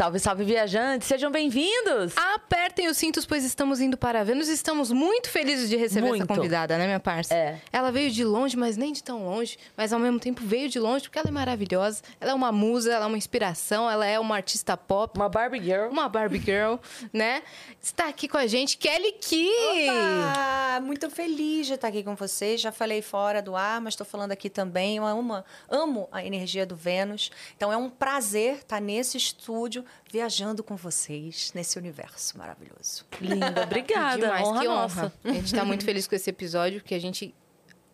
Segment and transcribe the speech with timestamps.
[0.00, 1.06] Salve, salve, viajantes!
[1.06, 2.14] Sejam bem-vindos!
[2.52, 4.48] Apertem os cintos, pois estamos indo para Vênus.
[4.48, 6.24] Estamos muito felizes de receber Muito.
[6.24, 7.32] essa convidada, né, minha parça?
[7.32, 7.60] É.
[7.72, 9.56] Ela veio de longe, mas nem de tão longe.
[9.76, 12.02] Mas ao mesmo tempo veio de longe, porque ela é maravilhosa.
[12.20, 15.16] Ela é uma musa, ela é uma inspiração, ela é uma artista pop.
[15.16, 15.90] Uma Barbie Girl.
[15.90, 16.74] Uma Barbie Girl,
[17.14, 17.44] né?
[17.80, 19.14] Está aqui com a gente, Kelly!
[19.14, 20.80] Opa!
[20.82, 22.60] Muito feliz de estar aqui com vocês.
[22.60, 24.96] Já falei fora do ar, mas estou falando aqui também.
[24.96, 27.30] Eu amo, amo a energia do Vênus.
[27.56, 33.04] Então é um prazer estar nesse estúdio viajando com vocês nesse universo maravilhoso.
[33.20, 34.16] Linda, obrigada.
[34.26, 34.80] Demais, honra que honra.
[34.82, 35.12] nossa.
[35.24, 37.34] A gente tá muito feliz com esse episódio, porque a gente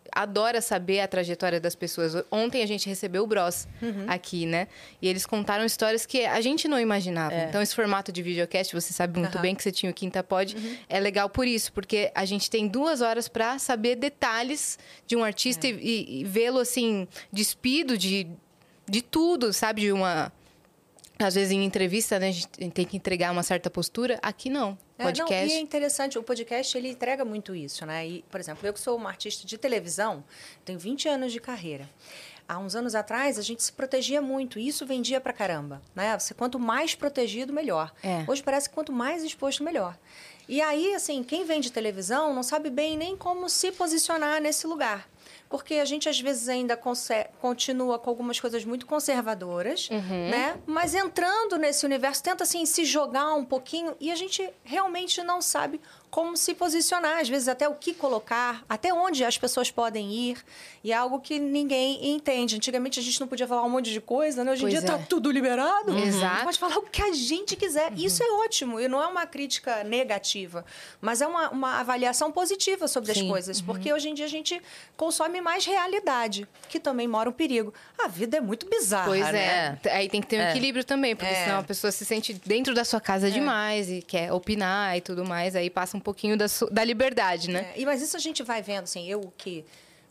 [0.09, 2.15] adora saber a trajetória das pessoas.
[2.31, 3.67] Ontem a gente recebeu o Bros
[4.07, 4.67] aqui, né?
[5.01, 7.35] E eles contaram histórias que a gente não imaginava.
[7.35, 9.41] Então, esse formato de videocast, você sabe muito Aham.
[9.41, 10.55] bem que você tinha o Quinta Pod,
[10.89, 15.23] é legal por isso, porque a gente tem duas horas para saber detalhes de um
[15.23, 18.25] artista e, e- e vê-lo, assim, despido de,
[18.89, 19.81] de tudo, sabe?
[19.81, 20.31] De uma.
[21.19, 24.19] Às vezes em entrevista, né, a gente tem que entregar uma certa postura.
[24.21, 24.77] Aqui não.
[24.97, 25.53] É, não, Podcast.
[25.53, 28.07] e é interessante, o podcast ele entrega muito isso, né?
[28.07, 30.23] E, por exemplo, eu que sou uma artista de televisão,
[30.65, 31.89] tenho 20 anos de carreira.
[32.47, 36.17] Há uns anos atrás, a gente se protegia muito, e isso vendia pra caramba, né?
[36.17, 37.93] Você quanto mais protegido, melhor.
[38.01, 38.23] É.
[38.27, 39.97] Hoje parece que quanto mais exposto, melhor.
[40.47, 45.07] E aí, assim, quem vende televisão não sabe bem nem como se posicionar nesse lugar.
[45.49, 46.77] Porque a gente, às vezes, ainda
[47.39, 49.87] continua com algumas coisas muito conservadoras,
[50.29, 50.57] né?
[50.65, 55.41] Mas entrando nesse universo, tenta, assim, se jogar um pouquinho e a gente realmente não
[55.41, 57.19] sabe como se posicionar.
[57.19, 60.37] Às vezes, até o que colocar, até onde as pessoas podem ir.
[60.83, 62.55] E é algo que ninguém entende.
[62.55, 64.51] Antigamente, a gente não podia falar um monte de coisa, né?
[64.53, 64.97] Hoje em Pois dia, é.
[64.97, 65.97] tá tudo liberado.
[65.97, 66.43] Exato.
[66.45, 67.91] Pode falar o que a gente quiser.
[67.97, 68.79] Isso é ótimo.
[68.79, 70.63] E não é uma crítica negativa,
[71.01, 73.27] mas é uma, uma avaliação positiva sobre as Sim.
[73.27, 73.59] coisas.
[73.61, 74.61] Porque hoje em dia a gente
[74.95, 77.73] consome mais realidade, que também mora um perigo.
[77.99, 79.77] A vida é muito bizarra, Pois né?
[79.83, 79.91] é.
[79.91, 80.51] Aí tem que ter um É.
[80.51, 81.43] equilíbrio também, porque É.
[81.43, 85.25] senão a pessoa se sente dentro da sua casa demais e quer opinar e tudo
[85.25, 85.55] mais.
[85.55, 87.73] Aí passa um pouquinho da, da liberdade, né?
[87.75, 89.65] É, mas isso a gente vai vendo, assim, eu que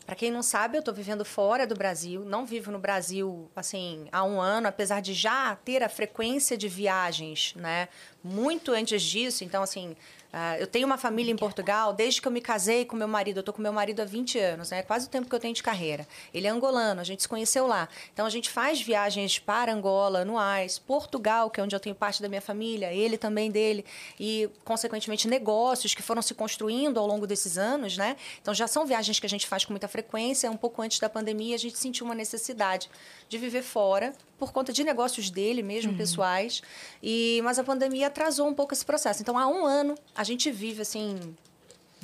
[0.06, 4.06] para quem não sabe, eu estou vivendo fora do Brasil, não vivo no Brasil assim
[4.12, 7.88] há um ano, apesar de já ter a frequência de viagens, né?
[8.22, 9.96] Muito antes disso, então assim,
[10.38, 13.38] ah, eu tenho uma família em Portugal desde que eu me casei com meu marido.
[13.38, 14.82] Eu tô com meu marido há 20 anos, né?
[14.82, 16.06] Quase o tempo que eu tenho de carreira.
[16.34, 17.88] Ele é angolano, a gente se conheceu lá.
[18.12, 22.20] Então a gente faz viagens para Angola anuais, Portugal, que é onde eu tenho parte
[22.20, 23.82] da minha família, ele também dele,
[24.20, 28.14] e consequentemente negócios que foram se construindo ao longo desses anos, né?
[28.42, 30.50] Então já são viagens que a gente faz com muita frequência.
[30.50, 32.90] Um pouco antes da pandemia, a gente sentiu uma necessidade
[33.28, 36.62] de viver fora por conta de negócios dele mesmo, pessoais.
[37.02, 39.22] E mas a pandemia atrasou um pouco esse processo.
[39.22, 41.34] Então há um ano a gente vive assim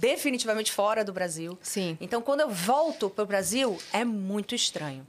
[0.03, 1.57] definitivamente fora do Brasil.
[1.63, 1.97] Sim.
[2.01, 5.07] Então, quando eu volto para o Brasil, é muito estranho.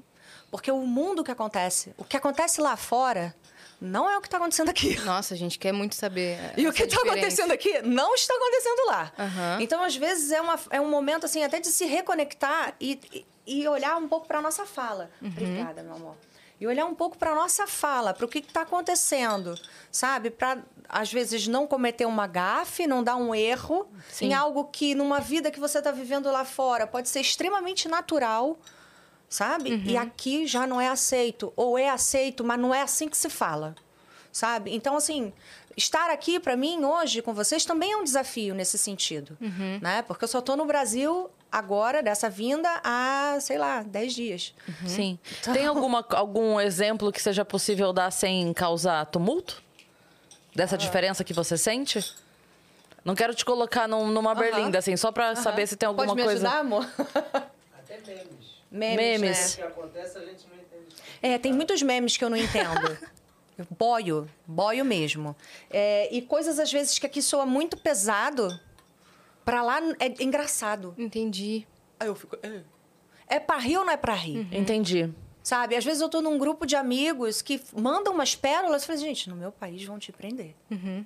[0.51, 3.35] Porque o mundo que acontece, o que acontece lá fora,
[3.81, 4.95] não é o que está acontecendo aqui.
[5.01, 6.37] Nossa, a gente quer muito saber.
[6.55, 9.11] E o que está acontecendo aqui não está acontecendo lá.
[9.17, 9.57] Aham.
[9.61, 13.25] Então, às vezes, é, uma, é um momento assim até de se reconectar e, e,
[13.45, 15.09] e olhar um pouco para a nossa fala.
[15.21, 15.27] Uhum.
[15.29, 16.15] Obrigada, meu amor.
[16.59, 19.53] E olhar um pouco para a nossa fala, para o que está acontecendo,
[19.91, 20.29] sabe?
[20.29, 24.27] Para, às vezes, não cometer uma gafe, não dar um erro Sim.
[24.27, 28.57] em algo que, numa vida que você está vivendo lá fora, pode ser extremamente natural,
[29.27, 29.73] sabe?
[29.73, 29.83] Uhum.
[29.85, 31.51] E aqui já não é aceito.
[31.55, 33.75] Ou é aceito, mas não é assim que se fala
[34.31, 34.73] sabe?
[34.73, 35.31] Então, assim,
[35.77, 39.77] estar aqui para mim hoje com vocês também é um desafio nesse sentido, Uhum.
[39.79, 40.01] né?
[40.01, 44.53] Porque eu só tô no Brasil agora, dessa vinda, há, sei lá, 10 dias.
[44.87, 45.17] Sim.
[45.53, 49.61] Tem alguma, algum exemplo que seja possível dar sem causar tumulto?
[50.55, 52.03] Dessa diferença que você sente?
[53.05, 56.17] Não quero te colocar num- numa berlinda, assim, só pra saber se tem alguma Pode
[56.17, 56.47] me coisa.
[56.47, 56.87] ajudar, amor?
[57.77, 58.53] Até memes.
[58.71, 59.55] Memes, Memes.
[59.55, 60.95] Que acontece a gente não entende.
[61.21, 62.97] É, tem muitos memes que eu não entendo.
[63.57, 65.35] Eu boio, boio mesmo.
[65.69, 68.47] É, e coisas, às vezes, que aqui soa muito pesado,
[69.43, 70.93] pra lá é engraçado.
[70.97, 71.67] Entendi.
[71.99, 72.37] Aí eu fico...
[72.43, 72.61] É,
[73.27, 74.47] é pra rir ou não é pra rir?
[74.51, 75.13] Entendi.
[75.41, 75.75] Sabe?
[75.75, 79.09] Às vezes eu tô num grupo de amigos que mandam umas pérolas e falam, assim,
[79.09, 80.55] gente, no meu país vão te prender.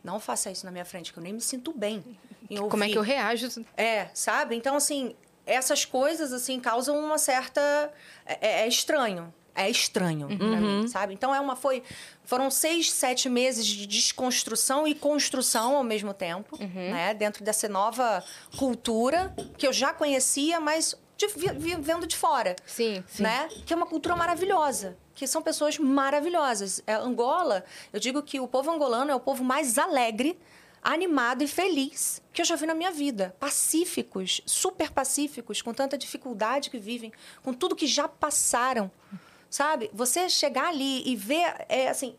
[0.04, 2.04] Não faça isso na minha frente, que eu nem me sinto bem
[2.50, 3.48] em Como é que eu reajo?
[3.76, 4.56] É, sabe?
[4.56, 7.92] Então, assim, essas coisas, assim, causam uma certa...
[8.26, 9.34] É, é estranho.
[9.60, 11.14] É estranho pra mim, sabe?
[11.14, 11.56] Então, é uma...
[11.56, 11.82] Foi,
[12.24, 17.14] foram seis, sete meses de desconstrução e construção ao mesmo tempo, né?
[17.16, 18.24] Dentro dessa nova
[18.56, 23.24] cultura que eu já conhecia, mas de, vi- vi- vendo de fora Sim, sim.
[23.24, 23.50] né?
[23.66, 26.84] Que é uma cultura maravilhosa, que são pessoas maravilhosas.
[26.86, 30.38] É, Angola, eu digo que o povo angolano é o povo mais alegre,
[30.84, 33.36] animado e feliz que eu já vi na minha vida.
[33.40, 37.12] Pacíficos, super pacíficos, com tanta dificuldade que vivem,
[37.42, 38.92] com tudo que já passaram,
[39.50, 39.90] sabe?
[39.94, 42.16] Você chegar ali e ver, é assim,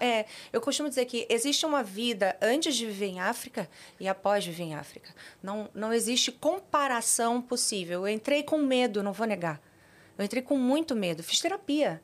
[0.00, 3.68] é, eu costumo dizer que existe uma vida antes de viver em África
[3.98, 5.14] e após viver em África.
[5.42, 8.06] Não, não existe comparação possível.
[8.06, 9.60] Eu entrei com medo, não vou negar.
[10.18, 11.22] Eu entrei com muito medo.
[11.22, 12.02] Fiz terapia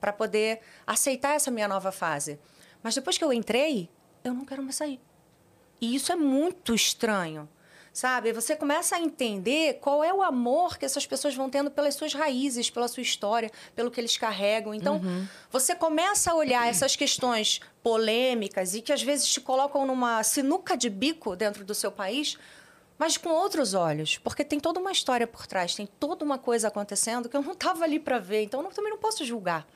[0.00, 2.38] para poder aceitar essa minha nova fase.
[2.82, 3.88] Mas depois que eu entrei,
[4.24, 5.00] eu não quero mais sair.
[5.80, 7.48] E isso é muito estranho,
[7.92, 8.32] sabe?
[8.32, 12.14] Você começa a entender qual é o amor que essas pessoas vão tendo pelas suas
[12.14, 14.72] raízes, pela sua história, pelo que eles carregam.
[14.72, 15.00] Então,
[15.50, 20.76] você começa a olhar essas questões polêmicas e que às vezes te colocam numa sinuca
[20.76, 22.38] de bico dentro do seu país,
[22.98, 26.68] mas com outros olhos, porque tem toda uma história por trás, tem toda uma coisa
[26.68, 29.66] acontecendo que eu não estava ali para ver, então eu também não posso julgar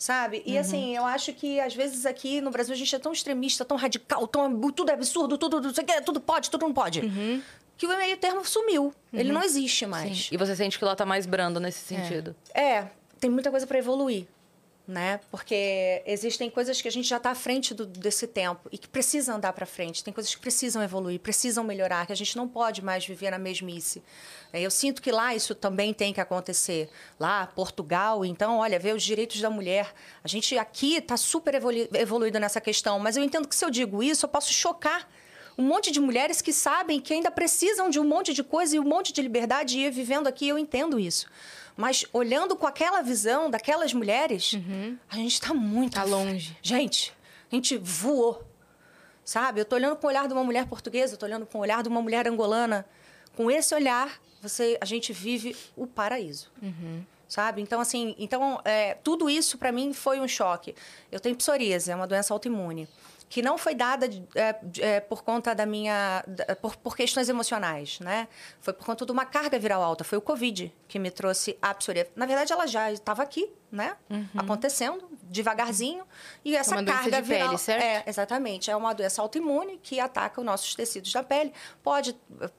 [0.00, 0.42] sabe?
[0.46, 3.66] E assim, eu acho que às vezes aqui no Brasil a gente é tão extremista,
[3.66, 6.72] tão radical, tão, tudo é absurdo, tudo, não sei o quê, tudo pode, tudo não
[6.72, 7.02] pode.
[7.76, 8.94] Que o meio termo sumiu.
[9.12, 10.28] Ele não existe mais.
[10.32, 12.34] E você sente que lá tá mais brando nesse sentido.
[12.54, 12.86] É,
[13.20, 14.26] tem muita coisa para evoluir,
[14.86, 15.20] né?
[15.30, 18.88] Porque existem coisas que a gente já está à frente do- desse tempo e que
[18.88, 20.02] precisa andar para frente.
[20.02, 23.38] Tem coisas que precisam evoluir, precisam melhorar, que a gente não pode mais viver na
[23.38, 24.02] mesmice.
[24.52, 26.88] É, Eu sinto que lá isso também tem que acontecer.
[27.20, 29.92] Lá, Portugal, então, olha, ver os direitos da mulher.
[30.24, 33.70] A gente aqui está super evolu- evoluído nessa questão, mas eu entendo que se eu
[33.70, 35.08] digo isso, eu posso chocar
[35.58, 38.80] um monte de mulheres que sabem que ainda precisam de um monte de coisa e
[38.80, 41.26] um monte de liberdade e eu vivendo aqui, eu entendo isso.
[41.80, 44.52] Mas olhando com aquela visão daquelas mulheres,
[45.08, 46.54] a gente está muito Tá longe.
[46.60, 47.10] Gente,
[47.50, 48.44] a gente voou.
[49.24, 49.62] Sabe?
[49.62, 51.60] Eu tô olhando com o olhar de uma mulher portuguesa, eu tô olhando com o
[51.62, 52.84] olhar de uma mulher angolana.
[53.34, 56.50] Com esse olhar, você, a gente vive o paraíso.
[57.26, 57.62] Sabe?
[57.62, 60.74] Então, assim, então, é, tudo isso para mim foi um choque.
[61.10, 62.86] Eu tenho psoríase, é uma doença autoimune,
[63.30, 66.22] que não foi dada é, é, por conta da minha.
[66.26, 68.26] da- por, por questões emocionais, né?
[68.60, 70.02] Foi por conta de uma carga viral alta.
[70.04, 72.10] Foi o Covid que me trouxe a psoríase.
[72.16, 73.96] Na verdade, ela já estava aqui, né?
[74.36, 76.02] Acontecendo, devagarzinho.
[76.44, 77.58] E essa uma doença carga de pele, viral.
[77.58, 77.82] certo?
[77.84, 78.68] É, exatamente.
[78.68, 81.52] É uma doença autoimune que ataca os nossos tecidos da pele.
[81.84, 82.16] Pode,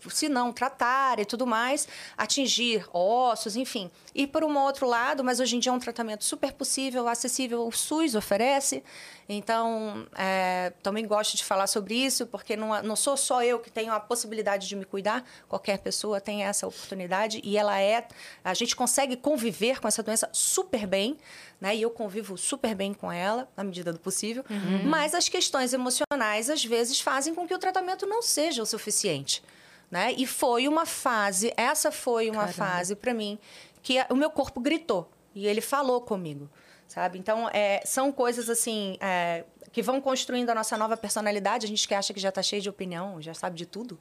[0.09, 1.85] se não tratar e tudo mais,
[2.17, 3.91] atingir ossos, enfim.
[4.15, 7.67] E por um outro lado, mas hoje em dia é um tratamento super possível, acessível,
[7.67, 8.81] o SUS oferece.
[9.27, 13.69] Então, é, também gosto de falar sobre isso, porque não, não sou só eu que
[13.69, 18.07] tenho a possibilidade de me cuidar, qualquer pessoa tem essa oportunidade e ela é.
[18.43, 21.17] A gente consegue conviver com essa doença super bem,
[21.59, 21.75] né?
[21.75, 24.45] E eu convivo super bem com ela, na medida do possível.
[24.85, 29.43] Mas as questões emocionais, às vezes, fazem com que o tratamento não seja o suficiente.
[29.89, 30.13] Né?
[30.17, 33.37] E foi uma fase, essa foi uma fase para mim
[33.83, 36.49] que o meu corpo gritou e ele falou comigo,
[36.87, 37.19] sabe?
[37.19, 41.65] Então é, são coisas assim é, que vão construindo a nossa nova personalidade.
[41.65, 43.99] A gente que acha que já está cheio de opinião, já sabe de tudo,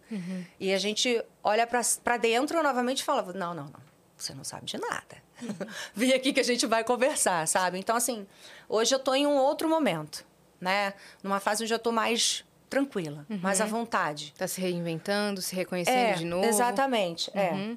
[0.59, 3.81] e a gente olha para dentro novamente e fala: não, não, não,
[4.17, 5.17] você não sabe de nada.
[5.95, 7.79] Vem aqui que a gente vai conversar, sabe?
[7.79, 8.27] Então assim,
[8.69, 10.27] hoje eu estou em um outro momento,
[10.61, 10.93] né?
[11.23, 14.33] Numa fase onde eu estou mais tranquila, mais à vontade.
[14.39, 16.47] Tá se reinventando, se reconhecendo É, de novo.
[16.47, 17.77] Exatamente, é.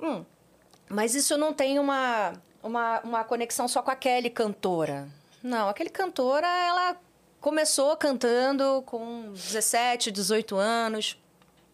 [0.00, 0.24] Hum,
[0.88, 5.08] mas isso não tem uma, uma, uma conexão só com a Kelly cantora.
[5.42, 6.96] Não, a Kelly cantora, ela
[7.40, 11.18] começou cantando com 17, 18 anos.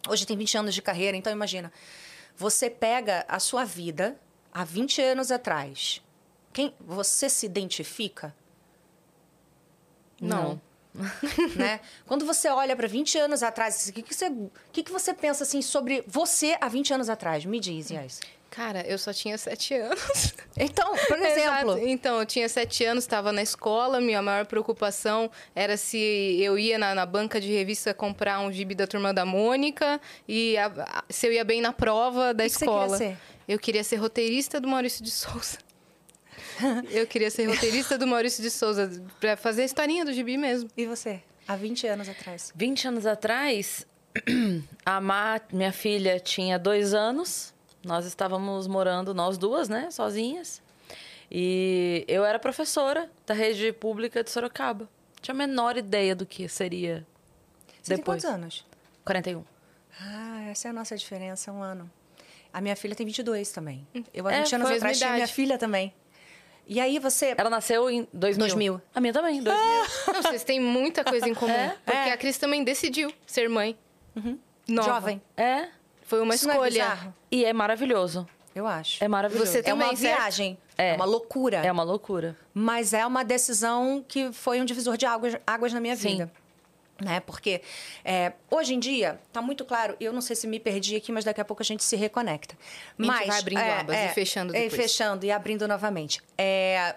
[0.07, 1.71] Hoje tem 20 anos de carreira, então imagina.
[2.35, 4.17] Você pega a sua vida
[4.53, 6.01] há 20 anos atrás.
[6.53, 8.33] Quem você se identifica?
[10.21, 10.61] Não.
[11.55, 11.79] né?
[12.05, 14.31] Quando você olha para 20 anos atrás, o que, que, você,
[14.71, 17.45] que, que você pensa assim sobre você há 20 anos atrás?
[17.45, 18.19] Me diz, Yas.
[18.57, 20.33] Cara, eu só tinha sete anos.
[20.59, 21.77] Então, por exemplo, Exato.
[21.87, 24.01] Então, eu tinha sete anos, estava na escola.
[24.01, 25.99] Minha maior preocupação era se
[26.41, 30.57] eu ia na, na banca de revista comprar um gibi da Turma da Mônica e
[30.57, 32.97] a- a- se eu ia bem na prova da que que você escola.
[32.97, 33.17] queria ser?
[33.47, 35.59] Eu queria ser roteirista do Maurício de Souza.
[36.89, 40.67] eu queria ser roteirista do Maurício de Souza para fazer a historinha do gibi mesmo.
[40.75, 41.21] e você?
[41.47, 42.51] Há 20 anos atrás.
[42.55, 43.85] 20 anos atrás,
[44.83, 47.53] a Má, minha filha, tinha dois anos.
[47.87, 49.89] Nós estávamos morando, nós duas, né?
[49.89, 50.61] Sozinhas.
[51.31, 54.87] E eu era professora da rede pública de Sorocaba.
[55.21, 57.05] Tinha a menor ideia do que seria
[57.81, 57.95] Você depois.
[57.95, 58.65] tem quantos anos?
[59.05, 59.43] 41.
[59.99, 61.89] Ah, essa é a nossa diferença, um ano.
[62.53, 63.85] A minha filha tem 22 também.
[64.13, 65.93] Eu há É, 20 anos atrás tinha minha filha também.
[66.65, 67.33] E aí você...
[67.37, 68.47] Ela nasceu em 2000.
[68.47, 68.81] 2000.
[68.93, 69.65] A minha também, 2000.
[70.13, 71.51] Não, vocês têm muita coisa em comum.
[71.53, 71.77] É?
[71.85, 72.11] Porque É.
[72.11, 73.77] a Cris também decidiu ser mãe.
[74.67, 74.89] Nova.
[74.89, 75.21] Jovem.
[75.37, 75.69] É.
[76.07, 76.71] Foi uma Isso é escolha.
[76.71, 77.13] bizarro?
[77.29, 78.27] E é maravilhoso.
[78.55, 79.03] Eu acho.
[79.03, 79.51] É maravilhoso.
[79.51, 80.57] Você É uma também, viagem.
[80.75, 80.91] É.
[80.91, 81.57] É uma loucura.
[81.57, 82.35] É uma loucura.
[82.53, 86.09] Mas é uma decisão que foi um divisor de águas, águas na minha Sim.
[86.09, 86.31] vida.
[86.99, 87.19] Né?
[87.19, 87.61] Porque
[88.03, 91.23] é, hoje em dia, tá muito claro, eu não sei se me perdi aqui, mas
[91.23, 92.55] daqui a pouco a gente se reconecta.
[92.97, 94.81] A gente mas, vai abrindo abas e fechando é, depois.
[94.81, 96.19] fechando e abrindo novamente.
[96.35, 96.95] É,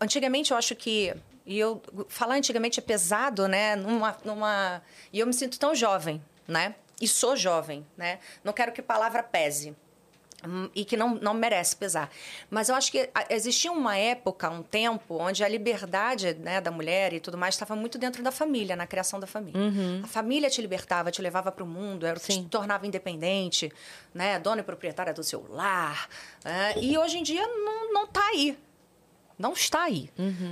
[0.00, 1.14] antigamente, eu acho que
[1.46, 3.76] E eu falar antigamente é pesado, né?
[3.76, 4.82] Numa, numa
[5.12, 6.74] e eu me sinto tão jovem, né?
[7.00, 8.18] E sou jovem, né?
[8.42, 9.76] Não quero que palavra pese
[10.46, 12.08] hum, e que não, não merece pesar.
[12.48, 16.70] Mas eu acho que a- existia uma época, um tempo, onde a liberdade né, da
[16.70, 19.60] mulher e tudo mais estava muito dentro da família, na criação da família.
[20.04, 23.70] A família te libertava, te levava para o mundo, era te tornava independente,
[24.14, 24.38] né?
[24.38, 26.08] dona e proprietária do seu lar.
[26.44, 26.74] né?
[26.80, 28.58] E hoje em dia não, não tá aí.
[29.38, 30.10] Não está aí.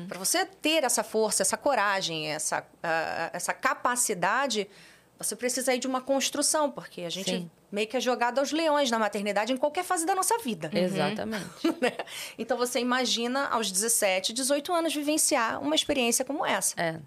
[0.08, 4.68] Para você ter essa força, essa coragem, essa, ah, essa capacidade,
[5.18, 7.50] você precisa aí de uma construção, porque a gente Sim.
[7.70, 10.70] meio que é jogado aos leões na maternidade em qualquer fase da nossa vida.
[10.72, 11.44] Exatamente.
[11.80, 11.92] né?
[12.38, 16.74] Então você imagina aos 17, 18 anos vivenciar uma experiência como essa.
[16.80, 17.00] É.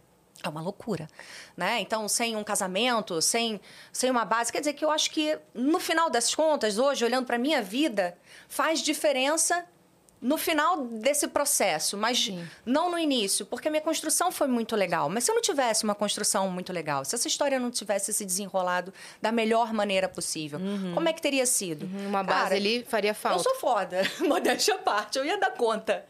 [0.44, 1.08] É uma loucura,
[1.56, 1.80] né?
[1.82, 3.60] Então, sem um casamento, sem,
[3.92, 7.26] sem uma base, quer dizer que eu acho que no final das contas, hoje, olhando
[7.26, 8.16] para minha vida,
[8.48, 9.66] faz diferença
[10.22, 12.32] no final desse processo, mas
[12.66, 15.10] não no início, porque a minha construção foi muito legal.
[15.10, 18.26] Mas se eu não tivesse uma construção muito legal, se essa história não tivesse se
[18.26, 20.60] desenrolado da melhor maneira possível,
[20.94, 21.86] como é que teria sido?
[22.08, 23.44] Uma base Cara, ali faria eu falta.
[23.44, 26.06] sou foda, modéstia à parte, eu ia dar conta.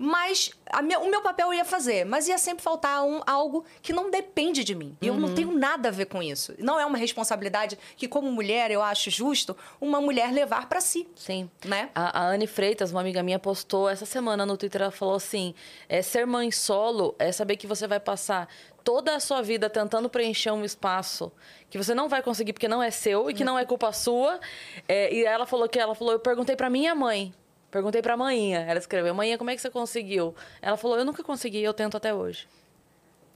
[0.00, 3.64] Mas a meu- o meu papel eu ia fazer, mas ia sempre faltar um- algo
[3.82, 4.96] que não depende de mim.
[5.02, 6.54] E eu não tenho nada a ver com isso.
[6.56, 11.08] Não é uma responsabilidade que, como mulher, eu acho justo uma mulher levar para si.
[11.16, 11.50] Sim.
[11.64, 11.90] Né?
[11.96, 15.52] A, a Anne Freitas, uma amiga minha, postou essa semana no Twitter, ela falou assim,
[15.88, 18.48] é, ser mãe solo é saber que você vai passar
[18.84, 21.32] toda a sua vida tentando preencher um espaço
[21.68, 24.38] que você não vai conseguir porque não é seu e que não é culpa sua.
[24.86, 27.34] É, e ela falou que ela falou, eu perguntei pra minha mãe,
[27.70, 30.34] perguntei pra manhinha, ela escreveu, manhinha, como é que você conseguiu?
[30.62, 32.46] Ela falou, eu nunca consegui, eu tento até hoje.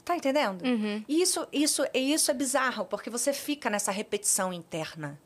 [0.05, 0.63] Tá entendendo?
[1.09, 5.19] E isso, isso, isso é bizarro, porque você fica nessa repetição interna.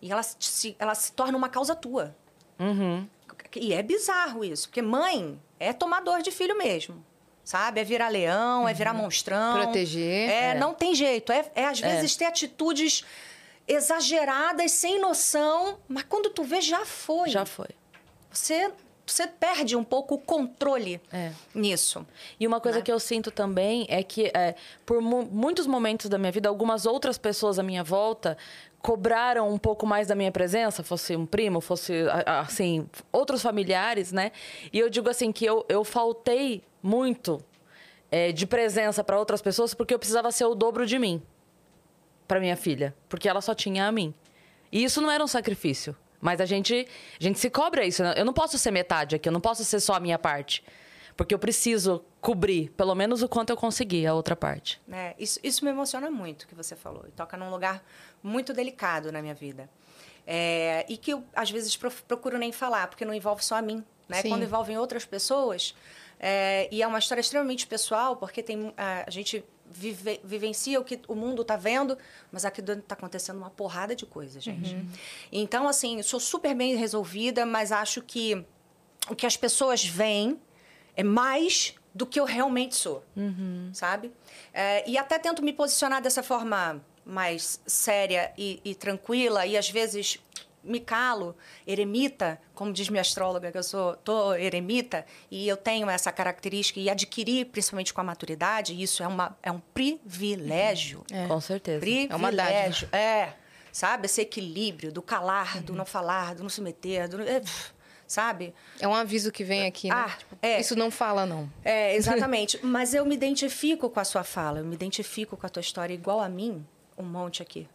[0.00, 2.14] E ela se, ela se torna uma causa tua.
[3.56, 7.04] E é bizarro isso, porque mãe é tomador de filho mesmo.
[7.44, 7.80] Sabe?
[7.80, 9.60] É virar leão, é virar monstrão.
[9.60, 10.30] Proteger.
[10.30, 10.54] É, É.
[10.54, 11.30] não tem jeito.
[11.30, 11.94] É, é às É.
[11.96, 13.04] vezes ter atitudes
[13.68, 17.28] exageradas, sem noção, mas quando tu vê, já foi.
[17.28, 17.68] Já foi.
[18.34, 18.72] Você,
[19.06, 21.30] você perde um pouco o controle É.
[21.54, 22.04] nisso.
[22.38, 22.84] E uma coisa né?
[22.84, 26.84] que eu sinto também é que, é, por mu- muitos momentos da minha vida, algumas
[26.84, 28.36] outras pessoas à minha volta
[28.82, 31.92] cobraram um pouco mais da minha presença, fosse um primo, fosse,
[32.26, 34.30] assim, outros familiares, né?
[34.70, 37.42] E eu digo assim que eu, eu faltei muito
[38.10, 41.22] é, de presença para outras pessoas porque eu precisava ser o dobro de mim
[42.28, 44.12] para minha filha, porque ela só tinha a mim.
[44.70, 45.96] E isso não era um sacrifício.
[46.24, 46.88] Mas a gente,
[47.20, 48.02] a gente se cobra isso.
[48.02, 48.14] né?
[48.16, 50.64] Eu não posso ser metade aqui, eu não posso ser só a minha parte.
[51.14, 54.80] Porque eu preciso cobrir, pelo menos o quanto eu conseguir, a outra parte.
[54.88, 55.14] né?
[55.18, 57.04] Isso, isso me emociona muito, o que você falou.
[57.06, 57.84] E toca num lugar
[58.22, 59.68] muito delicado na minha vida.
[60.26, 63.62] É, e que eu, às vezes, pro- procuro nem falar, porque não envolve só a
[63.62, 63.84] mim.
[64.08, 64.22] Né?
[64.22, 64.30] Sim.
[64.30, 65.74] Quando envolvem outras pessoas,
[66.18, 70.84] é, e é uma história extremamente pessoal, porque tem, a, a gente vive- vivencia o
[70.84, 71.98] que o mundo está vendo,
[72.32, 74.74] mas aqui dentro está acontecendo uma porrada de coisas, gente.
[75.32, 78.44] Então, assim, sou super bem resolvida, mas acho que
[79.10, 80.40] o que as pessoas veem
[80.96, 83.04] é mais do que eu realmente sou,
[83.72, 84.10] sabe?
[84.52, 89.68] É, e até tento me posicionar dessa forma mais séria e, e tranquila e às
[89.68, 90.18] vezes
[90.64, 95.88] me calo, eremita, como diz minha astróloga, que eu sou tô eremita e eu tenho
[95.88, 101.04] essa característica e adquiri principalmente com a maturidade, isso é, uma, é um privilégio.
[101.28, 101.80] Com certeza.
[101.80, 102.12] Privilégio.
[102.12, 102.96] É uma dádiva.
[102.96, 103.34] É,
[103.72, 104.06] sabe?
[104.06, 107.42] Esse equilíbrio do calar, do não falar, do não se meter, do, é,
[108.06, 108.54] sabe?
[108.80, 109.94] É um aviso que vem aqui, né?
[109.96, 110.60] Ah, é.
[110.60, 111.50] Isso não fala, não.
[111.64, 112.58] É, exatamente.
[112.64, 115.92] Mas eu me identifico com a sua fala, eu me identifico com a tua história
[115.92, 116.64] igual a mim,
[116.96, 117.68] um monte aqui.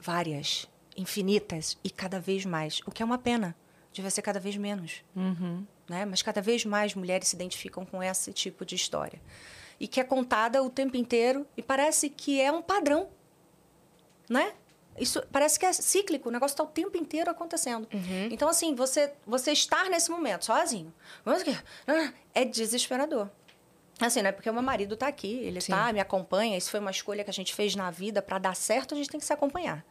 [0.00, 2.80] Várias, infinitas e cada vez mais.
[2.86, 3.56] O que é uma pena.
[3.92, 5.02] Devia ser cada vez menos.
[5.88, 6.04] Né?
[6.04, 9.20] Mas cada vez mais mulheres se identificam com esse tipo de história.
[9.80, 13.08] E que é contada o tempo inteiro e parece que é um padrão.
[14.28, 14.52] Né?
[14.98, 17.88] Isso parece que é cíclico, o negócio está o tempo inteiro acontecendo.
[18.32, 20.92] Então, assim, você, você estar nesse momento sozinho,
[22.34, 23.30] é desesperador.
[24.00, 25.72] Assim, não é porque o meu marido está aqui, ele Sim.
[25.72, 28.54] tá, me acompanha, isso foi uma escolha que a gente fez na vida para dar
[28.54, 29.84] certo, a gente tem que se acompanhar.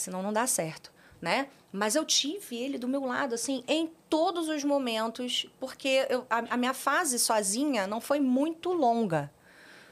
[0.00, 0.90] Senão não dá certo,
[1.20, 1.48] né?
[1.72, 6.38] Mas eu tive ele do meu lado, assim, em todos os momentos, porque eu- a,
[6.54, 9.30] a minha fase sozinha não foi muito longa,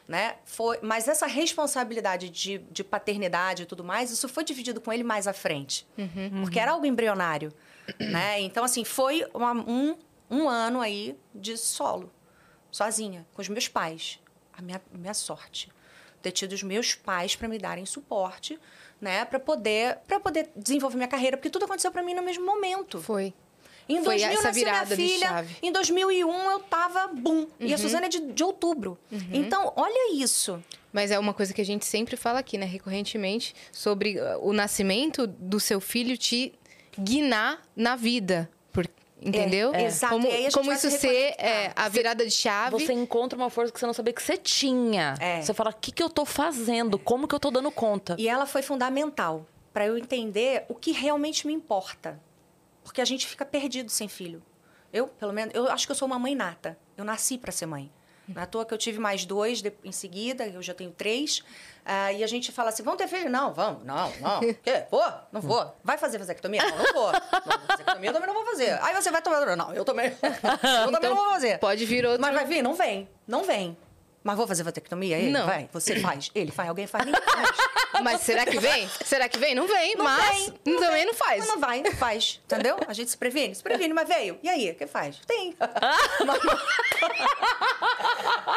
[0.09, 0.37] né?
[0.45, 5.05] Foi, mas essa responsabilidade de, de paternidade e tudo mais, isso foi dividido com ele
[5.05, 5.87] mais à frente.
[6.41, 7.53] Porque era algo embrionário,
[8.01, 8.41] né?
[8.41, 9.97] Então, assim, foi uma- um,
[10.31, 12.11] um ano aí de solo,
[12.71, 14.19] sozinha, com os meus pais.
[14.53, 15.71] A minha, minha sorte.
[16.21, 18.59] Ter tido os meus pais para me darem suporte,
[19.01, 19.25] né?
[19.25, 21.37] Para poder, pra poder desenvolver minha carreira.
[21.37, 23.01] Porque tudo aconteceu para mim no mesmo momento.
[23.01, 23.33] Foi.
[23.89, 25.29] Em Foi 2000 essa nasceu minha virada filha.
[25.29, 25.57] chave.
[25.63, 27.47] Em 2001 eu tava boom.
[27.59, 27.83] E a Uhum.
[27.83, 28.99] Suzana é de, de outubro.
[29.33, 30.63] Então, olha isso.
[30.93, 32.67] Mas é uma coisa que a gente sempre fala aqui, né?
[32.67, 36.53] Recorrentemente, sobre uh, o nascimento do seu filho te
[36.99, 38.51] guinar na vida.
[39.21, 39.75] Entendeu?
[39.75, 40.15] É, exato.
[40.15, 42.71] Como, E aí a gente como isso se ser é, a virada de chave.
[42.71, 45.15] Você encontra uma força que você não sabia que você tinha.
[45.21, 45.43] É.
[45.43, 46.99] Você fala, o que, que eu tô fazendo?
[46.99, 48.15] Como que eu tô dando conta?
[48.19, 52.21] E ela foi fundamental para eu entender o que realmente me importa.
[52.83, 54.43] Porque a gente fica perdido sem filho.
[54.93, 56.79] Eu, pelo menos, eu acho que eu sou uma mãe nata.
[56.97, 57.91] Eu nasci para ser mãe.
[58.29, 60.91] Não é à toa que eu tive mais dois de- em seguida, eu já tenho
[60.91, 61.43] três.
[61.85, 63.31] Ah, e a gente fala assim: vamos ter filho?
[63.31, 64.41] Não, vamos, não, não.
[64.63, 64.85] Quê?
[64.91, 65.05] Vou?
[65.33, 65.75] Não vou.
[65.83, 66.63] Vai fazer vasectomia?
[66.63, 67.13] Não, não vou.
[67.13, 68.79] Não, vasectomia eu também não vou fazer.
[68.83, 69.57] Aí você vai tomar.
[69.57, 70.13] Não, eu também.
[70.85, 71.59] Eu também não vou fazer.
[71.59, 72.21] Pode vir outro.
[72.21, 72.63] Mas vai vir?
[72.63, 73.09] Não vem.
[73.27, 73.77] Não vem.
[74.23, 75.17] Mas vou fazer vasectomia?
[75.17, 75.47] Ele Não.
[75.47, 75.69] vai.
[75.73, 76.31] Você faz.
[76.35, 76.69] Ele faz.
[76.69, 77.07] Alguém faz.
[77.07, 77.57] Ninguém faz.
[78.03, 78.89] Mas será que vem?
[79.05, 79.55] será que vem?
[79.55, 81.07] Não vem, Não mas vem, também vem.
[81.07, 81.39] não faz.
[81.41, 82.41] Mas não vai, não faz.
[82.45, 82.77] Entendeu?
[82.87, 83.53] A gente se previne.
[83.55, 84.39] Se previne, mas veio.
[84.41, 85.17] E aí, o que faz?
[85.27, 85.57] Tem.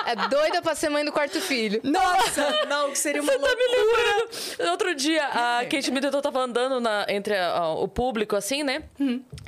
[0.05, 1.79] É doida pra ser mãe do quarto filho.
[1.83, 2.65] Nossa!
[2.67, 3.69] Não, que seria uma Você tá loucura.
[3.69, 3.77] me
[4.57, 4.71] lembrando.
[4.71, 8.83] Outro dia, a Kate Middleton tava andando na- entre a- o público, assim, né?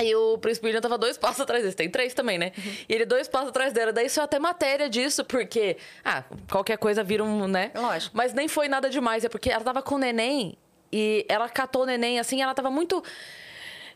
[0.01, 1.75] E o Príncipe William tava dois passos atrás dele.
[1.75, 2.51] Tem três também, né?
[2.88, 3.91] E ele dois passos atrás dela.
[3.91, 5.77] Daí saiu até matéria disso, porque...
[6.03, 7.72] Ah, qualquer coisa vira um, né?
[7.75, 8.15] Lógico.
[8.15, 9.24] Mas nem foi nada demais.
[9.24, 10.57] É porque ela tava com o neném
[10.91, 13.03] e ela catou o neném, assim, ela tava muito...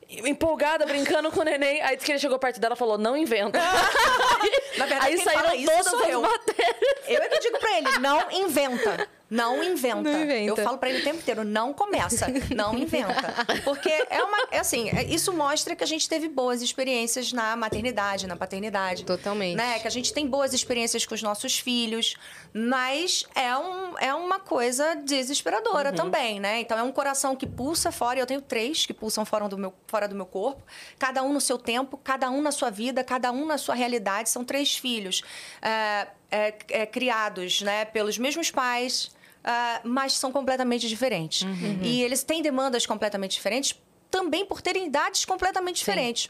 [0.09, 1.81] Empolgada, brincando com o neném.
[1.81, 3.59] Aí disse que ele chegou perto dela e falou: Não inventa.
[4.79, 6.21] Na verdade, Aí saíram todas as eu.
[6.21, 6.77] matérias.
[7.09, 9.09] Eu é que digo pra ele, não inventa.
[9.29, 10.01] Não inventa.
[10.01, 10.61] Não inventa.
[10.61, 13.33] Eu falo pra ele o tempo inteiro, não começa, não inventa.
[13.63, 14.37] Porque é uma.
[14.51, 19.03] É assim, é- isso mostra que a gente teve boas experiências na maternidade, na paternidade.
[19.03, 19.57] Totalmente.
[19.57, 19.79] Né?
[19.79, 22.15] Que a gente tem boas experiências com os nossos filhos,
[22.53, 26.61] mas é, um, é uma coisa desesperadora também, né?
[26.61, 29.73] Então é um coração que pulsa fora, eu tenho três que pulsam fora do meu,
[29.87, 30.63] fora do meu corpo,
[30.97, 34.29] cada um no seu tempo, cada um na sua vida, cada um na sua realidade.
[34.29, 35.21] São três filhos
[35.61, 39.11] é, é, criados né, pelos mesmos pais,
[39.49, 41.43] ah, mas são completamente diferentes.
[41.81, 43.73] E eles têm demandas completamente diferentes,
[44.11, 46.29] também por terem idades completamente diferentes.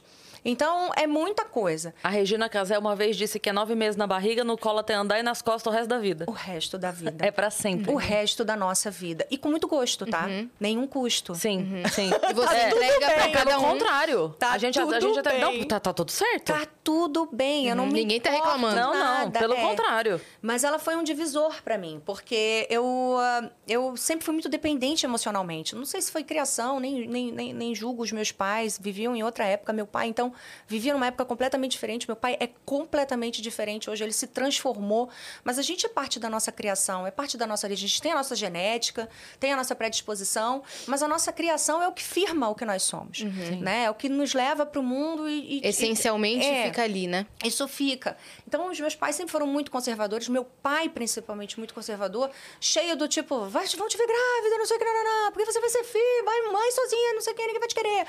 [0.50, 1.94] Então, é muita coisa.
[2.02, 4.94] A Regina Casé uma vez disse que é nove meses na barriga, no colo até
[4.94, 6.24] andar e nas costas o resto da vida.
[6.28, 7.26] O resto da vida.
[7.26, 7.92] É pra sempre.
[7.92, 9.28] O resto da nossa vida.
[9.30, 10.26] E com muito gosto, tá?
[10.58, 11.36] Nenhum custo.
[11.36, 12.10] Sim, sim.
[12.30, 13.64] E você É, entrega pra Pelo cada um.
[13.72, 14.30] contrário.
[14.40, 15.32] Tá a gente, a, tudo gente até.
[15.32, 15.42] bem.
[15.60, 16.46] Não, tá, tá tudo certo.
[16.54, 18.76] Tá tudo bem, eu não me Ninguém tá reclamando.
[18.76, 19.62] Não, não, nada, pelo é.
[19.62, 20.22] contrário.
[20.42, 25.06] Mas ela foi um divisor pra mim, porque eu, ah, eu sempre fui muito dependente
[25.06, 25.76] emocionalmente.
[25.76, 29.24] Não sei se foi criação, nem, nem, nem, nem julgo os meus pais, viviam em
[29.24, 29.74] outra época.
[29.74, 30.32] Meu pai, então,
[30.68, 32.08] vivia numa época completamente diferente.
[32.08, 35.10] Meu pai é completamente diferente hoje, ele se transformou.
[35.44, 37.86] Mas a gente é parte da nossa criação, é parte da nossa origem.
[37.86, 41.88] A gente tem a nossa genética, tem a nossa predisposição, mas a nossa criação é
[41.88, 43.22] o que firma o que nós somos.
[43.62, 43.84] Né?
[43.86, 45.60] É o que nos leva para o mundo e.
[45.60, 46.66] e- Essencialmente é.
[46.66, 47.26] fica ali, né?
[47.44, 48.18] Isso fica.
[48.48, 50.28] Então, os meus pais sempre foram muito conservadores.
[50.30, 52.30] Meu pai, principalmente, muito conservador.
[52.60, 55.32] Cheio do tipo, vai, vão te ver grávida, não sei o que, não, não, não.
[55.32, 57.76] Porque você vai ser filho, vai mãe sozinha, não sei o que, ninguém vai te
[57.76, 58.08] querer.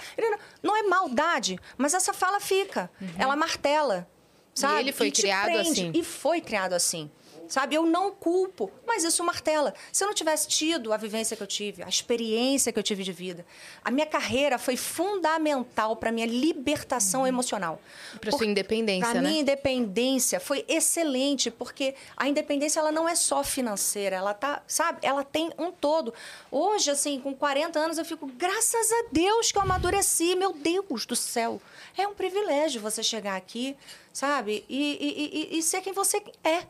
[0.62, 2.90] Não é maldade, mas essa fala fica.
[3.18, 4.09] Ela martela,
[4.55, 4.81] sabe?
[4.81, 5.71] ele foi te criado prende.
[5.71, 5.92] assim.
[5.94, 7.11] E foi criado assim.
[7.49, 9.73] Sabe, eu não culpo, mas isso martela.
[9.93, 13.03] Se eu não tivesse tido a vivência que eu tive, a experiência que eu tive
[13.03, 13.47] de vida,
[13.83, 17.81] a minha carreira foi fundamental para minha libertação emocional.
[18.21, 19.29] Pra sua independência, Pra né?
[19.29, 24.99] minha independência foi excelente, porque a independência ela não é só financeira, ela tá, sabe?
[25.03, 26.13] Ela tem um todo.
[26.51, 31.07] Hoje, assim, com 40 anos, eu fico, graças a Deus que eu amadureci, meu Deus
[31.07, 31.61] do céu.
[31.97, 33.77] É um privilégio você chegar aqui,
[34.13, 34.65] sabe?
[34.69, 36.67] E, e- e- e ser quem você é.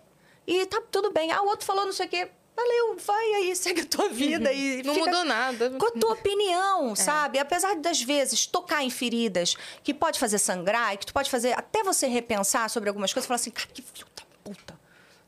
[0.50, 1.30] E tá tudo bem.
[1.30, 2.28] Ah, o outro falou não sei o quê.
[2.56, 5.70] Valeu, vai aí, segue a tua vida e Não fica mudou nada.
[5.78, 7.38] com a tua opinião, sabe?
[7.38, 11.52] Apesar das vezes tocar em feridas que pode fazer sangrar e que tu pode fazer
[11.56, 14.78] até você repensar sobre algumas coisas e falar assim, cara, que filho da puta.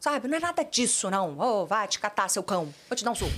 [0.01, 0.27] Sabe?
[0.29, 1.39] Não é nada disso, não.
[1.39, 2.75] Ô, vai te catar, seu cão.
[2.89, 3.31] Vou te dar um suco.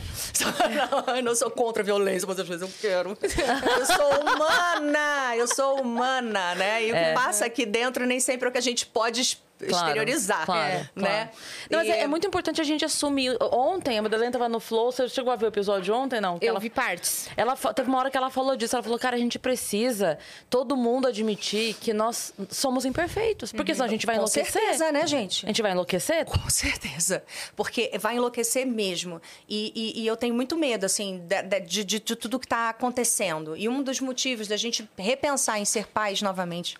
[1.09, 3.18] não, eu não sou contra a violência, mas às vezes eu quero.
[3.21, 6.85] Eu sou humana, eu sou humana, né?
[6.87, 9.42] E o que passa aqui dentro nem sempre é o que a gente pode es-
[9.68, 10.88] Claro, exteriorizar, claro, né?
[10.96, 11.29] claro.
[11.70, 13.37] Não, mas E- é, é muito importante a gente assumir.
[13.40, 16.38] Ontem, a Madalena tava no Flow, você chegou a ver o episódio ontem, não?
[16.40, 17.29] Eu ela, vi partes.
[17.37, 18.75] Ela teve uma hora que ela falou disso.
[18.77, 20.18] Ela falou, cara, a gente precisa
[20.51, 23.53] todo mundo admitir que nós somos imperfeitos.
[23.53, 24.51] Porque senão a gente vai Com enlouquecer.
[24.53, 25.44] certeza, né, gente?
[25.44, 26.25] A gente vai enlouquecer?
[26.27, 27.22] Com certeza.
[27.57, 29.20] Porque vai enlouquecer mesmo.
[29.48, 32.68] E, e- e eu tenho muito medo, assim, de, de- de- de tudo que está
[32.68, 33.57] acontecendo.
[33.57, 36.77] E um dos motivos da gente repensar em ser pais novamente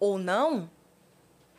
[0.00, 0.68] ou não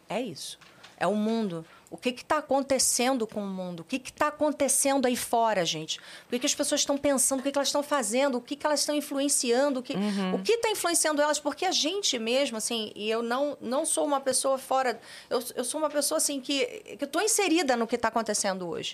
[0.09, 0.57] é isso.
[0.97, 1.65] É o mundo.
[1.89, 3.79] O que está acontecendo com o mundo?
[3.79, 5.99] O que está acontecendo aí fora, gente?
[6.25, 7.39] O que, que as pessoas estão pensando?
[7.39, 8.37] O que, que elas estão fazendo?
[8.37, 9.79] O que, que elas estão influenciando?
[9.79, 10.41] O que Uhum.
[10.45, 11.39] está influenciando elas?
[11.39, 14.99] Porque a gente mesmo, assim, e eu não, não sou uma pessoa fora.
[15.29, 16.65] Eu, eu sou uma pessoa, assim, que,
[16.97, 18.93] que estou inserida no que está acontecendo hoje.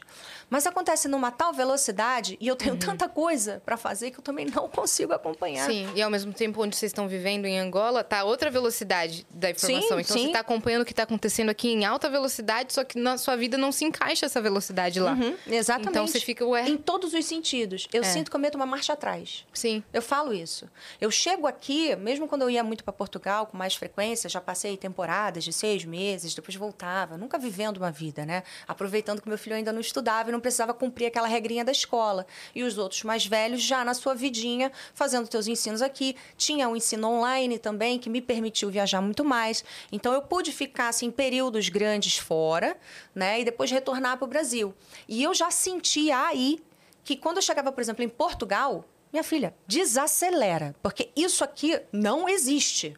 [0.50, 2.58] Mas acontece numa tal velocidade e eu Uhum.
[2.58, 5.66] tenho tanta coisa para fazer que eu também não consigo acompanhar.
[5.68, 9.50] Sim, e ao mesmo tempo onde vocês estão vivendo em Angola, tá outra velocidade da
[9.50, 9.82] informação.
[9.82, 10.26] Sim, então sim.
[10.28, 13.36] você tá acompanhando o que tá acontecendo aqui em alta velocidade, só que na sua
[13.36, 15.14] vida não se encaixa essa velocidade lá.
[15.14, 15.90] Uhum, exatamente.
[15.90, 16.68] Então você fica, ué.
[16.68, 17.88] Em todos os sentidos.
[17.94, 18.06] Eu É.
[18.06, 19.46] sinto que eu meto uma marcha atrás.
[19.54, 19.84] Sim.
[19.94, 20.70] Eu falo isso.
[21.00, 24.78] Eu chego aqui, mesmo quando eu ia muito para Portugal com mais frequência, já passei
[24.78, 28.44] temporadas de seis meses, depois voltava, nunca vivendo uma vida, né?
[28.68, 32.26] Aproveitando que meu filho ainda não estudava e não precisava cumprir aquela regrinha da escola.
[32.54, 36.16] E os outros mais velhos já na sua vidinha, fazendo teus ensinos aqui.
[36.38, 39.64] Tinha um ensino online também que me permitiu viajar muito mais.
[39.92, 42.73] Então eu pude ficar assim períodos grandes fora,
[43.14, 43.42] né?
[43.42, 44.74] E depois retornar para o Brasil.
[45.08, 46.60] E eu já sentia aí
[47.04, 52.28] que quando eu chegava, por exemplo, em Portugal, minha filha, desacelera, porque isso aqui não
[52.28, 52.96] existe.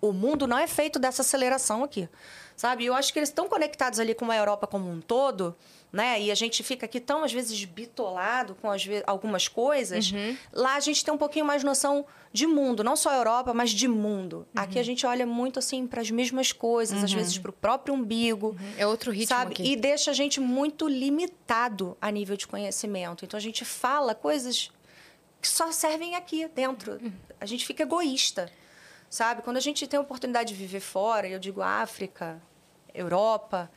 [0.00, 2.08] O mundo não é feito dessa aceleração aqui.
[2.56, 2.84] Sabe?
[2.84, 5.56] Eu acho que eles estão conectados ali com a Europa como um todo,
[5.92, 6.20] né?
[6.20, 10.12] E a gente fica aqui tão, às vezes, bitolado com vezes, algumas coisas.
[10.52, 13.88] Lá a gente tem um pouquinho mais noção de mundo, não só Europa, mas de
[13.88, 14.46] mundo.
[14.54, 17.94] Aqui a gente olha muito, assim, para as mesmas coisas, às vezes para o próprio
[17.94, 18.56] umbigo.
[18.76, 19.52] É outro ritmo Sabe?
[19.52, 19.72] aqui.
[19.72, 23.24] E deixa a gente muito limitado a nível de conhecimento.
[23.24, 24.70] Então a gente fala coisas
[25.40, 27.00] que só servem aqui dentro.
[27.40, 28.50] A gente fica egoísta.
[29.10, 29.40] Sabe?
[29.40, 32.42] Quando a gente tem a oportunidade de viver fora, eu digo África,
[32.92, 33.70] Europa,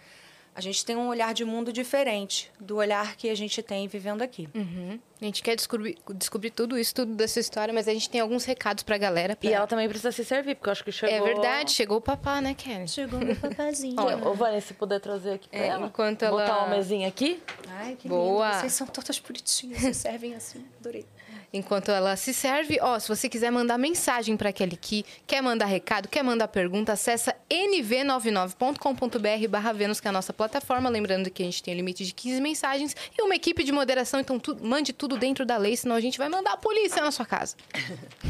[0.54, 4.22] a gente tem um olhar de mundo diferente do olhar que a gente tem vivendo
[4.22, 4.50] aqui.
[4.54, 5.00] Uhum.
[5.22, 8.44] A gente quer descobrir, descobrir tudo isso, tudo dessa história, mas a gente tem alguns
[8.44, 9.36] recados pra galera.
[9.36, 11.16] pra- E ela também precisa se servir, porque eu acho que chegou...
[11.16, 12.88] É verdade, chegou o papá, né, Kelly?
[12.88, 13.96] Chegou meu papazinho.
[14.02, 15.88] Ô, ô, Vânia, se puder trazer aqui pra É, ela.
[15.88, 17.42] enquanto ela- Botar uma mesinha aqui.
[17.70, 18.48] Ai, que Boa.
[18.50, 18.60] lindo.
[18.62, 20.66] Vocês são todas bonitinhas, vocês servem assim.
[20.80, 21.06] Adorei.
[21.54, 25.66] Enquanto ela se serve, ó, se você quiser mandar mensagem para Kelly Key, quer mandar
[25.66, 30.90] recado, quer mandar pergunta, acessa nv99.com.br barra Vênus, que é a nossa plataforma.
[30.90, 34.20] Lembrando que a gente tem um limite de 15 mensagens e uma equipe de moderação,
[34.20, 37.12] então tu- mande tudo dentro da lei, senão a gente vai mandar a polícia na
[37.12, 37.56] sua casa.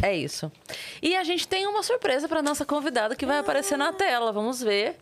[0.02, 0.52] É isso.
[1.02, 4.32] E a gente tem uma surpresa pra nossa convidada que vai aparecer na tela.
[4.32, 4.96] Vamos ver.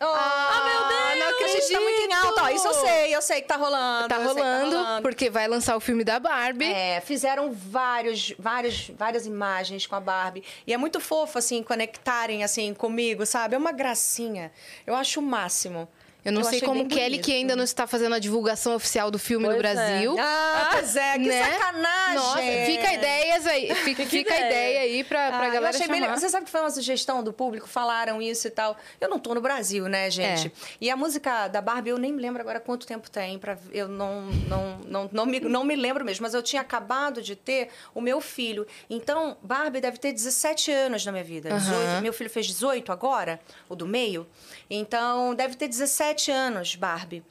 [0.00, 2.42] Ah, meu Deus, Não, a gente tá muito em alta.
[2.42, 4.08] Ó, isso eu sei, eu sei que tá rolando.
[4.08, 6.66] Tá eu sei que rolando, porque vai lançar o filme da Barbie.
[6.72, 10.42] É, fizeram vários, vários, várias imagens com a Barbie.
[10.66, 13.54] E é muito fofo, assim, conectarem, assim, comigo, sabe?
[13.54, 14.52] É uma gracinha.
[14.86, 15.88] Eu acho o máximo.
[16.24, 17.24] Eu não sei achei como bem Kelly, bonito.
[17.24, 19.74] que ainda não está fazendo a divulgação oficial do filme no Pois é.
[19.74, 20.16] Brasil.
[20.18, 21.42] Ah, pois é, que né?
[21.52, 22.14] sacanagem!
[22.14, 23.74] Nossa, fica ideias aí.
[23.74, 24.46] Fica, fica a ideia.
[24.48, 26.06] ideia aí pra, pra Ah, eu galera achei bem chamar.
[26.06, 26.18] legal.
[26.18, 27.68] Você sabe que foi uma sugestão do público?
[27.68, 28.76] Falaram isso e tal.
[29.00, 30.46] Eu não tô no Brasil, né, gente?
[30.48, 30.50] É.
[30.80, 33.38] E a música da Barbie, eu nem me lembro agora quanto tempo tem.
[33.38, 33.58] Pra...
[33.72, 36.22] Eu não, não, não, não, me, não me lembro mesmo.
[36.22, 38.66] Mas eu tinha acabado de ter o meu filho.
[38.88, 41.50] Então, Barbie deve ter 17 anos na minha vida.
[41.50, 41.58] Aham.
[41.58, 42.02] 18.
[42.02, 44.26] Meu filho fez 18 agora, o do meio.
[44.70, 47.22] Então, deve ter 17 anos, Barbie.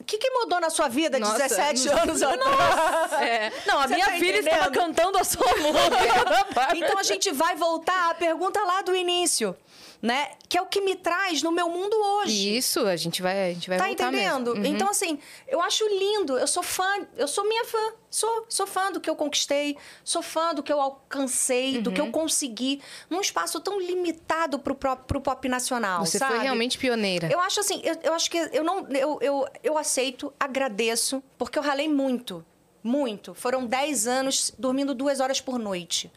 [0.00, 3.12] O que, que mudou na sua vida Nossa, 17 não- anos atrás?
[3.20, 3.52] É.
[3.66, 6.74] Não, a Você minha tá filha estava cantando a sua música.
[6.74, 9.56] Então a gente vai voltar à pergunta lá do início,
[10.02, 10.30] né?
[10.48, 12.56] Que é o que me traz no meu mundo hoje.
[12.56, 14.54] Isso, a gente vai, a gente vai Tá voltar entendendo?
[14.54, 14.64] Uhum.
[14.64, 16.38] Então, assim, eu acho lindo.
[16.38, 17.92] Eu sou fã, eu sou minha fã.
[18.10, 22.00] Sou, sou fã do que eu conquistei, sou fã do que eu alcancei, do que
[22.00, 22.08] Uhum.
[22.08, 26.04] eu consegui, num espaço tão limitado pro, pro, pro pop nacional.
[26.04, 26.34] Você sabe?
[26.34, 27.28] foi realmente pioneira.
[27.30, 28.88] Eu acho assim, eu, eu acho que eu não.
[28.88, 32.44] Eu, eu, eu aceito, agradeço, porque eu ralei muito.
[32.82, 33.34] Muito.
[33.34, 36.10] Foram 10 anos dormindo duas horas por noite.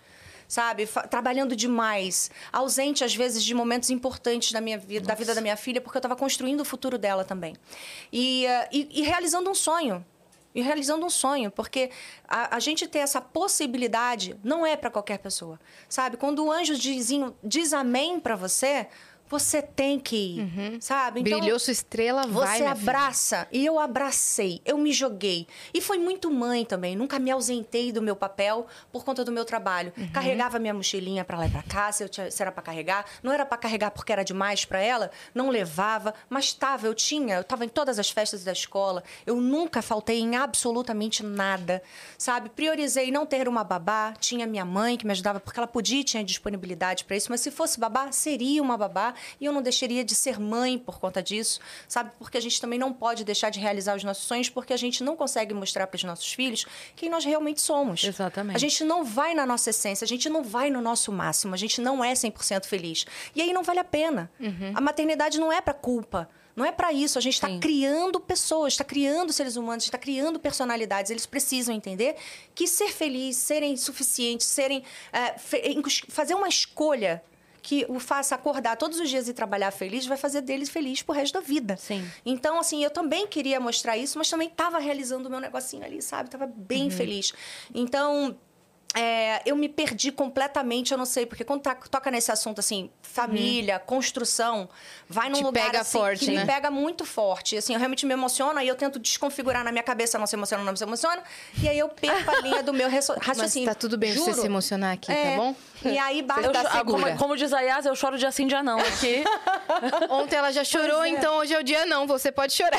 [0.48, 0.88] Sabe?
[1.10, 2.30] Trabalhando demais.
[2.52, 5.98] Ausente, às vezes, de momentos importantes da minha vida, da vida da minha filha, porque
[5.98, 7.56] eu estava construindo o futuro dela também.
[8.12, 10.06] E, eh, e, e realizando um sonho.
[10.56, 11.90] E realizando um sonho, porque
[12.28, 15.60] a, a gente ter essa possibilidade não é para qualquer pessoa.
[15.90, 16.16] Sabe?
[16.16, 18.88] Quando o anjo dizinho, diz amém para você,
[19.34, 20.78] você tem que ir.
[20.80, 21.22] Sabe?
[21.22, 22.90] Então, Brilhou sua estrela, vai, você minha filha.
[22.92, 23.48] abraça.
[23.52, 25.48] E eu abracei, eu me joguei.
[25.74, 26.96] E foi muito mãe também.
[26.96, 29.92] Nunca me ausentei do meu papel por conta do meu trabalho.
[29.98, 30.12] Uhum.
[30.12, 33.06] Carregava minha mochilinha pra lá e pra cá, se, eu tinha, se era pra carregar.
[33.24, 36.14] Não era pra carregar porque era demais pra ela, não levava.
[36.30, 39.04] Mas estava, eu tinha, eu estava em todas as festas da escola.
[39.26, 41.82] Eu nunca faltei em absolutamente nada.
[42.20, 42.50] Sabe?
[42.50, 44.14] Priorizei não ter uma babá.
[44.20, 47.32] Tinha minha mãe que me ajudava porque ela podia e tinha disponibilidade pra isso.
[47.32, 49.14] Mas se fosse babá, seria uma babá.
[49.40, 52.12] E eu não deixaria de ser mãe por conta disso, sabe?
[52.18, 55.04] Porque a gente também não pode deixar de realizar os nossos sonhos porque a gente
[55.04, 58.04] não consegue mostrar para os nossos filhos quem nós realmente somos.
[58.04, 58.56] Exatamente.
[58.56, 61.58] A gente não vai na nossa essência, a gente não vai no nosso máximo, a
[61.58, 63.06] gente não é 100% feliz.
[63.36, 64.32] E aí não vale a pena.
[64.74, 66.30] A maternidade não é para culpa.
[66.56, 67.18] Não é para isso.
[67.18, 71.10] A gente está criando pessoas, está criando seres humanos, está criando personalidades.
[71.10, 72.16] Eles precisam entender
[72.54, 75.36] que ser feliz, serem suficientes, serem é,
[76.10, 77.24] fazer uma escolha
[77.64, 81.16] que o faça acordar todos os dias e trabalhar feliz, vai fazer deles feliz pro
[81.16, 81.78] resto da vida.
[81.78, 82.06] Sim.
[82.26, 86.02] Então, assim, eu também queria mostrar isso, mas também estava realizando o meu negocinho ali,
[86.02, 86.30] sabe?
[86.30, 87.34] Tava bem feliz.
[87.74, 88.38] Então.
[88.96, 92.92] é, eu me perdi completamente, eu não sei, porque quando tá- toca nesse assunto assim,
[93.02, 94.70] família, construção,
[95.10, 96.42] vai num Te lugar pega assim, forte, que né?
[96.42, 97.58] me pega muito forte.
[97.58, 100.64] Assim, eu realmente me emociono, aí eu tento desconfigurar na minha cabeça, não se emociona,
[100.64, 101.24] não se emociona,
[101.60, 103.68] e aí eu perco a linha do meu raço- Mas raciocínio.
[103.68, 104.42] tá tudo bem você Juro.
[104.42, 105.56] se emocionar aqui, É, tá bom?
[105.86, 107.02] E aí basta Eu Tá cho- ah, segura.
[107.04, 108.80] como, como diz a Yas, eu choro dia sim, dia não.
[108.80, 109.24] Aqui.
[110.10, 112.06] Ontem ela já chorou, então hoje é o dia não.
[112.08, 112.78] Você pode chorar.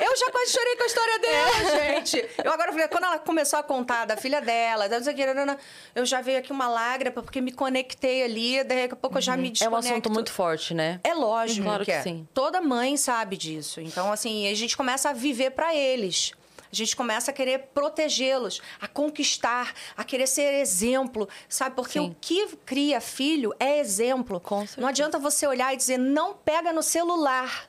[0.00, 2.28] Eu já quase chorei com a história dela, gente.
[2.42, 5.16] Eu agora falei, quando ela começou a contar da filha dela, da não sei o
[5.16, 5.58] que, nanana,
[5.94, 9.36] eu já veio aqui uma lágrima, porque me conectei ali, daqui a pouco eu já
[9.36, 9.88] me É um desconecto.
[9.88, 11.00] assunto muito forte, né?
[11.04, 12.02] É lógico Claro que é.
[12.02, 12.26] sim.
[12.34, 13.80] Toda mãe sabe disso.
[13.80, 16.32] Então, assim, a gente começa a viver para eles.
[16.72, 21.74] A gente começa a querer protegê-los, a conquistar, a querer ser exemplo, sabe?
[21.74, 22.10] Porque Sim.
[22.10, 24.40] o que cria filho é exemplo.
[24.78, 27.68] Não adianta você olhar e dizer, não pega no celular.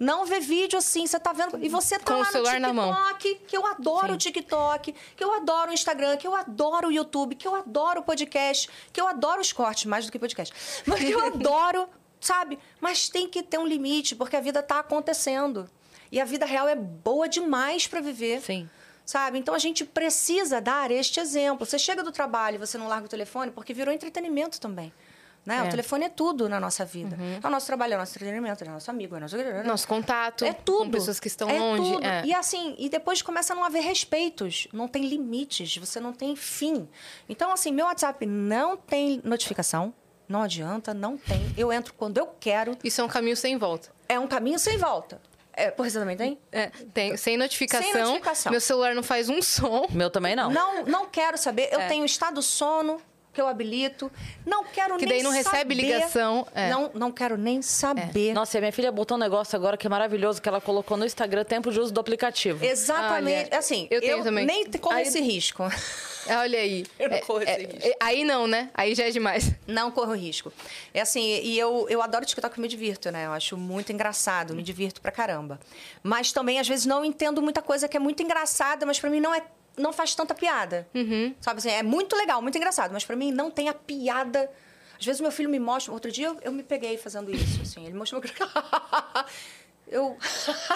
[0.00, 1.62] Não vê vídeo assim, você tá vendo.
[1.62, 2.68] E você tá Com o lá celular no.
[2.68, 6.92] TikTok, que eu adoro o TikTok, que eu adoro o Instagram, que eu adoro o
[6.92, 10.54] YouTube, que eu adoro o podcast, que eu adoro os cortes, mais do que podcast.
[10.86, 11.86] Mas que eu adoro,
[12.18, 12.58] sabe?
[12.80, 15.68] Mas tem que ter um limite, porque a vida tá acontecendo.
[16.12, 18.40] E a vida real é boa demais para viver.
[18.40, 18.68] Sim.
[19.04, 19.38] Sabe?
[19.38, 21.66] Então a gente precisa dar este exemplo.
[21.66, 24.92] Você chega do trabalho e você não larga o telefone porque virou entretenimento também.
[25.44, 25.56] Né?
[25.56, 25.62] É.
[25.62, 27.16] O telefone é tudo na nossa vida.
[27.42, 29.36] É o nosso trabalho, é o nosso entretenimento, é o nosso amigo, é o nosso...
[29.64, 30.84] Nosso contato É tudo.
[30.84, 31.92] com pessoas que estão é longe.
[31.94, 32.04] Tudo.
[32.06, 32.22] é.
[32.26, 36.36] E assim, e depois começa a não haver respeitos, não tem limites, você não tem
[36.36, 36.86] fim.
[37.26, 39.94] Então, assim, meu WhatsApp não tem notificação,
[40.28, 41.40] não adianta, não tem.
[41.56, 43.88] Eu entro quando eu quero, Isso é um caminho sem volta.
[44.08, 45.20] é um caminho sem volta.
[45.52, 46.38] É, você também tem?
[46.52, 47.92] É, tem, sem notificação.
[47.92, 48.50] Sem notificação.
[48.52, 49.86] Meu celular não faz um som.
[49.90, 50.50] Meu também não.
[50.50, 51.68] Não, não quero saber.
[51.72, 51.88] Eu É.
[51.88, 53.00] tenho estado sono
[53.32, 54.10] que eu habilito.
[54.44, 55.74] Não quero Que nem daí não recebe saber.
[55.74, 56.68] ligação, é.
[56.70, 58.32] Não, não quero nem saber.
[58.34, 60.96] Nossa, e a minha filha botou um negócio agora que é maravilhoso, que ela colocou
[60.96, 62.64] no Instagram tempo de uso do aplicativo.
[62.64, 63.48] Exatamente.
[63.50, 64.44] Olha, assim, eu tenho também.
[64.44, 65.62] nem corro Aí- esse risco.
[66.26, 66.84] É, Olha aí.
[66.98, 67.78] Eu não É, corro esse é, risco.
[67.82, 68.68] é, aí não, né?
[68.74, 69.52] Aí já é demais.
[69.66, 70.52] Não corro risco.
[70.92, 73.26] É assim, e eu, eu adoro TikTok e me divirto, né?
[73.26, 75.58] Eu acho muito engraçado, me divirto pra caramba.
[76.02, 79.20] Mas também, às vezes, não entendo muita coisa que é muito engraçada, mas pra mim
[79.20, 79.42] não é.
[79.80, 80.86] Não faz tanta piada.
[81.40, 84.50] Sabe assim, é muito legal, muito engraçado, mas pra mim não tem a piada.
[84.98, 85.92] Às vezes meu filho me mostra.
[85.92, 87.84] Outro dia eu, eu me peguei fazendo isso, assim.
[87.86, 88.30] Ele mostrou meu.
[89.92, 90.16] Eu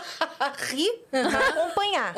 [0.71, 2.15] ri pra acompanhar.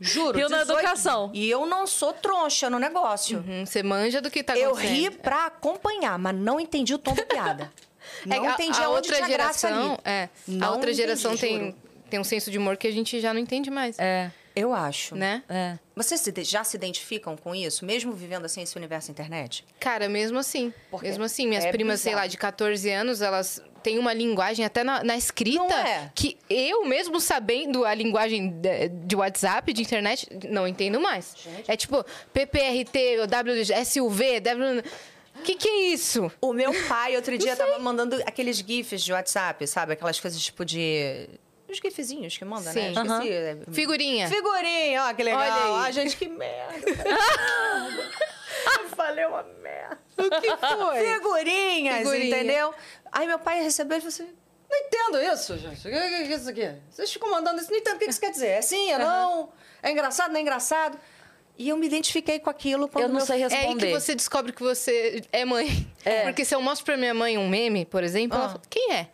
[0.00, 0.38] Juro.
[0.38, 1.30] Riu na 18 educação.
[1.34, 3.44] E eu não sou troncha no negócio.
[3.46, 4.94] Hum, Você manja do que tá Eu acontecendo.
[4.96, 7.70] ri pra acompanhar, mas não entendi o tom da piada.
[8.24, 10.00] É Não a- entendi a, aonde outra tinha graça geração, ali.
[10.04, 11.76] é, a Não outra geração entendi, tem, juro.
[12.10, 15.14] tem um senso de humor que a gente já não entende mais, É, Eu acho.
[15.16, 15.42] né?
[15.48, 15.78] é.
[15.94, 19.64] Vocês já se identificam com isso, mesmo vivendo assim esse universo internet?
[19.78, 21.08] Cara, mesmo assim, Por quê?
[21.08, 22.24] mesmo assim, minhas É primas, sei bizarro.
[22.24, 26.10] lá, de 14 anos, elas têm uma linguagem até na, na escrita Não é?
[26.14, 31.34] que eu mesmo sabendo a linguagem de, de WhatsApp, de internet, não entendo mais.
[31.68, 34.82] É tipo PPRT, WSUV, W
[35.44, 36.30] que que é isso?
[36.40, 39.94] O meu pai, outro dia, tava mandando aqueles GIFs de WhatsApp, sabe?
[39.94, 41.28] Aquelas coisas tipo de.
[41.72, 42.72] Os GIFzinhos que manda, né?
[42.72, 42.92] Sim.
[42.92, 43.32] Esqueci.
[43.32, 44.28] É, Figurinha.
[44.28, 45.40] Figurinha, ó, que legal.
[45.40, 45.88] Olha aí.
[45.88, 46.76] Ah, gente, que merda.
[48.80, 49.98] Eu falei uma merda.
[50.18, 51.14] O que foi?
[51.14, 52.26] Figurinhas, Figurinha.
[52.36, 52.74] entendeu?
[53.10, 54.28] Aí meu pai recebeu e falou assim:
[54.70, 55.78] Não entendo isso, gente.
[55.80, 56.70] O que é isso aqui?
[56.90, 58.48] Vocês ficam mandando isso, não entendo o que isso quer dizer.
[58.48, 59.50] É sim, é não?
[59.82, 60.98] É engraçado, não é engraçado?
[61.58, 63.92] E eu me identifiquei com aquilo quando Eu não meu sei É aí que responder.
[64.00, 65.86] você descobre que você é mãe.
[66.04, 66.24] É.
[66.24, 68.50] Porque se eu mostro pra minha mãe um meme, por exemplo, ela Ah.
[68.50, 69.08] fala, quem é?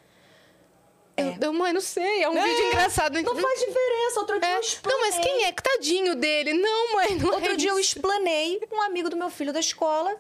[1.19, 3.21] Eu, eu, mãe, não sei, é um É, vídeo engraçado.
[3.23, 4.21] Não faz diferença.
[4.21, 4.57] Outro dia É.
[4.59, 5.21] eu Não, mas explanei.
[5.23, 5.53] quem é?
[5.53, 6.53] Que tadinho dele.
[6.55, 7.97] Não, mãe, não Outro é dia eu isso.
[7.97, 10.15] explanei um amigo do meu filho da escola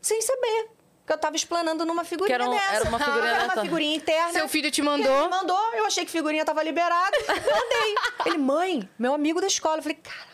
[0.00, 0.68] sem saber.
[1.06, 2.72] Que eu tava explanando numa figurinha Que era um- dessa.
[2.76, 4.32] era uma figurinha Era uma figurinha interna.
[4.32, 5.22] Seu filho te ele mandou.
[5.24, 7.16] me mandou, eu achei que figurinha tava liberada.
[7.28, 7.94] Mandei.
[8.26, 9.78] Ele, mãe, meu amigo da escola.
[9.78, 10.33] Eu falei, cara.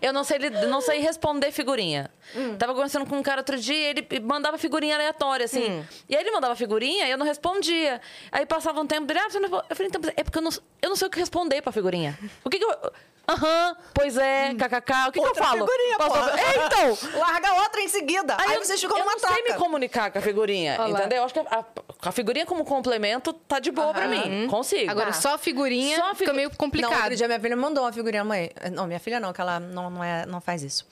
[0.00, 0.38] Eu não sei,
[0.68, 2.10] não sei responder figurinha.
[2.34, 2.56] Hum.
[2.56, 5.70] Tava conversando com um cara outro dia, ele mandava figurinha aleatória, assim.
[5.70, 5.84] Hum.
[6.08, 8.00] E aí ele mandava figurinha e eu não respondia.
[8.30, 9.48] Aí passava um tempo dele, ah, você não...
[9.68, 10.50] Eu falei, então, é porque eu não,
[10.82, 12.18] eu não sei o que responder pra figurinha.
[12.44, 12.92] O que que eu...
[13.28, 15.22] Aham, pois é, kkk, o que, que eu.
[15.28, 15.66] Outra falo?
[15.66, 16.40] figurinha, Posso- porra.
[16.40, 16.98] É, então...
[17.18, 18.36] Larga outra em seguida.
[18.38, 19.52] Aí, eu, vocês ficam eu numa não sei troca.
[19.52, 20.98] me comunicar com a figurinha, Olha lá.
[21.00, 21.18] entendeu?
[21.18, 21.64] Eu acho que a,
[22.02, 24.46] a figurinha como complemento tá de boa pra mim.
[24.48, 24.90] Consigo.
[24.90, 25.12] Agora, Tá.
[25.14, 26.94] só a figurinha Só a fica figu- meio Não, complicado.
[27.02, 28.50] outro dia minha filha mandou uma figurinha, mãe.
[28.72, 30.86] Não, minha filha não, que ela não, não, é, não faz isso.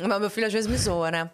[0.00, 1.30] Mas meu filho às vezes me zoa, né?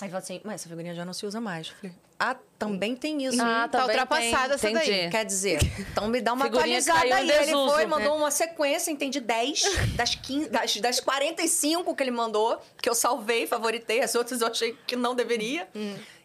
[0.00, 1.68] Aí fala assim, mas essa figurinha já não se usa mais.
[1.68, 3.40] Eu falei, ah, também tem isso.
[3.40, 4.88] Ah, tá ultrapassada essa tem, daí.
[4.88, 5.10] entendi.
[5.10, 7.30] Quer dizer, então me dá uma Figurinha atualizada aí.
[7.30, 7.72] Ele desuso.
[7.72, 9.62] foi, mandou uma sequência, entendi 10
[9.96, 14.48] das, 15, das, das 45 que ele mandou, que eu salvei, favoritei, as outras eu
[14.48, 15.68] achei que não deveria.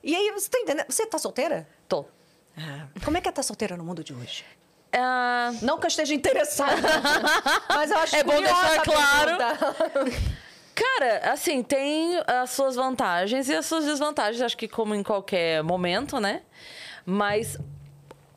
[0.03, 0.85] E aí, você tá entendendo?
[0.87, 1.67] Você tá solteira?
[1.87, 2.05] Tô.
[3.03, 4.45] Como é que é estar solteira no mundo de hoje?
[4.97, 6.81] Ah, Não que eu esteja interessada,
[7.67, 9.37] mas eu acho É bom deixar claro.
[10.75, 15.63] Cara, assim, tem as suas vantagens e as suas desvantagens, acho que como em qualquer
[15.63, 16.41] momento, né?
[17.05, 17.57] Mas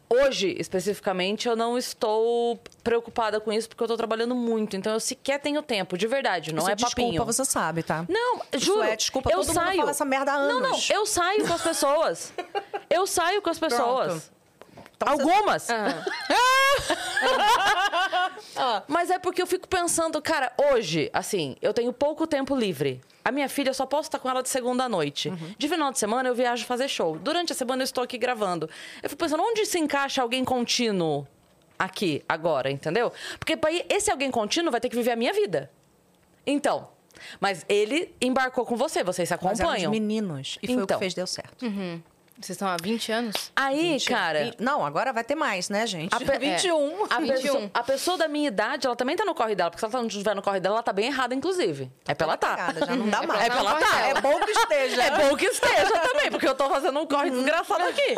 [0.08, 4.76] hoje, especificamente, eu não estou preocupada com isso porque eu tô trabalhando muito.
[4.76, 7.10] Então eu sequer tenho tempo, de verdade, não Isso é papinho.
[7.10, 8.04] Desculpa, você sabe, tá?
[8.08, 8.82] Não, Isso juro.
[8.82, 9.78] é desculpa, eu todo mundo saio.
[9.78, 10.88] fala essa merda há Não, não, anos.
[10.90, 12.32] eu saio com as pessoas.
[12.88, 14.12] eu saio com as pessoas.
[14.12, 14.37] Você-
[15.00, 15.68] Algumas.
[18.56, 18.82] Ah.
[18.88, 23.00] Mas é porque eu fico pensando, cara, hoje, assim, eu tenho pouco tempo livre.
[23.24, 25.28] A minha filha, eu só posso estar com ela de segunda à noite.
[25.28, 25.54] Uhum.
[25.56, 27.16] De final de semana, eu viajo fazer show.
[27.18, 28.68] Durante a semana, eu estou aqui gravando.
[29.02, 31.26] Eu fico pensando, onde se encaixa alguém contínuo
[31.78, 33.12] aqui, agora, entendeu?
[33.38, 35.70] Porque pra ir- esse alguém contínuo vai ter que viver a minha vida.
[36.46, 36.88] Então,
[37.40, 39.90] mas ele embarcou com você, vocês se Nós acompanham.
[39.90, 40.58] meninos.
[40.62, 40.98] E foi o que Então.
[40.98, 41.64] fez, deu certo.
[42.40, 43.50] Vocês estão há 20 anos?
[43.56, 44.44] Aí, 20, cara.
[44.44, 46.14] vi- Não, agora vai ter mais, né, gente?
[46.14, 47.04] A pe- 21.
[47.10, 47.34] A, 21.
[47.34, 49.70] pessoa, a pessoa da minha idade, ela também tá no corre dela.
[49.70, 51.90] Porque se ela tá- não estiver no corre dela, ela tá bem errada, inclusive.
[52.06, 52.56] É pra ela tá.
[52.56, 53.42] Cagada, já não dá mais.
[53.44, 54.00] É pra ela tá.
[54.06, 55.02] É bom que esteja.
[55.02, 58.14] É bom que esteja também, porque eu tô fazendo um corre desgraçado aqui.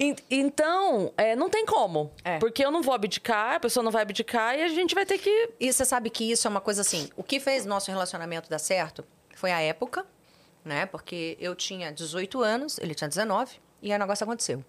[0.00, 2.10] En- Então, é, não tem como.
[2.24, 2.38] É.
[2.38, 5.18] Porque eu não vou abdicar, a pessoa não vai abdicar e a gente vai ter
[5.18, 5.50] que.
[5.60, 7.10] E você sabe que isso é uma coisa assim.
[7.16, 9.04] O que fez nosso relacionamento dar certo
[9.34, 10.06] foi a época,
[10.64, 10.86] né?
[10.86, 14.64] Porque eu tinha 18 anos, ele tinha 19, e o negócio aconteceu.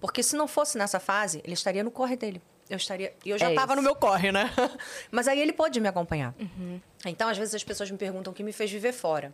[0.00, 2.42] Porque se não fosse nessa fase, ele estaria no corre dele.
[2.68, 3.12] Eu estaria.
[3.24, 3.76] E eu já É estava isso.
[3.76, 4.48] no meu corre, né?
[5.10, 6.34] Mas aí ele pôde me acompanhar.
[7.04, 9.32] Então, às vezes, as pessoas me perguntam o que me fez viver fora.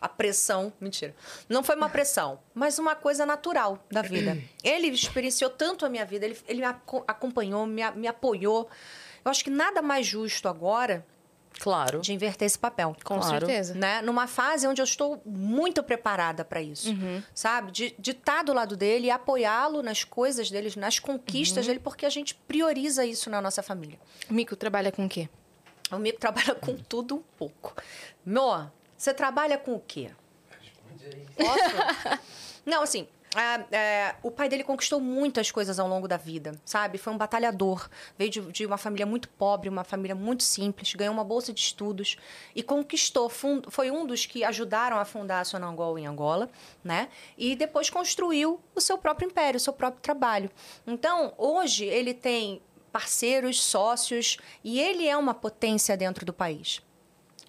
[0.00, 0.72] A pressão.
[0.80, 1.14] Mentira.
[1.48, 4.36] Não foi uma pressão, mas uma coisa natural da vida.
[4.62, 8.68] Ele experienciou tanto a minha vida, ele, ele me aco- acompanhou, me, me apoiou.
[9.24, 11.04] Eu acho que nada mais justo agora
[11.58, 12.00] Claro.
[12.00, 12.94] de inverter esse papel.
[13.02, 13.38] Com Claro.
[13.46, 13.74] certeza.
[13.74, 14.02] Né?
[14.02, 16.88] Numa fase onde eu estou muito preparada para isso,
[17.34, 17.72] sabe?
[17.72, 22.10] De estar do lado dele e apoiá-lo nas coisas dele, nas conquistas dele, porque a
[22.10, 23.98] gente prioriza isso na nossa família.
[24.30, 25.28] O Mico trabalha com o quê?
[25.90, 27.74] O Mico trabalha com tudo um pouco.
[28.24, 30.10] Meu, você trabalha com o quê?
[31.36, 32.20] Posso?
[32.64, 36.98] Não, assim, ah, é, o pai dele conquistou muitas coisas ao longo da vida, sabe?
[36.98, 37.88] Foi um batalhador.
[38.18, 41.60] Veio de, de uma família muito pobre, uma família muito simples, ganhou uma bolsa de
[41.60, 42.16] estudos
[42.54, 43.28] e conquistou.
[43.28, 46.48] fun- foi um dos que ajudaram a fundar a Sonangol em Angola,
[46.82, 47.08] né?
[47.36, 50.50] E depois construiu o seu próprio império, o seu próprio trabalho.
[50.86, 56.80] Então, hoje, ele tem parceiros, sócios e ele é uma potência dentro do país.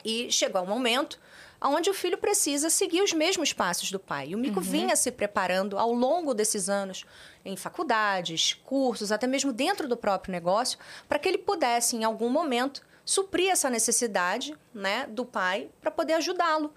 [0.03, 1.19] E chegou um momento
[1.61, 4.29] onde o filho precisa seguir os mesmos passos do pai.
[4.29, 7.05] E o Mico vinha se preparando ao longo desses anos
[7.43, 12.29] em faculdades, cursos, até mesmo dentro do próprio negócio, para que ele pudesse, em algum
[12.29, 16.73] momento, suprir essa necessidade né, do pai para poder ajudá-lo.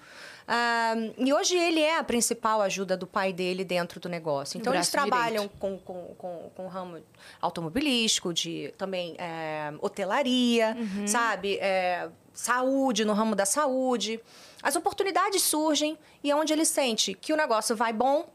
[1.19, 4.59] E hoje ele é a principal ajuda do pai dele dentro do negócio.
[4.59, 7.01] Então, eles trabalham com, com, com, com o ramo
[7.41, 11.57] automobilístico, de também é, hotelaria, sabe?
[11.59, 14.21] É, saúde, no ramo da saúde.
[14.63, 18.29] As oportunidades surgem e é onde ele sente que o negócio vai bom,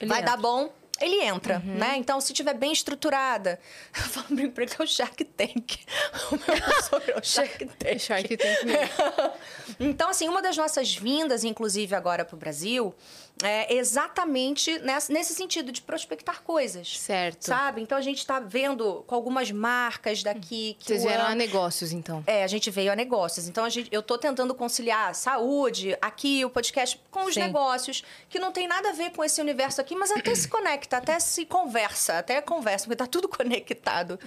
[0.00, 0.36] Ele vai entra.
[0.36, 1.96] dar bom, ele entra, né?
[1.96, 3.58] Então, se tiver bem estruturada,
[3.96, 5.78] eu falo pro emprego que é o Shark Tank.
[6.30, 7.98] O meu é o Shark Tank.
[7.98, 9.32] Shark Tank mesmo.
[9.80, 12.94] Então, assim, uma das nossas vindas, inclusive agora para o Brasil,
[13.42, 16.98] é exatamente nessa- nesse sentido de prospectar coisas.
[16.98, 17.42] Certo.
[17.46, 17.80] Sabe?
[17.80, 22.22] Então, a gente está vendo com algumas marcas daqui que Vocês vieram a negócios, então.
[22.26, 23.48] é, a gente veio a negócios.
[23.48, 27.40] Então, a gente, eu tô tentando conciliar saúde, aqui, o podcast, com os Sim.
[27.40, 30.98] negócios, que não tem nada a ver com esse universo aqui, mas até se conecta,
[30.98, 34.18] até se conversa, até conversa, porque tá tudo conectado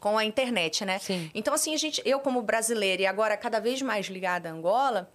[0.00, 0.98] com a internet, né?
[0.98, 1.30] Sim.
[1.34, 5.10] Então, assim, a gente, eu como brasileira e agora cada vez mais ligada a Angola,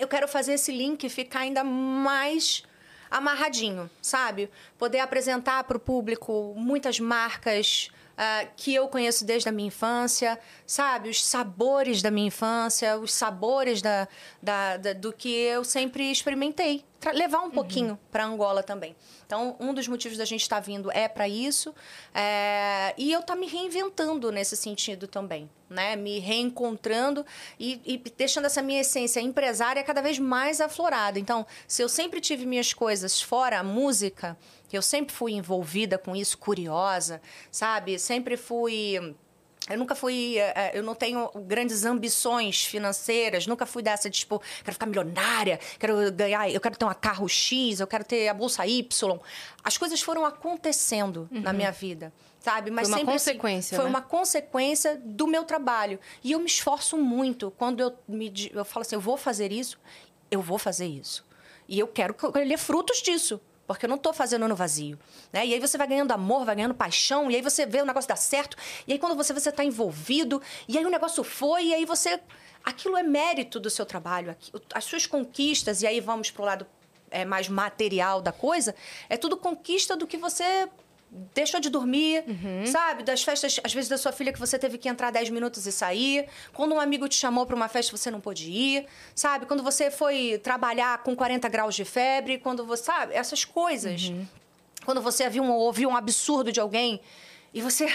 [0.00, 2.62] eu quero fazer esse link ficar ainda mais
[3.10, 4.50] amarradinho, sabe?
[4.78, 10.38] Poder apresentar para o público muitas marcas ah, que eu conheço desde a minha infância,
[10.66, 11.08] sabe?
[11.08, 14.06] Os sabores da minha infância, os sabores da,
[14.42, 16.84] da- da- do que eu sempre experimentei.
[17.00, 18.96] Tra- levar um pouquinho para Angola também.
[19.24, 21.72] Então, um dos motivos da gente estar vindo é para isso.
[22.12, 25.48] é, E eu estar me reinventando nesse sentido também.
[25.70, 25.94] Né?
[25.94, 27.24] Me reencontrando
[27.60, 31.20] e, e deixando essa minha essência empresária cada vez mais aflorada.
[31.20, 34.36] Então, se eu sempre tive minhas coisas fora a música,
[34.68, 37.98] que eu sempre fui envolvida com isso, curiosa, sabe?
[37.98, 39.14] Sempre fui
[39.70, 40.38] Eu nunca fui.
[40.38, 44.86] eh, eh, Eu não tenho grandes ambições financeiras, nunca fui dessa de, tipo, quero ficar
[44.86, 49.18] milionária, quero ganhar, eu quero ter um carro X, eu quero ter a bolsa Y.
[49.62, 52.70] As coisas foram acontecendo na minha vida, sabe?
[52.70, 53.90] Mas Foi uma sempre assim, consequência, foi né?
[53.90, 55.98] uma consequência do meu trabalho.
[56.24, 59.78] E eu me esforço muito quando eu, me, eu falo assim, eu vou fazer isso,
[60.30, 61.26] eu vou fazer isso.
[61.68, 63.38] E eu quero colher frutos disso.
[63.68, 64.98] Porque eu não estou fazendo no vazio.
[65.32, 65.46] Né?
[65.46, 68.08] E aí você vai ganhando amor, vai ganhando paixão, e aí você vê o negócio
[68.08, 68.56] dar certo,
[68.86, 71.84] e aí quando você vê, você está envolvido, e aí o negócio foi, e aí
[71.84, 72.18] você.
[72.64, 74.34] Aquilo é mérito do seu trabalho,
[74.74, 76.66] as suas conquistas, e aí vamos para o lado
[77.10, 78.74] é, mais material da coisa,
[79.08, 80.68] é tudo conquista do que você
[81.10, 82.24] deixou de dormir,
[82.66, 83.02] sabe?
[83.02, 85.72] Das festas, às vezes, da sua filha que você teve que entrar 10 minutos e
[85.72, 86.26] sair.
[86.52, 89.46] Quando um amigo te chamou para uma festa você não pôde ir, sabe?
[89.46, 93.14] Quando você foi trabalhar com 40 graus de febre, quando você, sabe?
[93.14, 94.12] Essas coisas.
[94.84, 97.00] Quando você viu um, ouviu um absurdo de alguém
[97.52, 97.86] e você.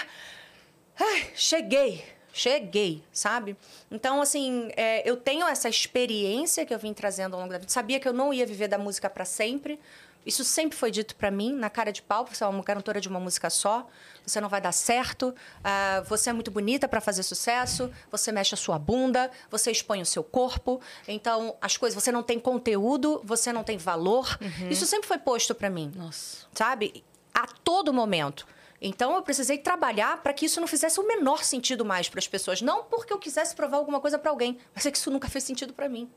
[1.00, 3.56] Ai, cheguei, cheguei, sabe?
[3.90, 7.72] Então, assim, é, eu tenho essa experiência que eu vim trazendo ao longo da vida.
[7.72, 9.80] Sabia que eu não ia viver da música para sempre.
[10.26, 13.08] Isso sempre foi dito para mim, na cara de pau, você é uma cantora de
[13.08, 13.88] uma música só,
[14.26, 18.54] você não vai dar certo, ah, você é muito bonita para fazer sucesso, você mexe
[18.54, 23.22] a sua bunda, você expõe o seu corpo, então as coisas, você não tem conteúdo,
[23.24, 24.38] você não tem valor.
[24.70, 26.46] Isso sempre foi posto para mim Nossa.
[26.54, 27.04] sabe?
[27.34, 28.46] A todo momento.
[28.82, 32.28] Então eu precisei trabalhar para que isso não fizesse o menor sentido mais para as
[32.28, 32.62] pessoas.
[32.62, 35.44] Não porque eu quisesse provar alguma coisa para alguém, mas é que isso nunca fez
[35.46, 36.10] sentido para mim.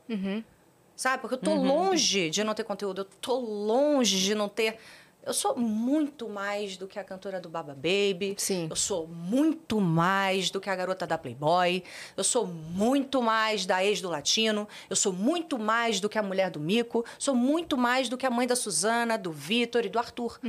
[0.97, 1.21] Sabe?
[1.21, 4.79] Porque eu tô longe de não ter conteúdo, eu tô longe de não ter.
[5.23, 8.33] Eu sou muito mais do que a cantora do Baba Baby.
[8.37, 8.65] Sim.
[8.67, 11.83] Eu sou muito mais do que a garota da Playboy.
[12.15, 14.67] Eu sou muito mais da ex do Latino.
[14.89, 17.05] Eu sou muito mais do que a mulher do Mico.
[17.19, 20.39] Sou muito mais do que a mãe da Suzana, do Vitor e do Arthur.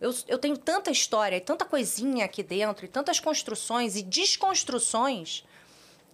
[0.00, 5.44] Eu, eu tenho tanta história, e tanta coisinha aqui dentro, e tantas construções e desconstruções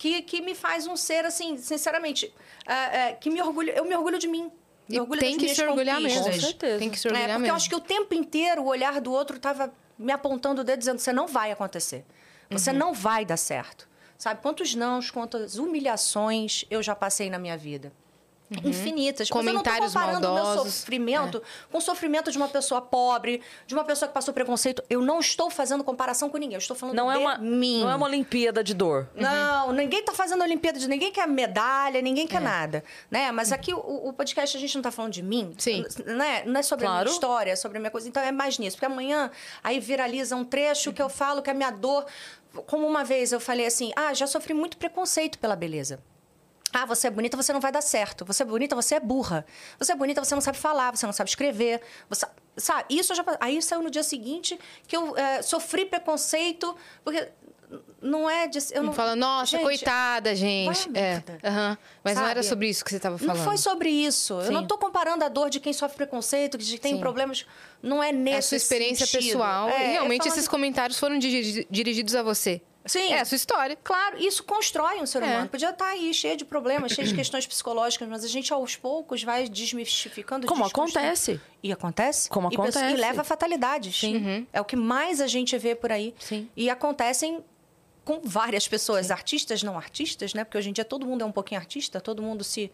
[0.01, 2.33] que, que me faz um ser, assim, sinceramente,
[2.67, 3.71] ah, ah, que me orgulho.
[3.71, 4.51] Eu me orgulho de mim.
[4.89, 6.25] Me E orgulho tem que se orgulhar mesmo.
[6.25, 6.79] Com certeza.
[6.79, 7.53] Tem que se É, orgulhar porque mesmo.
[7.53, 10.79] eu acho que o tempo inteiro o olhar do outro estava me apontando o dedo,
[10.79, 12.07] dizendo: você não vai acontecer.
[12.51, 12.57] Uhum.
[12.59, 13.87] Você não vai dar certo.
[14.17, 14.41] Sabe?
[14.41, 17.93] Quantos nãos, quantas humilhações eu já passei na minha vida.
[18.65, 19.31] Infinitas.
[19.31, 19.75] Mas eu não tô Uhum.
[19.77, 20.75] Comentários comparando o meu maldosos.
[20.75, 24.83] sofrimento com o sofrimento de uma pessoa pobre, de uma pessoa que passou preconceito.
[24.91, 26.55] Eu não estou fazendo comparação com ninguém.
[26.57, 27.81] Eu estou falando Não é de uma, mim.
[27.83, 29.09] não é uma Olimpíada de dor.
[29.15, 32.29] Não, ninguém tá fazendo Olimpíada de ninguém quer medalha, ninguém É.
[32.29, 33.31] quer nada, né?
[33.31, 33.79] Mas aqui o,
[34.09, 35.85] o podcast a gente não tá falando de mim, Sim.
[36.05, 36.43] né?
[36.45, 37.05] Não é sobre a Claro.
[37.05, 38.09] minha história, é sobre a minha coisa.
[38.09, 39.31] Então é mais nisso, porque amanhã
[39.63, 42.05] aí viraliza um trecho que eu falo que é a minha dor,
[42.67, 46.01] como uma vez eu falei assim: "Ah, já sofri muito preconceito pela beleza".
[46.73, 48.25] Ah, você é bonita, você não vai dar certo.
[48.25, 49.45] Você é bonita, você é burra.
[49.79, 51.81] Você é bonita, você não sabe falar, você não sabe escrever.
[52.09, 52.27] Você...
[52.57, 53.25] Sabe, isso eu já...
[53.41, 57.29] Aí saiu no dia seguinte que eu eh, sofri preconceito, porque
[58.03, 58.59] não é de.
[58.73, 58.93] Eu não...
[58.93, 60.91] Fala, nossa, Gente, coitada, gente.
[60.95, 61.23] É.
[61.45, 61.79] aham.
[62.03, 62.49] Mas não era Sabe?
[62.49, 63.37] sobre isso que você estava falando.
[63.37, 64.35] Não foi sobre isso.
[64.35, 64.53] Eu Sim.
[64.53, 67.01] não estou comparando a dor de quem sofre preconceito, de quem tem Sim.
[67.01, 67.47] problemas.
[67.83, 69.33] Não é nesse É a sua experiência sentido.
[69.33, 69.69] pessoal.
[69.69, 72.61] É, é realmente falando- esses comentários foram diri- dirigidos a você.
[72.87, 73.13] Sim.
[73.13, 73.77] É a sua história.
[73.83, 75.27] Claro, isso constrói um ser É.
[75.27, 75.49] humano.
[75.49, 79.23] Podia estar aí cheio de problemas, cheio de questões psicológicas, mas a gente aos poucos
[79.23, 80.47] vai desmistificando.
[80.47, 80.99] Como desconstruindo.
[81.09, 81.41] acontece.
[81.63, 82.29] E acontece.
[82.31, 82.95] Como E pessoas- acontece.
[82.97, 83.99] E leva a fatalidades.
[84.01, 84.47] Sim.
[84.53, 86.15] É o que mais a gente vê por aí.
[86.19, 86.49] Sim.
[86.57, 87.45] E acontecem
[88.05, 90.43] com várias pessoas, artistas, não artistas, né?
[90.43, 92.73] Porque hoje em dia todo mundo é um pouquinho artista, todo mundo se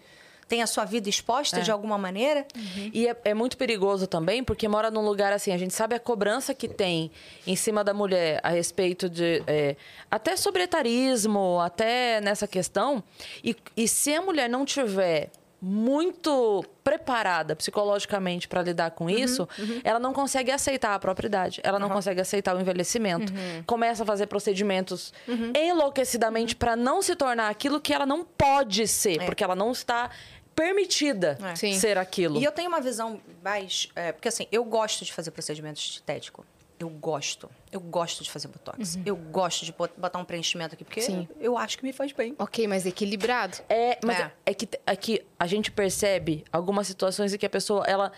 [0.48, 2.46] tem a sua vida exposta de alguma maneira.
[2.92, 6.00] E é, é muito perigoso também, porque mora num lugar assim, a gente sabe a
[6.00, 7.10] cobrança que tem
[7.46, 9.42] em cima da mulher a respeito de.
[9.46, 9.76] é,
[10.10, 13.02] até sobre etarismo, até nessa questão.
[13.42, 15.30] E, e se a mulher não tiver
[15.60, 19.48] muito preparada psicologicamente para lidar com isso,
[19.82, 23.32] ela não consegue aceitar a propriedade, ela não consegue aceitar o envelhecimento,
[23.66, 25.12] começa a fazer procedimentos
[25.54, 30.10] enlouquecidamente para não se tornar aquilo que ela não pode ser, porque ela não está
[30.56, 31.54] permitida É.
[31.54, 31.78] Sim.
[31.78, 32.40] ser aquilo.
[32.40, 33.88] E eu tenho uma visão mais.
[33.94, 36.44] é, porque assim, eu gosto de fazer procedimento estético.
[36.78, 37.48] Eu gosto.
[37.72, 38.98] Eu gosto de fazer botox.
[39.06, 41.26] Eu gosto de bot- botar um preenchimento aqui, porque Sim.
[41.40, 42.34] eu acho que me faz bem.
[42.38, 43.56] Ok, mas equilibrado.
[43.66, 44.32] É, mas É.
[44.44, 48.12] é, que, é que a gente percebe algumas situações em que a pessoa, ela.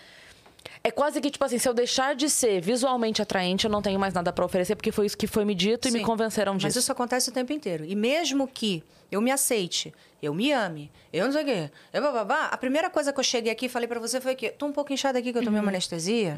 [0.83, 3.97] É quase que, tipo assim, se eu deixar de ser visualmente atraente, eu não tenho
[3.97, 6.05] mais nada pra oferecer, porque foi isso que foi me dito e me Sim.
[6.05, 6.67] convenceram disso.
[6.67, 7.85] Mas isso acontece o tempo inteiro.
[7.85, 12.01] E mesmo que eu me aceite eu me ame, eu não sei o quê, eu
[12.01, 12.47] bababá.
[12.47, 14.71] A primeira coisa que eu cheguei aqui e falei pra você foi que tô um
[14.71, 16.35] pouco inchada aqui que eu tomei uma anestesia.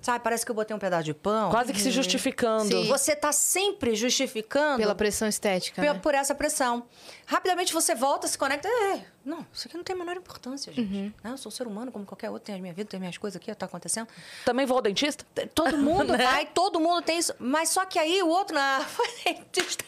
[0.00, 1.50] Sabe, parece que eu botei um pedaço de pão.
[1.50, 2.64] Quase que se justificando.
[2.64, 2.86] Sim.
[2.88, 5.94] Você tá sempre justificando Pela pressão estética, né?
[5.94, 6.84] por essa pressão.
[7.26, 8.66] Rapidamente você volta, se conecta.
[8.68, 10.90] É, não, isso aqui não tem a menor importância, gente.
[10.90, 11.30] Né?
[11.30, 13.36] Eu sou um ser humano como qualquer outro, tenho a minha vida, tenho minhas coisas
[13.36, 14.08] aqui, tá acontecendo.
[14.44, 15.24] Também vou ao dentista?
[15.54, 16.24] Todo mundo Né?
[16.24, 17.34] vai, todo mundo tem isso.
[17.38, 19.84] Mas só que aí o outro, não, foi dentista.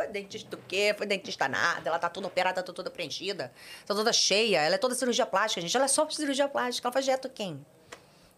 [0.00, 0.94] Foi dentista do quê?
[0.96, 1.86] Foi dentista nada.
[1.90, 3.52] Ela tá toda operada, tá toda preenchida.
[3.84, 4.62] Tá toda cheia.
[4.62, 5.76] Ela é toda cirurgia plástica, gente.
[5.76, 6.88] Ela é só cirurgia plástica.
[6.88, 7.64] Ela faz dieta quem?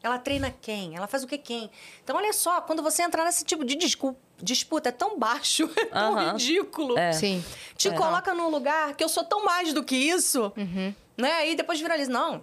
[0.03, 0.97] Ela treina quem?
[0.97, 1.71] Ela faz o que quem?
[2.03, 5.85] Então, olha só, quando você entrar nesse tipo de discu- disputa, é tão baixo, é
[5.85, 6.99] tão ridículo.
[6.99, 7.13] É.
[7.13, 7.45] Sim.
[7.77, 10.53] Te coloca num lugar que eu sou tão mais do que isso,
[11.17, 11.49] né?
[11.49, 12.11] E depois viraliza.
[12.11, 12.43] Não.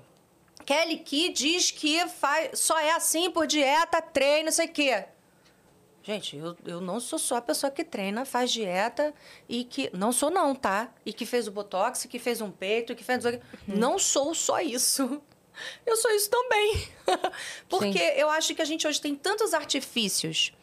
[0.65, 5.03] Kelly Key diz que faz, só é assim por dieta, treino, não sei o quê.
[6.09, 9.13] Gente, eu, eu não sou só a pessoa que treina, faz dieta
[9.47, 9.91] e que.
[9.93, 10.91] Não sou, não, tá?
[11.05, 13.23] E que fez o botox, que fez um peito, que fez.
[13.67, 15.21] Não sou só isso.
[15.85, 16.87] Eu sou isso também.
[17.69, 20.53] Porque eu acho que a gente hoje tem tantos artifícios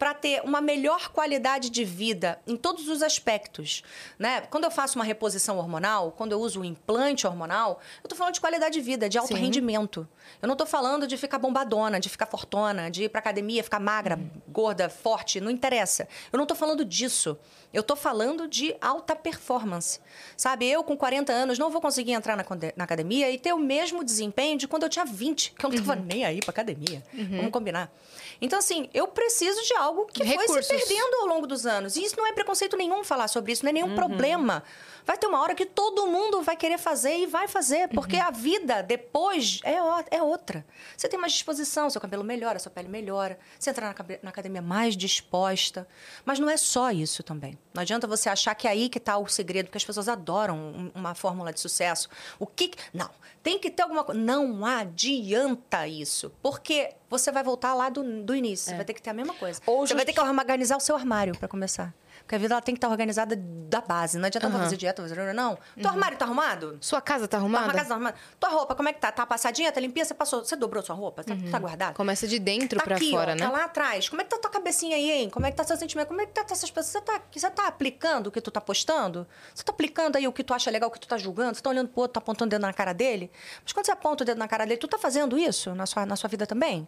[0.00, 3.82] para ter uma melhor qualidade de vida em todos os aspectos,
[4.18, 4.40] né?
[4.40, 8.32] Quando eu faço uma reposição hormonal, quando eu uso um implante hormonal, eu tô falando
[8.32, 9.42] de qualidade de vida, de alto Sim.
[9.42, 10.08] rendimento.
[10.40, 13.78] Eu não tô falando de ficar bombadona, de ficar fortona, de ir pra academia, ficar
[13.78, 16.08] magra, gorda, forte, não interessa.
[16.32, 17.36] Eu não tô falando disso.
[17.70, 20.00] Eu tô falando de alta performance.
[20.34, 22.44] Sabe, eu com 40 anos não vou conseguir entrar na,
[22.74, 25.76] na academia e ter o mesmo desempenho de quando eu tinha 20, que eu não
[25.76, 27.02] tava nem aí pra academia.
[27.36, 27.92] Vamos combinar.
[28.40, 30.66] Então, assim, eu preciso de algo que foi Recursos.
[30.66, 31.96] se perdendo ao longo dos anos.
[31.96, 34.62] E isso não é preconceito nenhum falar sobre isso, não é nenhum problema.
[35.06, 38.30] Vai ter uma hora que todo mundo vai querer fazer e vai fazer, porque a
[38.30, 39.76] vida depois é,
[40.16, 40.64] é outra.
[40.96, 44.62] Você tem mais disposição, seu cabelo melhora, sua pele melhora, você entra na, na academia
[44.62, 45.86] mais disposta.
[46.24, 47.58] Mas não é só isso também.
[47.74, 50.56] Não adianta você achar que é aí que está o segredo, porque as pessoas adoram
[50.56, 52.08] um- uma fórmula de sucesso.
[52.38, 52.72] O que.
[52.92, 53.10] Não,
[53.42, 54.20] tem que ter alguma coisa.
[54.20, 58.70] Não adianta isso, porque você vai voltar lá do, do início.
[58.70, 59.60] Você vai ter que ter a mesma coisa.
[59.66, 61.94] Ou você vai ter que organizar o seu armário para começar.
[62.30, 64.16] Porque a vida ela tem que estar organizada da base.
[64.16, 64.60] Não adianta Aham.
[64.60, 65.58] fazer dieta, fazer não.
[65.74, 66.78] Teu armário tá arrumado?
[66.80, 67.64] Sua casa tá Tá arrumada?
[67.64, 67.78] arrumada?
[67.78, 68.16] casa tá arrumada?
[68.38, 69.10] Tua roupa, como é que tá?
[69.10, 69.72] Tá passadinha?
[69.72, 70.04] Tá limpinha?
[70.04, 70.44] Você passou?
[70.44, 71.24] Você dobrou sua roupa?
[71.24, 71.92] Tá, tá guardada?
[71.92, 73.40] Começa de dentro Tá pra aqui, fora, ó, né?
[73.40, 74.08] Tá lá atrás.
[74.08, 75.28] Como é que tá tua cabecinha aí, hein?
[75.28, 76.06] Como é que tá seu sentimento?
[76.06, 76.86] Como é que tá essas pessoas?
[76.92, 79.26] Você tá, você tá aplicando o que tu tá postando?
[79.52, 81.56] Você tá aplicando aí o que tu acha legal, o que tu tá julgando?
[81.56, 83.28] Você tá olhando pro outro, tá apontando o dedo na cara dele?
[83.64, 86.06] Mas quando você aponta o dedo na cara dele, tu tá fazendo isso na sua,
[86.06, 86.86] na sua vida também?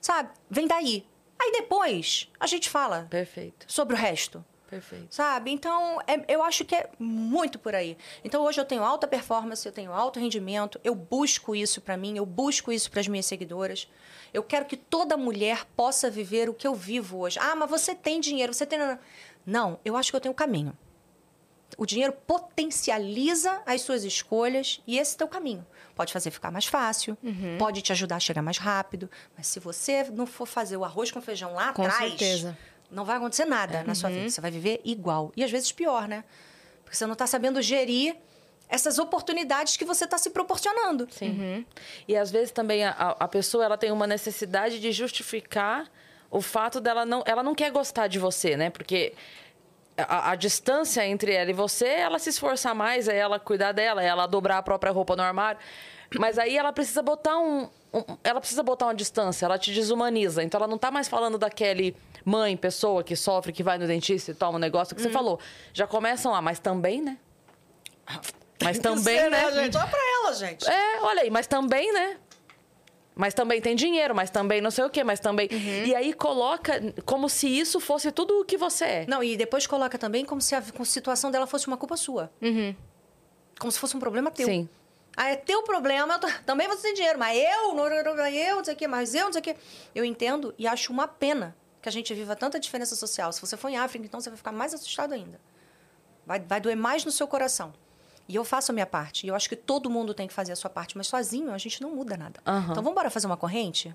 [0.00, 0.28] Sabe?
[0.48, 1.04] Vem daí.
[1.36, 4.44] Aí depois a gente fala Perfeito, sobre o resto.
[4.80, 5.06] Perfeito.
[5.14, 5.50] Sabe?
[5.50, 7.96] Então, é- eu acho que é muito por aí.
[8.24, 12.16] Então, hoje eu tenho alta performance, eu tenho alto rendimento, eu busco isso pra mim,
[12.16, 13.88] eu busco isso para as minhas seguidoras.
[14.32, 17.38] Eu quero que toda mulher possa viver o que eu vivo hoje.
[17.40, 18.78] Ah, mas você tem dinheiro, você tem.
[19.46, 20.76] Não, eu acho que eu tenho o caminho.
[21.76, 25.66] O dinheiro potencializa as suas escolhas e esse é o teu caminho.
[25.94, 27.56] Pode fazer ficar mais fácil, Uhum.
[27.58, 31.10] pode te ajudar a chegar mais rápido, mas se você não for fazer o arroz
[31.10, 32.56] com feijão lá Com atrás, certeza.
[32.94, 34.28] Não vai acontecer nada na sua vida.
[34.28, 35.32] Você vai viver igual.
[35.36, 36.24] E às vezes pior, né?
[36.84, 38.16] Porque você não está sabendo gerir
[38.68, 41.06] essas oportunidades que você está se proporcionando.
[41.10, 41.30] Sim.
[41.30, 41.64] Uhum.
[42.08, 45.90] E às vezes também a, a pessoa ela tem uma necessidade de justificar
[46.30, 47.22] o fato dela não.
[47.26, 48.70] Ela não quer gostar de você, né?
[48.70, 49.12] Porque
[49.96, 54.02] a, a distância entre ela e você, ela se esforçar mais, é ela cuidar dela,
[54.02, 55.60] é ela dobrar a própria roupa no armário.
[56.18, 60.42] Mas aí ela precisa botar um, um- Ela precisa botar uma distância, ela te desumaniza.
[60.42, 64.30] Então ela não tá mais falando daquele mãe, pessoa que sofre, que vai no dentista
[64.30, 65.38] e toma um negócio que você falou.
[65.72, 67.18] Já começam lá, mas também, né?
[68.62, 69.52] Mas também, né?
[69.52, 69.76] gente?
[69.76, 70.68] Olha pra ela, gente.
[70.68, 72.18] É, olha aí, mas também, né?
[73.16, 75.48] Mas também tem dinheiro, mas também não sei o quê, mas também.
[75.86, 79.06] E aí coloca como se isso fosse tudo o que você é.
[79.06, 82.30] Não, e depois coloca também como se a com- situação dela fosse uma culpa sua.
[83.58, 84.46] Como se fosse um problema teu.
[84.46, 84.68] Sim.
[85.16, 88.74] Ah, é teu problema, tô- também você tem dinheiro, mas eu, não, eu, não sei
[88.74, 89.56] o quê, mas eu, não sei o quê.
[89.94, 93.32] Eu entendo e acho uma pena que a gente viva tanta diferença social.
[93.32, 95.40] Se você for em África, então você vai ficar mais assustado ainda.
[96.26, 97.72] Vai, vai doer mais no seu coração.
[98.26, 99.26] E eu faço a minha parte.
[99.26, 101.58] E eu acho que todo mundo tem que fazer a sua parte, mas sozinho a
[101.58, 102.40] gente não muda nada.
[102.46, 102.62] Aham.
[102.70, 103.94] Então vamos embora fazer uma corrente?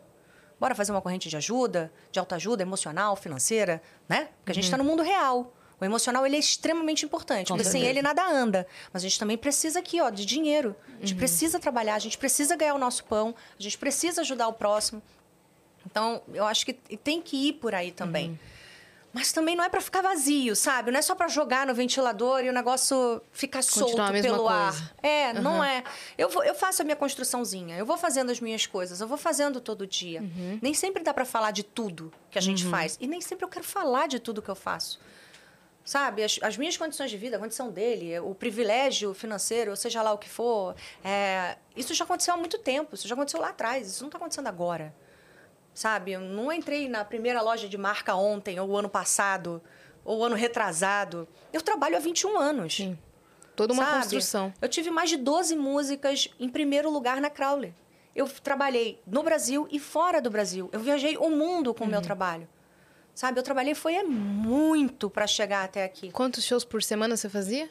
[0.60, 4.30] Bora fazer uma corrente de ajuda, de autoajuda emocional, financeira, né?
[4.40, 5.52] Porque a gente está no mundo real.
[5.82, 7.90] O emocional ele é extremamente importante, Com porque sem certeza.
[7.90, 8.68] ele nada anda.
[8.92, 10.76] Mas a gente também precisa aqui, ó, de dinheiro.
[10.98, 14.48] A gente precisa trabalhar, a gente precisa ganhar o nosso pão, a gente precisa ajudar
[14.50, 15.02] o próximo.
[15.86, 18.38] Então, eu acho que tem que ir por aí também.
[19.12, 20.92] Mas também não é para ficar vazio, sabe?
[20.92, 24.54] Não é só para jogar no ventilador e o negócio ficar Continuar solto pelo coisa.
[24.54, 24.94] ar.
[25.02, 25.84] É, não é.
[26.16, 29.18] Eu, vou- eu faço a minha construçãozinha, eu vou fazendo as minhas coisas, eu vou
[29.18, 30.22] fazendo todo dia.
[30.62, 32.98] Nem sempre dá para falar de tudo que a gente faz.
[33.02, 35.00] E nem sempre eu quero falar de tudo que eu faço.
[35.90, 36.24] Sabe?
[36.24, 40.14] As, as minhas condições de vida, a condição dele, o privilégio financeiro, ou seja lá
[40.14, 43.88] o que for, é, isso já aconteceu há muito tempo, isso já aconteceu lá atrás,
[43.88, 44.94] isso não está acontecendo agora.
[45.74, 46.12] Sabe?
[46.12, 49.60] Eu não entrei na primeira loja de marca ontem, ou ano passado,
[50.06, 51.28] ou ano retrasado.
[51.52, 52.76] Eu trabalho há 21 anos.
[52.76, 52.96] Sim.
[53.56, 53.98] Toda uma sabe?
[54.04, 54.54] construção.
[54.62, 57.74] Eu tive mais de 12 músicas em primeiro lugar na Crowley.
[58.16, 60.70] Eu trabalhei no Brasil e fora do Brasil.
[60.72, 61.92] Eu viajei o mundo com o Uhum.
[61.94, 62.48] meu trabalho.
[63.20, 63.38] Sabe?
[63.38, 66.10] Eu trabalhei foi é muito para chegar até aqui.
[66.10, 67.70] Quantos shows por semana você fazia?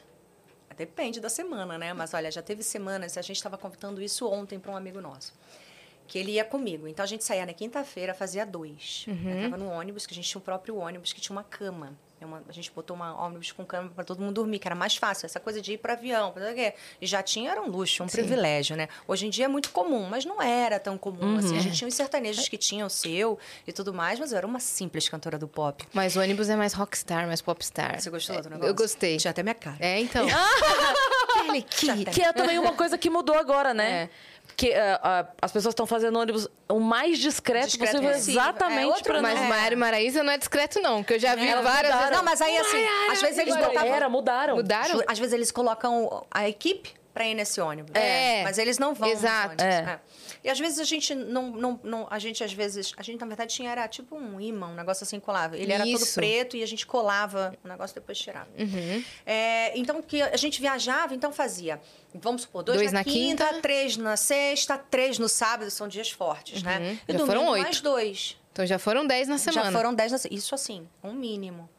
[0.77, 1.91] Depende da semana, né?
[1.91, 5.33] Mas olha, já teve semanas, a gente estava contando isso ontem para um amigo nosso.
[6.05, 6.87] Que ele ia comigo.
[6.87, 9.07] Então a gente saía na quinta-feira, fazia dois.
[9.07, 9.27] Uhum.
[9.27, 11.97] Eu tava no ônibus, que a gente tinha o próprio ônibus, que tinha uma cama.
[12.21, 14.75] É uma- a gente botou uma ônibus com cama para todo mundo dormir, que era
[14.75, 15.25] mais fácil.
[15.25, 16.77] Essa coisa de ir para avião, pra não sei o quê.
[17.01, 18.87] E já tinha, era um luxo, um privilégio, né?
[19.07, 21.53] Hoje em dia é muito comum, mas não era tão comum assim.
[21.53, 21.57] Uhum.
[21.57, 24.45] A gente tinha os sertanejos que tinham o seu e tudo mais, mas eu era
[24.47, 25.87] uma simples cantora do pop.
[25.93, 27.99] Mas o ônibus é mais rockstar, mais popstar.
[28.01, 28.67] Você gostou do É, negócio?
[28.69, 29.17] Eu gostei.
[29.17, 29.77] Tinha até minha cara.
[29.79, 30.25] É, então.
[31.69, 32.05] Key.
[32.11, 34.03] Que é também uma coisa que mudou agora, né?
[34.03, 34.09] É.
[34.59, 38.41] Porque ah, ah, as pessoas estão fazendo ônibus o mais discreto, Discreto possível, possível.
[38.41, 39.71] É, exatamente outro para Mas É.
[39.71, 41.01] E Maraísa não é discreto, não.
[41.01, 41.99] Que eu já vi Elas várias mudaram.
[41.99, 42.17] vezes.
[42.17, 43.93] Não, mas aí assim, às vezes eles botavam.
[43.95, 44.55] Era, mudaram.
[44.57, 45.01] Mudaram?
[45.07, 47.95] Às vezes eles colocam a equipe para ir nesse ônibus.
[47.95, 48.43] É.
[48.43, 49.07] Mas eles não vão.
[49.07, 49.45] nos Exato.
[49.63, 49.99] ônibus, É.
[50.43, 52.07] E às vezes a gente não, não, não.
[52.09, 52.93] A gente, às vezes.
[52.97, 55.59] A gente, na verdade, tinha era tipo um imã, um negócio assim colável.
[55.59, 56.15] Ele era todo Isso.
[56.15, 58.49] preto e a gente colava o negócio depois tirava.
[58.57, 59.03] Uhum.
[59.25, 61.79] É, então, que a gente viajava, então fazia.
[62.13, 63.61] Vamos supor, dois, Dois na, na quinta, quinta.
[63.61, 66.77] três na sexta, três no sábado, são dias fortes, né?
[66.79, 66.85] Uhum.
[66.85, 67.63] E Já domingo, foram oito.
[67.63, 68.37] mais dois.
[68.51, 69.71] Então já foram 10 na semana.
[69.71, 71.69] Já foram dez na Isso assim, um mínimo.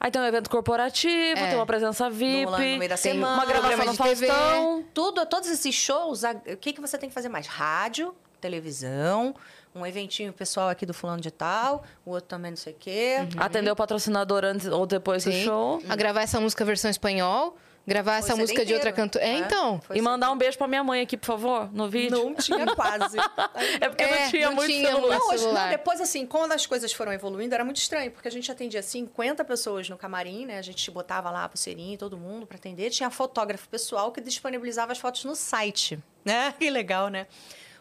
[0.00, 1.46] Aí tem um evento corporativo, É.
[1.48, 3.34] tem uma presença VIP, No- no meio da tem semana.
[3.34, 4.26] uma gravação no de TV.
[4.26, 4.84] Faustão.
[4.94, 7.46] Tudo, todos esses shows, a- o que, que você tem que fazer mais?
[7.46, 9.34] Rádio, televisão,
[9.74, 13.16] um eventinho pessoal aqui do fulano de tal, o outro também não sei o quê.
[13.38, 15.44] Atender o patrocinador antes ou depois do Sim.
[15.44, 15.82] show.
[15.88, 17.56] A gravar essa música versão espanhol.
[17.86, 19.24] Gravar essa música de outra cantora.
[19.24, 19.44] É, né?
[19.46, 19.80] então.
[19.80, 22.16] Foi E o mandar um beijo pra minha mãe aqui, por favor, no vídeo.
[22.16, 23.16] Não tinha quase.
[23.80, 25.18] É porque É, não tinha não muito tinha celular.
[25.18, 25.62] Não, hoje, celular.
[25.64, 28.82] não, depois, assim, quando as coisas foram evoluindo, era muito estranho, porque a gente atendia
[28.82, 30.58] 50 pessoas no camarim, né?
[30.58, 32.90] A gente botava lá a pulseirinha e todo mundo para atender.
[32.90, 36.54] Tinha fotógrafo pessoal que disponibilizava as fotos no site, né?
[36.58, 37.26] Que legal, né?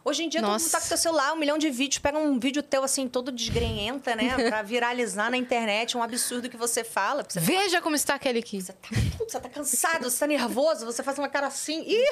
[0.04, 0.66] Hoje em dia, todo Nossa.
[0.66, 3.32] mundo tá com seu celular, um milhão de vídeos, pega um vídeo teu, assim, todo
[3.32, 4.36] desgrenhenta, né?
[4.49, 7.24] Pra viralizar na internet, um absurdo que você fala.
[7.28, 8.60] Você Veja como está aquele aqui.
[8.62, 8.89] você tá,
[9.20, 11.84] você tá cansado, você tá nervoso, você faz uma cara assim.
[11.88, 12.06] Ih,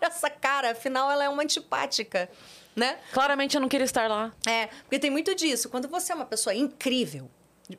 [0.00, 2.28] essa cara, afinal, ela é uma antipática,
[2.74, 2.98] né?
[3.12, 4.32] Claramente eu não queria estar lá.
[4.46, 5.68] É, porque tem muito disso.
[5.68, 7.30] Quando você é uma pessoa incrível,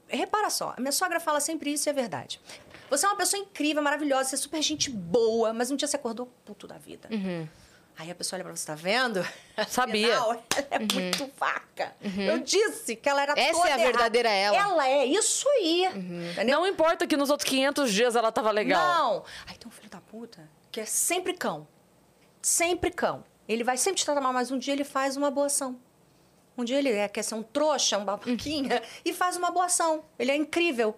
[0.07, 2.39] repara só, a minha sogra fala sempre isso e é verdade.
[2.89, 5.95] Você é uma pessoa incrível, maravilhosa, você é super gente boa, mas um dia você
[5.95, 7.09] acordou puto da vida.
[7.97, 9.25] Aí a pessoa olha pra você, tá vendo?
[9.69, 10.17] Sabia.
[10.17, 11.95] Afinal, ela é muito vaca.
[12.17, 13.91] Eu disse que ela era Essa toda é a errada.
[13.91, 14.57] verdadeira ela.
[14.57, 15.85] Ela é isso aí.
[16.31, 16.59] Entendeu?
[16.59, 18.81] Não importa que nos outros 500 dias ela tava legal.
[18.81, 19.23] Não.
[19.47, 21.67] Aí tem um filho da puta que é sempre cão.
[22.41, 23.23] Sempre cão.
[23.47, 25.79] Ele vai sempre te tratar mal, mas um dia ele faz uma boa ação.
[26.57, 30.03] Um dia ele é, quer ser um trouxa, um babaquinha, e faz uma boa ação.
[30.19, 30.95] Ele é incrível.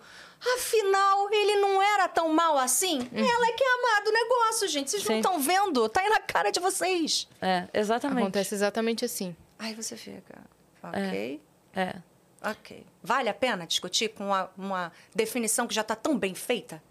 [0.56, 3.00] Afinal, ele não era tão mal assim.
[3.14, 4.92] Ela é que é amada do negócio, gente.
[4.92, 5.20] Vocês não Sim.
[5.20, 5.88] estão vendo?
[5.90, 7.28] Tá aí na cara de vocês.
[7.42, 8.22] É, exatamente.
[8.22, 9.36] Acontece exatamente assim.
[9.58, 10.42] Aí você fica,
[10.84, 11.42] ok,
[11.74, 11.96] É.
[12.44, 12.86] ok.
[13.02, 16.84] Vale a pena discutir com uma, uma definição que já tá tão bem feita?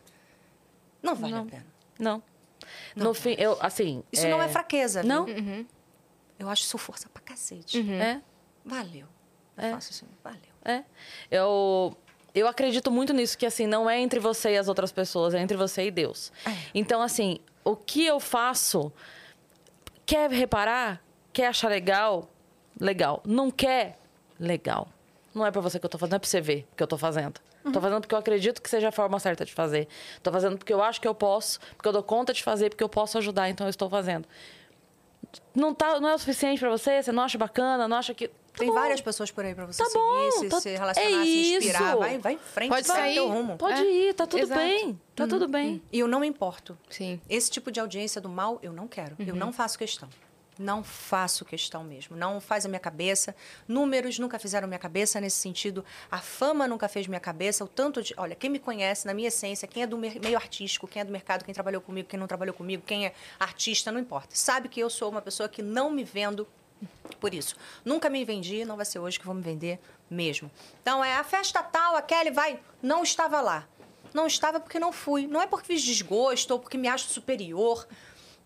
[1.02, 1.66] Não vale a pena.
[1.98, 2.22] Não.
[2.96, 4.02] No fim, eu, assim.
[4.10, 5.08] Isso não é fraqueza, viu?
[5.08, 5.26] Não?
[6.38, 7.78] Eu acho isso força pra cacete.
[7.92, 8.20] É.
[8.64, 9.06] Valeu.
[9.56, 9.70] Eu É.
[9.72, 10.40] faço assim, valeu.
[10.64, 10.82] É.
[11.30, 11.96] Eu,
[12.34, 15.40] eu acredito muito nisso, que assim, não é entre você e as outras pessoas, é
[15.40, 16.32] entre você e Deus.
[16.74, 18.92] Então, assim, o que eu faço,
[20.06, 21.02] quer reparar,
[21.32, 22.28] quer achar legal,
[22.80, 23.22] legal.
[23.24, 23.98] Não quer,
[24.38, 24.88] legal.
[25.34, 26.82] Não é pra você que eu tô fazendo, não é pra você ver o que
[26.82, 27.40] eu tô fazendo.
[27.72, 29.88] Tô fazendo porque eu acredito que seja a forma certa de fazer.
[30.22, 32.84] Tô fazendo porque eu acho que eu posso, porque eu dou conta de fazer, porque
[32.84, 34.28] eu posso ajudar, então eu estou fazendo.
[35.54, 37.02] Não, tá, não é o suficiente pra você?
[37.02, 37.86] Você não acha bacana?
[37.88, 38.28] Não acha que.
[38.28, 38.74] Tá Tem bom.
[38.74, 41.54] várias pessoas por aí pra você Tá seguir, bom, se, tá- se relacionar, é se
[41.56, 41.88] inspirar.
[41.90, 41.98] isso.
[41.98, 43.14] Vai, vai em frente, Pode sair.
[43.14, 43.56] teu rumo.
[43.58, 44.60] Pode É, ir, tá tudo exato.
[44.60, 45.00] bem.
[45.16, 45.82] Tá tudo bem.
[45.92, 46.78] E eu não me importo.
[46.88, 47.20] Sim.
[47.28, 49.16] Esse tipo de audiência do mal, eu não quero.
[49.18, 50.08] Eu não faço questão.
[50.58, 52.16] Não faço questão mesmo.
[52.16, 53.34] Não faz a minha cabeça.
[53.66, 55.84] Números nunca fizeram minha cabeça nesse sentido.
[56.10, 57.64] A fama nunca fez minha cabeça.
[57.64, 58.14] O tanto de.
[58.16, 61.12] Olha, quem me conhece, na minha essência, quem é do meio artístico, quem é do
[61.12, 64.36] mercado, quem trabalhou comigo, quem não trabalhou comigo, quem é artista, não importa.
[64.36, 66.46] Sabe que eu sou uma pessoa que não me vendo
[67.18, 67.56] por isso.
[67.84, 70.50] Nunca me vendi, não vai ser hoje que vou me vender mesmo.
[70.80, 72.60] Então, é a festa tal, a Kelly vai.
[72.82, 73.66] Não estava lá.
[74.12, 75.26] Não estava porque não fui.
[75.26, 77.86] Não é porque fiz desgosto ou porque me acho superior.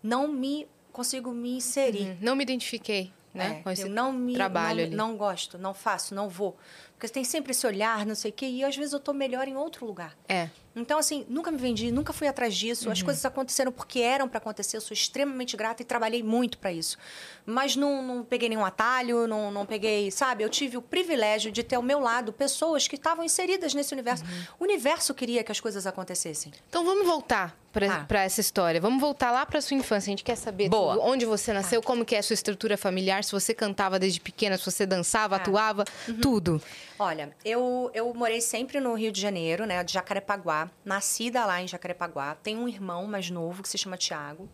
[0.01, 2.11] Não me consigo me inserir.
[2.11, 3.57] Hum, Não me identifiquei, né?
[3.59, 4.95] É, com esse eu não me trabalho não, ali.
[4.95, 6.57] não gosto, não faço, não vou.
[6.99, 9.47] Porque tem sempre esse olhar, não sei o quê, e às vezes eu tô melhor
[9.47, 10.17] em outro lugar.
[10.27, 10.49] É.
[10.75, 12.89] Então, assim, nunca me vendi, nunca fui atrás disso.
[12.91, 14.75] As coisas aconteceram porque eram para acontecer.
[14.77, 16.97] Eu sou extremamente grata e trabalhei muito para isso.
[17.45, 20.43] Mas não, não peguei nenhum atalho, não, não peguei, sabe?
[20.43, 24.23] Eu tive o privilégio de ter ao meu lado pessoas que estavam inseridas nesse universo.
[24.59, 26.51] O universo queria que as coisas acontecessem.
[26.69, 28.05] Então vamos voltar pra Tá.
[28.05, 28.79] pra essa história.
[28.81, 30.09] Vamos voltar lá pra sua infância.
[30.09, 30.95] A gente quer saber Boa.
[30.95, 31.05] tudo.
[31.05, 34.57] onde você nasceu, como que é a sua estrutura familiar, se você cantava desde pequena,
[34.57, 35.41] se você dançava, Tá.
[35.43, 35.85] atuava,
[36.21, 36.61] tudo.
[37.01, 39.81] Olha, eu, eu morei sempre no Rio de Janeiro, né?
[39.85, 40.69] De Jacarepaguá.
[40.83, 42.35] Nascida lá em Jacarepaguá.
[42.35, 44.49] Tenho um irmão mais novo que se chama Tiago.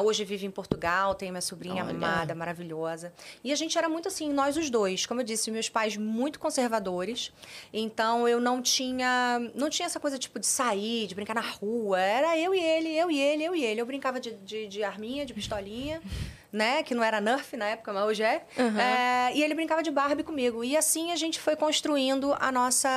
[0.00, 1.92] Hoje vive em Portugal, tenho minha sobrinha Olha.
[1.92, 3.12] amada, maravilhosa.
[3.42, 5.04] E a gente era muito assim, nós os dois.
[5.04, 7.32] Como eu disse, meus pais muito conservadores.
[7.72, 9.40] Então eu não tinha.
[9.52, 11.98] Não tinha essa coisa tipo de sair, de brincar na rua.
[11.98, 13.80] Era eu e ele, eu e ele, eu e ele.
[13.80, 16.00] Eu brincava de, de, de arminha, de pistolinha.
[16.52, 16.82] Né?
[16.82, 18.44] Que não era Nerf na época, mas hoje é.
[18.56, 20.64] É, E ele brincava de Barbie comigo.
[20.64, 22.88] E assim a gente foi construindo a nossa,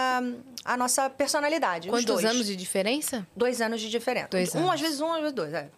[0.65, 1.87] a nossa personalidade.
[1.87, 2.25] os Quantos dois.
[2.25, 3.27] anos de diferença?
[3.35, 4.27] Dois anos de diferença.
[4.31, 4.73] Dois um, anos.
[4.73, 5.69] às vezes um, às vezes dois, é.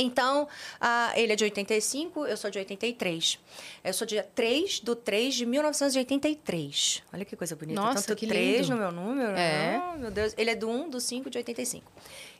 [0.00, 0.46] Então,
[0.80, 3.36] ah, ele é de 85, eu sou de 83.
[3.82, 7.02] Eu sou dia 3 do 3 de 1983.
[7.12, 7.80] Olha que coisa bonita.
[7.80, 8.74] Nossa, Tanto que 3 lindo.
[8.74, 9.32] no meu número.
[9.32, 9.82] É.
[9.92, 10.34] Oh, meu Deus.
[10.38, 11.90] Ele é do 1 do 5 de 85.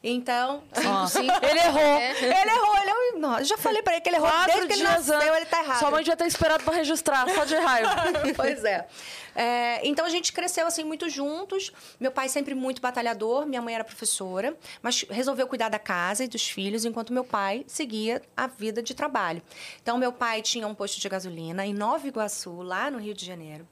[0.03, 1.27] Então, Ó, sim.
[1.43, 2.01] Ele errou.
[2.01, 2.77] ele errou.
[2.77, 3.19] Ele é um...
[3.19, 5.37] Não, já falei pra ele que ele errou Quatro desde que ele nasceu, antes.
[5.37, 5.79] ele tá errado.
[5.81, 7.91] Sua mãe devia ter esperado pra registrar, só de raiva.
[8.37, 8.87] pois é.
[9.35, 11.73] É, Então a gente cresceu assim muito juntos.
[11.99, 16.29] Meu pai sempre muito batalhador, minha mãe era professora, mas resolveu cuidar da casa e
[16.29, 19.43] dos filhos enquanto meu pai seguia a vida de trabalho.
[19.83, 23.25] Então meu pai tinha um posto de gasolina em Nova Iguaçu, lá no Rio de
[23.27, 23.67] Janeiro.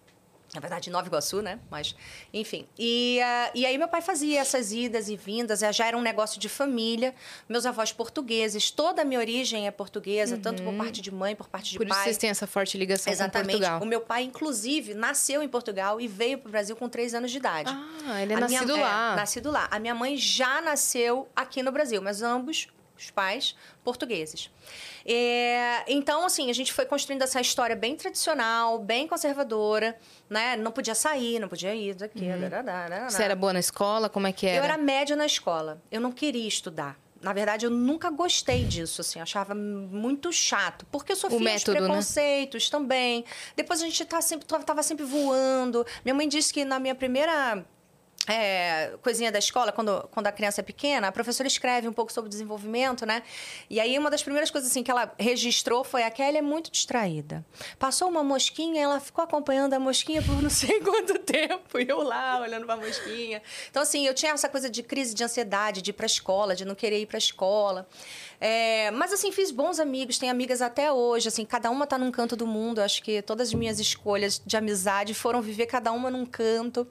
[0.57, 1.59] Na verdade, Nova Iguaçu, né?
[1.70, 1.94] Mas,
[2.32, 2.66] enfim.
[2.78, 6.00] E, ah, e aí, meu pai fazia essas idas e vindas, eh, já era um
[6.00, 7.14] negócio de família.
[7.46, 11.46] Meus avós portugueses, toda a minha origem é portuguesa, tanto por parte de mãe, por
[11.48, 12.04] parte de Por isso pai.
[12.04, 13.46] vocês têm essa forte ligação Exatamente.
[13.52, 13.82] com Portugal.
[13.82, 17.30] O meu pai, inclusive, nasceu em Portugal e veio para o Brasil com três anos
[17.30, 17.70] de idade.
[18.07, 19.12] Ah, ele é A nascido minha- lá.
[19.12, 19.68] É, nascido lá.
[19.70, 22.68] A minha mãe já nasceu aqui no Brasil, mas ambos
[22.99, 24.51] os pais portugueses.
[25.05, 29.97] É, então, assim, a gente foi construindo essa história bem tradicional, bem conservadora,
[30.28, 30.57] né?
[30.57, 32.26] Não podia sair, não podia ir daqui.
[32.26, 33.09] Uhum.
[33.09, 34.09] Você era boa na escola?
[34.09, 34.59] Como é que era?
[34.59, 35.80] Eu era média na escola.
[35.90, 36.99] Eu não queria estudar.
[37.20, 40.86] Na verdade, eu nunca gostei disso, assim, achava muito chato.
[40.92, 41.86] Porque eu sofria método, de né?
[41.86, 43.24] preconceitos também.
[43.57, 45.84] Depois a gente tá sempre, tava sempre voando.
[46.05, 47.64] Minha mãe disse que na minha primeira
[48.27, 52.12] é, coisinha da escola, quando, quando a criança é pequena, a professora escreve um pouco
[52.12, 53.22] sobre desenvolvimento, né?
[53.70, 56.70] E aí, uma das primeiras coisas assim, que ela registrou foi a Kelly é muito
[56.70, 57.45] distraída.
[57.79, 62.03] Passou uma mosquinha, ela ficou acompanhando a mosquinha por não sei quanto tempo, e eu
[62.03, 63.43] lá, olhando pra mosquinha.
[63.70, 66.64] Então, assim, eu tinha essa coisa de crise de ansiedade, de ir pra escola, de
[66.64, 67.87] não querer ir pra escola.
[68.41, 72.11] É, mas, assim, fiz bons amigos, tenho amigas até hoje, assim, cada uma tá num
[72.11, 72.80] canto do mundo.
[72.80, 76.87] Acho que todas as minhas escolhas de amizade foram viver cada uma num canto.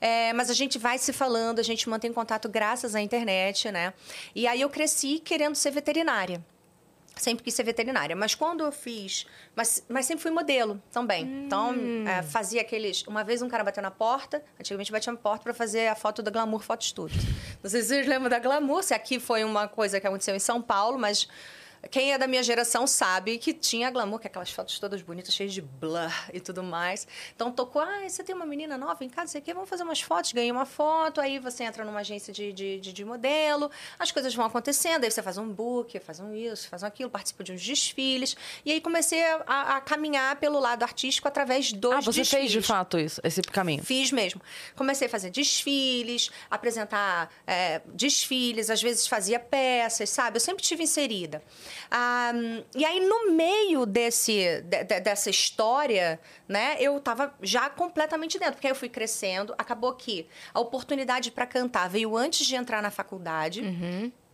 [0.00, 3.92] É, mas a gente vai se falando, a gente mantém contato graças à internet, né?
[4.34, 6.44] E aí eu cresci querendo ser veterinária.
[7.16, 8.16] Sempre quis ser veterinária.
[8.16, 9.26] Mas quando eu fiz.
[9.54, 11.24] Mas, mas sempre fui modelo também.
[11.46, 11.74] Então,
[12.06, 13.02] é, fazia aqueles.
[13.06, 14.42] Uma vez um cara bateu na porta.
[14.58, 17.20] Antigamente batia na porta para fazer a foto da Glamour Foto Studio.
[17.62, 18.82] Não sei se vocês lembram da Glamour.
[18.82, 21.28] Se aqui foi uma coisa que aconteceu em São Paulo, mas.
[21.90, 25.34] Quem é da minha geração sabe que tinha glamour, que é aquelas fotos todas bonitas,
[25.34, 27.06] cheias de blur e tudo mais.
[27.34, 29.82] Então tocou, ah, você tem uma menina nova em casa, sei o quê, vamos fazer
[29.82, 33.70] umas fotos, ganhei uma foto, aí você entra numa agência de, de, de, de modelo,
[33.98, 37.10] as coisas vão acontecendo, aí você faz um book, faz um isso, faz um aquilo,
[37.10, 38.36] participa de uns desfiles.
[38.64, 42.28] E aí comecei a, a caminhar pelo lado artístico através dos Ah, você desfiles.
[42.28, 43.82] fez de fato isso, esse caminho.
[43.84, 44.40] Fiz mesmo.
[44.74, 50.36] Comecei a fazer desfiles, apresentar é, desfiles, às vezes fazia peças, sabe?
[50.36, 51.42] Eu sempre tive inserida.
[51.90, 52.32] Ah,
[52.74, 56.18] e aí, no meio desse, de- de- dessa história,
[56.48, 59.54] né, eu estava já completamente dentro, porque aí eu fui crescendo.
[59.58, 63.62] Acabou que a oportunidade para cantar veio antes de entrar na faculdade.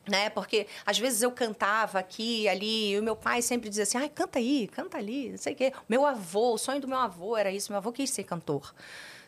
[0.09, 0.31] Né?
[0.31, 4.09] Porque às vezes eu cantava aqui, ali, e o meu pai sempre dizia assim: ai,
[4.09, 5.73] canta aí, canta ali, não sei o quê.
[5.89, 8.75] Meu avô, o sonho do meu avô era isso, meu avô quis ser cantor.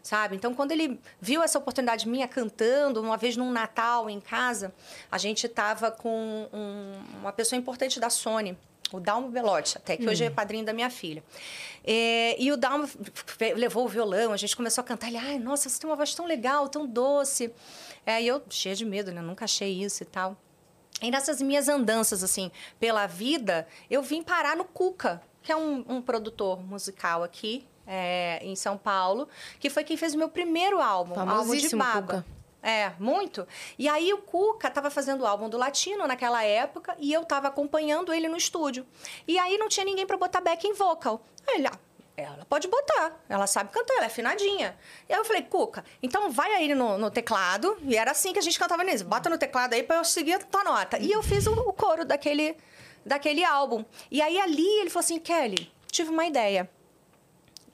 [0.03, 0.35] Sabe?
[0.35, 4.75] Então, quando ele viu essa oportunidade minha cantando, uma vez num Natal em casa,
[5.11, 8.59] a gente estava com um- uma pessoa importante da Sony,
[8.93, 11.23] o Dalmo Belotti, até que hoje é padrinho da minha filha.
[11.85, 12.89] É, e o Dalmo
[13.57, 15.07] levou o violão, a gente começou a cantar.
[15.07, 17.53] Ele, ai, nossa, você tem uma voz tão legal, tão doce.
[18.05, 19.23] É, e eu, cheia de medo, né?
[19.23, 20.37] Nunca achei isso e tal.
[21.01, 25.85] E nessas minhas andanças, assim, pela vida, eu vim parar no Cuca, que é um,
[25.89, 29.29] um produtor musical aqui é, em São Paulo,
[29.59, 32.01] que foi quem fez o meu primeiro álbum, álbum de baba.
[32.01, 32.27] Cuca.
[32.63, 33.47] É, muito.
[33.77, 37.49] E aí o Cuca estava fazendo o álbum do Latino naquela época e eu estava
[37.49, 38.87] acompanhando ele no estúdio.
[39.27, 41.25] E aí não tinha ninguém para botar backing vocal.
[41.49, 41.79] Aí ele, ah,
[42.17, 44.77] Ela pode botar, ela sabe cantar, ela é afinadinha.
[45.09, 48.39] E aí eu falei, Cuca, então vai aí no, no teclado, e era assim que
[48.39, 50.99] a gente cantava nisso, bota no teclado aí pra eu seguir a tua nota.
[50.99, 52.57] E eu fiz o, o coro daquele,
[53.05, 53.85] daquele álbum.
[54.09, 56.71] E aí ali ele falou assim, Kelly, tive uma ideia.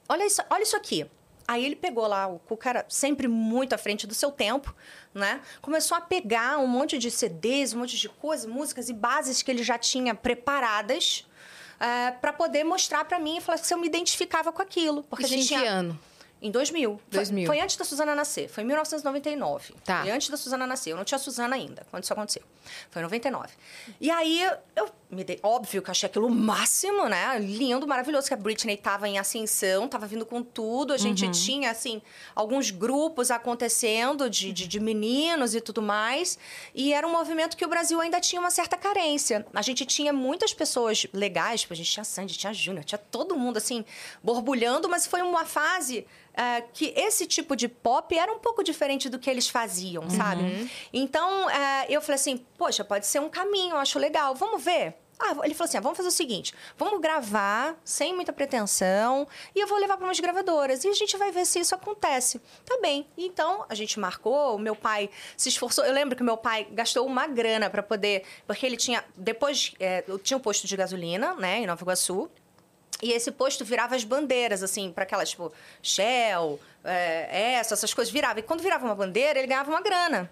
[0.09, 1.05] Olha isso, olha isso aqui.
[1.47, 4.75] Aí ele pegou lá, o Cuca era sempre muito à frente do seu tempo,
[5.13, 5.41] né?
[5.61, 9.49] Começou a pegar um monte de CDs, um monte de coisas, músicas e bases que
[9.49, 11.25] ele já tinha preparadas
[12.21, 15.03] para poder mostrar para mim e falar se eu me identificava com aquilo.
[15.03, 15.61] Porque Isso a gente em tinha...
[15.61, 15.99] que ano?
[16.41, 16.91] Em 2000.
[16.91, 17.47] Foi- 2000.
[17.47, 18.47] Foi, antes da Suzana nascer.
[18.47, 19.73] Foi em 1999.
[19.83, 20.01] Tá.
[20.01, 20.91] Foi antes da Suzana nascer.
[20.91, 22.43] Eu não tinha Suzana ainda, quando isso aconteceu.
[22.91, 23.49] Foi em 99.
[23.99, 25.39] E aí, eu me dei...
[25.41, 27.39] Óbvio que eu achei aquilo o máximo, né?
[27.39, 28.27] Lindo, maravilhoso.
[28.27, 30.93] Que a Britney tava em ascensão, tava vindo com tudo.
[30.93, 31.31] A gente Uhum.
[31.31, 31.99] tinha, assim,
[32.35, 36.37] alguns grupos acontecendo de, de, de meninos e tudo mais.
[36.75, 39.45] E era um movimento que o Brasil ainda tinha uma certa carência.
[39.53, 41.61] A gente tinha muitas pessoas legais.
[41.61, 43.83] Tipo, a gente tinha Sandy, tinha Júnior, tinha todo mundo, assim,
[44.23, 44.87] borbulhando.
[44.87, 46.05] Mas foi uma fase
[46.35, 50.69] é, que esse tipo de pop era um pouco diferente do que eles faziam, sabe?
[50.93, 54.95] Então, é, eu falei assim, poxa, pode ser um caminho, eu acho legal, vamos ver?
[55.19, 59.59] Ah, ele falou assim, ah, vamos fazer o seguinte, vamos gravar sem muita pretensão e
[59.59, 62.39] eu vou levar para umas gravadoras e a gente vai ver se isso acontece.
[62.65, 63.05] Tá bem.
[63.17, 65.83] Então, a gente marcou, o meu pai se esforçou.
[65.83, 70.03] Eu lembro que meu pai gastou uma grana para poder, porque ele tinha, depois, é,
[70.23, 72.29] tinha um posto de gasolina, né, em Nova Iguaçu,
[73.01, 75.51] e esse posto virava as bandeiras, assim, para aquelas, tipo,
[75.81, 78.39] Shell, é, essa, essas coisas, virava.
[78.39, 80.29] E quando virava uma bandeira, ele ganhava uma grana.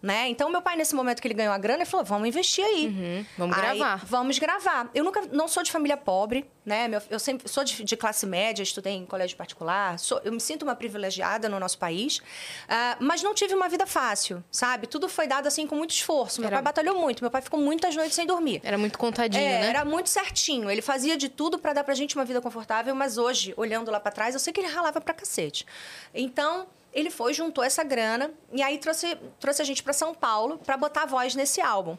[0.00, 0.28] Né?
[0.28, 3.26] Então, meu pai, nesse momento que ele ganhou a grana, ele falou: vamos investir aí.
[3.36, 4.04] vamos Aí, gravar.
[4.06, 4.88] Vamos gravar.
[4.94, 6.86] Eu nunca não sou de família pobre, né?
[6.86, 9.98] Meu- eu sempre sou de, de classe média, estudei em colégio particular.
[9.98, 12.22] sou- eu me sinto uma privilegiada no nosso país,
[12.68, 14.86] ah, mas não tive uma vida fácil, sabe?
[14.86, 16.40] Tudo foi dado assim com muito esforço.
[16.40, 17.24] Meu Era- pai batalhou muito.
[17.24, 18.60] Meu pai ficou muitas noites sem dormir.
[18.62, 19.66] Era muito contadinho, É, né?
[19.68, 20.70] era muito certinho.
[20.70, 23.98] Ele fazia de tudo pra dar pra gente uma vida confortável, mas hoje, olhando lá
[23.98, 25.66] pra trás, eu sei que ele ralava pra cacete.
[26.14, 26.68] Então,
[27.00, 30.76] ele foi, juntou essa grana e aí trouxe, trouxe a gente pra São Paulo pra
[30.76, 31.96] botar voz nesse álbum.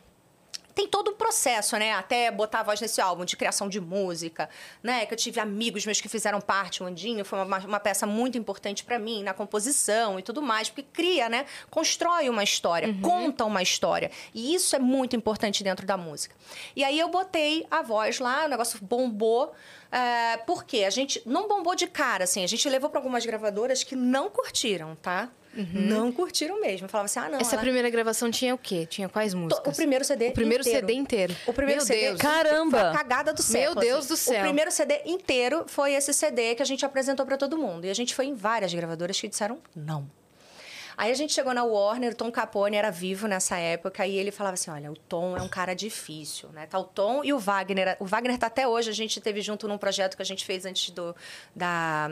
[0.73, 1.93] Tem todo um processo, né?
[1.93, 4.49] Até botar a voz nesse álbum de criação de música,
[4.81, 5.05] né?
[5.05, 8.37] Que eu tive amigos meus que fizeram parte, o Andinho foi uma, uma peça muito
[8.37, 11.45] importante pra mim na composição e tudo mais, porque cria, né?
[11.69, 14.11] Constrói uma história, conta uma história.
[14.33, 16.35] E isso é muito importante dentro da música.
[16.75, 19.53] E aí eu botei a voz lá, o negócio bombou.
[19.91, 20.83] É, por quê?
[20.85, 22.43] A gente não bombou de cara, assim.
[22.43, 25.29] A gente levou pra algumas gravadoras que não curtiram, tá?
[25.73, 26.87] Não curtiram mesmo.
[26.87, 27.39] Falava assim, ah, não.
[27.39, 28.85] Essa ela- primeira gravação tinha o quê?
[28.85, 29.73] Tinha quais músicas?
[29.73, 30.79] o primeiro CD O primeiro inteiro.
[30.87, 31.35] CD inteiro.
[31.47, 32.19] O primeiro Meu CD Deus.
[32.21, 32.79] Caramba!
[32.79, 33.75] Foi a cagada do século.
[33.81, 34.13] Meu Deus assim.
[34.13, 34.39] do céu.
[34.39, 37.85] O primeiro CD inteiro foi esse CD que a gente apresentou pra todo mundo.
[37.85, 40.09] E a gente foi em várias gravadoras que disseram não.
[40.99, 44.31] Aí a gente chegou na Warner, o Tom Capone era vivo nessa época, e ele
[44.31, 46.65] falava assim: olha, o Tom é um cara difícil, né?
[46.65, 47.95] Tá o Tom e o Wagner.
[48.01, 50.65] O Wagner tá até hoje, a gente teve junto num projeto que a gente fez
[50.65, 51.15] antes do,
[51.55, 52.09] da,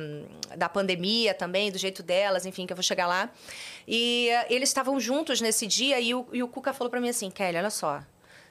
[0.55, 3.29] da pandemia também, do jeito delas, enfim, que eu vou chegar lá.
[3.85, 7.09] E eh, eles estavam juntos nesse dia, e o, e o Cuca falou pra mim
[7.09, 8.01] assim: Kelly, olha só.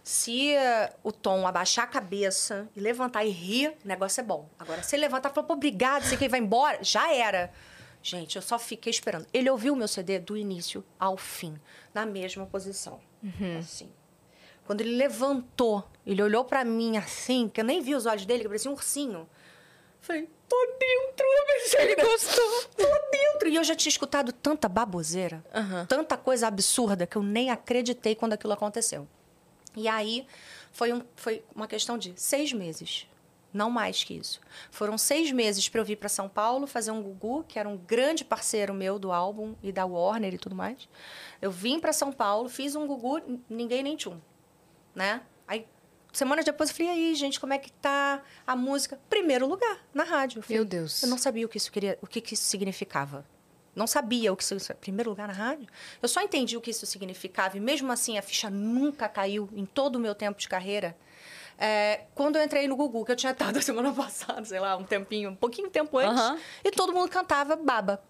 [0.04, 4.50] Se eh, o Tom abaixar a cabeça e levantar e rir, o negócio é bom.
[4.58, 7.50] Agora, se ele levantar e falar, pô, obrigado, sei que ele vai embora, já era.
[8.02, 9.26] Gente, eu só fiquei esperando.
[9.32, 11.58] Ele ouviu o meu CD do início ao fim,
[11.92, 13.00] na mesma posição.
[13.58, 13.90] Assim.
[14.64, 18.42] Quando ele levantou, ele olhou pra mim assim, que eu nem vi os olhos dele,
[18.42, 19.28] que parecia um ursinho.
[20.00, 21.80] Falei, tô dentro, eu pensei.
[21.82, 22.62] Ele gostou.
[22.76, 23.48] Tô dentro.
[23.48, 25.44] E eu já tinha escutado tanta baboseira,
[25.88, 29.08] tanta coisa absurda, que eu nem acreditei quando aquilo aconteceu.
[29.74, 30.26] E aí,
[30.72, 33.06] foi, um, foi uma questão de seis meses.
[33.56, 34.38] Não mais que isso.
[34.70, 37.78] Foram seis meses para eu vir para São Paulo fazer um Gugu, que era um
[37.78, 40.86] grande parceiro meu do álbum e da Warner e tudo mais.
[41.40, 44.20] Eu vim para São Paulo, fiz um Gugu, ninguém nem tchum,
[44.94, 45.22] né?
[45.48, 45.66] Aí,
[46.12, 49.00] semanas depois, eu falei, aí, gente, como é que tá a música?
[49.08, 50.40] Primeiro lugar, na rádio.
[50.40, 51.02] Eu falei, Meu Deus.
[51.02, 53.24] Eu não sabia o que isso queria, o que, que isso significava.
[53.74, 55.66] Não sabia o que isso primeiro lugar na rádio.
[56.02, 59.64] Eu só entendi o que isso significava e mesmo assim a ficha nunca caiu em
[59.64, 60.94] todo o meu tempo de carreira.
[61.58, 64.84] É, quando eu entrei no Gugu, que eu tinha estado semana passada, sei lá, um
[64.84, 68.02] tempinho, um pouquinho tempo antes, e todo mundo cantava baba.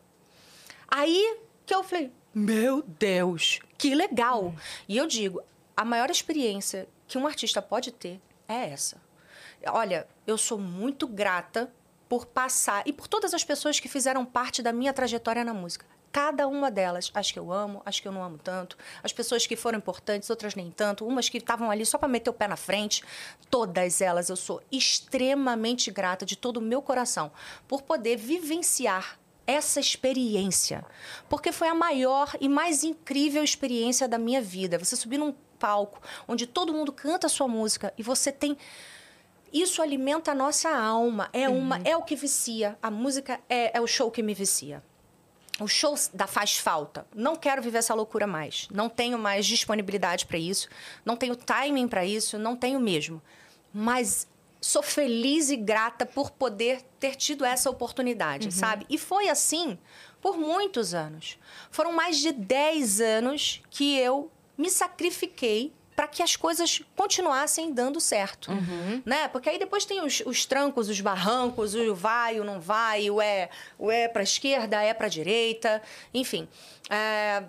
[0.88, 4.54] Aí que eu falei, meu Deus, que legal.
[4.88, 5.42] E eu digo,
[5.76, 9.00] a maior experiência que um artista pode ter é essa.
[9.68, 11.72] Olha, eu sou muito grata
[12.08, 15.86] por passar e por todas as pessoas que fizeram parte da minha trajetória na música.
[16.12, 19.46] Cada uma delas, as que eu amo, as que eu não amo tanto, as pessoas
[19.46, 22.48] que foram importantes, outras nem tanto, umas que estavam ali só para meter o pé
[22.48, 23.04] na frente,
[23.50, 27.30] todas elas eu sou extremamente grata de todo o meu coração
[27.68, 30.84] por poder vivenciar essa experiência.
[31.28, 34.78] Porque foi a maior e mais incrível experiência da minha vida.
[34.78, 38.56] Você subir num palco onde todo mundo canta a sua música e você tem
[39.52, 41.30] isso alimenta a nossa alma.
[41.32, 42.76] É, uma, é o que vicia.
[42.82, 44.82] A música é, é o show que me vicia.
[45.58, 47.06] O show da faz falta.
[47.14, 48.68] Não quero viver essa loucura mais.
[48.70, 50.68] Não tenho mais disponibilidade para isso.
[51.04, 52.38] Não tenho timing para isso.
[52.38, 53.22] Não tenho mesmo.
[53.72, 54.28] Mas
[54.60, 58.84] sou feliz e grata por poder ter tido essa oportunidade, sabe?
[58.90, 59.78] E foi assim
[60.20, 61.38] por muitos anos.
[61.70, 67.98] Foram mais de 10 anos que eu me sacrifiquei para que as coisas continuassem dando
[67.98, 68.52] certo,
[69.04, 69.28] né?
[69.28, 73.20] Porque aí depois tem os, os trancos, os barrancos, o vai, o não vai, o
[73.20, 75.82] é, o é para esquerda, é para direita,
[76.12, 76.46] enfim.
[76.90, 77.42] É,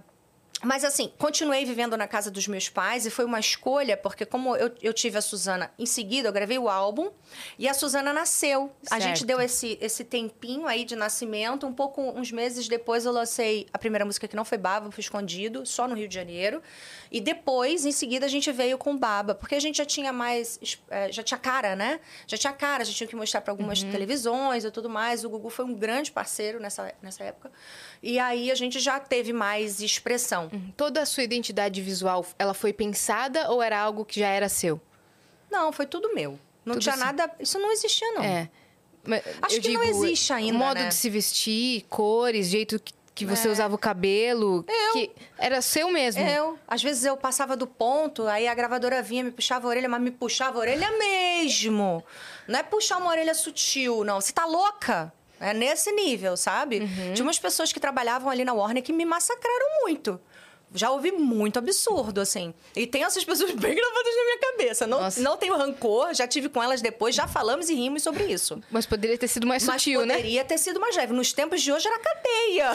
[0.64, 4.56] mas assim, continuei vivendo na casa dos meus pais e foi uma escolha, porque como
[4.56, 7.12] eu, eu tive a Suzana em seguida, eu gravei o álbum
[7.60, 8.72] e a Suzana nasceu.
[8.90, 9.26] A gente Certo.
[9.28, 11.68] deu esse, esse tempinho aí de nascimento.
[11.68, 15.02] Um pouco, uns meses depois, eu lancei a primeira música que não foi Baba, foi
[15.02, 16.62] escondido, só no Rio de Janeiro.
[17.12, 20.60] E depois, em seguida, a gente veio com Baba, porque a gente já tinha mais.
[20.90, 22.00] eh, Já tinha cara, né?
[22.26, 25.24] Já tinha cara, já tinha que mostrar para algumas televisões e tudo mais.
[25.24, 27.52] O Gugu foi um grande parceiro nessa, nessa época.
[28.02, 30.47] E aí a gente já teve mais expressão.
[30.76, 34.80] Toda a sua identidade visual, ela foi pensada ou era algo que já era seu?
[35.50, 36.40] Não, foi tudo meu.
[36.66, 37.06] Não Tudo tinha seu.
[37.06, 37.32] nada.
[37.40, 38.24] Isso não existia, não.
[38.24, 38.50] É.
[39.06, 40.90] Mas Acho que não digo, existe ainda, O modo né?
[40.90, 43.52] de se vestir, cores, jeito que, que você É.
[43.52, 44.66] usava o cabelo.
[44.68, 44.94] Eu.
[44.94, 46.22] Que era seu mesmo.
[46.22, 49.88] Eu, às vezes eu passava do ponto, aí a gravadora vinha, me puxava a orelha,
[49.88, 52.04] mas me puxava a orelha mesmo.
[52.48, 54.20] Não é puxar uma orelha sutil, não.
[54.20, 55.14] Você tá louca?
[55.40, 56.80] É nesse nível, sabe?
[56.80, 57.14] Uhum.
[57.14, 60.20] Tinha umas pessoas que trabalhavam ali na Warner que me massacraram muito.
[60.78, 62.54] Já ouvi muito absurdo, assim.
[62.76, 64.88] E tem essas pessoas bem gravadas na minha cabeça.
[64.88, 65.22] Não, Nossa.
[65.22, 68.62] não tenho rancor, já tive com elas depois, já falamos e rimos sobre isso.
[68.72, 70.16] Mas poderia ter sido mais Mas sutil, né?
[70.16, 71.12] poderia ter sido mais leve.
[71.14, 72.72] Nos tempos de hoje era cadeia.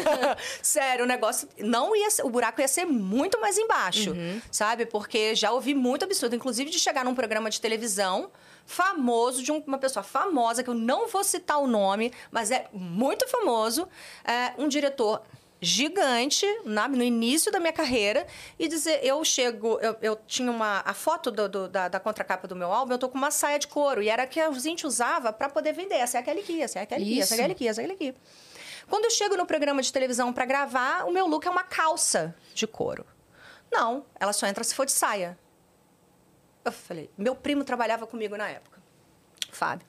[0.62, 4.40] Sério, o negócio não ia ser, o buraco ia ser muito mais embaixo, Uhum.
[4.50, 4.86] sabe?
[4.86, 8.30] Porque já ouvi muito absurdo, inclusive de chegar num programa de televisão
[8.64, 12.66] famoso de um- uma pessoa famosa que eu não vou citar o nome, mas é
[12.72, 13.88] muito famoso,
[14.24, 15.22] é, um diretor
[15.60, 18.26] gigante na- no início da minha carreira
[18.58, 22.46] e dizer eu chego eu, eu tinha uma a foto do- do- da, da contracapa
[22.46, 24.50] do meu álbum eu tô com uma saia de couro e era a que a
[24.52, 27.36] gente usava para poder vender essa é aquela aqui essa é aquela aqui essa é
[27.36, 28.14] aquela aqui essa é aquela aqui
[28.88, 32.36] quando eu chego no programa de televisão para gravar o meu look é uma calça
[32.54, 33.04] de couro.
[33.72, 35.36] Não ela só entra se for de saia.
[36.64, 38.80] Eu falei meu primo trabalhava comigo na época
[39.50, 39.86] Fábio.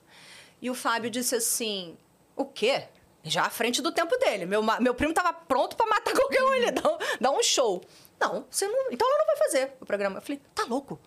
[0.60, 1.96] E o Fábio disse assim
[2.34, 2.88] o quê
[3.24, 4.46] já à frente do tempo dele.
[4.46, 7.82] Meu, meu primo tava pronto pra matar qualquer um, ele dá, dá um show.
[8.20, 8.90] Não, você não.
[8.90, 10.18] Então ela não vai fazer o programa.
[10.18, 10.98] Eu falei, tá louco?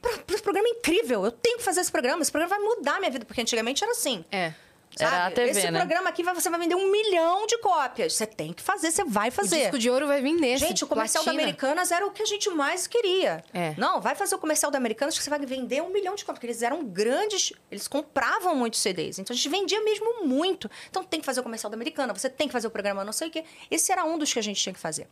[0.00, 1.24] Pro- pro- programa é incrível.
[1.24, 2.20] Eu tenho que fazer esse programa.
[2.22, 3.24] Esse programa vai mudar a minha vida.
[3.24, 4.24] Porque antigamente era assim.
[4.32, 4.52] É.
[4.98, 5.78] Era a TV, Esse né?
[5.78, 8.12] programa aqui vai- você vai vender um milhão de cópias.
[8.14, 9.60] Você tem que fazer, você vai O fazer.
[9.62, 10.66] disco de ouro vai vir nesse.
[10.66, 11.42] Gente, o comercial da platina.
[11.44, 13.42] Americanas era o que a gente mais queria.
[13.54, 13.74] É.
[13.78, 16.38] Não, vai fazer o comercial da Americanas que você vai vender um milhão de cópias.
[16.38, 19.18] Porque eles eram grandes, eles compravam muitos CDs.
[19.18, 20.70] Então a gente vendia mesmo muito.
[20.90, 23.12] Então tem que fazer o comercial da Americana, você tem que fazer o programa não
[23.12, 23.44] sei o quê.
[23.70, 25.08] Esse era um dos que a gente tinha que fazer.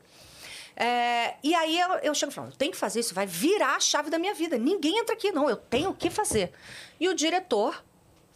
[0.77, 4.09] É, e aí eu, eu chego falando, tenho que fazer isso, vai virar a chave
[4.09, 4.57] da minha vida.
[4.57, 6.53] Ninguém entra aqui, não, eu tenho que fazer.
[6.99, 7.85] E o diretor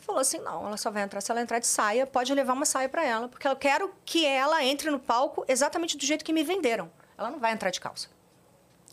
[0.05, 2.64] falou assim: não, ela só vai entrar se ela entrar de saia, pode levar uma
[2.66, 6.32] saia para ela, porque eu quero que ela entre no palco exatamente do jeito que
[6.32, 6.90] me venderam.
[7.16, 8.09] Ela não vai entrar de calça.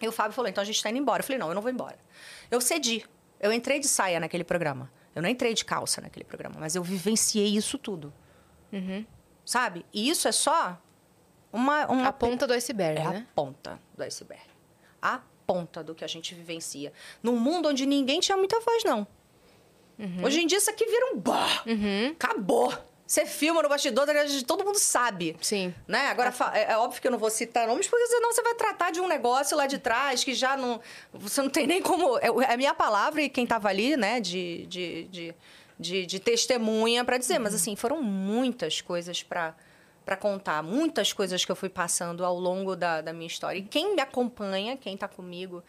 [0.01, 1.21] E o Fábio falou: então a gente está indo embora.
[1.21, 1.97] Eu falei: não, eu não vou embora.
[2.49, 3.05] Eu cedi.
[3.39, 4.91] Eu entrei de saia naquele programa.
[5.15, 8.13] Eu não entrei de calça naquele programa, mas eu vivenciei isso tudo.
[9.45, 9.85] Sabe?
[9.93, 10.79] E isso é só
[11.51, 11.85] uma.
[11.87, 13.27] uma A ponta do iceberg, é né?
[13.29, 14.43] a ponta do iceberg.
[15.01, 16.93] A ponta do que a gente vivencia.
[17.21, 19.05] Num mundo onde ninguém tinha muita voz, não.
[20.01, 20.25] Uhum.
[20.25, 21.63] Hoje em dia, isso aqui vira um bah.
[22.11, 22.73] Acabou.
[23.11, 24.07] Você filma no bastidor,
[24.47, 25.35] todo mundo sabe.
[25.41, 25.75] Sim.
[25.85, 26.07] Né?
[26.07, 28.89] Agora, é, é óbvio que eu não vou citar nomes, porque senão você vai tratar
[28.89, 30.79] de um negócio lá de trás que já não.
[31.11, 32.17] Você não tem nem como.
[32.19, 35.35] É é a minha palavra e quem estava ali, né, de, de, de,
[35.77, 37.37] de, de testemunha para dizer.
[37.37, 39.55] Mas, assim, foram muitas coisas para
[40.05, 43.59] para contar, muitas coisas que eu fui passando ao longo da, da minha história.
[43.59, 45.63] E quem me acompanha, quem está comigo,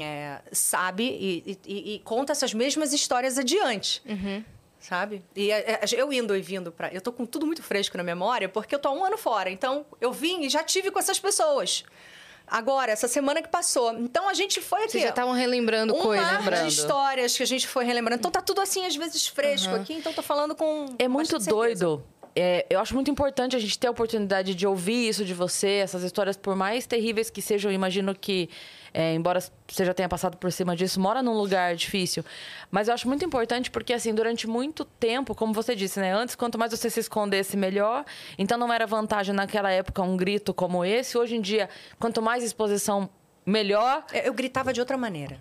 [0.00, 4.02] é, sabe e, e- e conta essas mesmas histórias adiante.
[4.80, 5.22] Sabe?
[5.34, 6.92] E é, é, eu indo e vindo pra.
[6.92, 9.50] Eu tô com tudo muito fresco na memória, porque eu tô há um ano fora.
[9.50, 11.84] Então, eu vim e já tive com essas pessoas.
[12.46, 13.94] Agora, essa semana que passou.
[13.94, 14.90] Então, a gente foi aqui.
[14.92, 16.30] Vocês já estavam relembrando um coisas.
[16.38, 16.62] lembrando.
[16.68, 18.20] de histórias que a gente foi relembrando.
[18.20, 19.94] Então, tá tudo assim, às vezes, fresco aqui.
[19.94, 20.84] Então, tô falando com.
[20.98, 22.04] É muito doido.
[22.36, 25.68] É, eu acho muito importante a gente ter a oportunidade de ouvir isso de você,
[25.76, 28.50] essas histórias, por mais terríveis que sejam, eu imagino que,
[28.94, 32.24] é, embora você já tenha passado por cima disso, mora num lugar difícil.
[32.70, 36.12] Mas eu acho muito importante porque, assim, durante muito tempo, como você disse, né?
[36.14, 38.04] Antes, quanto mais você se escondesse, melhor.
[38.38, 41.18] Então não era vantagem naquela época um grito como esse.
[41.18, 41.68] Hoje em dia,
[41.98, 43.10] quanto mais exposição,
[43.44, 44.04] melhor.
[44.12, 45.38] É, Eu gritava de outra maneira.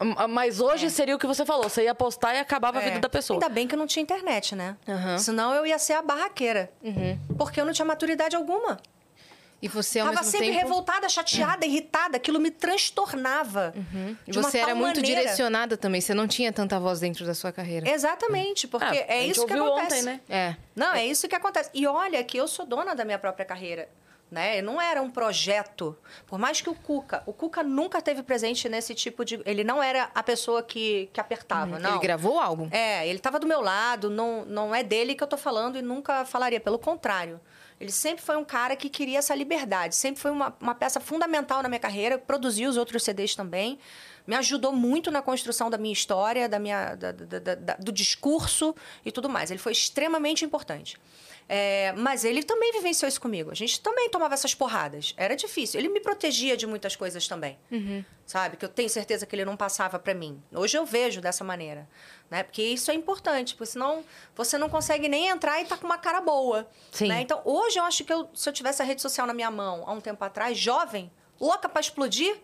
[0.00, 1.68] M- Mas hoje seria o que você falou.
[1.68, 2.86] Você ia postar e acabava a É.
[2.86, 3.36] vida da pessoa.
[3.36, 4.76] Ainda bem que não tinha internet, né?
[4.88, 5.18] Aham.
[5.18, 6.70] Senão eu ia ser a barraqueira.
[7.36, 8.78] Porque eu não tinha maturidade alguma.
[9.62, 10.60] E você, ao Tava mesmo sempre tempo...
[10.60, 12.16] Revoltada, chateada, irritada.
[12.16, 13.74] Aquilo me transtornava.
[14.26, 15.20] E de uma você era tal muito maneira.
[15.20, 16.00] direcionada também.
[16.00, 17.88] Você não tinha tanta voz dentro da sua carreira.
[17.90, 19.84] Exatamente, porque Ah, é isso que acontece.
[19.84, 20.20] ontem, né?
[20.28, 20.56] É.
[20.74, 21.70] Não, é isso que acontece.
[21.74, 23.88] E olha que eu sou dona da minha própria carreira.
[24.30, 24.62] Né?
[24.62, 25.98] Não era um projeto.
[26.24, 27.20] Por mais que o Cuca...
[27.26, 29.42] O Cuca nunca teve presente nesse tipo de...
[29.44, 31.90] Ele não era a pessoa que, que apertava, não.
[31.90, 32.68] Ele gravou o álbum.
[32.70, 35.82] É, ele estava do meu lado, não, não é dele que eu tô falando e
[35.82, 37.40] nunca falaria, pelo contrário.
[37.80, 41.62] Ele sempre foi um cara que queria essa liberdade, sempre foi uma, uma peça fundamental
[41.62, 43.78] na minha carreira, produziu os outros CDs também,
[44.26, 48.74] me ajudou muito na construção da minha história, da minha, da- da- da- do discurso
[49.04, 49.50] e tudo mais.
[49.50, 50.98] Ele foi extremamente importante.
[51.52, 53.50] É, mas ele também vivenciou isso comigo.
[53.50, 55.12] A gente também tomava essas porradas.
[55.16, 55.80] Era difícil.
[55.80, 57.58] Ele me protegia de muitas coisas também.
[58.24, 58.56] Sabe?
[58.56, 60.40] Que eu tenho certeza que ele não passava para mim.
[60.54, 61.88] Hoje eu vejo dessa maneira.
[62.30, 62.44] Né?
[62.44, 63.56] Porque isso é importante.
[63.56, 64.04] Porque senão
[64.36, 66.70] você não consegue nem entrar e tá com uma cara boa.
[66.92, 67.08] Sim.
[67.08, 67.20] né?
[67.20, 69.82] Então, hoje eu acho que eu, se eu tivesse a rede social na minha mão
[69.88, 72.36] há um tempo atrás, jovem, louca para explodir,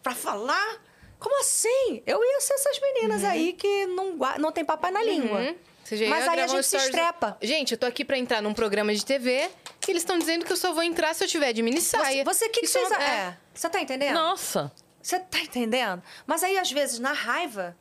[0.00, 0.80] para falar.
[1.18, 2.04] Como assim?
[2.06, 5.40] Eu ia ser essas meninas aí que não, não tem papai na língua.
[5.40, 5.56] Uhum.
[5.92, 7.36] Ia Mas aí a gente se estrepa.
[7.42, 9.48] Gente, eu tô aqui pra entrar num programa de TV
[9.86, 11.96] e eles estão dizendo que eu só vou entrar se eu tiver de mini Você,
[11.96, 12.24] saia.
[12.24, 13.36] você que, que Isso é uma- é.
[13.52, 14.14] Você tá entendendo?
[14.14, 14.72] Nossa.
[15.02, 16.02] Você tá entendendo?
[16.26, 17.76] Mas aí, às vezes, na raiva,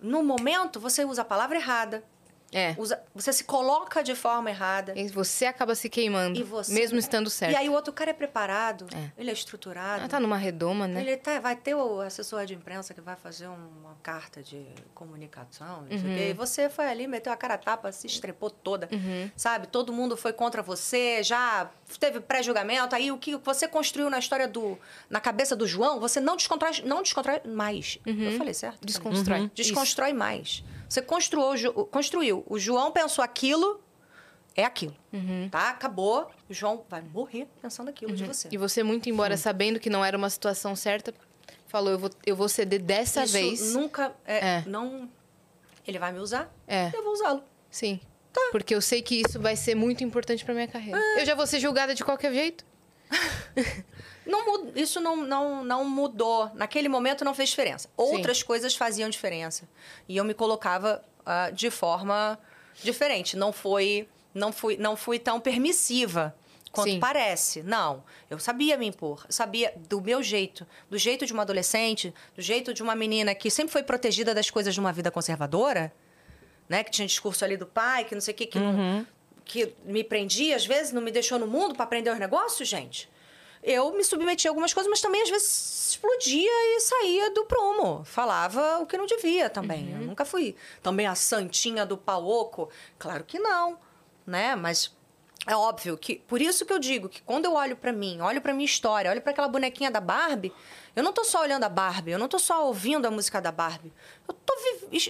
[0.00, 2.04] no momento, você usa a palavra errada.
[2.52, 2.74] É.
[2.78, 4.92] Usa, você se coloca de forma errada.
[4.96, 6.72] E você acaba se queimando, você...
[6.72, 7.52] mesmo estando certo.
[7.52, 9.10] E aí o outro cara é preparado, É.
[9.16, 10.04] ele é estruturado.
[10.04, 11.00] Ah, tá numa redoma, né?
[11.00, 15.82] Ele tá, vai ter o assessor de imprensa que vai fazer uma carta de comunicação,
[15.88, 16.16] não Uhum.
[16.16, 19.30] E você foi ali, meteu a cara a tapa, se estrepou toda, Uhum.
[19.36, 19.66] sabe?
[19.66, 22.94] Todo mundo foi contra você, já teve pré-julgamento.
[22.94, 24.78] Aí o que você construiu na história do...
[25.08, 27.98] Na cabeça do João, você não descontrói, não descontrói mais.
[28.06, 28.76] Eu falei certo?
[28.82, 28.86] Uhum.
[28.86, 29.40] Desconstrói.
[29.40, 29.50] Uhum.
[29.54, 30.64] Desconstrói mais.
[30.90, 32.44] Você construiu, construiu.
[32.48, 33.80] O João pensou aquilo,
[34.56, 34.96] é aquilo.
[35.12, 35.48] Uhum.
[35.48, 35.70] Tá?
[35.70, 36.28] Acabou.
[36.48, 38.48] O João vai morrer pensando aquilo de você.
[38.50, 41.14] E você, muito embora sabendo que não era uma situação certa,
[41.68, 43.72] falou: eu vou, eu vou ceder dessa Isso vez.
[43.72, 44.64] nunca é, É.
[44.66, 45.08] não
[45.86, 46.90] ele vai me usar É.
[46.92, 48.00] eu vou usá-lo Sim.
[48.32, 48.40] Tá.
[48.52, 50.98] Porque eu sei que isso vai ser muito importante pra minha carreira.
[50.98, 51.22] É.
[51.22, 52.64] Eu já vou ser julgada de qualquer jeito.
[54.30, 56.50] não isso não, não, não mudou.
[56.54, 57.88] Naquele momento não fez diferença.
[57.96, 59.68] Outras coisas faziam diferença.
[60.08, 62.38] E eu me colocava ah, de forma
[62.82, 63.36] diferente.
[63.36, 66.34] Não foi não fui não fui tão permissiva
[66.72, 67.00] quanto Sim.
[67.00, 67.62] parece.
[67.62, 68.04] Não.
[68.30, 69.26] Eu sabia me impor.
[69.28, 70.66] Sabia do meu jeito.
[70.88, 74.48] Do jeito de uma adolescente do jeito de uma menina que sempre foi protegida das
[74.48, 75.92] coisas de uma vida conservadora
[76.70, 76.84] né?
[76.84, 79.04] Que tinha discurso ali do pai, que não sei o que, que, não,
[79.44, 83.10] que me prendia, às vezes, não me deixou no mundo para aprender os negócios, gente.
[83.62, 88.02] Eu me submetia a algumas coisas, mas também, às vezes, explodia e saía do prumo.
[88.04, 89.92] Falava o que não devia também.
[89.92, 92.70] Eu nunca fui também a santinha do pau oco.
[92.98, 93.78] Claro que não,
[94.26, 94.56] né?
[94.56, 94.96] Mas
[95.46, 96.16] é óbvio que...
[96.16, 99.10] Por isso que eu digo que quando eu olho para mim, olho para minha história,
[99.10, 100.52] olho para aquela bonequinha da Barbie,
[100.96, 103.52] eu não tô só olhando a Barbie, eu não tô só ouvindo a música da
[103.52, 103.92] Barbie.
[104.26, 104.54] Eu tô,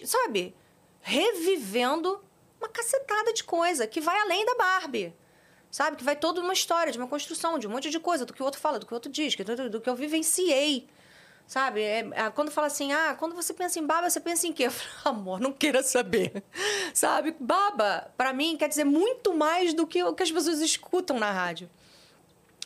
[0.04, 0.56] sabe,
[1.00, 2.20] revivendo
[2.60, 5.14] uma cacetada de coisa que vai além da Barbie.
[5.70, 5.96] Sabe?
[5.96, 8.42] Que vai toda uma história, de uma construção, de um monte de coisa, do que
[8.42, 9.36] o outro fala, do que o outro diz,
[9.70, 10.88] do, que eu vivenciei.
[11.46, 11.82] Sabe?
[11.82, 14.64] É, é, quando fala assim, ah, quando você pensa em baba, você pensa em quê?
[14.66, 16.44] Eu falo, amor, não queira saber.
[16.94, 17.34] Sabe?
[17.40, 21.32] Baba, pra mim, quer dizer muito mais do que o que as pessoas escutam na
[21.32, 21.68] rádio.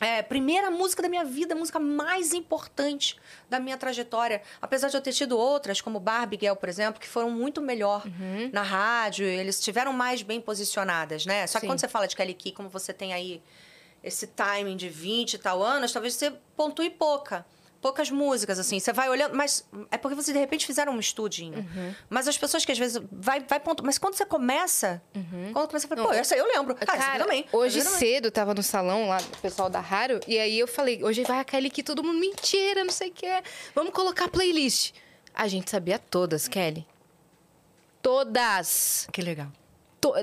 [0.01, 3.17] É, primeira música da minha vida, a música mais importante
[3.49, 4.43] da minha trajetória.
[4.61, 8.05] Apesar de eu ter tido outras, como Barbie Girl, por exemplo, que foram muito melhor
[8.53, 11.47] na rádio, eles estiveram mais bem posicionadas, né?
[11.47, 11.69] Só que Sim.
[11.69, 13.41] quando você fala de Kelly Key, como você tem aí
[14.03, 17.47] esse timing de 20 e tal anos, talvez você pontue pouca.
[17.85, 18.81] Poucas músicas, assim.
[18.81, 21.59] Você vai olhando, mas é porque vocês, de repente, fizeram um estudinho.
[21.59, 21.95] Uhum.
[22.09, 23.85] Mas as pessoas que às vezes vai, vai ponto.
[23.85, 25.03] Mas quando você começa,
[25.53, 26.75] quando começa, você fala, pô, essa aí eu lembro.
[26.75, 27.45] Cara, também.
[27.53, 27.99] hoje também.
[27.99, 31.39] cedo tava no salão lá do pessoal da Raro, e aí eu falei, hoje vai
[31.41, 33.43] a Kelly que todo mundo, mentira, não sei o que é.
[33.75, 34.95] Vamos colocar playlist.
[35.35, 36.87] A gente sabia todas, Kelly.
[38.01, 39.07] Todas.
[39.13, 39.49] Que legal.
[40.01, 40.15] To-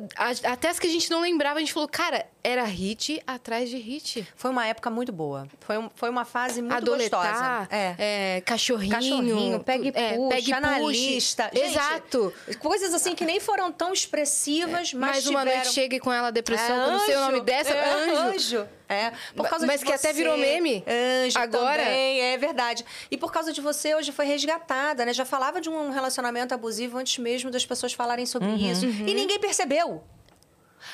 [0.45, 3.77] Até as que a gente não lembrava, a gente falou, cara, era hit atrás de
[3.77, 4.27] hit.
[4.35, 5.47] Foi uma época muito boa.
[5.59, 7.67] Foi, um- foi uma fase muito Adoletar, gostosa.
[7.71, 7.95] É.
[8.37, 8.91] é, cachorrinho.
[8.93, 11.49] Cachorrinho, pegue é, puxa, pegue analista.
[11.53, 12.33] Gente, Exato.
[12.59, 15.57] Coisas assim que nem foram tão expressivas, mas Mais uma tiveram...
[15.61, 17.31] noite chega com ela depressão, É, eu não sei o anjo.
[17.31, 17.69] nome dessa.
[17.71, 18.17] É, anjo.
[18.61, 18.69] anjo.
[18.89, 20.13] É, por causa Mas de que até você.
[20.13, 20.83] virou meme.
[21.25, 21.81] Anjo Agora.
[21.81, 22.83] também, é verdade.
[23.09, 25.13] E por causa de você, hoje foi resgatada, né?
[25.13, 28.85] Já falava de um relacionamento abusivo antes mesmo das pessoas falarem sobre isso.
[28.85, 30.03] E ninguém percebeu.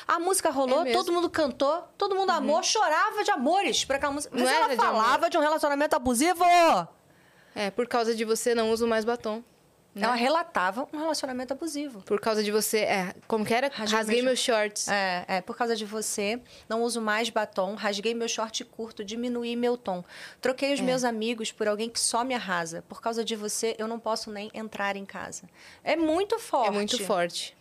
[0.06, 0.86] A música rolou, Uhum.
[0.86, 0.88] É.
[0.88, 0.92] Uhum.
[0.96, 4.34] todo mundo cantou, todo mundo amou, chorava de amores por aquela música.
[4.34, 6.44] Mas Não ela era de falava de um relacionamento abusivo.
[7.54, 9.42] É, por causa de você não uso mais batom.
[10.00, 12.02] Ela relatava um relacionamento abusivo.
[12.02, 12.80] Por causa de você.
[12.80, 13.66] É, como que era?
[13.66, 14.86] Rasguei Rasguei, meus shorts.
[14.86, 19.56] É, é, por causa de você, não uso mais batom, rasguei meu short curto, diminuí
[19.56, 20.04] meu tom.
[20.40, 20.74] Troquei É.
[20.74, 22.84] os meus amigos por alguém que só me arrasa.
[22.88, 25.48] Por causa de você, eu não posso nem entrar em casa.
[25.82, 26.68] É muito forte.
[26.68, 27.56] É muito forte.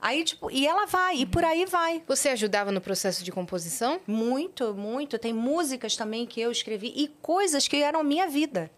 [0.00, 2.02] Aí, tipo, e ela vai, e por aí vai.
[2.06, 4.00] Você ajudava no processo de composição?
[4.06, 5.18] Muito, muito.
[5.18, 8.70] Tem músicas também que eu escrevi e coisas que eram minha vida.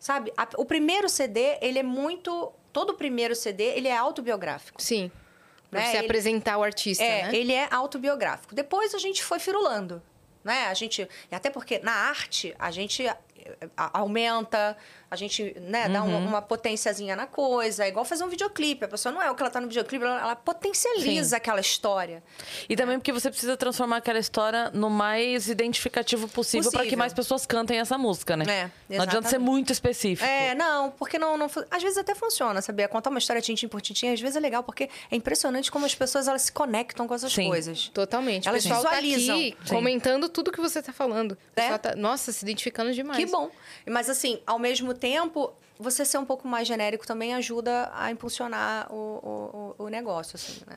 [0.00, 0.32] Sabe?
[0.36, 2.52] A- o primeiro CD, ele é muito.
[2.72, 4.80] Todo o primeiro CD, ele é autobiográfico.
[4.82, 5.10] Sim.
[5.70, 7.36] Pra Né, você ele- apresentar o artista, É, né?
[7.36, 8.54] ele é autobiográfico.
[8.54, 10.02] Depois a gente foi firulando,
[10.44, 10.66] né?
[10.66, 13.04] A gente, até porque na arte a gente
[13.76, 14.76] aumenta,
[15.10, 18.84] a gente, né, dá uma, uma potenciazinha na coisa, é igual fazer um videoclipe.
[18.84, 21.36] A pessoa não é o que ela tá no videoclipe, ela, ela potencializa Sim.
[21.36, 22.22] aquela história.
[22.68, 27.12] E também porque você precisa transformar aquela história no mais identificativo possível para que mais
[27.12, 28.70] pessoas cantem essa música, né?
[28.90, 30.28] É, não adianta ser muito específico.
[30.28, 31.46] É, não, porque não, não.
[31.70, 32.88] Às vezes até funciona, sabia?
[32.88, 35.94] Contar uma história tintim por tintim, às vezes é legal, porque é impressionante como as
[35.94, 37.48] pessoas elas se conectam com essas Sim.
[37.48, 37.88] coisas.
[37.88, 38.46] Totalmente.
[38.48, 39.36] Elas pessoal tá visualizam.
[39.36, 39.74] aqui Sim.
[39.74, 41.32] comentando tudo que você tá falando.
[41.32, 41.62] O É.
[41.62, 43.18] pessoal tá, nossa, se identificando demais.
[43.18, 43.50] Que bom.
[43.86, 48.92] Mas assim, ao mesmo tempo, você ser um pouco mais genérico também ajuda a impulsionar
[48.92, 50.76] o, o, o- negócio, assim, né?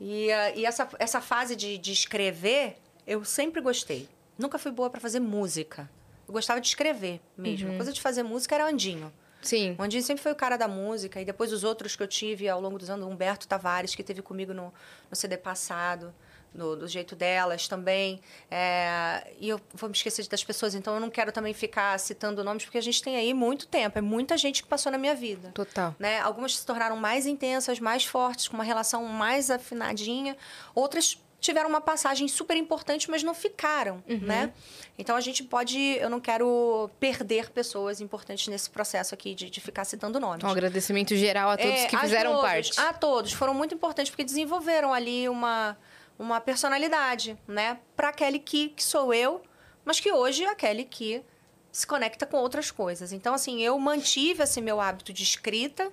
[0.00, 0.26] E,
[0.56, 2.76] e essa, essa fase de, de escrever,
[3.06, 4.08] eu sempre gostei.
[4.38, 5.88] Nunca fui boa para fazer música.
[6.28, 7.72] Eu gostava de escrever mesmo.
[7.72, 9.10] A coisa de fazer música era Andinho.
[9.40, 9.74] Sim.
[9.78, 11.20] O Andinho sempre foi o cara da música.
[11.20, 14.02] E depois os outros que eu tive ao longo dos anos, o Humberto Tavares, que
[14.02, 14.74] teve comigo no,
[15.08, 16.12] no CD passado,
[16.56, 18.20] no, do jeito delas também.
[18.50, 22.42] É, e eu vou me esquecer das pessoas, então eu não quero também ficar citando
[22.42, 23.98] nomes, porque a gente tem aí muito tempo.
[23.98, 25.50] É muita gente que passou na minha vida.
[25.52, 25.94] Total.
[25.98, 26.20] Né?
[26.20, 30.36] Algumas se tornaram mais intensas, mais fortes, com uma relação mais afinadinha.
[30.74, 34.52] Outras tiveram uma passagem super importante, mas não ficaram, né?
[34.98, 35.78] Então a gente pode...
[35.78, 40.42] Eu não quero perder pessoas importantes nesse processo aqui de, de ficar citando nomes.
[40.42, 42.80] Um agradecimento geral a todos É, que fizeram todos, parte.
[42.80, 43.32] A todos.
[43.32, 45.76] Foram muito importantes, porque desenvolveram ali uma,
[46.18, 47.78] uma personalidade, né?
[47.96, 49.42] Pra Kelly Ki, que sou eu,
[49.84, 51.24] mas que hoje é a Kelly Ki
[51.70, 53.12] se conecta com outras coisas.
[53.12, 55.92] Então, assim, eu mantive esse meu hábito de escrita,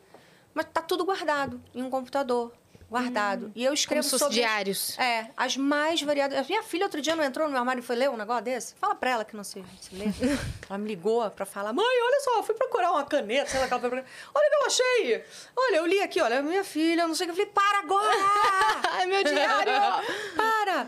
[0.54, 2.54] mas tá tudo guardado em um computador.
[2.94, 3.52] Guardado.
[3.56, 4.10] E eu escrevo Hum.
[4.12, 4.36] Como sobre...
[4.36, 5.00] diários.
[5.00, 6.48] É, as mais variadas.
[6.48, 8.76] Minha filha outro dia não entrou no meu armário e foi ler um negócio desse?
[8.76, 10.06] Fala pra ela que não se, se lê.
[10.70, 13.66] ela me ligou pra falar: mãe, olha só, eu fui procurar uma caneta, sei lá,
[13.66, 13.82] aquela.
[13.88, 15.26] Olha o que eu achei!
[15.56, 17.42] Olha, eu li aqui, olha, minha filha, não sei o que.
[17.42, 18.14] Eu falei: para agora!
[18.92, 19.74] Ai, meu diário!
[20.38, 20.88] para!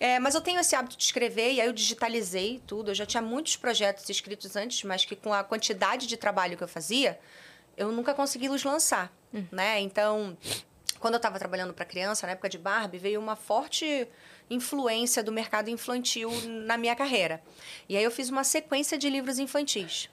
[0.00, 2.90] É, mas eu tenho esse hábito de escrever e aí eu digitalizei tudo.
[2.90, 6.62] Eu já tinha muitos projetos escritos antes, mas que com a quantidade de trabalho que
[6.62, 7.18] eu fazia,
[7.76, 9.10] eu nunca consegui os lançar,
[9.50, 9.80] né?
[9.80, 10.36] Então,
[10.98, 14.08] quando eu estava trabalhando para criança, na época de Barbie, veio uma forte
[14.50, 16.30] influência do mercado infantil
[16.64, 17.42] na minha carreira.
[17.88, 20.08] E aí eu fiz uma sequência de livros infantis.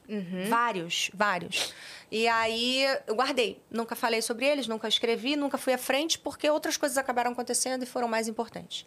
[0.50, 1.74] Vários, vários.
[2.12, 3.62] E aí eu guardei.
[3.72, 7.84] Nunca falei sobre eles, nunca escrevi, nunca fui à frente, porque outras coisas acabaram acontecendo
[7.84, 8.86] e foram mais importantes.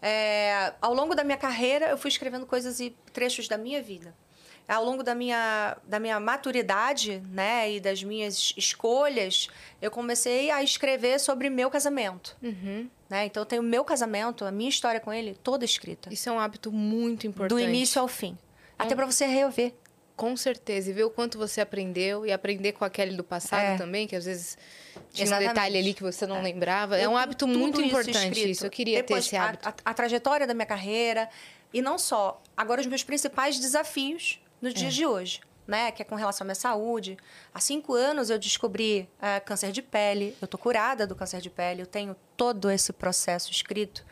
[0.00, 4.14] É, ao longo da minha carreira, eu fui escrevendo coisas e trechos da minha vida.
[4.68, 9.48] Ao longo da minha, da minha maturidade, né, e das minhas escolhas,
[9.80, 12.36] eu comecei a escrever sobre meu casamento.
[13.08, 13.26] Né?
[13.26, 16.12] Então, eu tenho meu casamento, a minha história com ele, toda escrita.
[16.12, 17.50] Isso é um hábito muito importante.
[17.56, 18.36] Do início ao fim.
[18.78, 19.72] Até para você rever.
[20.16, 20.90] Com certeza.
[20.90, 22.24] E ver o quanto você aprendeu.
[22.26, 23.76] E aprender com a Kelly do passado É.
[23.76, 24.56] também, que às vezes
[25.12, 25.50] tinha Exatamente.
[25.50, 26.96] um detalhe ali que você não lembrava.
[26.96, 28.48] É Eu um tenho hábito muito isso importante escrito.
[28.48, 28.66] isso.
[28.66, 29.68] Eu queria Depois, ter esse a- hábito.
[29.68, 31.28] A, a trajetória da minha carreira.
[31.72, 32.42] E não só.
[32.56, 35.40] Agora, os meus principais desafios nos dias de hoje.
[35.66, 37.16] Né, que é com relação à minha saúde.
[37.52, 40.36] Há cinco anos eu descobri ah, câncer de pele.
[40.40, 41.82] Eu tô curada do câncer de pele.
[41.82, 44.06] Eu tenho todo esse processo escrito.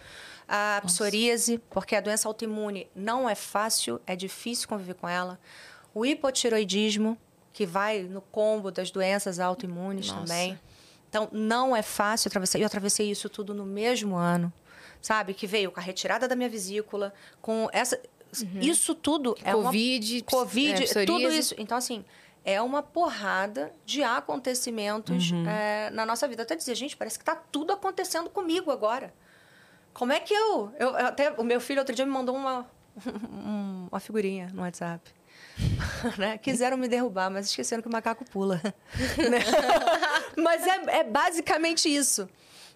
[0.48, 5.38] A psoríase, porque a doença autoimune não é fácil, é difícil conviver com ela.
[5.94, 7.16] O hipotiroidismo,
[7.52, 10.20] que vai no combo das doenças autoimunes Nossa.
[10.20, 10.58] também.
[11.08, 12.58] Então, não é fácil atravessar.
[12.58, 14.52] Eu atravessei isso tudo no mesmo ano,
[15.00, 15.32] sabe?
[15.32, 18.00] Que veio com a retirada da minha vesícula, com essa.
[18.60, 19.64] Isso tudo é uma.
[19.64, 21.54] Covid, ps- Covid, é, tudo isso.
[21.58, 22.04] Então, assim,
[22.44, 26.42] é uma porrada de acontecimentos é, na nossa vida.
[26.42, 29.12] Até dizer, gente, parece que tá tudo acontecendo comigo agora.
[29.92, 30.72] Como é que eu.
[30.78, 32.66] eu eu até, o meu filho outro dia me mandou uma,
[33.06, 35.08] um- uma figurinha no WhatsApp.
[36.18, 36.36] né?
[36.38, 38.60] Quiseram me derrubar, mas esqueceram que o macaco pula.
[39.30, 39.38] Né?
[40.36, 42.28] mas é, é basicamente isso.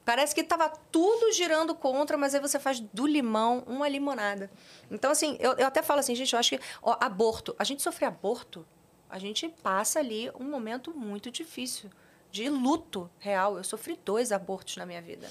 [0.09, 4.51] Parece que estava tudo girando contra, mas aí você faz do limão uma limonada.
[4.91, 7.55] Então, assim, eu, eu até falo assim, gente, eu acho que ó, aborto.
[7.59, 8.67] A gente sofrer aborto,
[9.11, 11.91] a gente passa ali um momento muito difícil
[12.31, 13.59] de luto real.
[13.59, 15.31] Eu sofri dois abortos na minha vida.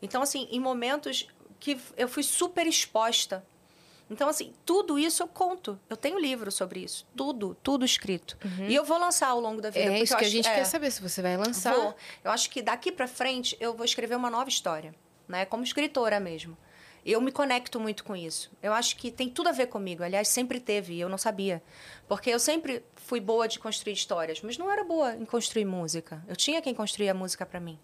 [0.00, 1.26] Então, assim, em momentos
[1.58, 3.44] que eu fui super exposta
[4.10, 5.80] Então, assim, tudo isso eu conto.
[5.88, 7.06] Eu tenho livro sobre isso.
[7.16, 8.36] Tudo, tudo escrito.
[8.68, 9.92] E eu vou lançar ao longo da vida.
[9.92, 10.54] É isso que a acho- gente é.
[10.54, 11.74] quer saber, se você vai lançar.
[11.74, 11.94] Vou.
[12.22, 14.94] Eu acho que daqui pra frente eu vou escrever uma nova história,
[15.26, 15.44] né?
[15.46, 16.56] Como escritora mesmo.
[17.04, 18.50] Eu me conecto muito com isso.
[18.62, 20.02] Eu acho que tem tudo a ver comigo.
[20.02, 21.62] Aliás, sempre teve, e eu não sabia.
[22.08, 26.22] Porque eu sempre fui boa de construir histórias, mas não era boa em construir música.
[26.26, 27.78] Eu tinha quem construía a música pra mim.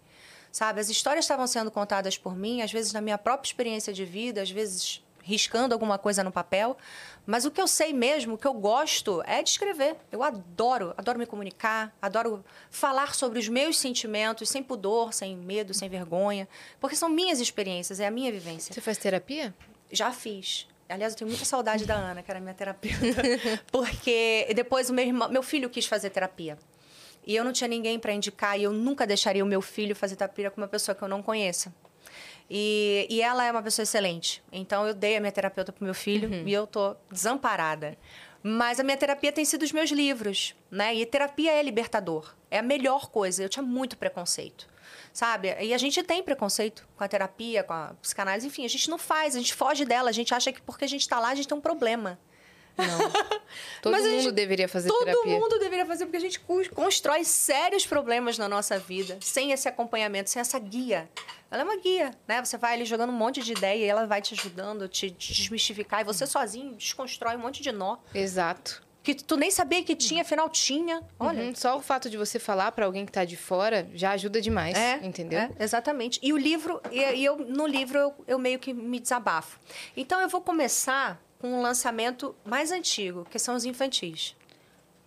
[0.51, 4.03] Sabe, as histórias estavam sendo contadas por mim, às vezes na minha própria experiência de
[4.03, 6.77] vida, às vezes riscando alguma coisa no papel.
[7.25, 9.95] Mas o que eu sei mesmo, o que eu gosto é de escrever.
[10.11, 15.73] Eu adoro, adoro me comunicar, adoro falar sobre os meus sentimentos sem pudor, sem medo,
[15.73, 16.47] sem vergonha,
[16.79, 18.73] porque são minhas experiências, é a minha vivência.
[18.73, 19.53] Você faz terapia?
[19.91, 20.67] Já fiz.
[20.89, 23.21] Aliás, eu tenho muita saudade da Ana, que era minha terapeuta,
[23.71, 26.57] porque depois o meu irmão, meu filho quis fazer terapia.
[27.25, 30.15] E eu não tinha ninguém para indicar e eu nunca deixaria o meu filho fazer
[30.15, 31.73] terapia com uma pessoa que eu não conheça.
[32.53, 34.43] E, e ela é uma pessoa excelente.
[34.51, 37.97] Então eu dei a minha terapeuta pro meu filho e eu tô desamparada.
[38.43, 40.93] Mas a minha terapia tem sido os meus livros, né?
[40.93, 42.35] E terapia é libertador.
[42.49, 43.41] É a melhor coisa.
[43.41, 44.67] Eu tinha muito preconceito.
[45.13, 45.55] Sabe?
[45.61, 48.97] E a gente tem preconceito com a terapia, com a psicanálise, enfim, a gente não
[48.97, 51.35] faz, a gente foge dela, a gente acha que porque a gente tá lá, a
[51.35, 52.19] gente tem um problema.
[53.81, 55.39] Todo Mas a mundo gente- deveria fazer Todo terapia.
[55.39, 56.39] mundo deveria fazer, porque a gente
[56.73, 61.09] constrói sérios problemas na nossa vida sem esse acompanhamento, sem essa guia.
[61.49, 62.43] Ela é uma guia, né?
[62.43, 65.33] Você vai ali jogando um monte de ideia e ela vai te ajudando, te, te
[65.33, 66.01] desmistificar.
[66.01, 68.81] E você sozinho desconstrói um monte de nó Exato.
[69.03, 71.01] que tu nem sabia que tinha, afinal tinha.
[71.19, 71.43] Olha.
[71.43, 74.39] Uhum, Só o fato de você falar pra alguém que tá de fora já ajuda
[74.39, 75.39] demais, É, entendeu?
[75.39, 76.19] é, exatamente.
[76.23, 79.59] E o livro, e, e eu no livro eu, eu meio que me desabafo.
[79.97, 84.35] Então eu vou começar com um lançamento mais antigo, que são os infantis.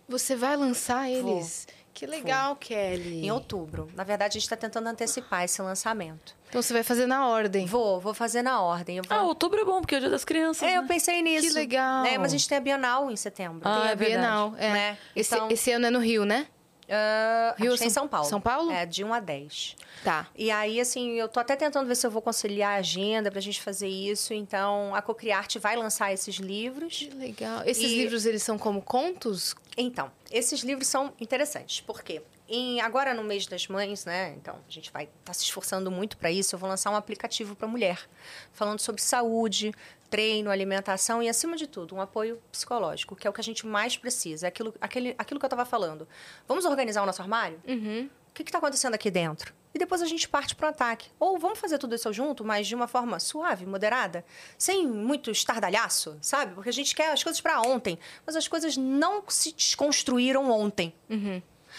[0.07, 1.37] Você vai lançar Vou.
[1.37, 1.65] eles?
[1.93, 3.25] Que legal, Kelly.
[3.25, 3.87] Em outubro.
[3.95, 6.35] Na verdade, a gente está tentando antecipar esse lançamento.
[6.49, 7.65] Então você vai fazer na ordem.
[7.65, 8.97] Vou, vou fazer na ordem.
[8.97, 9.17] Eu vou...
[9.17, 10.63] Ah, outubro é bom, porque é o dia das crianças.
[10.67, 10.87] É, eu né?
[10.89, 11.47] pensei nisso.
[11.47, 12.05] Que legal.
[12.05, 13.61] É, mas a gente tem a Bienal em setembro.
[13.63, 14.53] Ah, Tem é a Bienal.
[14.57, 14.73] É.
[14.73, 14.97] Né?
[15.15, 16.47] Esse, Então- esse ano é no Rio, né?
[16.89, 18.29] Ah, Rio em São- São Paulo.
[18.29, 18.71] São Paulo?
[18.71, 19.75] É, de 1 a 10.
[20.03, 20.27] Tá.
[20.35, 23.41] E aí, assim, eu tô até tentando ver se eu vou conciliar a agenda pra
[23.41, 24.33] gente fazer isso.
[24.33, 26.97] Então, a Cocriarte vai lançar esses livros.
[26.97, 27.63] Que legal.
[27.65, 29.55] Esses E- livros, eles são como contos?
[29.77, 34.33] Então, esses livros são interessantes, porque em, agora no mês das mães, né?
[34.37, 36.55] Então, a gente vai estar se esforçando muito para isso.
[36.55, 38.07] Eu vou lançar um aplicativo para mulher,
[38.53, 39.73] falando sobre saúde,
[40.09, 43.65] treino, alimentação e, acima de tudo, um apoio psicológico, que é o que a gente
[43.65, 44.47] mais precisa.
[44.47, 46.07] É aquilo, aquele, aquilo que eu estava falando.
[46.47, 47.61] Vamos organizar o nosso armário?
[47.67, 48.09] Uhum.
[48.29, 49.53] O que está acontecendo aqui dentro?
[49.73, 51.09] E depois a gente parte para o ataque.
[51.19, 54.23] Ou vamos fazer tudo isso junto, mas de uma forma suave, moderada,
[54.57, 56.53] sem muito estardalhaço, sabe?
[56.53, 60.93] Porque a gente quer as coisas para ontem, mas as coisas não se desconstruíram ontem.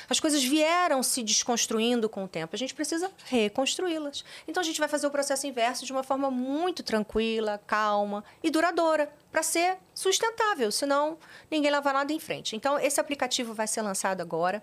[0.09, 2.55] As coisas vieram se desconstruindo com o tempo.
[2.55, 4.25] A gente precisa reconstruí-las.
[4.47, 8.51] Então a gente vai fazer o processo inverso de uma forma muito tranquila, calma e
[8.51, 11.19] duradoura, para ser sustentável, senão
[11.51, 12.57] ninguém leva nada em frente.
[12.57, 14.63] Então esse aplicativo vai ser lançado agora.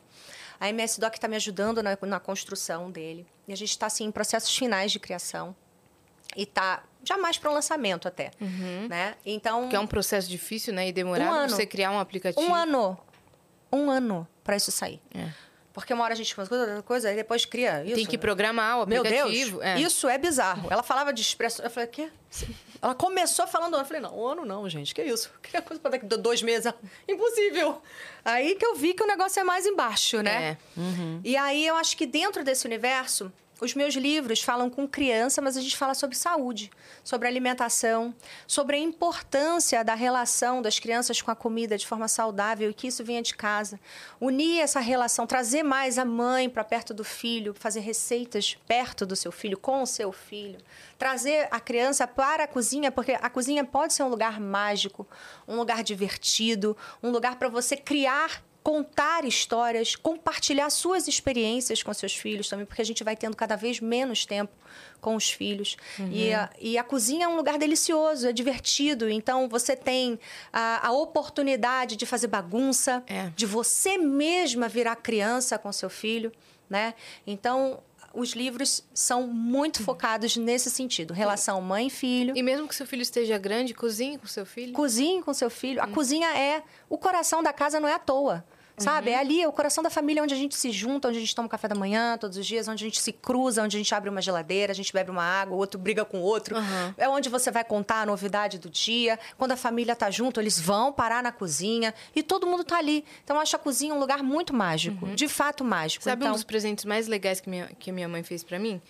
[0.60, 3.28] A MS Doc está me ajudando na, na construção dele.
[3.48, 5.56] E a gente está assim, em processos finais de criação.
[6.36, 8.32] E tá já mais para o lançamento até.
[8.90, 9.16] Né?
[9.26, 9.68] Então.
[9.68, 10.88] Que é um processo difícil, né?
[10.88, 11.50] E demorado Um ano.
[11.50, 12.42] você criar um aplicativo.
[12.46, 12.98] Um ano.
[13.72, 15.02] Um ano para isso sair.
[15.14, 15.30] É.
[15.74, 17.96] Porque uma hora a gente faz coisa, outra coisa, aí depois cria isso.
[17.96, 19.60] Tem que programar o Meu aplicativo.
[19.60, 19.80] Deus, é.
[19.80, 20.68] isso é bizarro.
[20.72, 21.66] Ela falava de expressão.
[21.66, 22.10] Eu falei, quê?
[22.80, 25.32] Ela começou falando, eu falei, não, ano não, gente, que isso?
[25.42, 26.72] Que coisa para daqui dois meses?
[27.10, 27.82] Impossível.
[28.24, 30.52] Aí que eu vi que o negócio é mais embaixo, né?
[30.52, 30.58] É.
[31.24, 33.34] E aí eu acho que dentro desse universo,
[33.64, 36.70] os meus livros falam com criança, mas a gente fala sobre saúde,
[37.02, 38.14] sobre alimentação,
[38.46, 42.88] sobre a importância da relação das crianças com a comida de forma saudável e que
[42.88, 43.80] isso venha de casa.
[44.20, 49.16] Unir essa relação, trazer mais a mãe para perto do filho, fazer receitas perto do
[49.16, 50.60] seu filho, com o seu filho.
[50.98, 55.08] Trazer a criança para a cozinha, porque a cozinha pode ser um lugar mágico,
[55.48, 62.16] um lugar divertido, um lugar para você criar contar histórias, compartilhar suas experiências com seus
[62.16, 64.54] filhos também, porque a gente vai tendo cada vez menos tempo
[65.02, 65.76] com os filhos.
[66.10, 69.10] E, a, e a cozinha é um lugar delicioso, é divertido.
[69.10, 70.18] Então, você tem
[70.52, 73.30] a, a oportunidade de fazer bagunça, É.
[73.36, 76.32] de você mesma virar criança com seu filho,
[76.70, 76.94] né?
[77.28, 77.82] Então,
[78.14, 81.14] os livros são muito focados nesse sentido.
[81.14, 82.38] Relação mãe-filho.
[82.38, 84.72] E mesmo que seu filho esteja grande, cozinhe com seu filho.
[84.72, 85.82] Cozinhe com seu filho.
[85.82, 86.64] A cozinha é.
[86.88, 88.46] O coração da casa não é à toa.
[88.78, 89.12] Sabe?
[89.12, 91.36] É ali, é o coração da família onde a gente se junta, onde a gente
[91.36, 93.94] toma café da manhã todos os dias, onde a gente se cruza, onde a gente
[93.94, 96.58] abre uma geladeira, a gente bebe uma água, o outro briga com o outro.
[96.58, 96.94] Uhum.
[96.98, 99.20] É onde você vai contar a novidade do dia.
[99.38, 103.06] Quando a família tá junto, eles vão parar na cozinha e todo mundo tá ali.
[103.24, 105.08] Então, eu acho a cozinha um lugar muito mágico.
[105.08, 106.04] De fato mágico.
[106.04, 108.82] Sabe então, um dos presentes mais legais que minha, que minha mãe fez pra mim?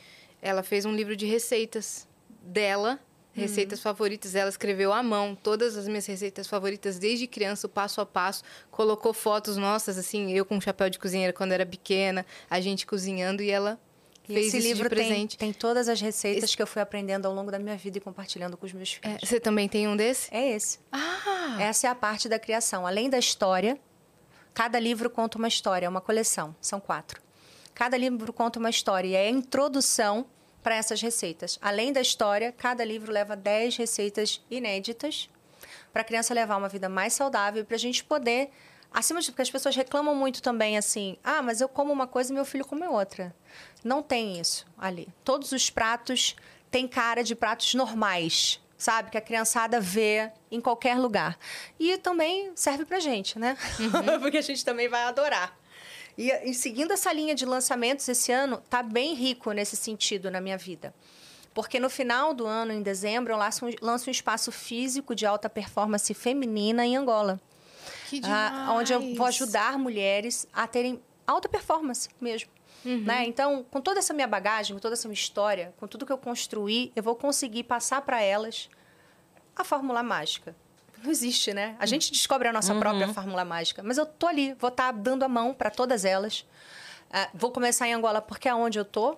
[0.42, 2.08] Ela fez um livro de receitas
[2.42, 3.00] dela
[3.34, 4.36] receitas favoritas.
[4.36, 8.44] Ela escreveu à mão todas as minhas receitas favoritas desde criança, passo a passo.
[8.72, 13.42] Colocou fotos nossas, assim, eu com chapéu de cozinheira quando era pequena, a gente cozinhando
[13.44, 13.80] e ela
[14.30, 15.38] E fez esse livro de tem, presente.
[15.38, 18.56] tem todas as receitas que eu fui aprendendo ao longo da minha vida e compartilhando
[18.56, 19.30] com os meus É, filhos.
[19.30, 20.34] você também tem um desse?
[20.34, 20.80] É, esse.
[20.92, 21.58] Ah!
[21.60, 22.88] Essa é a parte da criação.
[22.88, 23.78] Além da história,
[24.54, 27.22] cada livro conta uma história, é uma coleção, são quatro.
[27.74, 30.26] Cada livro conta uma história e é a introdução
[30.64, 31.60] para essas receitas.
[31.62, 35.30] Além da história, cada livro leva 10 receitas inéditas
[35.92, 38.50] para a criança levar uma vida mais saudável e para a gente poder.
[38.92, 42.32] Acima de porque as pessoas reclamam muito também assim: ah, mas eu como uma coisa
[42.32, 43.36] e meu filho come outra.
[43.84, 45.08] Não tem isso ali.
[45.24, 46.36] Todos os pratos
[46.72, 49.12] têm cara de pratos normais, sabe?
[49.12, 51.38] Que a criançada vê em qualquer lugar.
[51.80, 53.58] E também serve pra gente, né?
[54.22, 55.58] porque a gente também vai adorar.
[56.18, 60.40] E, e seguindo essa linha de lançamentos esse ano, tá bem rico nesse sentido na
[60.40, 60.94] minha vida.
[61.54, 65.26] Porque no final do ano, em dezembro, eu lanço um, lanço um espaço físico de
[65.26, 67.40] alta performance feminina em Angola.
[68.10, 69.36] Que Ah, onde eu vou demais.
[69.36, 72.50] ajudar mulheres a terem alta performance mesmo.
[72.84, 73.26] Né?
[73.26, 76.18] Então, com toda essa minha bagagem, com toda essa minha história, com tudo que eu
[76.18, 78.70] construí, eu vou conseguir passar para elas
[79.56, 80.54] a fórmula mágica.
[81.04, 81.76] Não existe, né?
[81.80, 83.84] A gente descobre a nossa própria fórmula mágica.
[83.84, 86.46] Mas eu tô ali, vou estar dando a mão para todas elas.
[87.12, 89.18] Ah, vou começar em Angola porque é onde eu tô,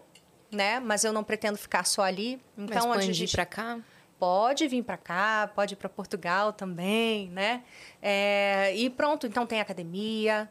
[0.52, 0.80] né?
[0.80, 2.42] Mas eu não pretendo ficar só ali.
[2.58, 3.80] Mas Então, a expandir gente pra cá?
[4.18, 7.62] pode vir para cá, pode ir para Portugal também, né?
[8.02, 10.50] É, e pronto, então tem academia,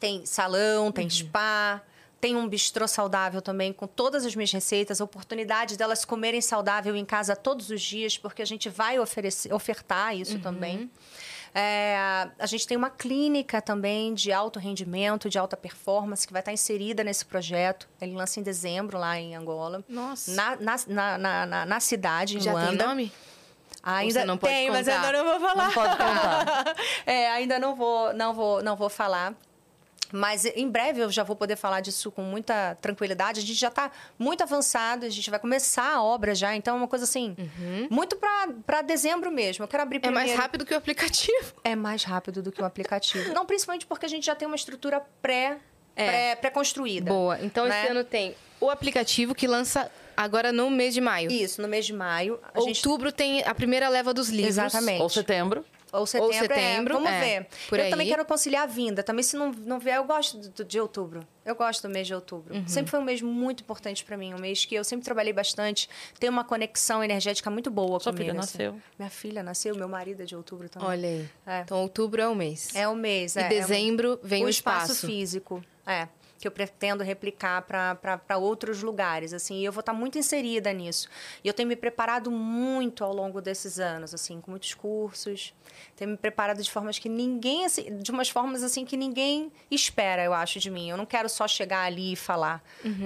[0.00, 1.82] tem salão, tem spa,
[2.22, 7.04] tem um bistrô saudável também com todas as minhas receitas, oportunidade delas comerem saudável em
[7.04, 10.88] casa todos os dias, porque a gente vai oferecer, ofertar isso também.
[11.52, 16.40] É, a gente tem uma clínica também de alto rendimento, de alta performance, que vai
[16.40, 17.88] estar inserida nesse projeto.
[18.00, 19.82] Ele lança em dezembro lá em Angola.
[19.88, 20.30] Nossa.
[20.30, 22.68] Na, na, na, na, na- cidade, em Já Luanda.
[22.68, 23.12] tem nome?
[23.82, 25.00] Ainda não pode tem, mas contar?
[25.06, 25.64] ainda não vou falar.
[25.64, 26.76] Não pode contar.
[27.04, 29.34] é, ainda não vou, não vou, não vou falar.
[30.12, 33.40] Mas em breve eu já vou poder falar disso com muita tranquilidade.
[33.40, 36.54] A gente já está muito avançado, a gente vai começar a obra já.
[36.54, 37.34] Então é uma coisa assim,
[37.90, 38.16] muito
[38.66, 39.64] para dezembro mesmo.
[39.64, 40.08] Eu quero abrir Uhum.
[40.08, 40.42] É mais primeiro.
[40.42, 41.54] rápido que o aplicativo.
[41.64, 43.32] É mais rápido do que o aplicativo.
[43.34, 45.58] Não, principalmente porque a gente já tem uma estrutura pré,
[45.96, 46.06] É.
[46.06, 47.10] pré, pré-construída.
[47.10, 47.38] Boa.
[47.40, 47.82] Então, né?
[47.82, 51.30] esse ano tem o aplicativo que lança agora no mês de maio.
[51.30, 52.38] Isso, no mês de maio.
[52.52, 52.86] A gente...
[52.86, 54.48] Outubro tem a primeira leva dos livros.
[54.58, 55.00] Exatamente.
[55.00, 55.64] Ou setembro.
[55.92, 56.96] Ou setembro, setembro, é.
[56.96, 57.46] Vamos é, ver.
[57.70, 57.90] eu aí.
[57.90, 59.02] também quero conciliar a vinda.
[59.02, 61.20] Também, se não, não vier, eu gosto do- de outubro.
[61.44, 62.54] Eu gosto do mês de outubro.
[62.54, 62.66] Uhum.
[62.66, 64.32] Sempre foi um mês muito importante para mim.
[64.32, 65.88] Um mês que eu sempre trabalhei bastante.
[66.18, 68.30] Tem uma conexão energética muito boa Sua comigo.
[68.30, 68.58] filha assim.
[68.58, 68.80] nasceu.
[68.98, 70.88] Minha filha nasceu, meu marido é de outubro também.
[70.88, 71.28] Olha aí.
[71.46, 71.60] É.
[71.60, 72.74] Então, outubro é o mês.
[72.74, 73.36] É o mês.
[73.36, 75.06] E é, dezembro é vem o espaço, espaço.
[75.06, 75.62] físico.
[75.86, 76.08] É.
[76.42, 79.60] Que eu pretendo replicar para outros lugares, assim.
[79.60, 81.08] E eu vou estar muito inserida nisso.
[81.44, 85.54] E eu tenho me preparado muito ao longo desses anos, assim, com muitos cursos.
[85.94, 90.24] Tenho me preparado de formas que ninguém, assim, de umas formas assim que ninguém espera,
[90.24, 90.90] eu acho, de mim.
[90.90, 92.60] Eu não quero só chegar ali e falar.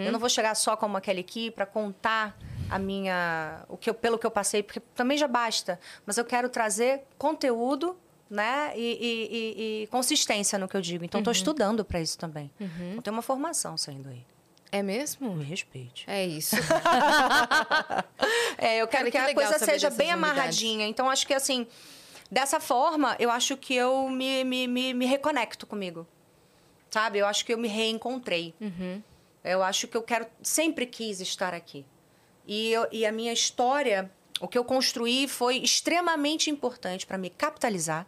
[0.06, 2.38] Eu não vou chegar só como aquela aqui para contar
[2.70, 5.78] a minha, o que eu, pelo que eu passei, porque também já basta.
[6.06, 7.98] Mas eu quero trazer conteúdo
[8.30, 8.72] né?
[8.76, 11.04] E, e- e- consistência no que eu digo.
[11.04, 12.50] Então, estou estudando para isso também.
[12.60, 14.24] Então, tem uma formação saindo aí.
[14.72, 15.34] É mesmo?
[15.34, 16.04] Me respeite.
[16.08, 16.56] É isso.
[18.58, 20.86] É, eu Cara, quero que, que a coisa seja bem amarradinha.
[20.86, 21.66] Então, acho que assim,
[22.30, 26.06] dessa forma, eu acho que eu me, me, me, me reconecto comigo.
[26.90, 27.18] Sabe?
[27.18, 28.54] Eu acho que eu me reencontrei.
[29.44, 31.84] Eu acho que eu quero, sempre quis estar aqui.
[32.46, 37.28] E, eu- e a minha história, o que eu construí foi extremamente importante para me
[37.30, 38.06] capitalizar,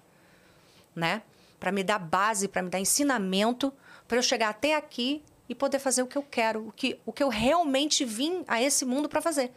[0.99, 1.23] né?
[1.59, 3.73] Para me dar base, para me dar ensinamento,
[4.07, 7.13] para eu chegar até aqui e poder fazer o que eu quero, o que, o
[7.13, 9.51] que eu realmente vim a esse mundo para fazer.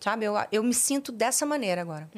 [0.00, 0.24] Sabe?
[0.26, 2.08] Eu, eu me sinto dessa maneira agora.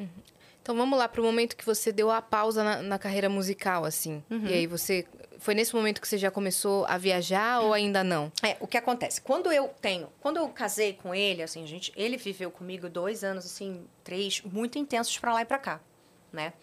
[0.61, 4.21] Então vamos lá pro momento que você deu a pausa na, na carreira musical, assim.
[4.29, 5.05] E aí você.
[5.39, 8.31] Foi nesse momento que você já começou a viajar ou ainda não?
[8.43, 9.21] É, o que acontece?
[9.21, 13.45] Quando eu tenho, quando eu casei com ele, assim, gente, ele viveu comigo dois anos,
[13.45, 15.79] assim, três, muito intensos pra lá e pra cá,
[16.31, 16.53] né?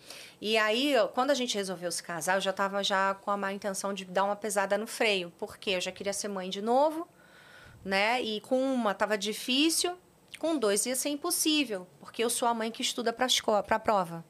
[0.41, 3.53] E aí, quando a gente resolveu se casar, eu já tava já com a má
[3.53, 7.09] intenção de dar uma pesada no freio, porque eu já queria ser mãe de novo,
[7.85, 8.20] né?
[8.23, 9.97] E com uma tava difícil,
[10.39, 14.24] com dois ia ser impossível, porque eu sou a mãe que estuda escola, pra prova.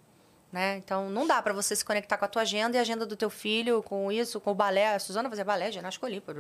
[0.53, 0.77] Né?
[0.77, 3.17] Então, não dá para você se conectar com a tua agenda e a agenda do
[3.17, 4.95] teu filho, com isso, com o balé.
[4.95, 6.33] A Suzana fazia balé, ginástica olímpica.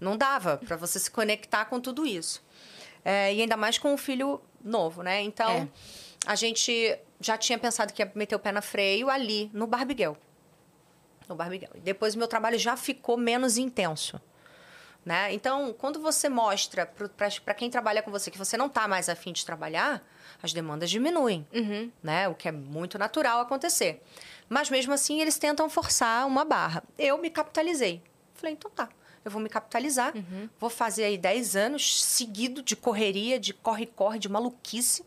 [0.00, 2.42] Não dava para você se conectar com tudo isso.
[3.04, 5.22] É, e ainda mais com um filho novo, né?
[5.22, 5.68] Então, É.
[6.26, 10.16] a gente já tinha pensado que ia meter o pé na freio ali, no Barbiguel.
[11.28, 11.70] No Barbiguel.
[11.74, 14.20] E depois o meu trabalho já ficou menos intenso.
[15.04, 15.34] Né?
[15.34, 19.32] Então, quando você mostra para quem trabalha com você que você não está mais afim
[19.32, 20.02] de trabalhar,
[20.42, 21.90] as demandas diminuem, Uhum.
[22.02, 22.26] né?
[22.28, 24.02] O que é muito natural acontecer.
[24.48, 26.82] Mas mesmo assim, eles tentam forçar uma barra.
[26.98, 28.02] Eu me capitalizei.
[28.34, 28.88] Falei, então tá,
[29.22, 30.12] eu vou me capitalizar,
[30.58, 35.04] vou fazer aí 10 anos seguido de correria, de corre-corre, de maluquice.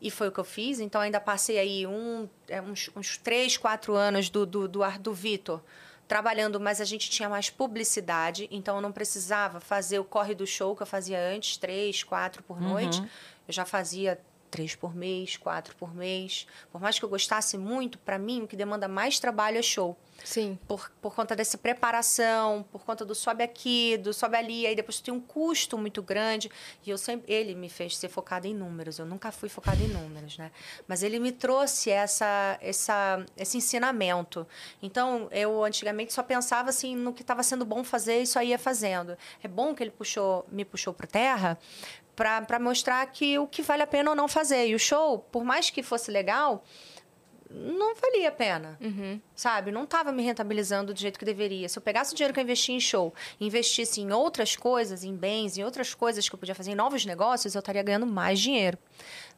[0.00, 0.78] E foi o que eu fiz.
[0.80, 4.98] Então, ainda passei aí um, é, uns, uns 3, 4 anos do, do, do, Ar-
[4.98, 5.62] do Vitor
[6.06, 10.46] trabalhando, mas a gente tinha mais publicidade, então eu não precisava fazer o corre do
[10.46, 13.00] show que eu fazia antes, três, quatro por noite.
[13.48, 14.16] Eu já fazia
[14.56, 16.46] três por mês, quatro por mês.
[16.72, 19.94] Por mais que eu gostasse muito, para mim, o que demanda mais trabalho é show.
[20.24, 20.58] Sim.
[20.66, 24.98] Por, por conta dessa preparação, por conta do sobe aqui, do sobe ali, aí depois
[24.98, 26.50] tem um custo muito grande.
[26.86, 28.98] E eu sempre, ele me fez ser focada em números.
[28.98, 30.50] Eu nunca fui focada em números, né?
[30.88, 34.46] Mas ele me trouxe essa, essa, esse ensinamento.
[34.80, 38.58] Então, eu antigamente só pensava assim no que estava sendo bom fazer e só ia
[38.58, 39.18] fazendo.
[39.42, 41.58] É bom que ele puxou, me puxou para terra
[42.16, 44.66] para mostrar que o que vale a pena ou não fazer.
[44.68, 46.64] E o show, por mais que fosse legal,
[47.50, 48.78] não valia a pena.
[49.34, 49.70] Sabe?
[49.70, 51.68] Não estava me rentabilizando do jeito que deveria.
[51.68, 55.14] Se eu pegasse o dinheiro que eu investi em show investisse em outras coisas, em
[55.14, 58.40] bens, em outras coisas que eu podia fazer, em novos negócios, eu estaria ganhando mais
[58.40, 58.78] dinheiro.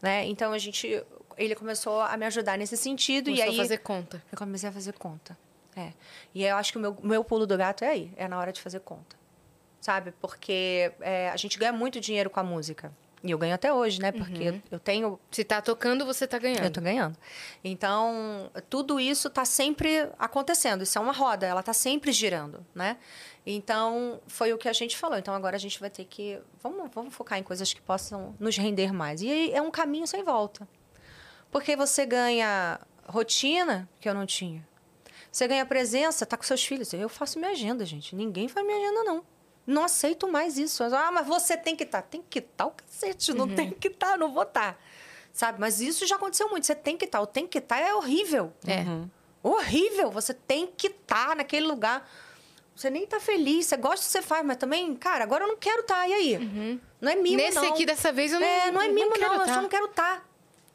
[0.00, 0.26] Né?
[0.26, 1.04] Então a gente.
[1.36, 3.26] Ele começou a me ajudar nesse sentido.
[3.26, 3.54] Começou e aí.
[3.54, 4.22] a fazer conta.
[4.30, 5.38] Eu comecei a fazer conta.
[5.76, 5.92] É.
[6.34, 8.52] E eu acho que o meu, meu pulo do gato é aí, é na hora
[8.52, 9.17] de fazer conta.
[9.80, 10.12] Sabe?
[10.20, 12.92] Porque é, a gente ganha muito dinheiro com a música.
[13.22, 14.12] E eu ganho até hoje, né?
[14.12, 14.62] Porque Uhum.
[14.70, 16.64] eu tenho Se tá tocando, você tá ganhando.
[16.64, 17.16] eu tô ganhando.
[17.64, 20.82] Então, tudo isso tá sempre acontecendo.
[20.82, 22.96] Isso é uma roda, ela tá sempre girando, né?
[23.44, 25.18] Então, foi o que a gente falou.
[25.18, 26.38] Então, agora a gente vai ter que...
[26.62, 29.20] Vamos, vamos focar em coisas que possam nos render mais.
[29.20, 30.68] E aí é um caminho sem volta.
[31.50, 34.64] Porque você ganha rotina, que eu não tinha.
[35.32, 36.92] Você ganha presença, tá com seus filhos.
[36.92, 38.14] Eu faço minha agenda, gente.
[38.14, 39.24] Ninguém faz minha agenda, não.
[39.68, 40.82] Não aceito mais isso.
[40.82, 42.00] Ah, mas você tem que estar.
[42.00, 43.34] Tem que estar o cacete.
[43.34, 44.80] Não tem que estar, não vou estar.
[45.30, 45.60] Sabe?
[45.60, 46.64] Mas isso já aconteceu muito.
[46.66, 47.20] Você tem que estar.
[47.20, 48.50] O tem que estar é horrível.
[48.66, 48.82] É.
[49.42, 50.10] Horrível.
[50.10, 52.10] Você tem que estar naquele lugar.
[52.74, 55.48] Você nem tá feliz, você gosta do que você faz, mas também, cara, agora eu
[55.48, 56.08] não quero estar.
[56.08, 56.80] E aí?
[57.00, 57.72] Não é mimo, Nesse não.
[57.72, 59.16] aqui, dessa vez, eu não É, não é mimo, não.
[59.18, 59.54] quero eu tá.
[59.54, 60.24] só não quero estar.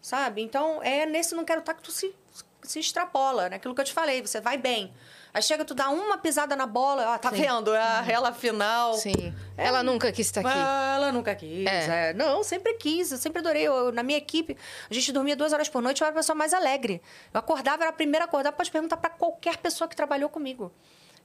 [0.01, 0.41] Sabe?
[0.41, 2.13] Então, é nesse não quero estar que tu se,
[2.61, 3.55] se extrapola, né?
[3.55, 4.93] Aquilo que eu te falei, você vai bem.
[5.34, 7.73] Aí chega, tu dá uma pisada na bola, ó, tá vendo?
[7.73, 8.93] É a rela final.
[8.93, 9.34] Sim.
[9.57, 10.49] Ela nunca quis estar aqui.
[10.53, 11.65] Ah, Ela nunca quis.
[11.65, 12.10] É.
[12.10, 12.14] é.
[12.14, 13.11] Não, sempre quis.
[13.11, 13.64] Eu sempre adorei.
[13.64, 14.55] Eu, na minha equipe,
[14.88, 17.01] a gente dormia duas horas por noite, eu era a pessoa mais alegre.
[17.34, 18.51] Eu acordava, era a primeira a acordar.
[18.51, 20.72] Pode perguntar para qualquer pessoa que trabalhou comigo.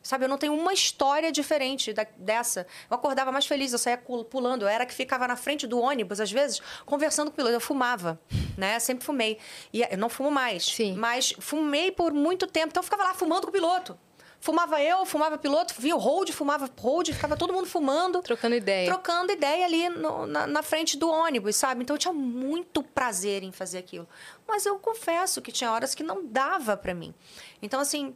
[0.03, 2.67] Sabe, eu não tenho uma história diferente da- dessa.
[2.91, 4.63] Eu acordava mais feliz, eu saía pulando.
[4.63, 7.53] Eu era que ficava na frente do ônibus, às vezes, conversando com o piloto.
[7.55, 8.19] Eu fumava,
[8.57, 8.79] né?
[8.79, 9.39] Sempre fumei.
[9.73, 10.65] E eu não fumo mais.
[10.65, 10.95] Sim.
[10.97, 12.69] Mas fumei por muito tempo.
[12.69, 13.99] Então eu ficava lá fumando com o piloto.
[14.41, 18.87] Fumava eu, fumava piloto, via o hold, fumava hold, ficava todo mundo fumando Trocando ideia.
[18.89, 21.83] trocando ideia ali no- na, na frente do ônibus, sabe?
[21.83, 24.09] Então eu tinha muito prazer em fazer aquilo.
[24.47, 27.13] Mas eu confesso que tinha horas que não dava pra mim.
[27.61, 28.15] Então, assim,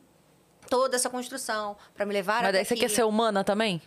[0.73, 2.81] toda essa construção pra me levar Mas até daí você aqui.
[2.81, 3.82] quer ser humana também?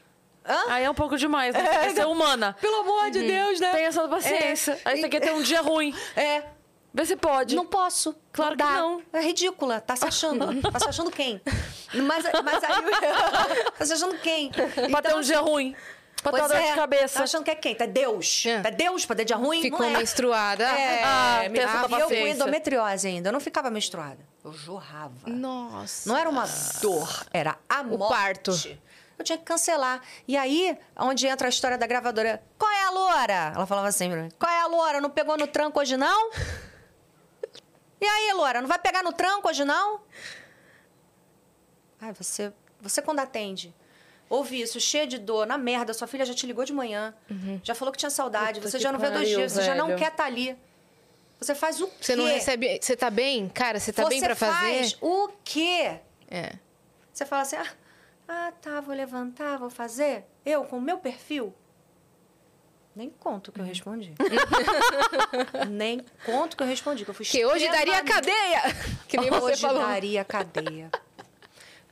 [0.47, 0.65] Hã?
[0.67, 1.63] Aí é um pouco demais, né?
[1.63, 2.55] Você quer ser humana.
[2.61, 3.71] Pelo amor de Deus, né?
[3.71, 4.79] Tem essa paciência.
[4.85, 5.95] Aí você quer ter um dia ruim.
[6.15, 6.43] É.
[6.93, 7.55] Vê se pode.
[7.55, 8.15] Não posso.
[8.31, 9.01] Claro que não.
[9.11, 9.81] É ridícula.
[9.81, 10.61] Tá se achando.
[10.71, 11.41] tá se achando quem?
[11.91, 13.71] Mas, mas aí...
[13.79, 14.51] tá se achando quem?
[14.91, 15.75] Pra ter um dia ruim.
[16.21, 17.17] Pra ter Pois uma dor é, de cabeça.
[17.17, 17.73] Tá achando que é quem?
[17.73, 18.45] Tá Deus.
[18.45, 18.61] É.
[18.61, 19.59] Tá Deus pra ter dia ruim?
[19.59, 19.97] Ficou não é.
[19.97, 20.63] menstruada.
[20.63, 23.29] É, Ah, e eu com endometriose ainda.
[23.29, 24.34] Eu não ficava menstruada.
[24.45, 25.27] Eu jorrava.
[25.27, 26.07] Nossa.
[26.07, 26.45] Não era uma
[26.79, 28.13] dor, era a O morte.
[28.13, 28.51] parto.
[29.17, 30.01] Eu tinha que cancelar.
[30.27, 32.43] E aí, onde entra a história da gravadora.
[32.55, 33.53] Qual é a loura?
[33.55, 34.29] Ela falava assim pra mim.
[34.37, 35.01] Qual é a loura?
[35.01, 36.31] Não pegou no tranco hoje, não?
[37.99, 38.61] E aí, loura?
[38.61, 40.01] Não vai pegar no tranco hoje, não?
[41.99, 42.53] Ai, você...
[42.81, 43.73] Você quando atende...
[44.29, 47.13] Ouve isso, cheia de dor, na merda, sua filha já te ligou de manhã,
[47.63, 49.95] já falou que tinha saudade, Puta você já não vê dois dias, você já não
[49.95, 50.57] quer estar ali.
[51.39, 51.93] Você faz o quê?
[52.01, 52.79] Você não recebe.
[52.81, 53.49] Você tá bem?
[53.49, 54.77] Cara, você tá você bem pra fazer?
[54.77, 55.99] faz o quê?
[56.29, 56.53] É.
[57.13, 57.71] Você fala assim, ah,
[58.27, 60.25] ah, tá, vou levantar, vou fazer.
[60.45, 61.53] Eu, com o meu perfil,
[62.95, 64.13] nem conto que eu respondi.
[65.69, 68.61] nem conto que eu respondi, que eu fui Que hoje daria cadeia!
[69.07, 69.81] Que nem você Hoje falou.
[69.85, 70.89] daria cadeia.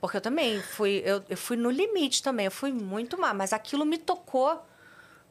[0.00, 3.52] Porque eu também fui, eu, eu fui no limite também, eu fui muito má, mas
[3.52, 4.62] aquilo me tocou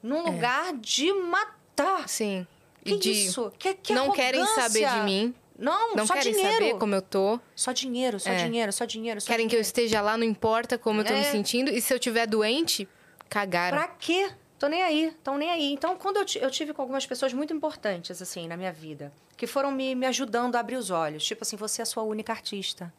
[0.01, 2.07] num lugar de matar.
[2.07, 2.47] Sim.
[2.83, 3.51] Que de isso?
[3.57, 5.35] Que, que não querem saber de mim.
[5.57, 6.53] Não, Não só querem dinheiro.
[6.53, 7.39] saber como eu tô.
[7.55, 8.43] Só dinheiro, só É.
[8.43, 9.21] dinheiro, só dinheiro.
[9.21, 9.67] Só Querem que eu dinheiro.
[9.67, 11.23] esteja lá, não importa como eu tô me É.
[11.31, 11.69] sentindo.
[11.71, 12.87] E se eu tiver doente,
[13.29, 13.77] cagaram.
[13.77, 14.31] Pra quê?
[14.57, 15.71] Tô nem aí, tão nem aí.
[15.71, 19.45] Então, quando eu, eu tive com algumas pessoas muito importantes, assim, na minha vida, que
[19.45, 21.23] foram me, me ajudando a abrir os olhos.
[21.23, 22.91] Tipo assim, você é a sua única artista.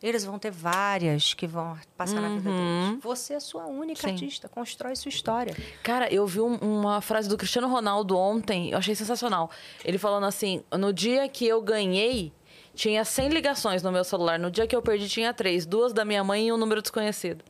[0.00, 3.02] Eles vão ter várias que vão passar na vida deles.
[3.02, 4.10] Você é a sua única Sim.
[4.12, 5.56] artista, constrói sua história.
[5.82, 9.50] Cara, eu vi um- uma frase do Cristiano Ronaldo ontem, eu achei sensacional.
[9.84, 12.32] Ele falando assim: no dia que eu ganhei,
[12.74, 14.38] tinha 100 ligações no meu celular.
[14.38, 17.44] No dia que eu perdi, tinha três: duas da minha mãe e um número desconhecido.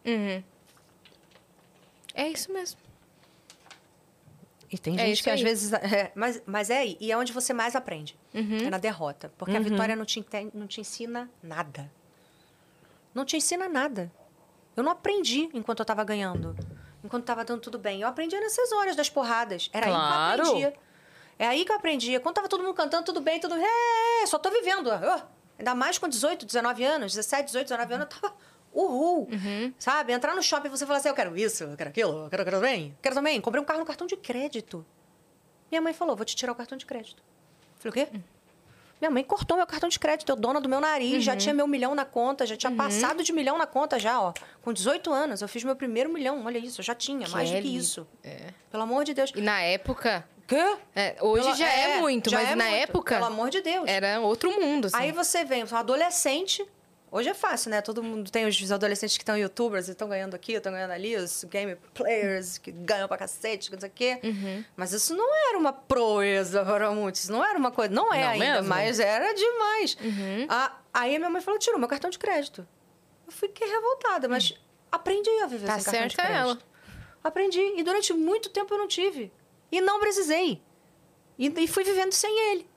[2.15, 2.81] É isso mesmo.
[4.71, 5.45] E tem É gente que às aí.
[5.45, 5.73] vezes.
[5.73, 6.97] é, mas, mas é aí.
[7.01, 8.17] E é onde você mais aprende.
[8.35, 9.31] É na derrota.
[9.39, 11.91] Porque a vitória não te, não te ensina nada.
[13.19, 14.13] Não te ensina nada.
[14.77, 16.55] Eu não aprendi enquanto eu tava ganhando.
[17.03, 18.01] Enquanto tava dando tudo bem.
[18.01, 19.69] Eu aprendia nessas horas das porradas.
[19.73, 20.01] Era Claro.
[20.05, 20.75] aí que eu aprendia.
[21.37, 22.21] É aí que eu aprendia.
[22.21, 23.57] Quando tava todo mundo cantando, tudo bem, tudo.
[23.57, 24.89] É, só tô vivendo.
[25.59, 28.35] Ainda mais com 18, 19 anos, 17, 18, 19 anos, eu tava.
[28.73, 29.29] Uhul!
[29.81, 30.13] Sabe?
[30.13, 32.43] Entrar no shopping e você falar assim: eu quero isso, eu quero aquilo, eu quero,
[32.43, 32.97] eu quero também.
[33.03, 33.41] Quero também.
[33.41, 34.87] Comprei um carro no cartão de crédito.
[35.73, 37.21] Minha mãe falou: vou te tirar o cartão de crédito.
[37.85, 38.21] Eu falei: o quê?
[39.01, 41.67] Minha mãe cortou meu cartão de crédito, eu dona do meu nariz, já tinha meu
[41.67, 44.33] milhão na conta, já tinha passado de milhão na conta já, ó.
[44.61, 47.61] Com 18 anos, eu fiz meu primeiro milhão, olha isso, eu já tinha, mais do
[47.61, 48.07] que isso.
[48.25, 48.53] É.
[48.71, 49.33] Pelo amor de Deus.
[49.35, 50.29] E na época.
[50.47, 50.77] Quê?
[50.97, 53.15] é, hoje já é, muito, já mas é na muito, época.
[53.17, 53.87] Pelo amor de Deus.
[53.87, 54.97] Era outro mundo, assim.
[54.97, 56.67] Aí você vem, um adolescente.
[57.11, 57.81] Hoje é fácil, né?
[57.81, 61.17] Todo mundo tem os adolescentes que estão youtubers e estão ganhando aqui, estão ganhando ali,
[61.17, 64.21] os game players que ganham pra cacete, não sei o quê.
[64.23, 64.63] Uhum.
[64.77, 67.29] Mas isso não era uma proeza para muitos.
[67.31, 67.95] Não era uma coisa.
[67.95, 68.69] Não é Não ainda, mesmo?
[68.69, 69.97] mas era demais.
[70.03, 70.47] Uhum.
[70.51, 72.67] Ah, aí a minha mãe falou: tirou meu cartão de crédito.
[73.27, 74.53] Eu fiquei revoltada, mas
[74.93, 76.35] aprendi a viver Tá sem cartão de crédito.
[76.37, 76.59] ela.
[77.25, 77.61] Aprendi.
[77.77, 79.33] E durante muito tempo eu não tive.
[79.73, 80.63] E não precisei.
[81.39, 82.69] E, e fui vivendo sem ele.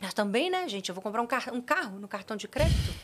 [0.00, 0.88] Mas também, né, gente?
[0.88, 2.94] Eu vou comprar um, car um carro no cartão de crédito.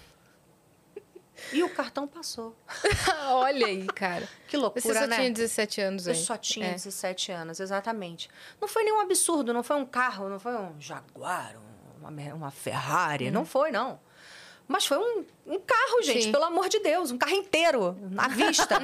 [1.53, 2.57] E o cartão passou.
[3.29, 4.29] Olha aí, cara.
[4.49, 5.17] Que loucura, Você só né?
[5.17, 6.19] tinha 17 anos Eu aí.
[6.19, 6.73] só tinha É.
[6.75, 8.29] 17 anos, exatamente.
[8.61, 12.51] Não foi nenhum absurdo, não foi um carro, não foi um Jaguar, um- uma, uma
[12.51, 13.99] Ferrari, não foi, não.
[14.69, 16.33] Mas foi um, um carro, gente, Sim.
[16.33, 18.81] pelo amor de Deus, um carro inteiro, à vista.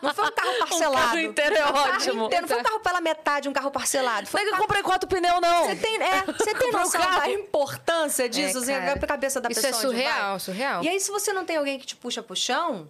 [0.00, 1.04] não foi um carro parcelado.
[1.08, 2.24] carro inteiro é Um carro ótimo.
[2.26, 4.26] inteiro, não foi um carro pela metade, um carro parcelado.
[4.26, 5.66] Foi Não é um que eu comprei quatro pneus, não.
[5.66, 7.20] Você tem, é, você tem um noção carro.
[7.20, 8.58] da importância disso?
[8.58, 8.96] É, assim, cara.
[8.98, 9.82] pra cabeça da Isso pessoa.
[9.84, 10.12] é onde vai?
[10.12, 10.82] surreal, surreal.
[10.84, 12.88] E aí, se você não tem alguém que te puxa pro chão,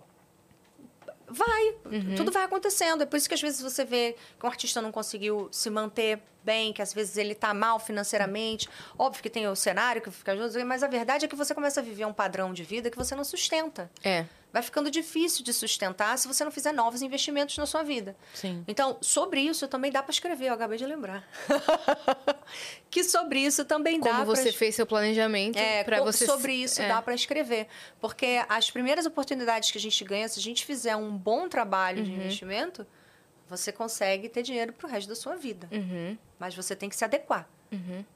[1.37, 1.75] vai.
[1.85, 2.15] Uhum.
[2.17, 3.03] Tudo vai acontecendo.
[3.03, 6.21] É por isso que às vezes você vê que um artista não conseguiu se manter
[6.43, 8.69] bem, que às vezes ele tá mal financeiramente.
[8.97, 11.81] Óbvio que tem o cenário que fica junto, mas a verdade é que você começa
[11.81, 13.91] a viver um padrão de vida que você não sustenta.
[14.03, 14.25] É.
[14.57, 18.17] Vai ficando difícil de sustentar se você não fizer novos investimentos na sua vida.
[18.33, 18.65] Sim.
[18.67, 21.29] Então, sobre isso também dá para escrever, eu acabei de lembrar.
[22.91, 26.25] que sobre isso também dá Como pra você es- fez seu planejamento é, para você
[26.25, 26.89] sobre isso é.
[26.89, 27.67] dá para escrever.
[28.01, 31.99] Porque as primeiras oportunidades que a gente ganha, se a gente fizer um bom trabalho
[31.99, 32.05] Uhum.
[32.05, 32.87] de investimento,
[33.49, 35.69] você consegue ter dinheiro pro resto da sua vida.
[35.71, 36.17] Uhum.
[36.39, 37.47] Mas você tem que se adequar.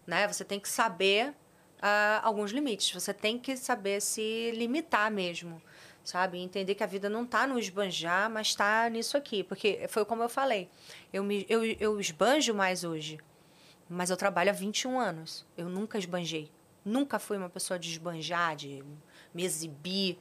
[0.06, 0.26] Né?
[0.26, 1.34] Você tem que saber
[1.82, 2.92] ah, alguns limites.
[2.92, 5.60] Você tem que saber se limitar mesmo.
[6.02, 6.38] Sabe?
[6.38, 9.44] Entender que a vida não está no esbanjar, mas está nisso aqui.
[9.44, 10.68] Porque foi como eu falei.
[11.12, 13.18] Eu, me, eu, eu esbanjo mais hoje.
[13.88, 15.46] Mas eu trabalho há 21 anos.
[15.56, 16.50] Eu nunca esbanjei.
[16.84, 18.82] Nunca fui uma pessoa de esbanjar, de
[19.34, 20.18] me exibir,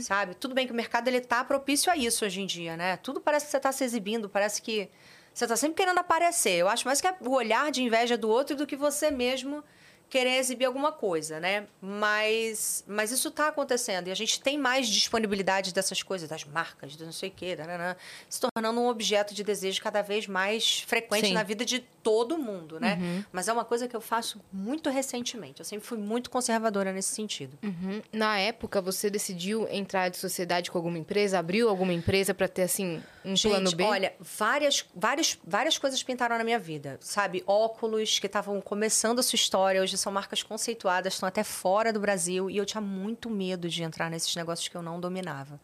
[0.00, 0.34] sabe?
[0.34, 2.96] Tudo bem que o mercado ele tá propício a isso hoje em dia, né?
[2.96, 4.88] Tudo parece que você está se exibindo, parece que
[5.34, 6.52] você está sempre querendo aparecer.
[6.52, 9.62] Eu acho mais que é o olhar de inveja do outro do que você mesmo
[10.08, 11.66] querer exibir alguma coisa, né?
[11.80, 16.94] Mas, mas isso está acontecendo e a gente tem mais disponibilidade dessas coisas, das marcas,
[16.96, 17.96] do não sei o quê, dananã,
[18.28, 21.32] se tornando um objeto de desejo cada vez mais frequente Sim.
[21.34, 23.24] na vida de todo mundo, né?
[23.32, 25.60] Mas é uma coisa que eu faço muito recentemente.
[25.60, 27.58] Eu sempre fui muito conservadora nesse sentido.
[27.62, 28.00] Uhum.
[28.12, 31.38] Na época, você decidiu entrar de sociedade com alguma empresa?
[31.38, 33.82] Abriu alguma empresa para ter, assim, um plano Gente, B?
[33.82, 36.96] olha, várias, várias, várias coisas pintaram na minha vida.
[37.00, 41.92] Sabe, óculos que estavam começando a sua história, hoje são marcas conceituadas, estão até fora
[41.92, 45.60] do Brasil, e eu tinha muito medo de entrar nesses negócios que eu não dominava.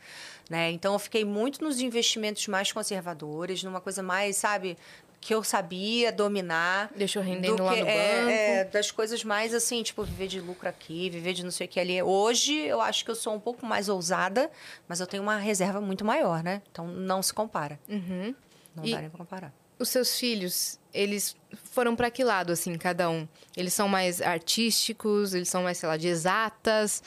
[0.50, 0.70] Né?
[0.70, 4.76] Então, eu fiquei muito nos investimentos mais conservadores, numa coisa mais, sabe,
[5.20, 6.90] que eu sabia dominar.
[6.96, 8.30] Deixa eu rendendo do lá que- no é, banco.
[8.30, 11.70] é, das coisas mais assim, tipo, viver de lucro aqui, viver de não sei o
[11.70, 12.02] que ali.
[12.02, 14.50] Hoje, eu acho que eu sou um pouco mais ousada,
[14.88, 16.60] mas eu tenho uma reserva muito maior, né?
[16.72, 17.78] Então, não se compara.
[17.88, 18.34] Uhum.
[18.74, 19.52] Não E- dá nem pra comparar.
[19.78, 21.36] Os seus filhos, eles
[21.72, 23.26] foram para que lado, assim, cada um?
[23.56, 25.34] Eles são mais artísticos?
[25.34, 27.02] Eles são mais, sei lá, de exatas?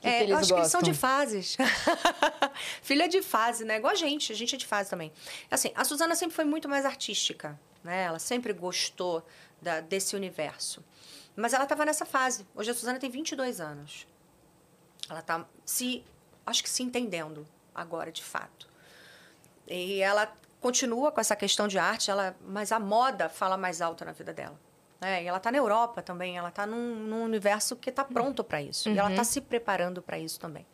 [0.00, 1.10] Que, É, que eu acho que eles são de gostam?
[1.10, 1.56] fases.
[2.82, 3.76] Filha é de fase, né?
[3.76, 4.32] Igual a gente.
[4.32, 5.12] A gente é de fase também.
[5.50, 8.04] Assim, a Suzana sempre foi muito mais artística, né?
[8.04, 9.26] Ela sempre gostou
[9.60, 10.84] da- desse universo.
[11.36, 12.46] Mas ela estava nessa fase.
[12.54, 14.06] Hoje a Suzana tem 22 anos.
[15.08, 16.04] Ela está se...
[16.46, 18.68] Acho que se entendendo agora, de fato.
[19.66, 24.04] E ela continua com essa questão de arte, ela, mas a moda fala mais alto
[24.04, 24.58] na vida dela.
[25.00, 25.22] né?
[25.22, 28.60] E ela está na Europa também, ela está num, num universo que está pronto para
[28.60, 28.88] isso.
[28.88, 30.66] E ela está se preparando para isso também.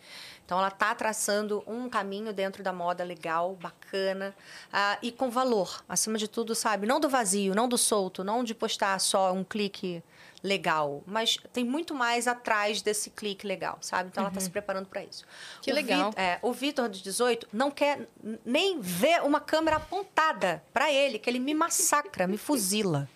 [0.44, 4.34] Então, ela está traçando um caminho dentro da moda legal, bacana
[4.72, 6.86] ah, e com valor, acima de tudo, sabe?
[6.86, 10.02] Não do vazio, não do solto, não de postar só um clique
[10.44, 14.10] legal, mas tem muito mais atrás desse clique legal, sabe?
[14.10, 15.24] Então, ela está se preparando para isso.
[15.62, 16.12] Que O legal.
[16.16, 18.06] É, o Vitor, de 18, não quer
[18.44, 23.08] nem ver uma câmera apontada para ele, que ele me massacra, me fuzila.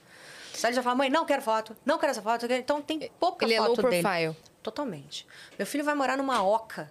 [0.55, 2.47] Aí ele já fala, mãe, não quero foto, não quero essa foto.
[2.51, 4.03] Então, tem pouca Ele é foto low dele.
[4.03, 4.37] profile.
[4.63, 5.27] Totalmente.
[5.59, 6.91] Meu filho vai morar numa oca,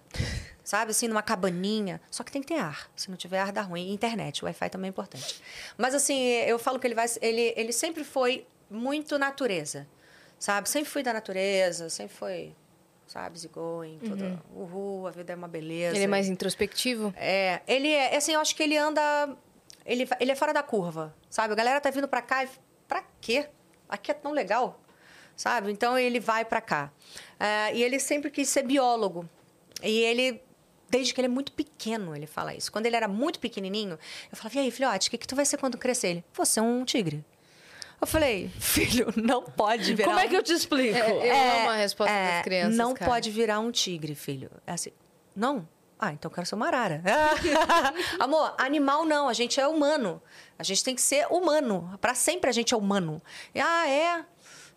[0.62, 0.92] sabe?
[0.92, 2.00] Assim, numa cabaninha.
[2.10, 2.88] Só que tem que ter ar.
[2.94, 3.88] Se não tiver ar, dá ruim.
[3.88, 5.42] E internet, Wi-Fi também é importante.
[5.76, 7.06] Mas, assim, eu falo que ele vai...
[7.20, 9.86] Ele, ele sempre foi muito natureza,
[10.38, 10.68] sabe?
[10.68, 12.54] Sempre fui da natureza, sempre foi,
[13.06, 13.36] sabe?
[13.36, 14.42] Easygoing, tudo.
[14.54, 15.96] Uhul, a vida é uma beleza.
[15.96, 17.12] Ele é mais introspectivo?
[17.16, 19.36] É, ele é, assim, eu acho que ele anda.
[19.84, 21.52] Ele, ele é fora da curva, sabe?
[21.52, 22.48] A galera tá vindo pra cá e.
[22.86, 23.48] Pra quê?
[23.88, 24.80] Aqui é tão legal,
[25.36, 25.70] sabe?
[25.70, 26.92] Então ele vai pra cá.
[27.38, 29.28] É, e ele sempre quis ser biólogo.
[29.82, 30.42] E ele.
[30.90, 32.72] Desde que ele é muito pequeno, ele fala isso.
[32.72, 33.98] Quando ele era muito pequenininho,
[34.32, 36.08] eu falava, e aí, filhote, o que, que tu vai ser quando crescer?
[36.08, 37.22] Ele, você é um tigre.
[38.00, 40.96] Eu falei, filho, não pode virar Como é um que eu te explico?
[40.96, 43.10] É, eu amo a resposta é, das crianças, Não cara.
[43.10, 44.50] pode virar um tigre, filho.
[44.66, 44.92] É assim,
[45.34, 45.68] não?
[45.98, 47.02] Ah, então eu quero ser uma arara.
[48.20, 50.22] Amor, animal não, a gente é humano.
[50.56, 51.98] A gente tem que ser humano.
[52.00, 53.20] Pra sempre a gente é humano.
[53.52, 54.24] E, ah, é?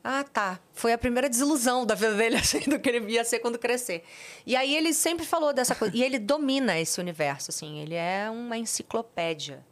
[0.03, 0.60] Ah, tá.
[0.73, 4.03] Foi a primeira desilusão da vida dele, assim, do que ele ia ser quando crescer.
[4.48, 5.95] E aí ele sempre falou dessa coisa.
[5.95, 7.80] E ele domina esse universo, assim.
[7.80, 9.64] Ele é uma enciclopédia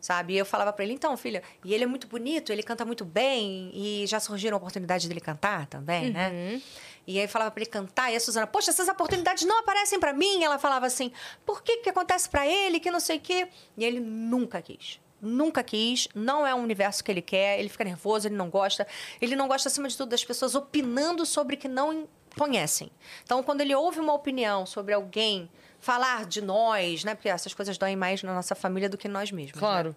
[0.00, 0.34] sabe?
[0.34, 3.04] E eu falava pra ele, então, filha, e ele é muito bonito, ele canta muito
[3.04, 6.60] bem, e já surgiram oportunidades dele cantar também, né?
[7.06, 9.98] E aí eu falava pra ele cantar, e a Suzana, poxa, essas oportunidades não aparecem
[9.98, 10.44] pra mim.
[10.44, 11.10] Ela falava assim,
[11.44, 13.48] por que que acontece pra ele, que não sei o quê?
[13.76, 15.00] E ele nunca quis.
[15.20, 18.86] Nunca quis, não é um universo que ele quer, ele fica nervoso, ele não gosta.
[19.20, 22.08] Ele não gosta, acima de tudo, das pessoas opinando sobre o que não
[22.38, 22.90] conhecem.
[23.24, 25.50] Então, quando ele ouve uma opinião sobre alguém
[25.80, 27.14] falar de nós, né?
[27.14, 29.54] Porque essas coisas doem mais na nossa família do que nós mesmos.
[29.54, 29.60] né?
[29.60, 29.96] Claro.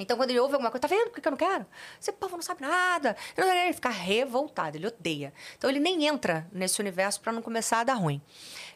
[0.00, 1.66] Então, quando ele ouve alguma coisa, tá vendo por que eu não quero?
[2.00, 3.14] Esse povo não sabe nada.
[3.36, 5.34] Ele fica revoltado, ele odeia.
[5.58, 8.20] Então, ele nem entra nesse universo para não começar a dar ruim.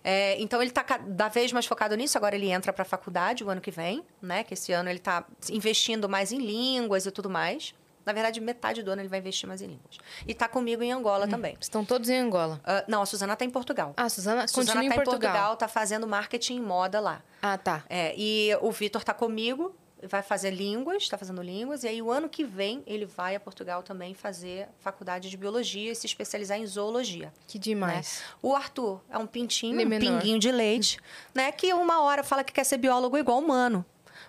[0.04, 2.18] É, então, ele tá cada vez mais focado nisso.
[2.18, 4.44] Agora, ele entra para a faculdade o ano que vem, né?
[4.44, 7.74] Que esse ano ele tá investindo mais em línguas e tudo mais.
[8.06, 9.98] Na verdade, metade do ano ele vai investir mais em línguas.
[10.26, 11.56] E tá comigo em Angola também.
[11.60, 12.60] Estão todos em Angola.
[12.64, 13.92] Ah, não, a Suzana tá em Portugal.
[13.96, 15.16] Ah, Suzana, a Suzana continua em tá Portugal.
[15.16, 17.20] em Portugal, tá fazendo marketing moda lá.
[17.42, 17.82] Ah, tá.
[17.90, 22.10] É, e o Vitor tá comigo, vai fazer línguas, está fazendo línguas, e aí o
[22.10, 26.58] ano que vem ele vai a Portugal também fazer faculdade de biologia e se especializar
[26.58, 27.32] em zoologia.
[27.48, 27.62] Que né?
[27.62, 28.22] demais.
[28.40, 30.20] O Arthur é um pintinho, Ele é um menor.
[30.20, 30.98] pinguinho de leite,
[31.34, 31.50] né?
[31.50, 33.84] Que uma hora fala que quer ser biólogo igual humano.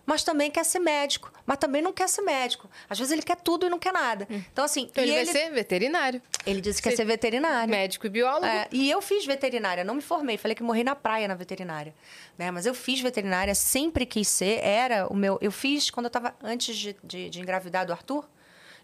[0.08, 1.30] Mas também quer ser médico.
[1.46, 2.70] Mas também não quer ser médico.
[2.90, 4.26] Às vezes ele quer tudo e não quer nada.
[4.30, 4.88] Então, assim.
[4.90, 6.22] Então e ele, vai ser veterinário.
[6.46, 7.70] ele disse que quer ser ser veterinário.
[7.70, 8.46] Médico e biólogo.
[8.46, 10.38] É, e eu fiz veterinária, não me formei.
[10.38, 11.94] Falei que morri na praia na veterinária.
[12.38, 12.50] Né?
[12.52, 14.62] Mas eu fiz veterinária, sempre quis ser.
[14.64, 15.38] Era o meu.
[15.42, 18.26] Eu fiz quando eu estava antes de, de, de engravidar do Arthur.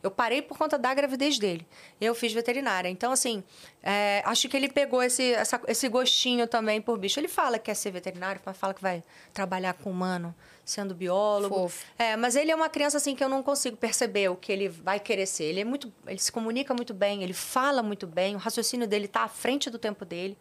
[0.04, 1.66] Eu parei por conta da gravidez dele.
[2.00, 2.90] Eu fiz veterinária.
[2.90, 3.42] Então, assim,
[3.82, 7.18] é, acho que ele pegou esse, essa- esse gostinho também por bicho.
[7.20, 9.02] Ele fala que quer ser veterinário, mas fala que vai
[9.34, 10.36] trabalhar com humano,
[10.66, 11.56] sendo biólogo.
[11.56, 11.86] Fofo.
[11.98, 14.68] É, mas ele é uma criança assim que eu não consigo perceber o que ele
[14.68, 15.46] vai querer ser.
[15.46, 19.06] Ele é muito, ele se comunica muito bem, ele fala muito bem, o raciocínio dele
[19.06, 20.38] está à frente do tempo dele,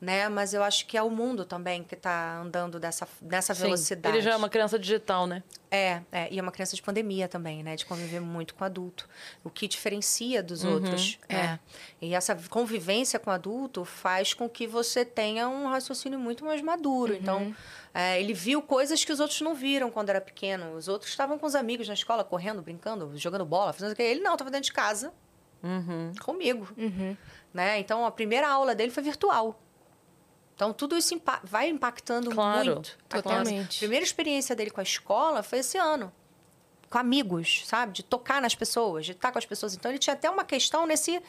[0.00, 0.28] né?
[0.28, 4.16] Mas eu acho que é o mundo também que está andando dessa, nessa Sim, velocidade.
[4.16, 5.42] Ele já é uma criança digital, né?
[5.70, 7.76] É, é, e é uma criança de pandemia também, né?
[7.76, 9.08] De conviver muito com adulto.
[9.42, 11.18] O que diferencia dos outros.
[11.28, 11.58] É.
[12.00, 17.14] E essa convivência com adulto faz com que você tenha um raciocínio muito mais maduro.
[17.14, 17.54] Então,
[17.94, 20.74] é, ele viu coisas que os outros não viram quando era pequeno.
[20.74, 24.02] Os outros estavam com os amigos na escola, correndo, brincando, jogando bola, fazendo o quê?
[24.02, 25.12] Ele não, estava dentro de casa.
[26.22, 26.68] Comigo.
[27.52, 27.78] Né?
[27.78, 29.58] Então, a primeira aula dele foi virtual.
[30.56, 32.96] Então, tudo isso impa- vai impactando Claro, muito.
[33.08, 33.76] totalmente.
[33.76, 36.10] A primeira experiência dele com a escola foi esse ano.
[36.90, 37.92] Com amigos, sabe?
[37.92, 39.74] De tocar nas pessoas, de estar com as pessoas.
[39.74, 41.22] Então, ele tinha até uma questão nesse...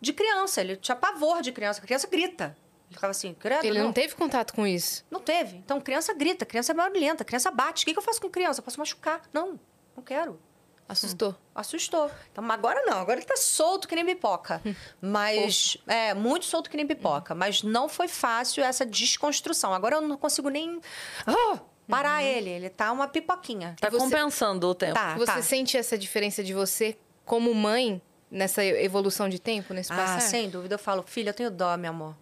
[0.00, 0.60] De criança.
[0.60, 1.80] Ele tinha pavor de criança.
[1.80, 2.56] A criança grita.
[2.86, 3.86] Ele ficava assim, credo, Ele não.
[3.86, 5.04] não teve contato com isso.
[5.10, 5.56] Não teve.
[5.56, 7.82] Então, criança grita, criança é barulhenta, criança bate.
[7.82, 8.60] O que que eu faço com criança?
[8.60, 9.22] Eu posso machucar.
[9.32, 9.58] Não,
[9.96, 10.40] não quero.
[10.88, 11.36] Assustou.
[11.54, 12.10] Assustou.
[12.32, 14.62] Então, mas agora não, agora ele tá solto que nem pipoca.
[15.00, 15.76] Mas.
[15.86, 17.34] É, muito solto que nem pipoca.
[17.34, 19.74] Mas não foi fácil essa desconstrução.
[19.74, 20.80] Agora eu não consigo nem.
[21.26, 21.58] ah,
[21.88, 22.48] parar ele.
[22.48, 23.76] Ele tá uma pipoquinha.
[23.80, 24.94] Tá você- compensando o tempo.
[24.94, 25.42] Tá, você tá.
[25.42, 28.00] sente essa diferença de você como mãe
[28.30, 30.20] nessa evolução de tempo, nesse Ah, passar?
[30.20, 30.74] sem dúvida.
[30.74, 32.16] Eu falo, filha, eu tenho dó, meu amor.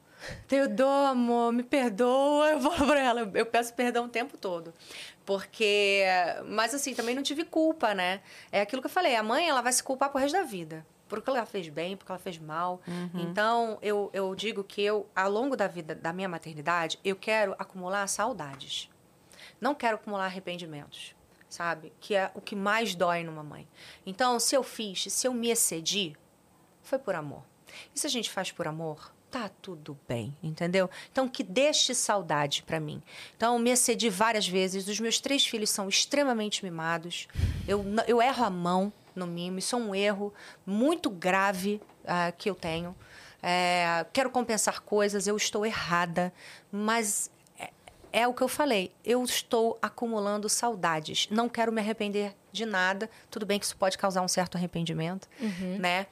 [0.48, 2.50] Tenho dó, amor, me perdoa.
[2.50, 4.72] Eu falo pra ela, eu peço perdão o tempo todo.
[5.26, 6.04] Porque.
[6.46, 8.22] Mas assim, também não tive culpa, né?
[8.50, 10.86] É aquilo que eu falei, a mãe, ela vai se culpar pro resto da vida.
[11.08, 12.80] porque ela fez bem, porque ela fez mal.
[12.86, 13.20] Uhum.
[13.20, 17.54] Então, eu, eu digo que eu, ao longo da vida da minha maternidade, eu quero
[17.58, 18.88] acumular saudades.
[19.60, 21.14] Não quero acumular arrependimentos,
[21.48, 21.92] sabe?
[22.00, 23.68] Que é o que mais dói numa mãe.
[24.04, 26.16] Então, se eu fiz, se eu me excedi,
[26.82, 27.42] foi por amor.
[27.94, 30.88] E se a gente faz por amor, tá tudo bem, entendeu?
[31.12, 33.02] Então, que deixe saudade para mim.
[33.36, 34.88] Então, me excedi várias vezes.
[34.88, 37.28] Os meus três filhos são extremamente mimados.
[37.68, 39.58] Eu, eu erro a mão no mimo.
[39.58, 40.32] Isso é um erro
[40.64, 42.96] muito grave ah, que eu tenho.
[43.42, 46.32] É, quero compensar coisas, eu estou errada,
[46.72, 47.70] mas é,
[48.12, 48.90] é o que eu falei.
[49.04, 51.28] Eu estou acumulando saudades.
[51.30, 53.10] Não quero me arrepender de nada.
[53.30, 55.28] Tudo bem que isso pode causar um certo arrependimento,
[55.78, 56.06] né?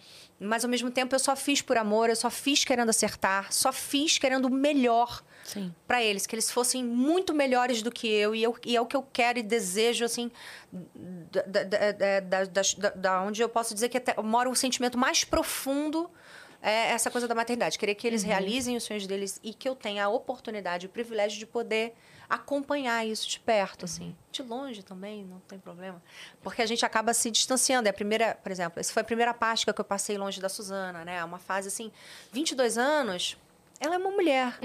[0.44, 3.72] Mas ao mesmo tempo eu só fiz por amor, eu só fiz querendo acertar, só
[3.72, 5.22] fiz querendo o melhor
[5.86, 8.86] para eles, que eles fossem muito melhores do que eu e, eu e é o
[8.86, 10.30] que eu quero e desejo assim
[10.72, 16.10] da, da, da, da, onde eu posso dizer que até mora o sentimento mais profundo
[16.62, 17.78] é essa coisa da maternidade.
[17.78, 21.38] Querer que eles realizem os sonhos deles e que eu tenha a oportunidade, o privilégio
[21.38, 21.94] de poder
[22.28, 24.14] acompanhar isso de perto, assim.
[24.32, 26.02] De longe também, não tem problema.
[26.42, 27.88] Porque a gente acaba se distanciando.
[27.88, 30.48] É a primeira, por exemplo, essa foi a primeira Páscoa que eu passei longe da
[30.48, 31.22] Suzana, né?
[31.24, 31.90] Uma fase assim,
[32.32, 33.36] 22 anos,
[33.80, 34.58] ela é uma mulher,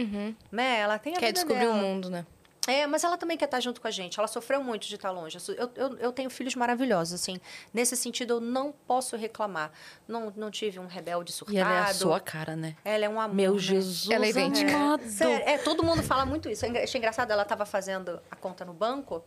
[0.52, 0.80] né?
[0.80, 1.73] Ela tem a Quer descobrir dela.
[1.73, 2.26] o mundo, né?
[2.70, 4.20] É, mas ela também quer estar junto com a gente.
[4.20, 5.38] Ela sofreu muito de estar longe.
[5.58, 7.40] Eu, eu, eu tenho filhos maravilhosos, assim.
[7.74, 9.72] Nesse sentido, eu não posso reclamar.
[10.08, 11.56] Não, não tive um rebelde surtado.
[11.58, 12.76] E ela é a sua cara, né?
[12.86, 13.60] Ela é um amor, Meu né?
[13.60, 14.72] Jesus Ela é idêntica.
[15.08, 16.66] Sério, é, todo mundo fala muito isso.
[16.66, 19.24] É Achei engraçado, ela estava fazendo a conta no banco,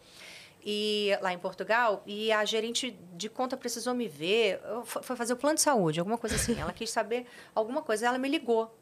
[0.64, 5.32] e lá em Portugal, e a gerente de conta precisou me ver, eu- foi fazer
[5.32, 6.59] o plano de saúde, alguma coisa assim.
[6.60, 8.73] Ela quis saber alguma coisa, ela me ligou.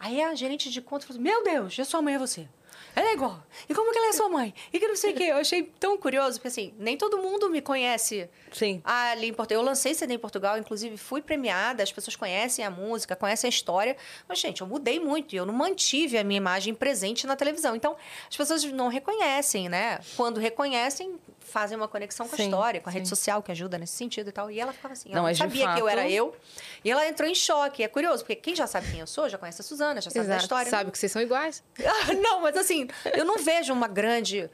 [0.00, 2.48] Aí a gerente de conta falou assim, meu Deus, a sua mãe é você.
[2.94, 3.42] Ela é igual.
[3.68, 4.52] E como que ela é sua mãe?
[4.72, 5.24] E que não sei o quê.
[5.24, 8.80] Eu achei tão curioso, porque assim, nem todo mundo me conhece Sim.
[8.84, 9.62] ali em Portugal.
[9.62, 13.50] Eu lancei CD em Portugal, inclusive fui premiada, as pessoas conhecem a música, conhecem a
[13.50, 13.96] história.
[14.28, 17.76] Mas, gente, eu mudei muito e eu não mantive a minha imagem presente na televisão.
[17.76, 17.96] Então,
[18.28, 20.00] as pessoas não reconhecem, né?
[20.16, 21.18] Quando reconhecem,
[21.48, 23.14] fazem uma conexão com a Sim, história, com a rede sim.
[23.14, 24.50] social, que ajuda nesse sentido e tal.
[24.50, 26.36] E ela ficava assim, ela Não, não, mas de sabia que eu era fato- eu.
[26.84, 27.82] E ela entrou em choque.
[27.82, 30.20] É curioso, porque quem já sabe quem eu sou, já conhece a Suzana, já sabe
[30.26, 30.42] da Exato.
[30.44, 30.70] história.
[30.70, 31.62] Sabe que vocês são iguais.
[32.22, 34.48] Não, mas assim, eu não vejo uma grande.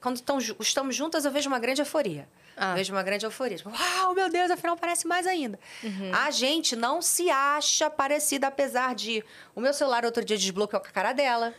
[0.00, 2.28] Quando tão estamos juntas, eu vejo uma grande euforia.
[2.56, 2.74] Ah.
[2.74, 3.56] Vejo uma grande euforia.
[3.56, 5.58] Tipo, uau, meu Deus, afinal parece mais ainda.
[5.82, 6.10] Uhum.
[6.12, 9.24] A gente não se acha parecida, apesar de.
[9.54, 11.54] O meu celular outro dia desbloqueou com a cara dela.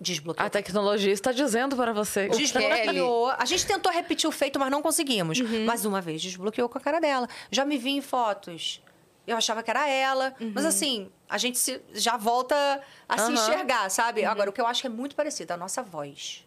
[0.00, 0.46] Desbloqueou.
[0.46, 2.28] A tecnologia está dizendo para você.
[2.28, 3.28] Desbloqueou.
[3.30, 5.38] A gente tentou repetir o feito, mas não conseguimos.
[5.38, 5.66] Uhum.
[5.66, 7.28] Mas uma vez desbloqueou com a cara dela.
[7.50, 8.82] Já me vi em fotos.
[9.26, 10.34] Eu achava que era ela.
[10.40, 10.52] Uhum.
[10.54, 14.22] Mas assim, a gente se- já volta a se enxergar, sabe?
[14.22, 14.28] Uhum.
[14.30, 16.46] Agora, o que eu acho que é muito parecido, a nossa voz.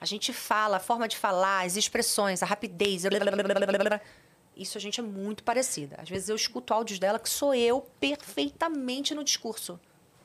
[0.00, 3.02] A gente fala, a forma de falar, as expressões, a rapidez.
[4.56, 5.96] Isso a gente é muito parecida.
[6.00, 9.78] Às vezes eu escuto áudios dela que sou eu perfeitamente no discurso.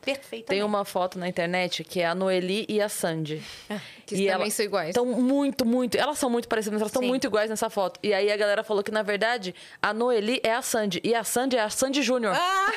[0.05, 0.45] Perfeitamente.
[0.45, 3.41] Tem uma foto na internet que é a Noeli e a Sandy.
[4.05, 4.89] Que também são iguais.
[4.89, 5.95] Estão muito, muito.
[5.97, 7.99] Elas são muito parecidas, mas elas estão muito iguais nessa foto.
[8.03, 11.01] E aí a galera falou que, na verdade, a Noeli é a Sandy.
[11.03, 12.35] E a Sandy é a Sandy Júnior.
[12.35, 12.71] Ah!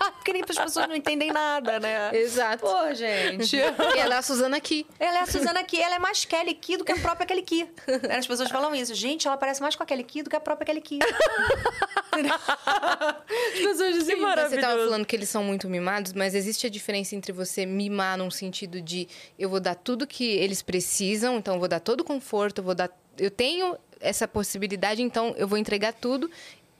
[0.16, 2.10] Porque nem as pessoas não entendem nada, né?
[2.12, 2.66] Exato.
[2.66, 3.56] Pô, gente.
[3.56, 4.86] E ela é a Suzana aqui.
[4.98, 7.42] Ela é a Suzana Ki, ela é mais Kelly Ki do que a própria Kelly
[7.42, 7.68] Ki.
[8.16, 8.94] As pessoas falam isso.
[8.94, 10.98] Gente, ela parece mais com a Kelly Ki do que a própria Kelly Ki.
[12.12, 14.84] As pessoas dizem Que Você tava maravilhoso.
[14.84, 18.80] falando que eles são muito mimados, mas existe a diferença entre você mimar num sentido
[18.80, 19.08] de
[19.38, 22.90] eu vou dar tudo que eles precisam, então vou dar todo o conforto, vou dar.
[23.18, 26.30] Eu tenho essa possibilidade, então eu vou entregar tudo.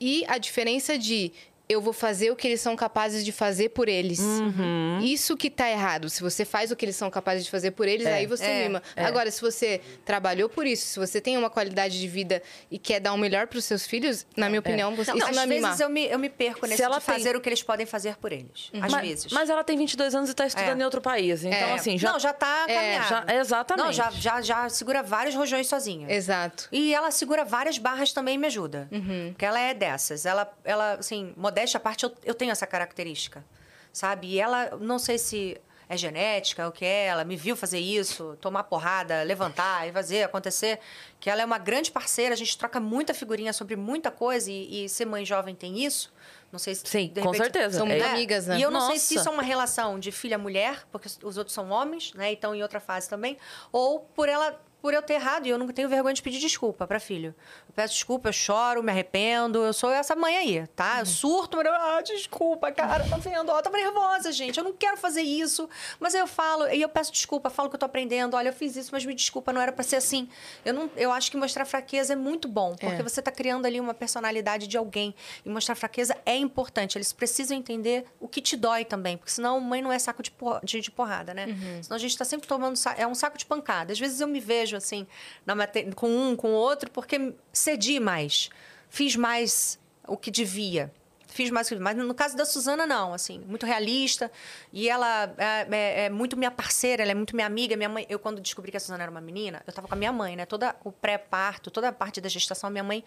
[0.00, 1.30] E a diferença de
[1.70, 4.18] eu vou fazer o que eles são capazes de fazer por eles.
[4.18, 4.98] Uhum.
[5.02, 6.08] Isso que tá errado.
[6.10, 8.44] Se você faz o que eles são capazes de fazer por eles, É, aí você
[8.44, 8.82] é, mima.
[8.96, 9.04] é.
[9.04, 13.00] Agora, se você trabalhou por isso, se você tem uma qualidade de vida e quer
[13.00, 15.42] dar o melhor para os seus filhos, na minha opinião, você, Não, isso às não
[15.42, 15.80] é vezes mimar.
[15.80, 18.16] eu me, eu me perco nesse ela de tem- fazer o que eles podem fazer
[18.16, 18.70] por eles.
[18.80, 19.32] Às mas, vezes.
[19.32, 20.82] mas ela tem 22 anos e está estudando É.
[20.82, 21.44] em outro país.
[21.44, 21.72] Então, É.
[21.74, 22.12] assim, já.
[22.12, 23.08] Não, já tá caminhada.
[23.28, 23.86] já- exatamente.
[23.86, 26.10] Não, já, já, já segura vários rojões sozinha.
[26.12, 26.68] Exato.
[26.72, 28.88] E ela segura várias barras também e me ajuda.
[28.90, 29.28] Uhum.
[29.30, 30.26] Porque ela é dessas.
[30.26, 33.44] Ela, ela assim, modéstia à parte, eu, eu tenho essa característica.
[33.92, 34.28] Sabe?
[34.28, 38.38] E ela, não sei se é genética, o que é, ela me viu fazer isso,
[38.40, 40.78] tomar porrada, levantar e fazer acontecer.
[41.18, 44.84] Que ela é uma grande parceira, a gente troca muita figurinha sobre muita coisa e,
[44.84, 46.12] e ser mãe jovem tem isso.
[46.52, 46.86] Não sei se.
[46.86, 47.78] Sim, de com repente- certeza.
[47.78, 48.10] São muito É.
[48.10, 48.58] amigas, né?
[48.58, 49.22] E eu não sei se Nossa.
[49.22, 52.30] isso é uma relação de filha-mulher, porque os outros são homens, né?
[52.30, 53.36] E estão em outra fase também.
[53.72, 56.86] Ou por ela por eu ter errado e eu não tenho vergonha de pedir desculpa
[56.86, 57.34] para filho.
[57.68, 61.00] Eu peço desculpa, eu choro, me arrependo, eu sou essa mãe aí, tá?
[61.00, 63.50] Eu surto, mas eu, ah, desculpa, cara, tá vendo?
[63.50, 65.68] Ó, tava nervosa, gente, eu não quero fazer isso.
[65.98, 68.52] Mas aí eu falo, e eu peço desculpa, falo que eu tô aprendendo, olha, eu
[68.52, 70.28] fiz isso, mas me desculpa, não era para ser assim.
[70.64, 73.02] Eu, não, eu acho que mostrar fraqueza é muito bom, porque É.
[73.02, 75.14] você tá criando ali uma personalidade de alguém.
[75.44, 76.96] E mostrar fraqueza é importante.
[76.96, 80.30] Eles precisam entender o que te dói também, porque senão mãe não é saco de,
[80.30, 81.46] por- de, de porrada, né?
[81.82, 82.78] Senão a gente tá sempre tomando.
[82.96, 83.92] É um saco de pancada.
[83.92, 85.06] Às vezes eu me vejo assim,
[85.46, 88.50] na mate- com um, com outro, porque cedi mais.
[88.88, 90.92] Fiz mais o que devia.
[91.32, 94.32] Fiz mais o que Mas no caso da Suzana, não, assim, muito realista.
[94.72, 97.76] E ela é, é- é muito minha parceira, ela é muito minha amiga.
[97.76, 99.96] Minha mãe, eu, quando descobri que a Suzana era uma menina, eu tava com a
[99.96, 100.44] minha mãe, né?
[100.44, 103.04] Toda o pré-parto, toda a parte da gestação, minha mãe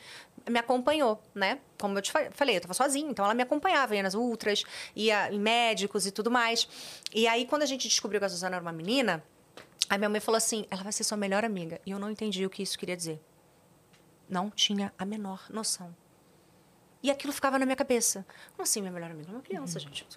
[0.50, 1.60] me acompanhou, né?
[1.78, 4.64] Como eu te fa- falei, eu tava sozinha, então ela me acompanhava, ia nas ultras,
[4.96, 6.66] ia em médicos e tudo mais.
[7.14, 9.22] E aí, quando a gente descobriu que a Suzana era uma menina,
[9.90, 11.80] a minha mãe falou assim: ela vai ser sua melhor amiga.
[11.86, 13.22] E eu não entendi o que isso queria dizer.
[14.30, 15.96] Não tinha a menor noção.
[17.02, 18.26] E aquilo ficava na minha cabeça.
[18.52, 19.30] Como assim, minha melhor amiga?
[19.30, 20.08] É uma criança, gente.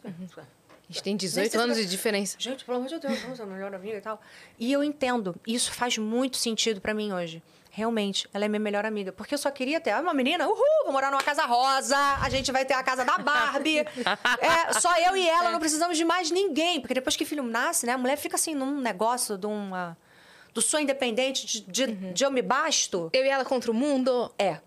[0.89, 2.37] A gente tem 18 Nem sei anos de diferença.
[2.39, 4.21] Gente, pelo amor de Deus, ser melhor amiga e tal.
[4.57, 5.35] E eu entendo.
[5.45, 7.43] Isso faz muito sentido pra mim hoje.
[7.77, 9.13] Realmente, ela é minha melhor amiga.
[9.13, 12.31] Porque eu só queria ter ah, uma menina, uhul, vou morar numa casa rosa, a
[12.31, 13.81] gente vai ter a casa da Barbie.
[14.41, 16.81] é, só eu e ela, não precisamos de mais ninguém.
[16.81, 19.95] Porque depois que filho nasce, né, a mulher fica assim num negócio de uma.
[20.55, 23.11] do sonho independente, de, de, de eu me basto.
[23.13, 24.33] Eu e ela contra o mundo.
[24.39, 24.59] É.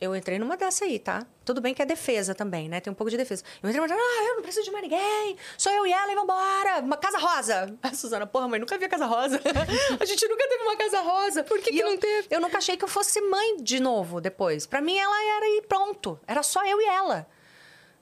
[0.00, 1.26] Eu entrei numa dessa aí, tá?
[1.44, 2.80] Tudo bem que é defesa também, né?
[2.80, 3.44] Tem um pouco de defesa.
[3.62, 5.36] Eu entrei numa ah, eu não preciso de mais ninguém.
[5.56, 6.80] Sou eu e ela e vambora.
[6.82, 7.78] Uma casa rosa.
[7.82, 9.40] A Suzana, porra, mãe, nunca vi a casa rosa.
[9.98, 11.44] a gente nunca teve uma casa rosa.
[11.44, 12.28] Por que que eu, não teve?
[12.30, 14.66] Eu nunca achei que eu fosse mãe de novo depois.
[14.66, 16.18] Pra mim, ela era e pronto.
[16.26, 17.26] Era só eu e ela.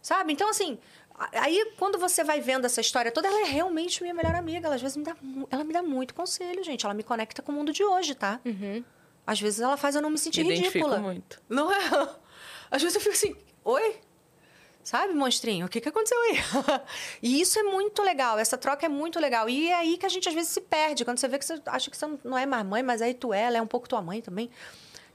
[0.00, 0.32] Sabe?
[0.32, 0.78] Então, assim,
[1.32, 4.66] aí quando você vai vendo essa história toda, ela é realmente minha melhor amiga.
[4.66, 5.14] Ela às vezes me dá,
[5.50, 6.84] ela me dá muito conselho, gente.
[6.84, 8.40] Ela me conecta com o mundo de hoje, tá?
[9.26, 10.98] Às vezes ela faz eu não me sentir Me ridícula.
[10.98, 11.40] muito.
[11.48, 11.78] Não é?
[12.70, 13.96] Às vezes eu fico assim, oi?
[14.82, 15.66] Sabe, monstrinho?
[15.66, 16.38] O que, que aconteceu aí?
[17.22, 19.48] e isso é muito legal, essa troca é muito legal.
[19.48, 21.60] E é aí que a gente às vezes se perde, quando você vê que você
[21.66, 23.88] acha que você não é mais mãe, mas aí tu é, ela é um pouco
[23.88, 24.50] tua mãe também.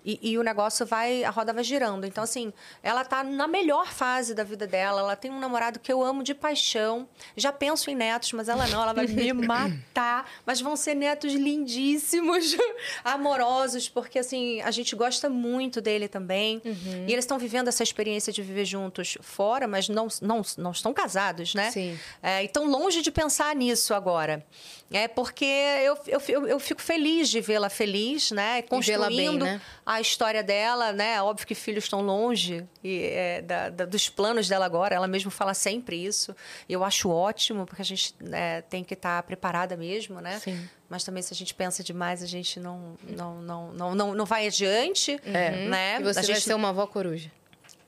[0.05, 2.05] E, e o negócio vai, a roda vai girando.
[2.05, 5.01] Então, assim, ela tá na melhor fase da vida dela.
[5.01, 7.07] Ela tem um namorado que eu amo de paixão.
[7.35, 10.29] Já penso em netos, mas ela não, ela vai me matar.
[10.45, 12.55] Mas vão ser netos lindíssimos,
[13.03, 16.61] amorosos, porque, assim, a gente gosta muito dele também.
[16.65, 20.93] E eles estão vivendo essa experiência de viver juntos fora, mas não, não, não estão
[20.93, 21.71] casados, né?
[21.71, 21.99] Sim.
[22.23, 24.45] É, e estão longe de pensar nisso agora.
[24.89, 28.61] É porque eu, eu, eu, eu fico feliz de vê-la feliz, né?
[28.81, 29.61] vê-la bem, Construindo né?
[29.85, 31.22] a história dela, né?
[31.22, 34.95] Óbvio que filhos estão longe e, é, da- da- dos planos dela agora.
[34.95, 36.34] Ela mesma fala sempre isso.
[36.69, 40.39] E eu acho ótimo, porque a gente né, tem que estar preparada mesmo, né?
[40.39, 40.69] Sim.
[40.89, 44.26] Mas também se a gente pensa demais, a gente não, não, não, não, não, não
[44.26, 45.97] vai adiante, né?
[45.99, 46.41] E você a vai gente...
[46.41, 47.30] ser uma avó coruja.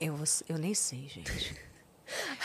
[0.02, 0.20] eu,
[0.50, 1.56] eu nem sei, gente.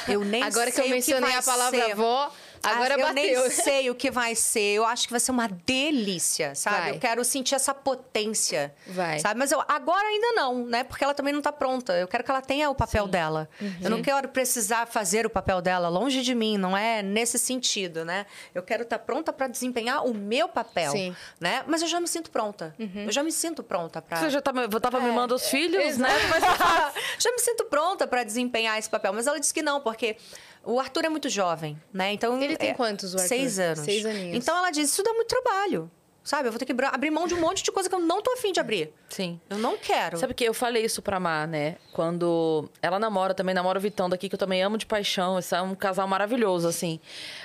[0.07, 1.93] Eu nem Agora que sei eu o mencionei vai a palavra ser.
[1.93, 2.31] avó,
[2.65, 3.15] agora Ah, eu bateu.
[3.15, 4.75] nem sei o que vai ser.
[4.75, 6.77] Eu acho que vai ser uma delícia, sabe?
[6.77, 6.91] Vai.
[6.93, 8.75] Eu quero sentir essa potência.
[8.87, 9.19] Vai.
[9.19, 9.39] Sabe?
[9.39, 10.85] Mas eu, agora ainda não, né?
[10.85, 11.93] Porque ela também não tá pronta.
[11.95, 13.49] Eu quero que ela tenha o papel dela.
[13.83, 18.05] Eu não quero precisar fazer o papel dela longe de mim, não é nesse sentido,
[18.05, 18.27] né?
[18.55, 21.17] Eu quero estar pronta para desempenhar o meu papel, Sim.
[21.41, 21.63] né?
[21.67, 22.75] Mas eu já me sinto pronta.
[22.79, 26.09] Eu já me sinto pronta para Você já tá, tava mimando os filhos, né?
[27.19, 29.13] já me sinto pronta para desempenhar esse papel.
[29.13, 30.17] Mas ela disse que não, porque
[30.65, 32.13] o Arthur é muito jovem, né?
[32.13, 33.29] Então Ele tem é, quantos, o Arthur?
[33.29, 33.81] Seis anos.
[33.81, 34.37] Seis aninhos.
[34.37, 35.91] Então ela disse: isso dá muito trabalho.
[36.25, 36.49] Sabe?
[36.49, 38.33] Eu vou ter que abrir mão de um monte de coisa que eu não tô
[38.33, 38.91] afim de abrir.
[39.11, 39.39] Sim.
[39.51, 40.17] Eu não quero.
[40.17, 41.77] Sabe que eu falei isso pra Má, né?
[41.93, 45.39] Quando ela namora, também namora o Vitão daqui, que eu também amo de paixão.
[45.39, 46.99] Esse é um casal maravilhoso, assim.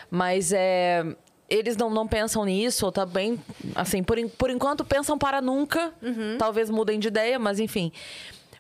[0.09, 1.05] Mas é.
[1.49, 3.37] Eles não, não pensam nisso, ou tá bem.
[3.75, 5.91] Assim, por, por enquanto pensam para nunca.
[6.37, 7.91] Talvez mudem de ideia, mas enfim.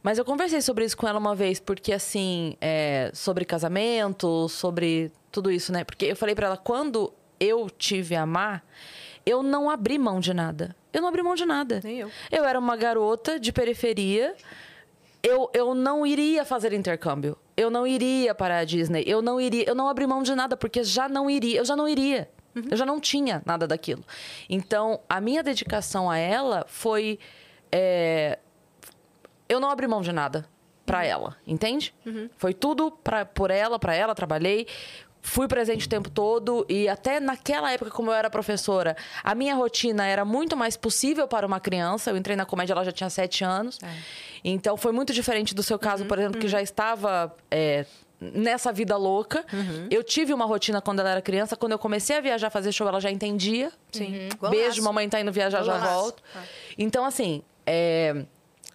[0.09, 5.11] Mas eu conversei sobre isso com ela uma vez, porque assim, é, sobre casamento, sobre
[5.31, 5.83] tudo isso, né?
[5.83, 8.59] Porque eu falei pra ela, quando eu tive a Má,
[9.23, 10.75] eu não abri mão de nada.
[10.91, 11.79] Eu não abri mão de nada.
[11.83, 12.11] Nem eu.
[12.31, 14.33] Eu era uma garota de periferia.
[15.21, 17.37] Eu, eu não iria fazer intercâmbio.
[17.55, 19.03] Eu não iria para a Disney.
[19.05, 19.65] Eu não iria.
[19.67, 21.59] Eu não abri mão de nada, porque já não iria.
[21.59, 22.27] Eu já não iria.
[22.71, 24.03] Eu já não tinha nada daquilo.
[24.49, 27.19] Então, a minha dedicação a ela foi.
[27.71, 28.39] é,
[29.49, 30.45] eu não abri mão de nada
[30.85, 31.93] pra ela, entende?
[32.37, 34.65] Foi tudo pra, por ela, pra ela, trabalhei.
[35.21, 39.53] Fui presente o tempo todo e até naquela época, como eu era professora, a minha
[39.53, 42.09] rotina era muito mais possível para uma criança.
[42.09, 43.79] Eu entrei na comédia, ela já tinha sete anos.
[44.43, 47.85] Então foi muito diferente do seu caso, por exemplo, que já estava é,
[48.19, 49.45] nessa vida louca.
[49.51, 49.87] Uhum.
[49.91, 51.57] Eu tive uma rotina quando ela era criança.
[51.57, 53.73] Quando eu comecei a viajar, fazer show, ela já entendia.
[53.91, 54.29] Sim.
[54.49, 55.93] Beijo, mamãe tá indo viajar, já Golaço.
[55.93, 56.23] volto.
[56.77, 58.25] Então, assim, é...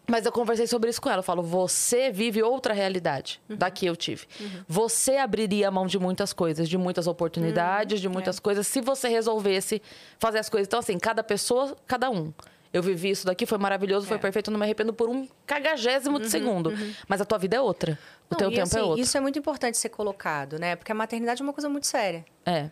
[0.07, 1.21] Mas eu conversei sobre isso com ela.
[1.21, 4.27] Eu falo, você vive outra realidade da que eu tive.
[4.69, 9.09] Você abriria a mão de muitas coisas, de muitas oportunidades, de muitas coisas, se você
[9.09, 9.81] resolvesse
[10.19, 10.67] fazer as coisas.
[10.67, 12.33] Então, assim, cada pessoa, cada um.
[12.73, 16.29] Eu vivi isso daqui, foi maravilhoso, foi perfeito, não me arrependo por um cagagésimo de
[16.29, 16.73] segundo.
[17.07, 17.97] Mas a tua vida é outra.
[18.29, 19.01] O Não, teu e, tempo é assim, outro.
[19.01, 20.75] Isso é muito importante ser colocado, né?
[20.75, 22.25] Porque a maternidade é uma coisa muito séria.
[22.45, 22.71] É.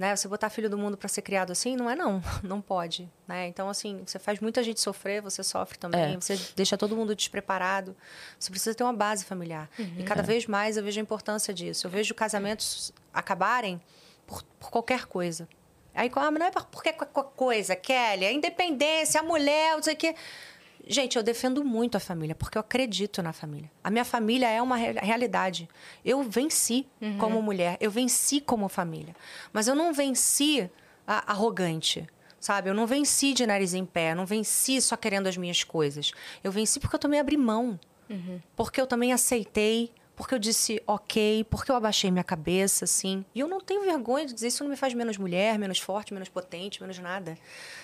[0.00, 0.16] Né?
[0.16, 2.22] Você botar filho do mundo para ser criado assim, não é não.
[2.42, 3.46] Não pode, né?
[3.48, 6.14] Então, assim, você faz muita gente sofrer, você sofre também.
[6.14, 6.16] É.
[6.18, 7.94] Você deixa todo mundo despreparado.
[8.38, 9.68] Você precisa ter uma base familiar.
[9.98, 11.86] E cada vez mais eu vejo a importância disso.
[11.86, 13.78] Eu vejo casamentos acabarem
[14.26, 15.46] por, por qualquer coisa.
[15.94, 18.24] Aí, ah, mas não é por por qualquer coisa, Kelly.
[18.24, 20.14] A independência, a mulher, não sei o quê.
[20.92, 23.70] Gente, eu defendo muito a família, porque eu acredito na família.
[23.82, 25.68] A minha família é uma re- realidade.
[26.04, 26.86] Eu venci
[27.18, 29.14] como mulher, eu venci como família.
[29.52, 30.68] Mas eu não venci
[31.06, 32.06] a- arrogante,
[32.40, 32.68] sabe?
[32.68, 36.12] Eu não venci de nariz em pé, não venci só querendo as minhas coisas.
[36.42, 37.78] Eu venci porque eu também abri mão.
[38.56, 43.24] Porque eu também aceitei, porque eu disse ok, porque eu abaixei minha cabeça, assim.
[43.34, 46.12] E eu não tenho vergonha de dizer isso não me faz menos mulher, menos forte,
[46.12, 47.38] menos potente, menos nada.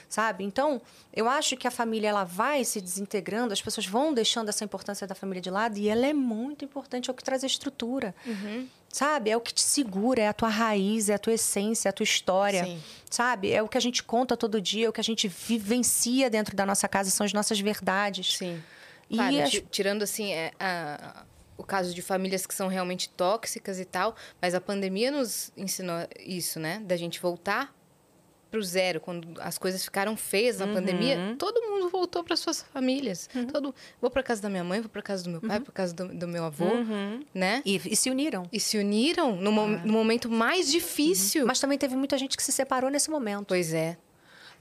[0.06, 0.44] Sabe?
[0.44, 0.80] Então,
[1.14, 5.06] eu acho que a família ela vai se desintegrando, as pessoas vão deixando essa importância
[5.06, 8.14] da família de lado e ela é muito importante, é o que traz a estrutura.
[8.88, 9.30] Sabe?
[9.30, 11.92] É o que te segura, é a tua raiz, é a tua essência, é a
[11.92, 12.64] tua história.
[12.64, 12.82] Sim.
[13.10, 13.50] Sabe?
[13.50, 16.54] É o que a gente conta todo dia, é o que a gente vivencia dentro
[16.54, 18.36] da nossa casa, são as nossas verdades.
[18.36, 18.62] Sim.
[19.08, 21.24] E Claro, as- ti- tirando assim é, a-
[21.56, 25.96] o caso de famílias que são realmente tóxicas e tal, mas a pandemia nos ensinou
[26.20, 26.80] isso, né?
[26.84, 27.74] Da gente voltar
[28.50, 33.28] pro zero quando as coisas ficaram feias na pandemia, todo mundo voltou para suas famílias.
[33.52, 35.92] Todo vou para casa da minha mãe, vou para casa do meu pai, para casa
[35.94, 36.64] do, do meu avô,
[37.34, 37.60] né?
[37.66, 38.44] E, e se uniram.
[38.52, 41.44] E se uniram no, mo- no momento mais difícil.
[41.46, 43.46] Mas também teve muita gente que se separou nesse momento.
[43.48, 43.98] Pois é.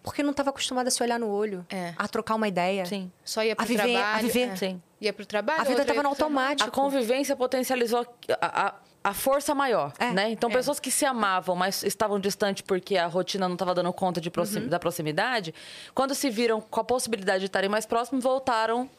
[0.06, 1.94] Porque não estava acostumada a se olhar no olho, É.
[1.98, 2.86] a trocar uma ideia.
[2.86, 3.11] Sim.
[3.26, 4.27] Só ia pro A viver- a trabalho.
[4.27, 4.49] viver.
[4.52, 4.56] é.
[4.56, 4.82] Sim.
[5.02, 5.60] Ia pro trabalho.
[5.61, 6.38] A vida estava no trabalho.
[6.48, 6.69] automático.
[6.69, 8.07] A convivência potencializou
[8.41, 8.73] a, a,
[9.03, 10.30] a força maior, É, né?
[10.32, 10.53] Então, é.
[10.53, 14.30] pessoas que se amavam, mas estavam distantes porque a rotina não estava dando conta de
[14.32, 14.68] proxim- Uhum.
[14.69, 15.53] da proximidade,
[15.94, 18.90] quando se viram com a possibilidade de estarem mais próximos, voltaram.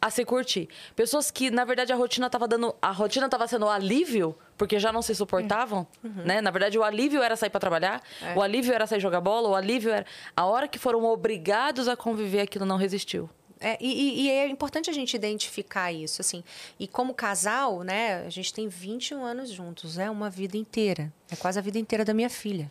[0.00, 0.68] A se curtir.
[0.94, 2.74] Pessoas que, na verdade, a rotina estava dando...
[2.80, 6.22] A rotina estava sendo alívio, porque já não se suportavam, Uhum.
[6.24, 6.40] né?
[6.40, 8.34] Na verdade, o alívio era sair para trabalhar, É.
[8.36, 10.06] o alívio era sair jogar bola, o alívio era...
[10.36, 13.28] A hora que foram obrigados a conviver, aquilo não resistiu.
[13.60, 16.44] É, e, e- é importante a gente identificar isso, assim.
[16.78, 21.12] E como casal, né, a gente tem 21 anos juntos, é uma vida inteira.
[21.28, 22.70] É quase a vida inteira da minha filha,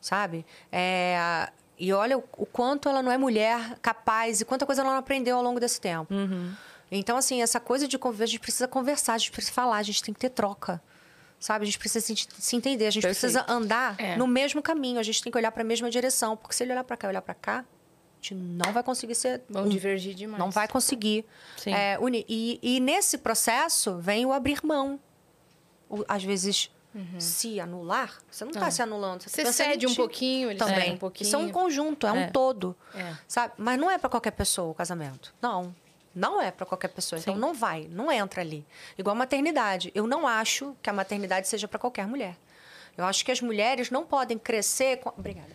[0.00, 0.44] sabe?
[0.72, 1.48] É,
[1.78, 4.98] e olha o, o quanto ela não é mulher capaz e quanta coisa ela não
[4.98, 6.12] aprendeu ao longo desse tempo.
[6.90, 9.82] Então, assim, essa coisa de conviver, a gente precisa conversar, a gente precisa falar, a
[9.82, 10.80] gente tem que ter troca.
[11.40, 11.64] Sabe?
[11.64, 13.32] A gente precisa se, se entender, a gente Perfeito.
[13.32, 14.16] precisa andar É.
[14.16, 16.36] no mesmo caminho, a gente tem que olhar para a mesma direção.
[16.36, 17.64] Porque se ele olhar para cá e olhar para cá, a
[18.22, 19.68] gente não vai conseguir ser Vão um.
[19.68, 20.38] divergir demais.
[20.38, 21.26] Não vai conseguir
[21.66, 22.24] é, unir.
[22.28, 24.98] E, e nesse processo vem o abrir mão.
[25.90, 26.70] O- às vezes,
[27.18, 28.70] se anular, você não está Ah.
[28.70, 29.22] se anulando.
[29.22, 30.92] Você, Você tá em cede um pouquinho, ele também.
[30.92, 31.26] um pouquinho.
[31.26, 32.26] Isso é um conjunto, é, um É.
[32.30, 32.76] todo.
[32.94, 33.14] É.
[33.26, 33.54] Sabe?
[33.58, 35.34] Mas não é para qualquer pessoa o casamento.
[35.42, 35.74] Não.
[36.14, 37.18] Não é para qualquer pessoa.
[37.18, 37.40] Então Sim.
[37.40, 38.64] não vai, não entra ali.
[38.96, 39.90] Igual a maternidade.
[39.94, 42.36] Eu não acho que a maternidade seja para qualquer mulher.
[42.96, 45.08] Eu acho que as mulheres não podem crescer com.
[45.08, 45.50] Obrigada.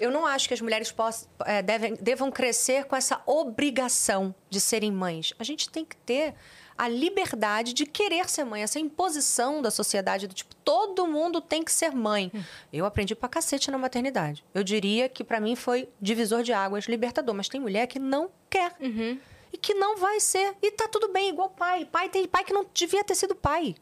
[0.00, 4.60] Eu não acho que as mulheres possam, é, devem, devam crescer com essa obrigação de
[4.60, 5.32] serem mães.
[5.38, 6.34] A gente tem que ter
[6.82, 11.62] a liberdade de querer ser mãe, essa imposição da sociedade do tipo, todo mundo tem
[11.62, 12.32] que ser mãe.
[12.72, 14.44] Eu aprendi pra cacete na maternidade.
[14.52, 18.28] Eu diria que pra mim foi divisor de águas, libertador, mas tem mulher que não
[18.50, 18.74] quer.
[19.52, 20.56] E que não vai ser.
[20.60, 21.84] E tá tudo bem, igual pai.
[21.84, 23.76] Pai tem pai que não devia ter sido pai.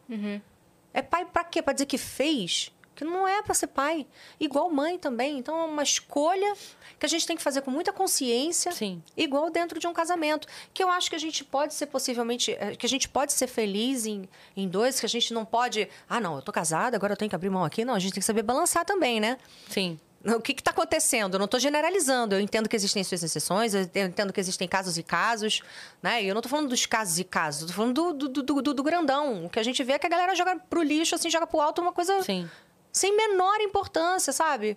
[0.92, 1.62] É pai pra quê?
[1.62, 2.70] Pra dizer que fez?
[3.00, 4.06] Que não é pra ser pai.
[4.38, 5.38] Igual mãe também.
[5.38, 6.52] Então é uma escolha
[6.98, 8.72] que a gente tem que fazer com muita consciência.
[8.72, 9.02] Sim.
[9.16, 10.46] Igual dentro de um casamento.
[10.74, 12.52] Que eu acho que a gente pode ser possivelmente.
[12.52, 15.88] eh, Que a gente pode ser feliz em, em dois, que a gente não pode.
[16.06, 17.86] Ah, não, eu tô casada, agora eu tenho que abrir mão aqui.
[17.86, 19.38] Não, a gente tem que saber balançar também, né?
[19.70, 19.98] Sim.
[20.22, 21.36] O que está acontecendo?
[21.36, 22.34] Eu não estou generalizando.
[22.34, 25.62] Eu entendo que existem suas exceções, eu entendo que existem casos e casos,
[26.02, 26.22] né?
[26.22, 28.74] E eu não estou falando dos casos e casos, estou falando do, do, do, do-
[28.74, 29.46] do grandão.
[29.46, 31.58] O que a gente vê é que a galera joga pro lixo, assim, joga pro
[31.62, 32.46] alto uma coisa Sim.
[32.92, 34.76] Sem menor importância, sabe?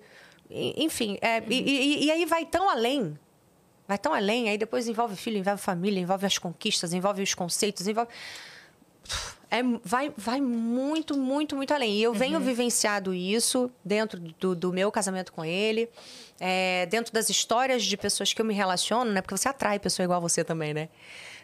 [0.49, 3.17] Enfim, é, e, e- e aí vai tão além.
[3.87, 7.87] Vai tão além, aí depois envolve filho, envolve família, envolve as conquistas, envolve os conceitos,
[7.87, 8.09] envolve.
[9.51, 11.97] É, vai, vai muito, muito, muito além.
[11.97, 15.89] E eu venho vivenciado isso dentro do, do meu casamento com ele,
[16.39, 19.21] é, dentro das histórias de pessoas que eu me relaciono, né?
[19.21, 20.89] Porque você atrai pessoa igual a você também, né?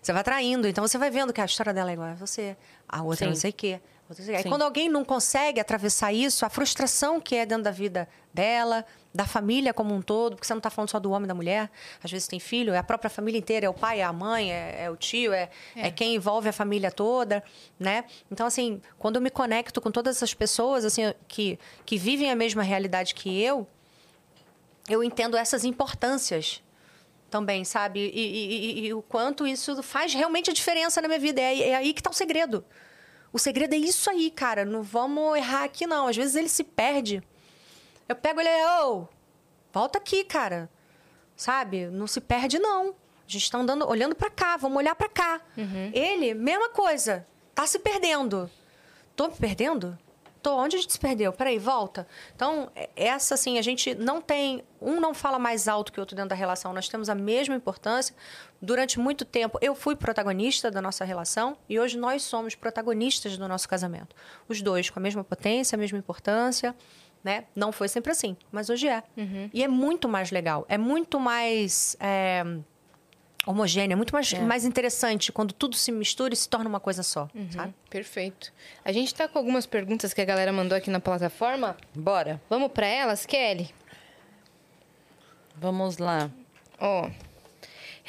[0.01, 2.55] Você vai atraindo, então você vai vendo que a história dela é igual a você,
[2.87, 3.29] a outra Sim.
[3.29, 3.81] não sei o quê.
[4.13, 4.49] Sim.
[4.49, 8.83] quando alguém não consegue atravessar isso, a frustração que é dentro da vida dela,
[9.13, 11.35] da família como um todo, porque você não está falando só do homem e da
[11.35, 11.69] mulher,
[12.03, 14.51] às vezes tem filho, é a própria família inteira, é o pai, é a mãe,
[14.51, 15.91] é, é o tio, é, é.
[15.91, 17.43] quem envolve a família toda,
[17.79, 18.03] né?
[18.31, 22.35] Então, assim, quando eu me conecto com todas essas pessoas, assim, que, que vivem a
[22.35, 23.67] mesma realidade que eu,
[24.89, 26.61] eu entendo essas importâncias
[27.29, 27.99] também, sabe?
[27.99, 31.39] E, e- e- e o quanto isso faz realmente a diferença na minha vida.
[31.39, 32.65] É, é aí que está o segredo.
[33.31, 34.65] O segredo é isso aí, cara.
[34.65, 36.07] Não vamos errar aqui, não.
[36.07, 37.21] Às vezes ele se perde.
[38.07, 38.49] Eu pego ele
[38.83, 39.07] ô,
[39.71, 40.67] volta aqui, cara.
[41.35, 41.85] Sabe?
[41.87, 42.89] Não se perde, não.
[42.89, 45.39] A gente tá andando, olhando para cá, vamos olhar para cá.
[45.93, 47.25] Ele, mesma coisa.
[47.53, 48.49] Tá se perdendo.
[49.15, 49.97] Tô me perdendo?
[50.41, 51.33] Tô, onde a gente se perdeu?
[51.33, 52.07] Peraí, volta.
[52.35, 54.63] Então, é- essa, assim, a gente não tem...
[54.81, 56.71] Um não fala mais alto que o outro dentro da relação.
[56.71, 58.15] Nós temos a mesma importância.
[58.61, 63.47] Durante muito tempo, eu fui protagonista da nossa relação e hoje nós somos protagonistas do
[63.47, 64.15] nosso casamento.
[64.47, 66.73] Os dois com a mesma potência, a mesma importância,
[67.21, 67.43] né?
[67.53, 69.03] Não foi sempre assim, mas hoje é.
[69.53, 70.65] E é muito mais legal.
[70.69, 71.97] É muito mais...
[71.99, 72.43] é,
[73.45, 77.03] homogêneo, é muito mais, mais interessante quando tudo se mistura e se torna uma coisa
[77.03, 77.73] só, sabe?
[77.89, 78.51] Perfeito.
[78.83, 81.75] A gente tá com algumas perguntas que a galera mandou aqui na plataforma.
[81.95, 82.41] Bora.
[82.49, 83.73] Vamos para elas, Kelly?
[85.55, 86.29] Vamos lá.
[86.79, 87.09] Ó,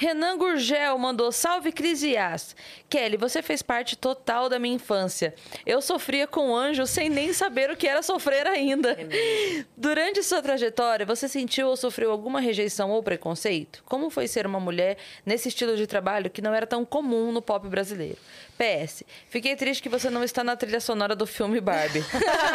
[0.00, 2.56] Renan Gurgel mandou salve Cris e Yas.
[2.88, 5.34] Kelly, você fez parte total da minha infância.
[5.66, 8.96] Eu sofria com anjo sem nem saber o que era sofrer ainda.
[9.76, 13.84] Durante sua trajetória, você sentiu ou sofreu alguma rejeição ou preconceito?
[13.84, 14.96] Como foi ser uma mulher
[15.26, 18.16] nesse estilo de trabalho que não era tão comum no pop brasileiro?
[18.56, 22.02] PS, fiquei triste que você não está na trilha sonora do filme Barbie.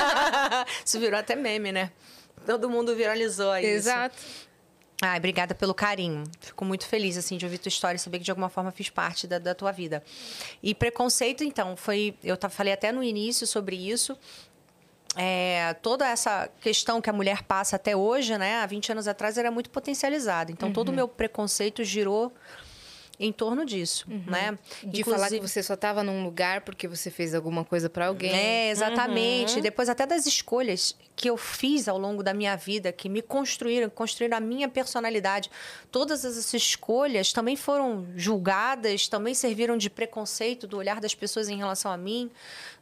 [0.84, 1.92] Isso virou até meme, né?
[2.44, 3.68] Todo mundo viralizou isso.
[3.68, 4.16] exato.
[5.02, 6.24] Ai, obrigada pelo carinho.
[6.40, 8.90] Fico muito feliz, assim, de ouvir tua história e saber que de alguma forma fiz
[8.90, 10.04] parte da, da tua vida.
[10.64, 12.16] E preconceito, então, foi...
[12.24, 14.18] Eu falei até no início sobre isso.
[15.18, 18.58] É, toda essa questão que a mulher passa até hoje, né?
[18.58, 20.52] Há 20 anos atrás era muito potencializada.
[20.52, 22.34] Então, todo o meu preconceito girou
[23.20, 24.58] em torno disso, né?
[24.84, 28.32] De falar que você só tava num lugar porque você fez alguma coisa para alguém.
[28.32, 29.62] É, exatamente.
[29.62, 33.90] Depois até das escolhas que eu fiz ao longo da minha vida, que me construíram,
[33.90, 35.50] construíram a minha personalidade.
[35.92, 41.58] Todas essas escolhas também foram julgadas, também serviram de preconceito do olhar das pessoas em
[41.58, 42.30] relação a mim,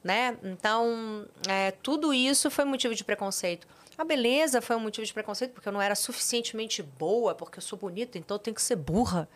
[0.04, 0.36] né?
[0.44, 3.68] Então, é, tudo isso foi motivo de preconceito.
[3.96, 7.62] A beleza foi um motivo de preconceito porque eu não era suficientemente boa, porque eu
[7.62, 9.30] sou bonita, então eu tenho que ser burra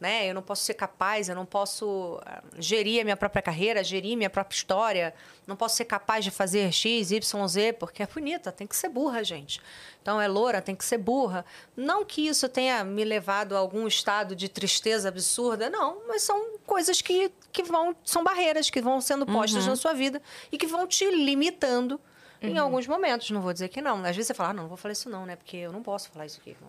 [0.00, 0.28] né?
[0.28, 4.16] Eu não posso ser capaz, eu não posso ah, gerir a minha própria carreira, gerir
[4.16, 5.14] minha própria história,
[5.46, 8.88] não posso ser capaz de fazer X, Y, Z, porque é bonita, tem que ser
[8.88, 9.60] burra, gente.
[10.00, 11.44] Então é loura, tem que ser burra.
[11.76, 16.58] Não que isso tenha me levado a algum estado de tristeza absurda, não, mas são
[16.66, 20.66] coisas que, que vão, são barreiras que vão sendo postas na sua vida e que
[20.66, 22.00] vão te limitando
[22.40, 23.30] em alguns momentos.
[23.30, 23.98] Não vou dizer que não.
[23.98, 25.36] Às vezes você fala, ah, não, não vou falar isso não, né?
[25.36, 26.56] Porque eu não posso falar isso aqui.
[26.60, 26.68] Não,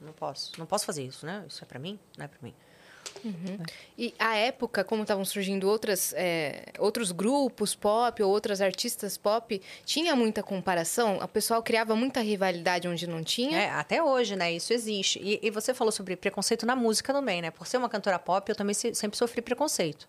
[0.00, 0.52] não posso.
[0.58, 1.44] Não posso fazer isso, né?
[1.48, 1.98] Isso é pra mim?
[2.16, 2.54] Não é pra mim.
[3.98, 9.60] E a época, como estavam surgindo outras, é, outros grupos pop ou outras artistas pop,
[9.84, 11.18] tinha muita comparação?
[11.18, 13.58] O pessoal criava muita rivalidade onde não tinha?
[13.58, 14.52] É, até hoje, né?
[14.52, 15.18] Isso existe.
[15.22, 17.50] E, e você falou sobre preconceito na música também, né?
[17.50, 20.08] Por ser uma cantora pop, eu também se- sempre sofri preconceito.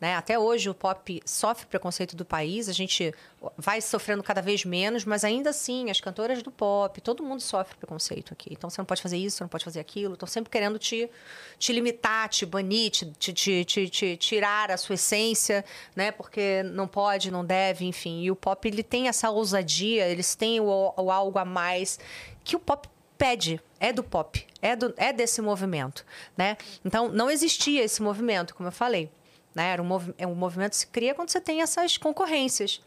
[0.00, 0.14] Né?
[0.14, 3.12] Até hoje o pop sofre preconceito do país, a gente
[3.58, 7.76] vai sofrendo cada vez menos, mas ainda assim, as cantoras do pop, todo mundo sofre
[7.76, 8.50] preconceito aqui.
[8.52, 10.14] Então você não pode fazer isso, você não pode fazer aquilo.
[10.14, 11.10] Estão sempre querendo te,
[11.58, 16.10] te limitar, te banir, te, te, te, te- tirar a sua essência, né?
[16.10, 18.22] Porque não pode, não deve, enfim.
[18.22, 21.98] E o pop, ele tem essa ousadia, eles têm o, o algo a mais
[22.42, 26.04] que o pop pede, é do pop, é, do, é desse movimento,
[26.36, 26.56] né?
[26.84, 29.10] Então, não existia esse movimento, como eu falei.
[29.54, 29.68] Né?
[29.70, 29.88] Era um,
[30.18, 32.82] é um movimento que se cria quando você tem essas concorrências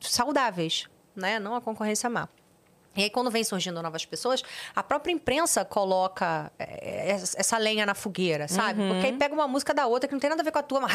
[0.00, 1.38] saudáveis, né?
[1.38, 2.28] Não a concorrência má.
[2.98, 4.42] E aí, quando vem surgindo novas pessoas,
[4.74, 8.82] a própria imprensa coloca é, essa essa lenha na fogueira, sabe?
[8.88, 10.62] Porque aí pega uma música da outra que não tem nada a ver com a
[10.62, 10.94] tua, mas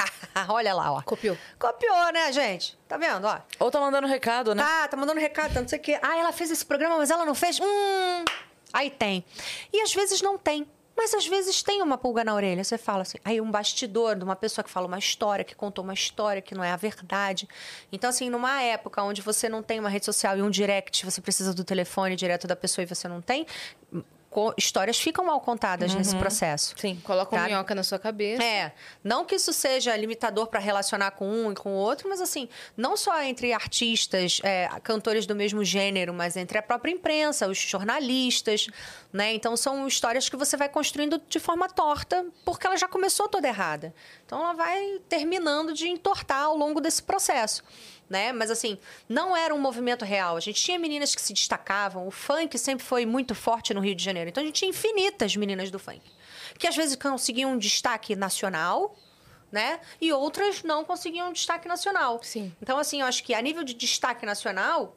[0.49, 1.01] olha lá, ó.
[1.01, 1.37] Copiou.
[1.57, 2.77] Copiou, né, gente?
[2.87, 3.39] Tá vendo, ó?
[3.59, 4.61] Ou tá mandando recado, né?
[4.61, 5.97] Tá, tá mandando recado, tá, não sei o quê.
[6.01, 7.59] Ah, ela fez esse programa, mas ela não fez?
[7.59, 8.25] Hum,
[8.73, 9.23] aí tem.
[9.71, 10.67] E às vezes não tem.
[10.95, 12.63] Mas às vezes tem uma pulga na orelha.
[12.63, 15.83] Você fala assim, aí um bastidor de uma pessoa que fala uma história, que contou
[15.83, 17.47] uma história que não é a verdade.
[17.91, 21.19] Então, assim, numa época onde você não tem uma rede social e um direct, você
[21.19, 23.45] precisa do telefone direto da pessoa e você não tem,
[24.57, 26.73] histórias ficam mal contadas nesse processo.
[26.77, 26.99] Sim.
[27.03, 27.47] Coloca uma Tá.
[27.47, 28.43] minhoca na sua cabeça.
[28.43, 28.71] É,
[29.03, 32.47] não que isso seja limitador para relacionar com um e com o outro, mas assim,
[32.75, 37.57] não só entre artistas, é, cantores do mesmo gênero, mas entre a própria imprensa, os
[37.57, 38.67] jornalistas,
[39.11, 39.33] né?
[39.33, 43.47] Então são histórias que você vai construindo de forma torta, porque ela já começou toda
[43.47, 43.93] errada.
[44.25, 47.63] Então ela vai terminando de entortar ao longo desse processo.
[48.13, 48.31] Né?
[48.31, 48.77] Mas assim,
[49.09, 50.37] não era um movimento real.
[50.37, 52.07] A gente tinha meninas que se destacavam.
[52.07, 54.29] O funk sempre foi muito forte no Rio de Janeiro.
[54.29, 56.01] Então a gente tinha infinitas meninas do funk.
[56.59, 58.95] Que às vezes conseguiam um destaque nacional,
[59.51, 59.79] né?
[59.99, 62.19] E outras não conseguiam um destaque nacional.
[62.21, 62.55] Sim.
[62.61, 64.95] Então, assim, eu acho que a nível de destaque nacional,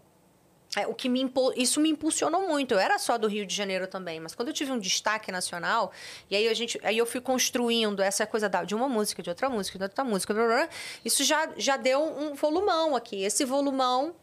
[0.86, 2.74] o que me isso me impulsionou muito.
[2.74, 5.93] Eu era só do Rio de Janeiro também, mas quando eu tive um destaque nacional,
[6.31, 9.31] e aí a gente, aí eu fui construindo essa coisa da, de uma música, de
[9.31, 10.69] outra música, de outra música, blá, blá, blá,
[11.05, 13.23] isso já, já deu um volumão aqui.
[13.23, 14.15] Esse volumão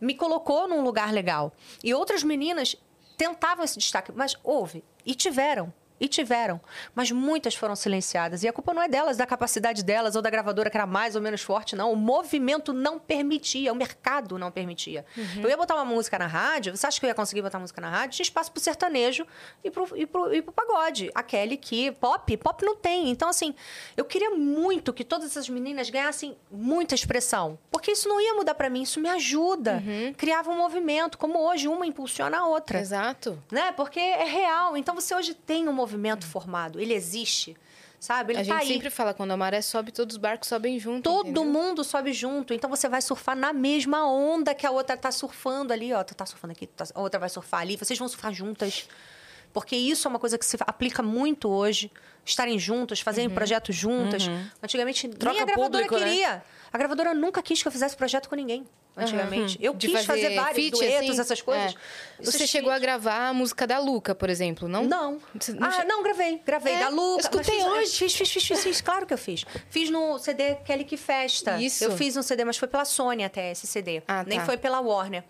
[0.00, 1.52] me colocou num lugar legal.
[1.82, 2.76] E outras meninas
[3.16, 5.72] tentavam esse destaque, mas houve e tiveram.
[6.02, 6.60] E tiveram,
[6.96, 8.42] mas muitas foram silenciadas.
[8.42, 11.14] E a culpa não é delas, da capacidade delas ou da gravadora que era mais
[11.14, 11.92] ou menos forte, não.
[11.92, 15.06] O movimento não permitia, o mercado não permitia.
[15.40, 17.80] Eu ia botar uma música na rádio, você acha que eu ia conseguir botar música
[17.80, 18.16] na rádio?
[18.16, 19.24] Tinha espaço pro sertanejo
[19.62, 21.08] e pro, e pro, e pro pagode.
[21.14, 21.92] Aquele que.
[21.92, 23.08] Pop, pop não tem.
[23.08, 23.54] Então, assim,
[23.96, 27.56] eu queria muito que todas essas meninas ganhassem muita expressão.
[27.70, 29.80] Porque isso não ia mudar para mim, isso me ajuda.
[30.16, 33.40] Criava um movimento, como hoje uma impulsiona a outra Exato.
[33.52, 33.70] né?
[33.70, 34.76] Porque é real.
[34.76, 35.91] Então você hoje tem um movimento
[36.26, 37.56] formado, ele existe,
[38.00, 38.32] sabe?
[38.32, 38.68] Ele a tá gente aí.
[38.68, 41.02] sempre fala, quando a maré sobe, todos os barcos sobem junto.
[41.02, 41.44] Todo entendeu?
[41.44, 45.72] mundo sobe junto, então você vai surfar na mesma onda que a outra tá surfando
[45.72, 46.02] ali, ó.
[46.04, 48.88] Tu tá surfando aqui, tá- a outra vai surfar ali, vocês vão surfar juntas.
[49.52, 51.90] Porque isso é uma coisa que se aplica muito hoje.
[52.24, 54.24] Estarem juntas, fazerem projetos juntas.
[54.62, 56.10] Antigamente, nem Troca a gravadora público, né?
[56.10, 56.44] queria.
[56.72, 58.66] A gravadora nunca quis que eu fizesse projeto com ninguém,
[58.96, 59.58] antigamente.
[59.60, 61.20] Eu De quis fazer, vários feat, duetos, assim?
[61.20, 61.74] essas coisas.
[62.18, 62.22] É.
[62.24, 64.84] Você chegou a gravar a música da Luca, por exemplo, não?
[64.84, 65.12] Não.
[65.12, 65.20] Não
[65.68, 66.40] ah, che- não, gravei.
[66.46, 66.72] Gravei.
[66.72, 67.16] É, da Luca.
[67.16, 67.90] eu escutei fiz, hoje.
[67.98, 68.80] Fiz, fiz, fiz, fiz, fiz.
[68.80, 69.44] Claro que eu fiz.
[69.68, 71.60] Fiz no CD Kelly Que Festa.
[71.60, 71.84] Isso.
[71.84, 74.02] Eu fiz um CD, mas foi pela Sony até esse CD.
[74.08, 74.46] Ah, Nem tá.
[74.46, 75.24] foi pela Warner.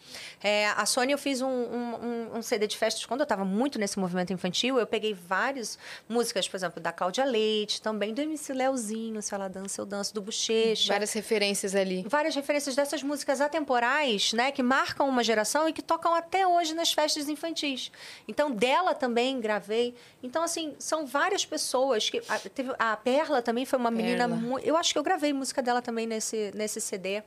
[0.44, 1.94] É, a Sony, eu fiz um, um,
[2.34, 3.04] um- um CD de festas.
[3.04, 5.76] Quando eu estava muito nesse movimento infantil, eu peguei várias
[6.08, 10.12] músicas, por exemplo, da Cláudia Leite, também do MC Leozinho, Se Ela Dança, Eu Danço,
[10.12, 12.04] do Bochecha Várias referências ali.
[12.08, 16.74] várias referências dessas músicas atemporais, né, que marcam uma geração e que tocam até hoje
[16.74, 17.90] nas festas infantis.
[18.28, 19.94] Então, dela também gravei.
[20.22, 24.60] Então, assim, são várias pessoas que a, teve, a Perla também foi uma menina Perla.
[24.60, 27.22] eu acho que eu gravei música dela também nesse nesse CD.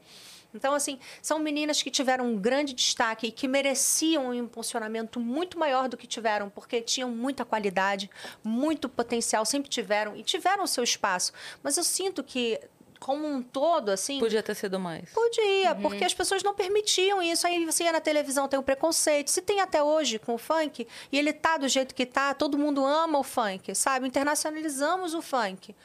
[0.55, 5.59] Então, assim, são meninas que tiveram um grande destaque e que mereciam um impulsionamento muito
[5.59, 8.09] maior do que tiveram, porque tinham muita qualidade,
[8.43, 11.33] muito potencial, sempre tiveram e tiveram o seu espaço.
[11.61, 12.59] Mas eu sinto que,
[12.99, 15.09] como um todo, assim, Podia ter sido mais.
[15.11, 17.45] Podia, porque as pessoas não permitiam isso.
[17.45, 19.29] Aí você ia na televisão, tem o preconceito.
[19.29, 22.57] Se tem até hoje com o funk, e ele tá do jeito que tá, todo
[22.57, 24.07] mundo ama o funk, sabe?
[24.07, 25.75] Internacionalizamos o funk.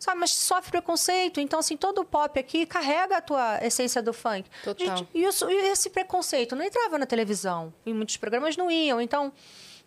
[0.00, 1.40] Sabe, mas sofre preconceito.
[1.40, 4.48] Então, assim, todo o pop aqui carrega a tua essência do funk.
[4.64, 4.96] Total.
[4.96, 7.70] Gente, e, isso, e esse preconceito não entrava na televisão.
[7.84, 8.98] Em muitos programas não iam.
[8.98, 9.30] Então,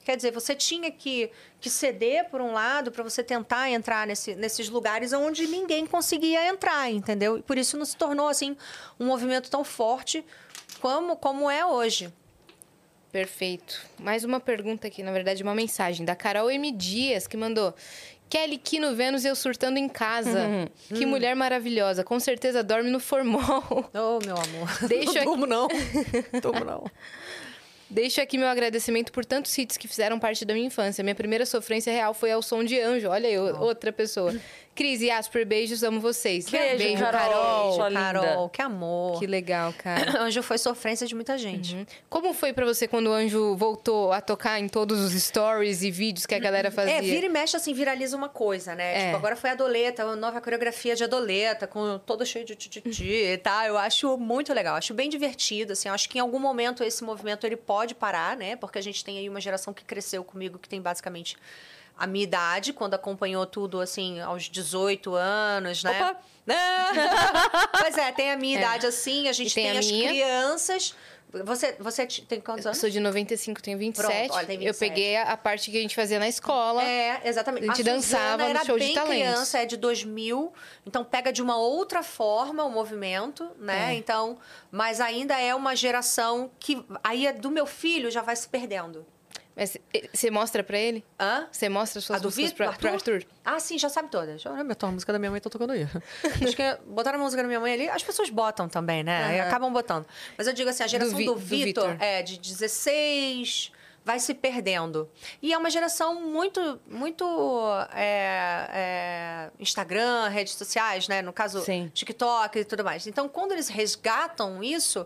[0.05, 4.35] quer dizer, você tinha que, que ceder por um lado para você tentar entrar nesse,
[4.35, 7.39] nesses lugares onde ninguém conseguia entrar, entendeu?
[7.39, 8.55] E por isso não se tornou, assim,
[8.99, 10.23] um movimento tão forte
[10.79, 12.13] como, como é hoje.
[13.13, 13.79] Perfeito.
[13.99, 16.71] Mais uma pergunta aqui, na verdade, uma mensagem da Carol M.
[16.71, 17.71] Dias, que mandou.
[18.33, 20.39] Kelly Kino Vênus eu surtando em casa.
[20.47, 20.67] Uhum.
[20.97, 22.03] Que mulher maravilhosa.
[22.03, 23.43] Com certeza dorme no formol.
[23.93, 24.67] Oh, meu amor.
[24.89, 25.67] Deixa aqui- Tomo não.
[26.41, 26.83] Tomo não.
[27.87, 31.03] Deixo aqui meu agradecimento por tantos hits que fizeram parte da minha infância.
[31.03, 33.07] Minha primeira sofrência real foi ao som de anjo.
[33.07, 34.35] Olha aí, outra pessoa.
[34.75, 36.49] Cris e Asper, beijos, amo vocês.
[36.49, 37.73] Beijo, Carol.
[37.73, 38.01] Sua linda.
[38.01, 39.19] Carol, que amor.
[39.19, 40.21] Que legal, cara.
[40.23, 41.75] Anjo foi sofrência de muita gente.
[41.75, 41.85] Uhum.
[42.09, 45.91] Como foi pra você quando o Anjo voltou a tocar em todos os stories e
[45.91, 46.95] vídeos que a galera fazia?
[46.95, 49.01] É, vira e mexe, assim, viraliza uma coisa, né?
[49.01, 49.05] É.
[49.05, 53.67] Tipo, agora foi Adoleta, a nova coreografia de Adoleta, com todo cheio de tititi, tá?
[53.67, 55.87] Eu acho muito legal, acho bem divertido, assim.
[55.87, 58.55] eu Acho que em algum momento esse movimento ele pode parar, né?
[58.55, 61.37] Porque a gente tem aí uma geração que cresceu comigo, que tem basicamente
[61.97, 66.09] a minha idade, quando acompanhou tudo, assim, aos 18 anos, né?
[66.11, 66.19] Opa!
[67.79, 68.59] pois é, tem a minha É.
[68.59, 70.09] idade assim, a gente tem tem, a as minha.
[70.09, 70.95] crianças.
[71.45, 72.79] Você, você tem quantos Eu anos?
[72.79, 74.07] sou de 95, tenho 27.
[74.27, 74.77] Pronto, olha, tem Eu 27.
[74.79, 76.83] peguei a, a parte que a gente fazia na escola.
[76.83, 77.63] É, exatamente.
[77.63, 79.15] A gente dançava Suzana no era show de bem talentos.
[79.15, 80.53] criança, é de 2000,
[80.85, 83.93] então pega de uma outra forma o movimento, né?
[83.93, 83.97] É.
[83.97, 84.37] Então,
[84.69, 89.03] mas ainda é uma geração que aí é do meu filho já vai se perdendo.
[89.55, 91.03] Mas eh, você mostra pra ele?
[91.19, 91.47] Hã?
[91.51, 92.67] Você mostra suas A músicas Vitor?
[92.67, 93.23] pra, pro Arthur?
[93.45, 94.43] Ah, sim, já sabe todas.
[94.45, 95.83] Olha, a música da minha mãe tá tocando aí.
[96.43, 97.89] Acho que botaram a música da minha mãe ali.
[97.89, 99.23] As pessoas botam também, né?
[99.25, 99.47] Aí Aham.
[99.47, 100.05] acabam botando.
[100.37, 101.97] Mas eu digo assim, a geração Vi- do, do Vitor Vitor.
[102.03, 103.71] é de 16
[104.05, 105.09] vai se perdendo.
[105.41, 107.23] E é uma geração muito, muito
[107.93, 111.21] é, é, Instagram, redes sociais, né?
[111.21, 111.89] No caso, Sim.
[111.93, 113.07] TikTok e tudo mais.
[113.07, 115.05] Então, quando eles resgatam isso,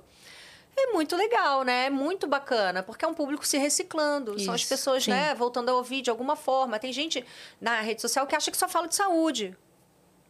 [0.78, 1.88] é muito legal, né?
[1.88, 4.40] É muito bacana, porque é um público se reciclando.
[4.40, 5.12] São as Isso, pessoas, sim.
[5.12, 6.78] né, voltando a ouvir de alguma forma.
[6.78, 7.26] Tem gente
[7.60, 9.58] na rede social que acha que só fala de saúde.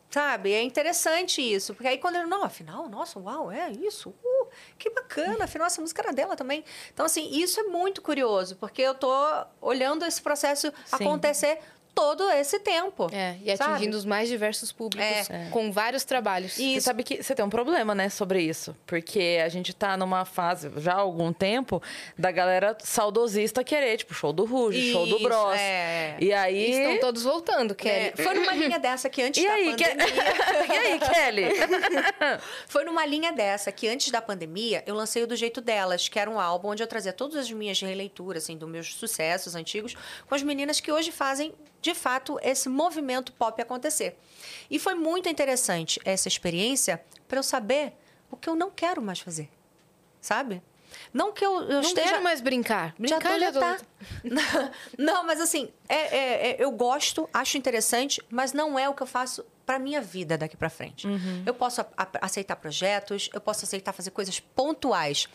[0.10, 0.54] Sabe?
[0.54, 1.74] É interessante isso.
[1.74, 4.10] Porque aí quando ele, não, afinal, nossa, uau, é isso.
[4.24, 4.48] Uh,
[4.78, 5.44] que bacana.
[5.44, 6.64] Afinal, essa música era dela também.
[6.94, 9.14] Então, assim, isso é muito curioso, porque eu tô
[9.60, 11.60] olhando esse processo acontecer
[11.98, 13.10] todo esse tempo.
[13.12, 13.74] É, e sabe?
[13.74, 15.50] atingindo os mais diversos públicos É.
[15.50, 16.54] com vários trabalhos.
[16.54, 18.76] Você sabe que você tem um problema, né, sobre isso.
[18.86, 21.82] Porque a gente tá numa fase, já há algum tempo,
[22.16, 25.56] da galera saudosista querer, tipo, show do Ruge, show do Isso, Bros.
[25.58, 26.16] é.
[26.20, 26.72] E aí.
[26.72, 28.14] Estão todos voltando, Kelly.
[28.16, 30.06] É, foi numa linha dessa que antes E da aí, pandemia.
[30.68, 31.44] e aí, Kelly?
[32.68, 36.20] Foi numa linha dessa que antes da pandemia eu lancei o Do Jeito Delas, que
[36.20, 39.96] era um álbum onde eu trazia todas as minhas releituras, assim, dos meus sucessos antigos,
[40.28, 41.54] com as meninas que hoje fazem,
[41.88, 44.20] de fato, esse movimento pop acontecer.
[44.70, 47.94] E foi muito interessante essa experiência para eu saber
[48.30, 49.50] o que eu não quero mais fazer.
[50.20, 50.62] Sabe?
[51.14, 52.10] Não que eu, eu Não esteja.
[52.10, 52.94] quero mais brincar.
[52.98, 53.84] Brincar adolescente.
[54.24, 54.72] adulto.
[54.98, 59.02] Não, mas assim, é, é- é- eu gosto, acho interessante, mas não é o que
[59.04, 61.06] eu faço para minha vida daqui para frente.
[61.08, 61.44] Uhum.
[61.46, 65.28] Eu posso a- a- aceitar projetos, eu posso aceitar fazer coisas pontuais,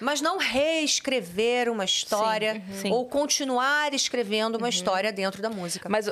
[0.00, 2.80] mas não reescrever uma história uhum.
[2.80, 2.90] Sim.
[2.92, 5.88] ou continuar escrevendo uma história dentro da música.
[5.88, 6.08] Mas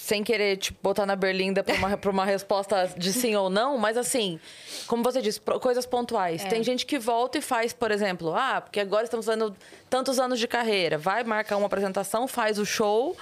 [0.00, 3.76] sem querer te botar na berlinda pra uma, pra uma resposta de sim ou não,
[3.76, 4.40] mas assim,
[4.86, 6.42] como você disse, coisas pontuais.
[6.44, 9.54] Tem gente que volta e faz, por exemplo, ah, porque agora estamos fazendo
[9.90, 10.96] tantos anos de carreira.
[10.96, 13.14] Vai marcar uma apresentação, faz o show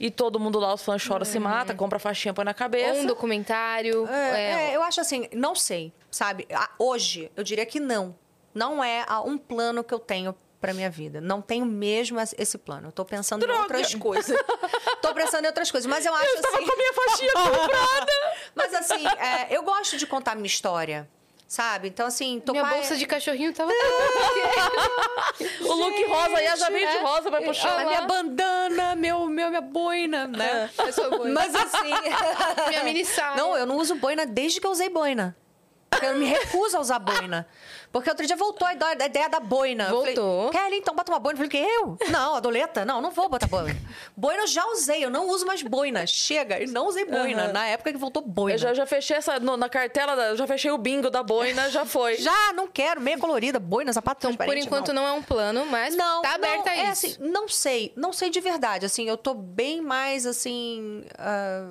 [0.00, 2.94] e todo mundo lá, os fãs choram, se mata, compra faixinha, põe na cabeça.
[2.94, 4.06] Ou um documentário.
[4.08, 6.46] É, é, é, eu acho assim, não sei, sabe?
[6.52, 8.14] Ah, Hoje, eu diria que não.
[8.52, 11.20] Não é ah, um plano que eu tenho para minha vida.
[11.20, 12.88] Não tenho mesmo esse- plano.
[12.88, 13.62] Eu tô pensando em Droga!
[13.62, 14.36] outras coisas.
[15.02, 16.66] tô pensando em outras coisas, mas eu acho Tava assim.
[16.66, 18.12] com a minha faixinha comprada.
[18.54, 21.08] Mas assim, é, eu gosto de contar minha história.
[21.46, 21.88] Sabe?
[21.88, 23.70] Então, assim, tô Minha pai- bolsa de cachorrinho tava.
[25.60, 27.02] O look rosa aí, a já veio de é.
[27.02, 27.80] rosa, vai puxar.
[27.80, 30.70] a minha bandana, meu, meu, minha boina, né?
[30.78, 31.34] Eu sou boina.
[31.34, 31.92] Mas assim.
[32.68, 33.36] Minha mini saia.
[33.36, 35.36] Não, eu não uso boina desde que eu usei boina.
[36.02, 37.46] Eu me recuso a usar boina.
[37.96, 39.88] Porque outro dia voltou a ideia da boina.
[39.88, 40.52] Voltou.
[40.52, 41.40] Falei, Kelly, então bota uma boina.
[41.42, 41.96] Eu falei, eu?
[42.10, 42.84] Não, a doleta?
[42.84, 43.74] Não, não vou botar boina.
[44.14, 46.06] Boina eu já usei, eu não uso mais boina.
[46.06, 47.44] Chega, eu não usei boina.
[47.44, 47.52] Aham.
[47.52, 48.54] Na época que voltou boina.
[48.54, 49.40] Eu já, já fechei essa.
[49.40, 52.16] no- na cartela, da- já fechei o bingo da boina, já foi.
[52.26, 55.06] Já não quero, meia colorida, boina, sapato Então, por enquanto, não.
[55.06, 57.06] é um plano, mas Não, tá aberta não, a é isso.
[57.06, 58.84] assim, não sei, não sei de verdade.
[58.86, 61.70] Assim, eu tô bem mais assim, ah,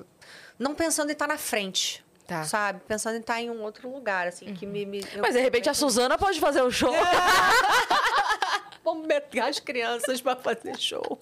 [0.58, 2.42] não pensando em estar na frente, Tá.
[2.42, 2.80] sabe?
[2.88, 5.74] Pensando em estar em um outro lugar, assim, que me, me- Mas de repente a
[5.74, 6.92] Suzana pode fazer o show.
[8.84, 11.20] Vamos meter as crianças pra fazer show.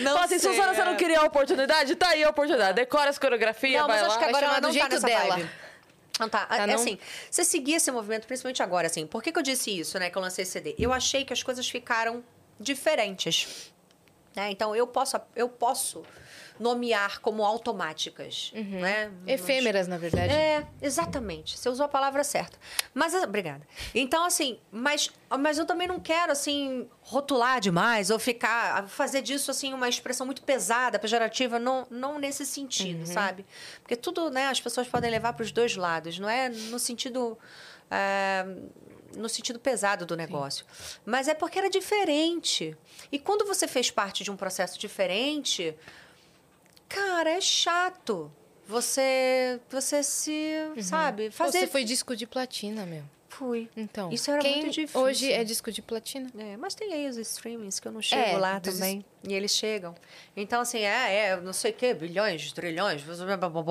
[0.00, 0.74] Não Fala assim, sei, Suzana, é.
[0.74, 1.94] você não queria a oportunidade?
[1.94, 2.74] Tá aí a oportunidade.
[2.74, 4.14] Decora as coreografias, Não, vai mas lá.
[4.14, 5.36] acho que agora ela do não tá jeito nessa dela.
[5.36, 5.50] vibe.
[6.18, 6.46] Não tá.
[6.46, 6.74] Tá, é não?
[6.74, 6.98] assim,
[7.30, 9.06] você seguir esse movimento, principalmente agora, assim.
[9.06, 10.10] Por que, que eu disse isso, né?
[10.10, 10.74] Que eu lancei esse CD?
[10.78, 12.22] Eu achei que as coisas ficaram
[12.58, 13.72] diferentes.
[14.34, 14.50] Né?
[14.50, 16.04] Então, eu posso, eu posso
[16.58, 18.52] nomear como automáticas.
[18.54, 19.10] Né?
[19.26, 20.32] Efêmeras, na verdade.
[20.32, 21.58] É, exatamente.
[21.58, 22.58] Você usou a palavra certa.
[22.92, 23.66] Mas, ah, obrigada.
[23.94, 29.50] Então, assim, mas, mas eu também não quero, assim, rotular demais ou ficar, fazer disso,
[29.50, 33.44] assim, uma expressão muito pesada, pejorativa, não, não nesse sentido, sabe?
[33.80, 37.36] Porque tudo, né, as pessoas podem levar para os dois lados, não é no sentido.
[37.90, 38.46] é,
[39.16, 40.66] no sentido pesado do negócio.
[41.04, 42.76] Mas é porque era diferente.
[43.12, 45.72] E quando você fez parte de um processo diferente,
[46.88, 48.30] cara, é chato.
[48.66, 51.60] Você, você se, sabe, Pô, fazer.
[51.60, 53.02] Você foi disco de platina, meu.
[53.28, 53.68] Fui.
[53.76, 55.00] Então, Isso era muito difícil.
[55.00, 56.30] hoje é disco de platina?
[56.38, 59.04] É, mas tem aí os streamings que eu não chego É, lá também.
[59.26, 59.94] E eles chegam.
[60.36, 63.02] Então, assim, é, é, não sei o quê, bilhões, trilhões,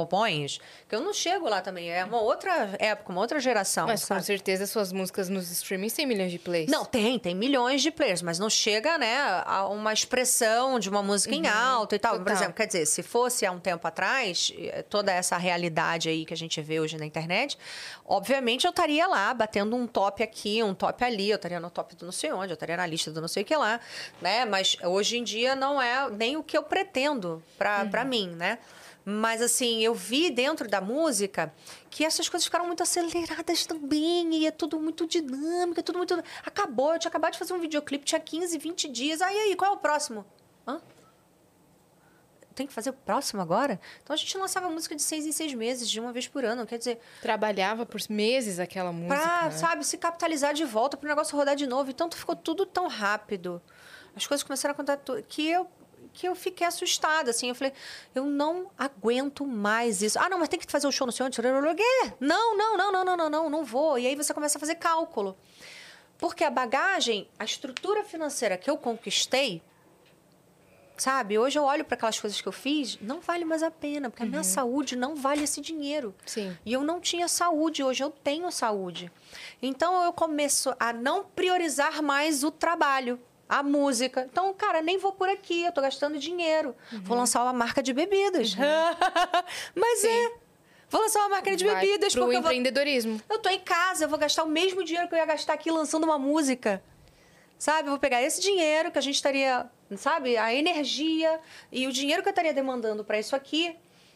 [0.09, 1.91] pões, que eu não chego lá também.
[1.91, 3.85] É uma outra época, uma outra geração.
[3.85, 4.23] Mas com sabe?
[4.23, 6.69] certeza suas músicas nos streamings têm milhões de plays.
[6.69, 11.03] Não, tem, tem milhões de players, mas não chega, né, a uma expressão de uma
[11.03, 12.13] música em alto e tal.
[12.13, 12.23] Por Uhum.
[12.25, 12.37] total.
[12.37, 16.33] exemplo, quer dizer, se fosse há um tempo atrás, eh, toda essa realidade aí que
[16.33, 17.57] a gente vê hoje na internet,
[18.05, 21.95] obviamente eu estaria lá batendo um top aqui, um top ali, eu estaria no top
[21.95, 23.79] do não sei onde, eu estaria na lista do não sei o que lá,
[24.21, 24.45] né?
[24.45, 28.59] Mas hoje em dia não é nem o que eu pretendo pra, pra mim, né?
[29.05, 31.53] Mas assim, eu vi dentro da música
[31.89, 36.23] que essas coisas ficaram muito aceleradas também, e é tudo muito dinâmico, é tudo muito.
[36.45, 39.21] Acabou, eu tinha acabado de fazer um videoclipe, tinha 15, 20 dias.
[39.21, 40.25] Aí, aí, qual é o próximo?
[40.65, 40.79] Hã?
[42.55, 43.79] Tem que fazer o próximo agora?
[44.03, 46.65] Então a gente lançava música de seis em seis meses, de uma vez por ano.
[46.67, 49.15] Quer dizer, Trabalhava por meses aquela música.
[49.15, 49.51] pra, né?
[49.51, 51.89] sabe, se capitalizar de volta para o negócio rodar de novo.
[51.89, 53.61] Então ficou tudo tão rápido.
[54.15, 55.67] As coisas começaram a acontecer que eu
[56.13, 57.49] que eu fiquei assustada, assim.
[57.49, 57.73] Eu falei,
[58.13, 60.19] eu não aguento mais isso.
[60.19, 61.41] Ah, não, mas tem que fazer o show no seu onde?
[62.19, 63.97] Não, não, não, não, não, não, não, não vou.
[63.97, 65.35] E aí você começa a fazer cálculo.
[66.19, 69.61] Porque a bagagem, a estrutura financeira que eu conquistei
[70.95, 71.37] sabe?
[71.37, 74.23] Hoje eu olho para aquelas coisas que eu fiz, não vale mais a pena, porque
[74.23, 76.15] a minha saúde não vale esse dinheiro.
[76.25, 76.55] Sim.
[76.65, 79.11] E eu não tinha saúde, hoje eu tenho saúde.
[79.61, 84.27] Então eu começo a não priorizar mais o trabalho, a música.
[84.31, 86.75] Então, cara, nem vou por aqui, eu tô gastando dinheiro.
[87.01, 88.55] Vou lançar uma marca de bebidas.
[89.75, 90.31] Mas é.
[90.89, 93.19] Vou lançar uma marca de Vai bebidas pro porque eu vou empreendedorismo.
[93.27, 95.71] eu tô em casa, eu vou gastar o mesmo dinheiro que eu ia gastar aqui
[95.71, 96.83] lançando uma música.
[97.57, 97.87] Sabe?
[97.87, 99.65] Eu vou pegar esse dinheiro que a gente estaria,
[99.97, 100.37] sabe?
[100.37, 101.39] A energia
[101.71, 103.75] e o dinheiro que eu estaria demandando para isso aqui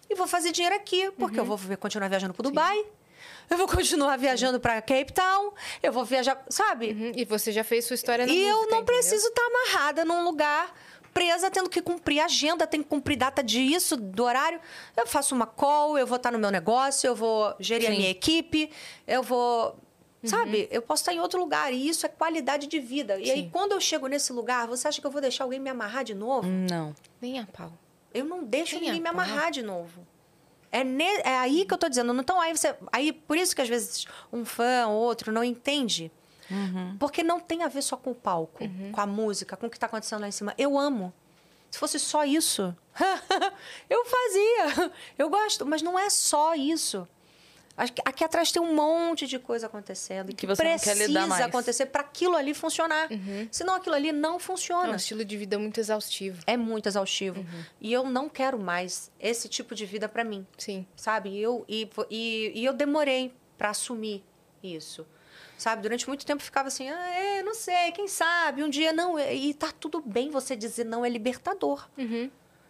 [0.09, 2.85] e vou fazer dinheiro aqui, porque eu vou continuar viajando pro Dubai.
[3.49, 6.91] Eu vou continuar viajando para Cape Town, eu vou viajar, sabe?
[6.91, 8.85] Uhum, E você já fez sua história na E eu música, não entendeu?
[8.85, 10.73] preciso estar amarrada num lugar
[11.13, 14.59] presa, tendo que cumprir agenda, tem que cumprir data disso, do horário.
[14.95, 17.97] Eu faço uma call, eu vou estar no meu negócio, eu vou gerir a Sim.
[17.97, 18.69] minha equipe,
[19.07, 19.75] eu vou.
[20.21, 20.29] Uhum.
[20.29, 20.67] Sabe?
[20.69, 23.17] Eu posso estar em outro lugar e isso é qualidade de vida.
[23.19, 23.49] E aí, Sim.
[23.51, 26.13] quando eu chego nesse lugar, você acha que eu vou deixar alguém me amarrar de
[26.13, 26.47] novo?
[26.47, 26.93] Não.
[27.21, 27.71] Nem a pau.
[28.13, 30.05] Eu não deixo Nem ninguém a me amarrar de novo.
[30.71, 32.13] É, ne- é aí que eu tô dizendo.
[32.19, 32.75] Então, aí você.
[32.91, 36.11] Aí, por isso que às vezes um fã ou outro não entende.
[36.99, 38.63] Porque não tem a ver só com o palco,
[38.93, 40.53] com a música, com o que tá acontecendo lá em cima.
[40.57, 41.13] Eu amo.
[41.69, 42.73] Se fosse só isso,
[43.89, 44.91] eu fazia.
[45.17, 47.07] Eu gosto, mas não é só isso.
[47.77, 51.45] Acho que Aqui atrás tem um monte de coisa acontecendo Que você não quer precisa
[51.45, 53.07] acontecer para aquilo ali funcionar.
[53.51, 54.89] Senão aquilo ali não É funciona.
[54.91, 56.41] um estilo de vida muito exaustivo.
[56.47, 57.45] É muito exaustivo.
[57.79, 60.85] E eu não quero mais esse tipo de vida para mim, Sim.
[60.95, 61.29] sabe?
[61.29, 64.23] E eu, e, e, e eu demorei para assumir
[64.63, 65.05] isso.
[65.57, 65.81] Sabe?
[65.81, 69.19] Durante muito tempo eu ficava assim, ah, é, não sei, quem sabe, um dia não.
[69.19, 71.87] E tá tudo bem você dizer não, é libertador.
[71.97, 72.29] Uhum.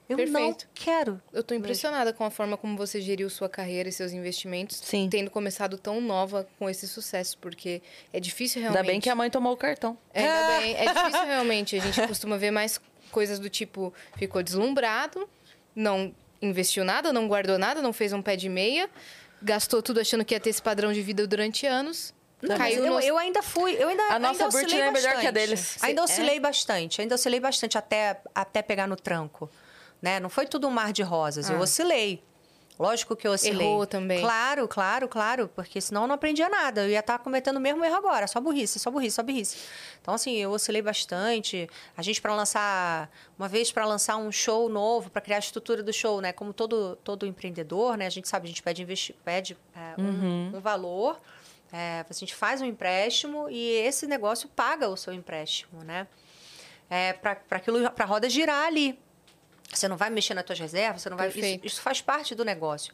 [0.10, 0.68] Eu não Perfeito.
[0.74, 1.22] quero.
[1.34, 5.10] Eu tô impressionada com a forma como você geriu sua carreira e seus investimentos, Sim.
[5.10, 7.82] tendo começado tão nova com esse sucesso, porque
[8.14, 8.80] é difícil realmente.
[8.80, 9.98] Ainda bem que a mãe tomou o cartão.
[10.14, 10.76] Ainda bem.
[10.76, 11.76] É difícil realmente.
[11.76, 12.80] A gente costuma ver mais
[13.12, 15.28] coisas do tipo: ficou deslumbrado,
[15.76, 18.90] não investiu nada, não guardou nada, não fez um pé de meia,
[19.42, 22.14] gastou tudo achando que ia ter esse padrão de vida durante anos.
[22.42, 23.00] Não, caiu eu, no...
[23.02, 23.76] eu ainda fui.
[23.78, 25.78] Eu ainda, A nossa ainda é melhor que a deles.
[25.84, 26.04] Ainda É?
[26.04, 27.02] oscilei bastante.
[27.02, 29.50] Ainda oscilei bastante até, até pegar no tranco.
[30.02, 30.20] Né?
[30.20, 31.50] Não foi tudo um mar de rosas.
[31.50, 31.62] Eu Ah.
[31.62, 32.24] oscilei.
[32.80, 33.66] Lógico que eu oscilei.
[33.66, 34.22] Errou também.
[34.22, 35.50] Claro, claro, claro.
[35.56, 36.84] Porque senão eu não aprendia nada.
[36.84, 38.28] Eu ia estar cometendo o mesmo erro agora.
[38.28, 39.58] Só burrice, só burrice, só burrice.
[40.00, 41.68] Então, assim, eu oscilei bastante.
[41.98, 43.10] A gente, para lançar...
[43.40, 46.32] Uma vez, para lançar um show novo, para criar a estrutura do show, né?
[46.32, 48.06] Como todo, todo empreendedor, né?
[48.06, 51.20] A gente sabe, a gente pede, investi pede é, um, um valor...
[51.70, 56.08] É, a gente faz um empréstimo e esse negócio paga o seu empréstimo, né?
[56.90, 58.98] É, para aquilo, para a roda girar ali.
[59.72, 61.30] Você não vai mexer nas suas reservas, você não vai.
[61.30, 62.94] Isso, isso faz parte do negócio.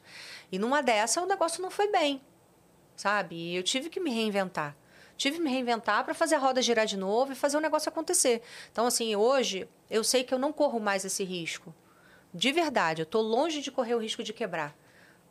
[0.51, 2.21] E numa dessa, o negócio não foi bem,
[2.95, 3.35] sabe?
[3.35, 4.75] E eu tive que me reinventar.
[5.15, 7.89] Tive que me reinventar para fazer a roda girar de novo e fazer o negócio
[7.89, 8.41] acontecer.
[8.71, 11.73] Então, assim, hoje, eu sei que eu não corro mais esse risco.
[12.33, 14.75] De verdade, eu estou longe de correr o risco de quebrar.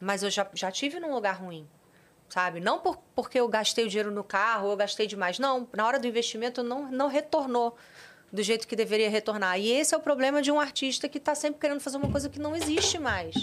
[0.01, 1.69] Mas eu já, já tive num lugar ruim
[2.33, 2.61] sabe?
[2.61, 5.39] Não por, porque eu gastei o dinheiro no carro, eu gastei demais.
[5.39, 7.77] Não, na hora do investimento não, não retornou
[8.33, 9.61] do jeito que deveria retornar.
[9.61, 12.29] E esse é o problema de um artista que está sempre querendo fazer uma coisa
[12.29, 13.35] que não existe mais.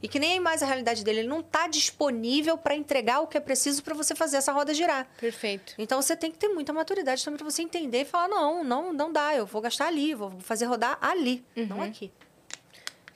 [0.00, 1.20] E que nem é mais a realidade dele.
[1.20, 4.72] Ele não está disponível para entregar o que é preciso para você fazer essa roda
[4.72, 5.08] girar.
[5.18, 5.74] Perfeito.
[5.76, 8.92] Então você tem que ter muita maturidade também para você entender e falar: não, não,
[8.92, 12.12] não dá, eu vou gastar ali, vou fazer rodar ali, não aqui.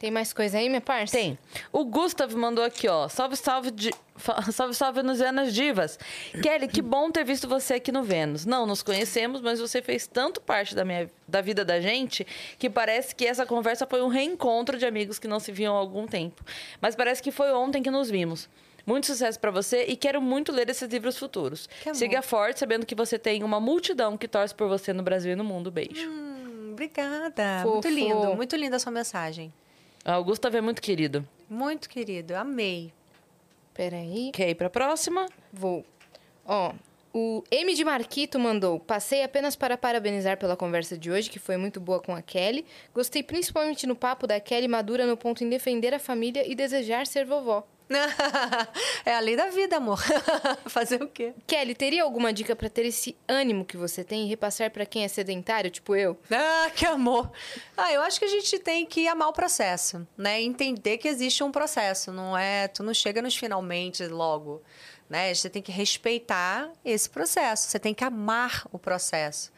[0.01, 1.15] Tem mais coisa aí, minha parça?
[1.15, 1.39] Tem.
[1.71, 3.07] O Gustav mandou aqui, ó.
[3.07, 3.91] Salve, salve, de...
[4.17, 5.99] fa- salve, salve nos Venas Divas.
[6.43, 8.47] Kelly, que bom ter visto você aqui no Vênus.
[8.47, 11.11] Não nos conhecemos, mas você fez tanto parte da, minha...
[11.29, 12.27] da vida da gente
[12.59, 15.79] que parece que essa conversa foi um reencontro de amigos que não se viam há
[15.79, 16.43] algum tempo.
[16.81, 18.49] Mas parece que foi ontem que nos vimos.
[18.87, 21.69] Muito sucesso pra você e quero muito ler esses livros futuros.
[21.93, 25.37] Siga forte, sabendo que você tem uma multidão que torce por você no Brasil e
[25.37, 25.71] no mundo.
[25.71, 26.09] Beijo.
[26.09, 27.61] Hum, obrigada.
[27.63, 27.73] Fofo.
[27.75, 29.53] Muito lindo, muito linda a sua mensagem.
[30.05, 31.27] Ah, O Gustav é muito querido.
[31.49, 32.93] Muito querido, amei.
[33.75, 34.31] Peraí.
[34.33, 35.27] Quer ir pra próxima?
[35.53, 35.85] Vou.
[36.45, 36.73] Ó,
[37.13, 38.79] o M de Marquito mandou.
[38.79, 42.65] Passei apenas para parabenizar pela conversa de hoje, que foi muito boa com a Kelly.
[42.95, 47.07] Gostei principalmente no papo da Kelly madura no ponto em defender a família e desejar
[47.07, 47.67] ser vovó.
[49.05, 50.01] é a lei da vida, amor.
[50.67, 51.35] Fazer o quê?
[51.47, 55.05] Kelly, teria alguma dica para ter esse ânimo que você tem e repassar para quem
[55.05, 56.19] é sedentário, tipo eu?
[56.31, 57.31] Ah, que amor.
[57.77, 60.41] Ah, eu acho que a gente tem que amar o processo, né?
[60.41, 62.69] Entender que existe um processo, não é...
[62.69, 64.63] Tu não chega nos finalmente logo.
[65.09, 65.35] né?
[65.35, 69.51] Você tem que respeitar esse processo, você tem que amar o processo,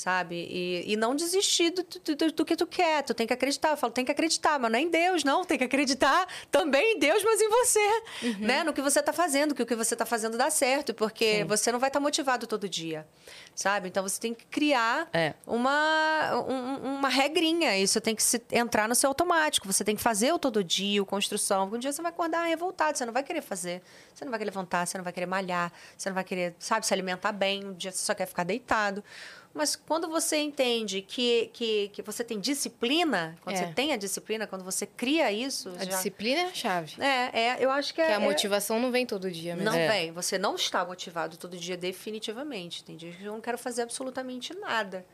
[0.00, 0.48] sabe?
[0.50, 3.70] E, e não desistir do, do, do, que tu quer, tu tem que acreditar.
[3.70, 5.44] Eu falo, tem que acreditar, mas não é em Deus, não.
[5.44, 8.38] Tem que acreditar também em Deus, mas em você, uhum.
[8.38, 8.64] né?
[8.64, 11.44] No que você está fazendo, que o que você está fazendo dá certo, porque Sim.
[11.44, 13.06] você não vai estar tá motivado todo dia,
[13.54, 13.88] sabe?
[13.88, 15.34] Então você tem que criar é.
[15.46, 20.02] uma, um, uma regrinha, isso tem que se, entrar no seu automático, você tem que
[20.02, 21.70] fazer o todo dia, o construção.
[21.70, 23.82] Um dia você vai acordar revoltado, você não vai querer fazer,
[24.14, 26.86] você não vai querer levantar, você não vai querer malhar, você não vai querer, sabe,
[26.86, 29.04] se alimentar bem, um dia você só quer ficar deitado.
[29.52, 33.66] Mas quando você entende que, que, que você tem disciplina, quando é.
[33.66, 35.70] você tem a disciplina, quando você cria isso.
[35.70, 35.90] A já...
[35.90, 37.02] disciplina é a chave.
[37.02, 38.14] É, é eu acho que, que é.
[38.14, 38.80] a motivação é...
[38.80, 39.70] não vem todo dia mesmo.
[39.70, 39.88] Não é.
[39.88, 40.12] vem.
[40.12, 42.84] Você não está motivado todo dia, definitivamente.
[42.84, 45.04] Tem dias que eu não quero fazer absolutamente nada.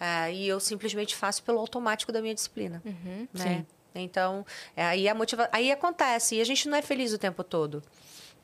[0.00, 2.82] É, e eu simplesmente faço pelo automático da minha disciplina.
[2.84, 3.44] Uhum, né?
[3.44, 3.66] Sim.
[3.94, 4.44] Então,
[4.76, 5.48] é, aí, a motiva...
[5.52, 6.36] aí acontece.
[6.36, 7.82] E a gente não é feliz o tempo todo.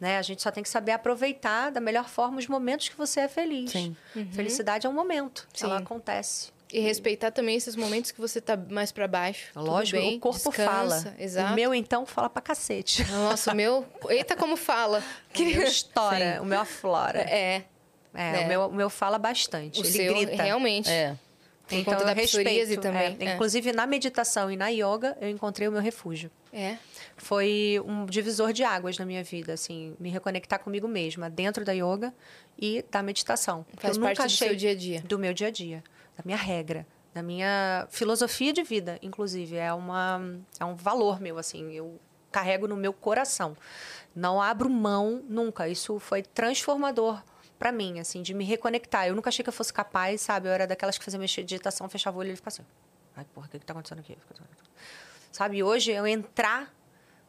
[0.03, 0.19] Né?
[0.19, 3.29] A gente só tem que saber aproveitar da melhor forma os momentos que você é
[3.29, 3.71] feliz.
[3.71, 3.95] Sim.
[4.17, 4.33] Uhum.
[4.33, 5.67] Felicidade é um momento, Sim.
[5.67, 6.51] ela acontece.
[6.73, 9.53] E respeitar também esses momentos que você tá mais para baixo.
[9.55, 11.15] Lógico, bem, o corpo descansa, fala.
[11.17, 11.53] Exato.
[11.53, 13.09] O meu, então, fala pra cacete.
[13.13, 13.87] Nossa, o meu.
[14.09, 15.05] Eita, como fala.
[15.33, 16.43] Que história.
[16.43, 17.21] O meu aflora.
[17.21, 17.63] É.
[18.13, 18.45] É, é.
[18.45, 19.81] O, meu, o meu fala bastante.
[19.81, 20.43] O Ele seu, grita.
[20.43, 20.91] Realmente.
[20.91, 21.17] É.
[21.69, 22.81] Por então, conta da respeito.
[22.81, 23.17] também.
[23.21, 23.25] É.
[23.25, 23.35] É.
[23.35, 26.29] Inclusive, na meditação e na yoga, eu encontrei o meu refúgio.
[26.53, 26.77] É
[27.23, 31.73] foi um divisor de águas na minha vida, assim, me reconectar comigo mesma, dentro da
[31.73, 32.13] yoga
[32.59, 33.65] e da meditação.
[33.77, 35.01] Faz eu parte nunca achei do seu dia a dia.
[35.03, 35.85] Do meu dia a dia,
[36.17, 36.85] da minha regra,
[37.15, 40.21] da minha filosofia de vida, inclusive, é uma
[40.59, 42.01] é um valor meu assim, eu
[42.33, 43.57] carrego no meu coração.
[44.17, 45.69] Não abro mão nunca.
[45.69, 47.23] Isso foi transformador
[47.59, 49.07] para mim, assim, de me reconectar.
[49.07, 50.49] Eu nunca achei que eu fosse capaz, sabe?
[50.49, 52.65] Eu era daquelas que fazia meditação, fechava o olho e ficava assim.
[53.15, 54.17] Ai, porra, o que, que tá acontecendo aqui?
[55.33, 56.73] Sabe, hoje eu entrar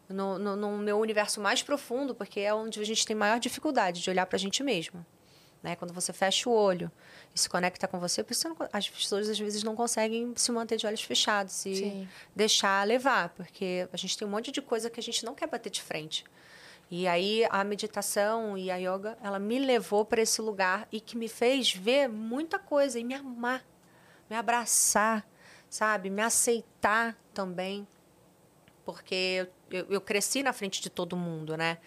[0.10, 4.02] no, no, no, meu universo mais profundo, porque é onde a gente tem maior dificuldade
[4.02, 5.06] de olhar para a gente mesmo.
[5.64, 5.78] Né?
[5.78, 6.92] Quando você fecha o olho
[7.34, 10.76] e se conecta com você, você não, as pessoas às vezes não conseguem se manter
[10.76, 12.10] de olhos fechados e Sim.
[12.36, 15.48] deixar levar, porque a gente tem um monte de coisa que a gente não quer
[15.48, 16.26] bater de frente.
[16.92, 21.18] E aí a meditação e a yoga, ela me levou para esse lugar e que
[21.18, 23.66] me fez ver muita coisa e me amar,
[24.30, 25.26] me abraçar,
[25.70, 26.10] sabe?
[26.10, 27.88] Me aceitar também
[28.86, 31.78] porque eu, eu cresci na frente de todo mundo, né?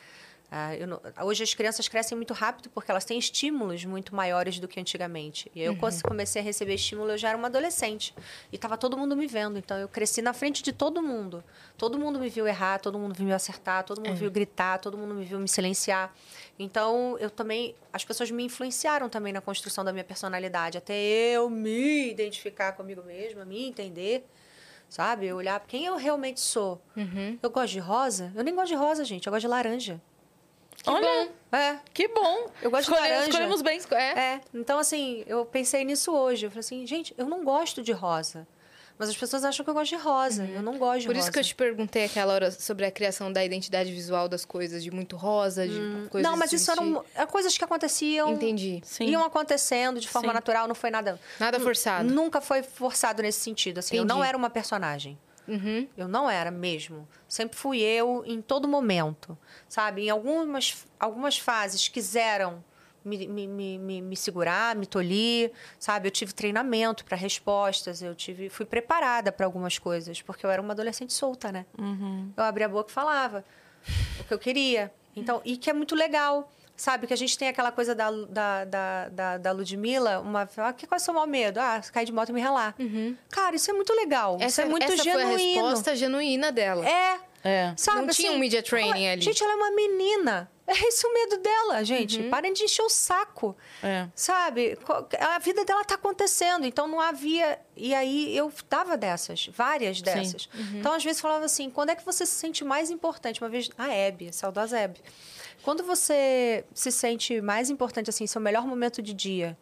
[0.47, 4.69] Uh, não, hoje as crianças crescem muito rápido porque elas têm estímulos muito maiores do
[4.69, 5.51] que antigamente.
[5.55, 6.01] E eu uhum.
[6.03, 8.15] comecei a receber estímulo, eu já era uma adolescente.
[8.53, 9.59] E estava todo mundo me vendo.
[9.59, 11.43] Então eu cresci na frente de todo mundo.
[11.77, 14.15] Todo mundo me viu errar, todo mundo viu me acertar, todo mundo é.
[14.15, 16.15] viu gritar, todo mundo me viu me silenciar.
[16.59, 17.75] Então eu também.
[17.93, 20.79] As pessoas me influenciaram também na construção da minha personalidade.
[20.79, 20.97] Até
[21.33, 24.25] eu me identificar comigo mesma, me entender
[24.89, 25.27] sabe?
[25.27, 26.81] Eu olhar quem eu realmente sou.
[26.97, 27.39] Uhum.
[27.43, 28.33] Eu gosto de rosa?
[28.35, 29.27] Eu nem gosto de rosa, gente.
[29.27, 30.01] Eu gosto de laranja.
[30.83, 31.57] Que Olha, bom.
[31.57, 31.79] É.
[31.93, 32.51] Que bom.
[32.63, 33.31] Eu gosto Escolhe, de laranja.
[33.31, 33.81] Escolhemos bem.
[33.91, 34.19] É.
[34.19, 34.41] é.
[34.55, 36.47] Então, assim, eu pensei nisso hoje.
[36.47, 38.47] Eu falei assim, gente, eu não gosto de rosa.
[38.99, 40.43] Mas as pessoas acham que eu gosto de rosa.
[40.43, 40.55] Uhum.
[40.55, 41.15] Eu não gosto de Por rosa.
[41.15, 44.45] Por isso que eu te perguntei aquela hora sobre a criação da identidade visual das
[44.45, 46.07] coisas, de muito rosa, de hum.
[46.11, 46.31] coisas.
[46.31, 48.33] Não, mas isso eram coisas que aconteciam.
[48.33, 48.81] Entendi.
[48.85, 49.07] Sim.
[49.07, 50.35] Iam acontecendo de forma Sim.
[50.35, 51.21] natural, não foi nada.
[51.39, 52.09] Nada forçado.
[52.09, 53.79] Nunca foi forçado nesse sentido.
[53.79, 54.13] Assim, Entendi.
[54.13, 55.19] eu não era uma personagem.
[55.47, 55.87] Uhum.
[55.97, 57.07] Eu não era mesmo.
[57.29, 59.37] Sempre fui eu em todo momento.
[59.69, 60.07] Sabe?
[60.07, 62.65] Em algumas, algumas fases quiseram
[63.07, 66.09] me, me, me, me segurar, me tolir, sabe?
[66.09, 70.61] Eu tive treinamento para respostas, eu tive, fui preparada para algumas coisas, porque eu era
[70.61, 71.65] uma adolescente solta, né?
[71.79, 72.33] Uhum.
[72.37, 73.45] Eu abria a boca e falava
[74.21, 74.93] o que eu queria.
[75.15, 76.51] Então, e que é muito legal.
[76.79, 80.47] Sabe, que a gente tem aquela coisa da, da, da, da, da Ludmilla, uma.
[80.59, 81.59] Ah, que, qual é o seu maior medo?
[81.59, 82.75] Ah, cair de moto e me ralar.
[82.79, 83.17] Uhum.
[83.31, 84.37] Cara, isso é muito legal.
[84.37, 85.31] Essa, isso é muito essa genuíno.
[85.31, 86.87] Foi a resposta genuína dela.
[86.87, 87.19] É.
[87.43, 87.73] É.
[87.79, 89.23] Sabe, Não assim, tinha um media training ela, ali.
[89.23, 90.51] Gente, ela é uma menina.
[90.67, 92.21] É esse o medo dela, gente.
[92.21, 92.29] Uhum.
[92.29, 93.57] Parem de encher o saco.
[93.83, 94.09] É.
[94.17, 94.77] Sabe?
[95.21, 97.59] A vida dela tá acontecendo, então não havia.
[97.77, 100.49] E aí eu dava dessas, várias dessas.
[100.53, 100.81] Uhum.
[100.81, 103.41] Então, às vezes, falava assim: quando é que você se sente mais importante?
[103.41, 105.01] Uma vez, a Hebe, saudosa Hebe.
[105.63, 109.57] Quando você se sente mais importante, assim, seu melhor momento de dia.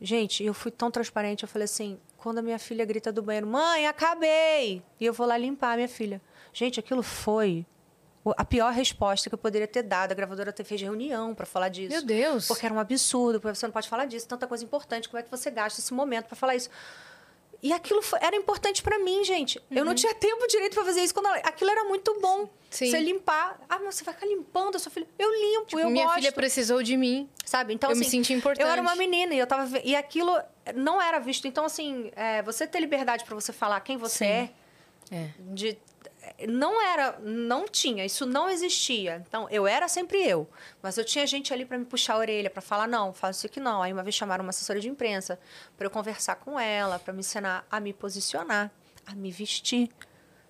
[0.00, 3.46] Gente, eu fui tão transparente, eu falei assim: quando a minha filha grita do banheiro,
[3.46, 4.82] mãe, acabei!
[4.98, 6.22] E eu vou lá limpar a minha filha.
[6.52, 7.66] Gente, aquilo foi
[8.36, 10.12] a pior resposta que eu poderia ter dado.
[10.12, 11.90] A gravadora até fez reunião para falar disso.
[11.90, 12.46] Meu Deus!
[12.46, 15.08] Porque era um absurdo, porque você não pode falar disso, tanta coisa importante.
[15.08, 16.70] Como é que você gasta esse momento para falar isso?
[17.62, 19.58] E aquilo foi, era importante para mim, gente.
[19.58, 19.64] Uhum.
[19.78, 19.96] Eu não uhum.
[19.96, 21.12] tinha tempo direito para fazer isso.
[21.12, 22.48] quando ela, Aquilo era muito bom.
[22.70, 22.90] Sim.
[22.90, 23.60] Você limpar.
[23.68, 25.06] Ah, mas você vai ficar limpando a sua filha.
[25.18, 26.16] Eu limpo, tipo, eu minha gosto.
[26.16, 27.28] filha precisou de mim.
[27.44, 27.74] Sabe?
[27.74, 28.64] Então, eu assim, me senti importante.
[28.64, 29.78] Eu era uma menina e eu tava...
[29.84, 30.40] E aquilo
[30.74, 31.46] não era visto.
[31.46, 34.24] Então, assim, é, você ter liberdade para você falar quem você Sim.
[34.24, 34.50] é.
[35.12, 35.30] é.
[35.38, 35.76] De
[36.48, 39.22] não era, não tinha, isso não existia.
[39.26, 40.48] Então, eu era sempre eu,
[40.82, 43.46] mas eu tinha gente ali para me puxar a orelha, para falar não, faça isso
[43.46, 43.82] aqui não.
[43.82, 45.38] Aí uma vez chamaram uma assessora de imprensa
[45.76, 48.70] para eu conversar com ela, para me ensinar a me posicionar,
[49.06, 49.90] a me vestir,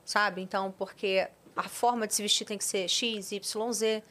[0.05, 0.43] sabe?
[0.43, 4.03] Então, porque a forma de se vestir tem que ser X, Y, Z,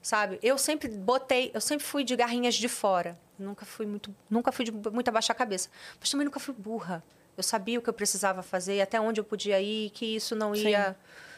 [0.00, 0.38] sabe?
[0.42, 3.18] Eu sempre botei, eu sempre fui de garrinhas de fora.
[3.38, 5.68] Nunca fui muito, nunca fui de muito abaixar a cabeça,
[5.98, 7.02] mas também nunca fui burra.
[7.36, 10.54] Eu sabia o que eu precisava fazer, até onde eu podia ir, que isso não
[10.54, 10.94] ia, Sim.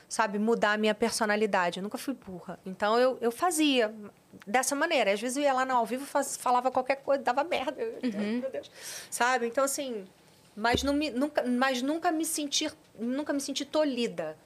[0.09, 1.79] sabe, mudar a minha personalidade.
[1.79, 2.59] Eu nunca fui burra.
[2.67, 3.95] Então eu, eu fazia
[4.47, 5.13] dessa maneira.
[5.13, 7.81] Às vezes eu ia lá no ao vivo, faz, falava qualquer coisa, dava merda.
[8.03, 8.41] Uhum.
[8.41, 8.71] Meu Deus.
[9.11, 9.47] Sabe?
[9.47, 10.05] Então assim,
[10.57, 14.37] mas, não me, nunca, mas nunca me sentir, nunca me senti tolhida.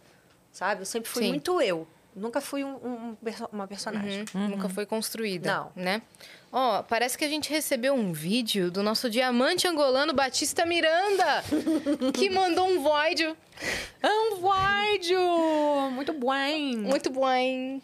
[0.53, 0.83] Sabe?
[0.83, 1.29] Eu sempre fui Sim.
[1.29, 1.87] muito eu.
[2.19, 3.17] Nunca fui um, um,
[3.53, 4.25] uma personagem.
[4.35, 4.41] Uhum.
[4.41, 4.49] Uhum.
[4.49, 5.53] Nunca foi construída.
[5.53, 5.73] Não.
[5.75, 6.03] Né?
[6.51, 11.45] Ó, oh, parece que a gente recebeu um vídeo do nosso diamante angolano Batista Miranda,
[12.15, 13.37] que mandou um vídeo.
[14.03, 15.91] Um vídeo!
[15.93, 16.77] Muito bom!
[16.79, 17.81] Muito bom!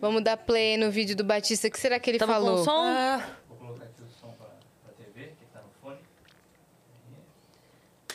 [0.00, 1.68] Vamos dar play no vídeo do Batista.
[1.68, 2.58] O que será que ele Tamo falou?
[2.58, 2.84] Com som?
[2.84, 3.22] Ah.
[3.48, 4.48] Vou colocar aqui o som pra,
[4.84, 5.98] pra TV, que tá no fone.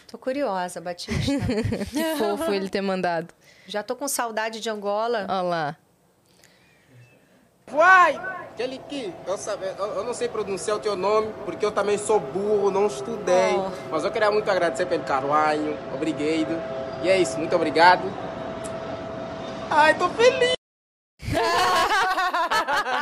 [0.08, 1.14] Tô curiosa, Batista.
[1.92, 3.34] que fofo ele ter mandado.
[3.72, 5.26] Já tô com saudade de Angola.
[5.30, 5.78] Olha lá.
[7.68, 8.16] Vai!
[8.52, 11.98] Aquele que eu, sabe, eu, eu, não sei pronunciar o teu nome, porque eu também
[11.98, 13.56] sou burro, não estudei.
[13.56, 13.72] Oh.
[13.90, 15.78] Mas eu queria muito agradecer pelo caruanho.
[15.96, 16.62] Obrigado.
[17.02, 18.04] E é isso, muito obrigado.
[19.70, 20.52] Ai, tô feliz!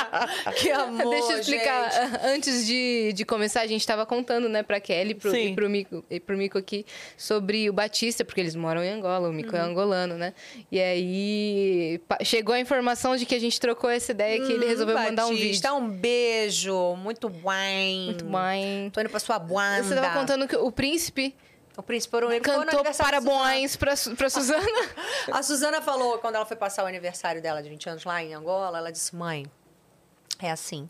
[0.58, 1.92] que amor, Deixa eu explicar.
[1.92, 2.26] Gente.
[2.26, 6.06] Antes de, de começar, a gente estava contando, né, pra Kelly pro, e pro Mico,
[6.10, 6.86] e pro Mico aqui
[7.18, 9.66] sobre o Batista, porque eles moram em Angola, o Mico é uhum.
[9.66, 10.34] é angolano, né?
[10.72, 14.66] E aí chegou a informação de que a gente trocou essa ideia que hum, ele
[14.66, 15.76] resolveu Batista, mandar um vídeo.
[15.76, 16.96] um beijo.
[16.96, 17.50] Muito bom.
[18.06, 18.90] Muito bom.
[18.92, 19.84] Tô indo pra sua banda.
[19.84, 21.36] Você tava contando que o príncipe
[21.80, 24.68] o príncipe Ouro cantou parabéns para para Suzana.
[25.32, 28.34] a Suzana falou quando ela foi passar o aniversário dela de 20 anos lá em
[28.34, 29.46] Angola, ela disse: "Mãe,
[30.40, 30.90] é assim.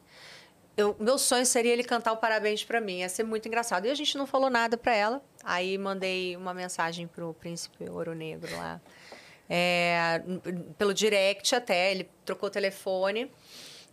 [0.78, 3.86] Eu, meu sonho seria ele cantar o parabéns para mim, ia ser muito engraçado.
[3.86, 5.22] E a gente não falou nada para ela.
[5.44, 8.80] Aí mandei uma mensagem pro príncipe Ouro Negro lá.
[9.50, 10.22] É,
[10.78, 13.30] pelo direct até, ele trocou o telefone.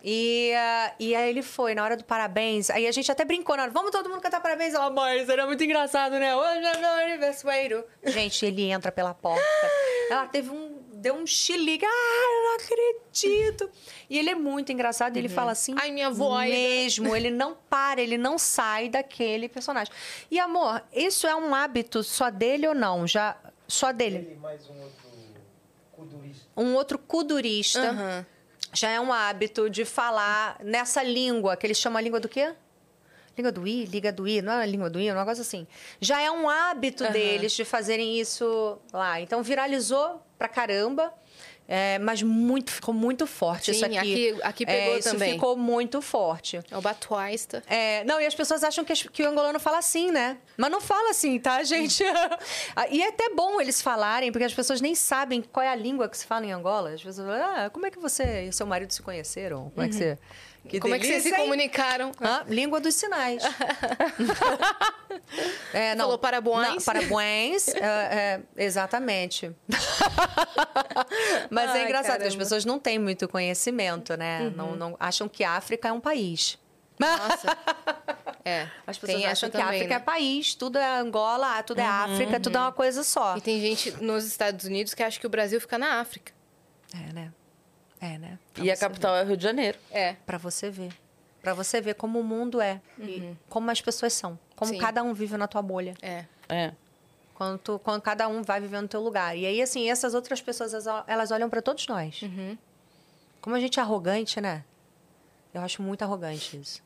[0.05, 2.71] E, uh, e aí ele foi, na hora do parabéns.
[2.71, 4.73] Aí a gente até brincou na hora, vamos todo mundo cantar parabéns.
[4.73, 6.37] Ela, mãe, seria muito engraçado, né?
[6.37, 7.85] Hoje é meu aniversário.
[8.05, 9.43] Gente, ele entra pela porta.
[10.09, 10.76] Ela teve um
[11.07, 11.85] deu um chilique.
[11.85, 13.71] Ah, eu não acredito.
[14.11, 15.15] E ele é muito engraçado.
[15.15, 15.21] Uhum.
[15.21, 15.75] Ele fala assim.
[15.79, 16.51] Ai, minha voz.
[16.51, 17.15] Mesmo.
[17.15, 19.93] ele não para, ele não sai daquele personagem.
[20.31, 23.07] E, amor, isso é um hábito só dele ou não?
[23.07, 23.37] Já.
[23.69, 24.17] Só dele?
[24.17, 25.07] Ele mais um outro
[25.93, 26.49] kudurista.
[26.57, 27.93] Um outro kudurista.
[27.93, 28.25] Uhum.
[28.73, 32.53] Já é um hábito de falar nessa língua, que eles chamam a língua do quê?
[33.37, 35.43] Língua do I, Liga do I, não é a língua do I, é um negócio
[35.43, 35.67] assim.
[36.01, 37.13] Já é um hábito uhum.
[37.13, 39.21] deles de fazerem isso lá.
[39.21, 41.13] Então viralizou pra caramba.
[41.69, 43.99] É, mas muito, ficou muito forte Sim, isso aqui.
[43.99, 45.33] aqui, aqui pegou é, isso também.
[45.33, 46.61] ficou muito forte.
[46.71, 47.63] É o batuista.
[47.67, 50.39] É, não, e as pessoas acham que, que, o angolano fala assim, né?
[50.57, 52.05] Mas não fala assim, tá, gente?
[52.91, 56.09] e é até bom eles falarem, porque as pessoas nem sabem qual é a língua
[56.09, 56.91] que se fala em Angola.
[56.91, 59.71] As pessoas falam, ah, como é que você e seu marido se conheceram?
[59.71, 60.01] Como é que uhum.
[60.01, 60.19] você...
[60.67, 62.13] Que Como delícia, é que vocês se comunicaram?
[62.21, 63.43] Ah, língua dos sinais.
[65.73, 66.85] é, não, Falou parabéns.
[66.85, 69.53] parabéns, é, é, exatamente.
[71.51, 72.23] Mas é Ai, é engraçado caramba.
[72.23, 74.43] que as pessoas não têm muito conhecimento, né?
[74.43, 74.51] Uhum.
[74.51, 76.59] Não, não, acham que a África é um país.
[76.99, 77.57] Nossa.
[78.47, 78.71] É.
[78.87, 79.95] As pessoas acham que a África né?
[79.97, 83.37] é país, tudo é Angola, tudo é uhum, África, tudo é uma coisa só.
[83.37, 86.33] E tem gente nos Estados Unidos que acha que o Brasil fica na África.
[86.95, 87.33] É, né?
[88.01, 88.39] É, né?
[88.53, 89.21] Pra e a capital ver.
[89.21, 89.79] é Rio de Janeiro.
[89.91, 90.15] É.
[90.27, 90.93] Para você ver.
[91.43, 92.81] Para você ver como o mundo é.
[92.99, 93.07] Uhum.
[93.07, 94.39] E como as pessoas são.
[94.55, 94.79] Como Sim.
[94.79, 95.95] cada um vive na tua bolha.
[96.03, 96.25] É.
[96.49, 96.73] É.
[97.35, 99.37] Quando, tu, quando cada um vai viver no teu lugar.
[99.37, 100.73] E aí, assim, essas outras pessoas,
[101.07, 102.23] elas olham para todos nós.
[102.23, 102.57] Uhum.
[103.41, 104.65] Como a gente é arrogante, né?
[105.53, 106.83] Eu acho muito arrogante isso.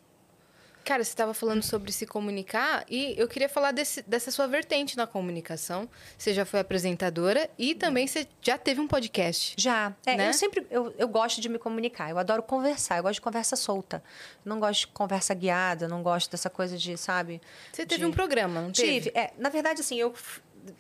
[0.90, 4.96] Cara, você estava falando sobre se comunicar e eu queria falar desse, dessa sua vertente
[4.96, 5.88] na comunicação.
[6.18, 9.54] Você já foi apresentadora e também você já teve um podcast.
[9.56, 9.94] Já.
[10.04, 10.28] É, né?
[10.30, 12.10] Eu sempre eu, eu gosto de me comunicar.
[12.10, 12.96] Eu adoro conversar.
[12.96, 14.02] Eu gosto de conversa solta.
[14.44, 15.86] não gosto de conversa guiada.
[15.86, 17.40] Não gosto dessa coisa de, sabe?
[17.72, 18.06] Você teve de...
[18.06, 19.10] um programa, não teve?
[19.10, 19.16] Tive.
[19.16, 20.12] É, na verdade, assim, eu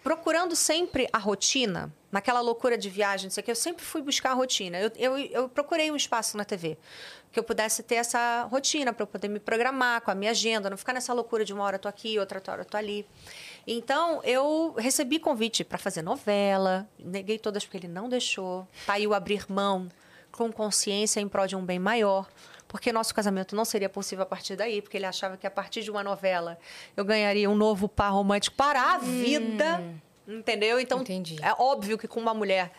[0.02, 4.02] procurando sempre a rotina, naquela loucura de viagem, não sei o que, eu sempre fui
[4.02, 4.78] buscar a rotina.
[4.78, 6.76] Eu, eu, eu procurei um espaço na TV
[7.32, 10.68] que eu pudesse ter essa rotina para eu poder me programar com a minha agenda,
[10.68, 13.06] não ficar nessa loucura de uma hora eu tô aqui, outra hora eu tô ali.
[13.66, 18.66] Então, eu recebi convite para fazer novela, neguei todas porque ele não deixou.
[18.84, 19.88] Tá aí o abrir mão
[20.32, 22.26] com consciência em prol de um bem maior
[22.70, 25.82] porque nosso casamento não seria possível a partir daí, porque ele achava que a partir
[25.82, 26.56] de uma novela
[26.96, 29.82] eu ganharia um novo par romântico para a vida.
[30.28, 30.38] Hum.
[30.38, 30.78] entendeu?
[30.78, 31.36] Então, Entendi.
[31.42, 32.70] é óbvio que com uma mulher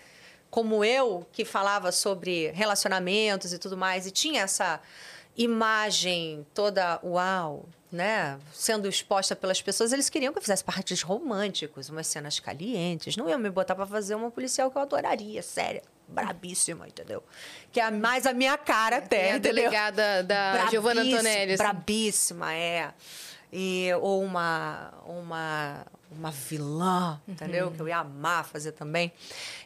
[0.49, 4.79] como eu, que falava sobre relacionamentos e tudo mais, e tinha essa
[5.37, 8.39] imagem toda uau, né?
[8.53, 13.17] Sendo exposta pelas pessoas, eles queriam que eu fizesse partes românticos, umas cenas calientes.
[13.17, 17.23] Não iam me botar pra fazer uma policial que eu adoraria, séria, brabíssima, entendeu?
[17.71, 19.55] Que é mais a minha cara até, Tem a entendeu?
[19.63, 21.53] delegada da Giovanna Antonelli.
[21.53, 21.63] assim.
[21.63, 22.91] Brabíssima, é.
[23.53, 27.67] E, ou uma, uma, uma vilã, entendeu?
[27.67, 27.73] Uhum.
[27.73, 29.11] Que eu ia amar fazer também.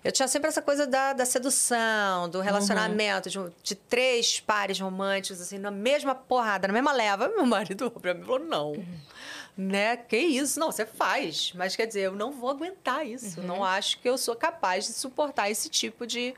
[0.03, 5.40] Eu tinha sempre essa coisa da, da sedução, do relacionamento, de, de três pares românticos,
[5.40, 7.27] assim, na mesma porrada, na mesma leva.
[7.30, 8.74] Meu marido pra mim falou, não.
[9.58, 9.95] Né?
[9.95, 10.59] Que isso?
[10.59, 11.53] Não, você faz.
[11.56, 13.42] Mas quer dizer, eu não vou aguentar isso.
[13.42, 16.34] Não acho que eu sou capaz de suportar esse tipo de.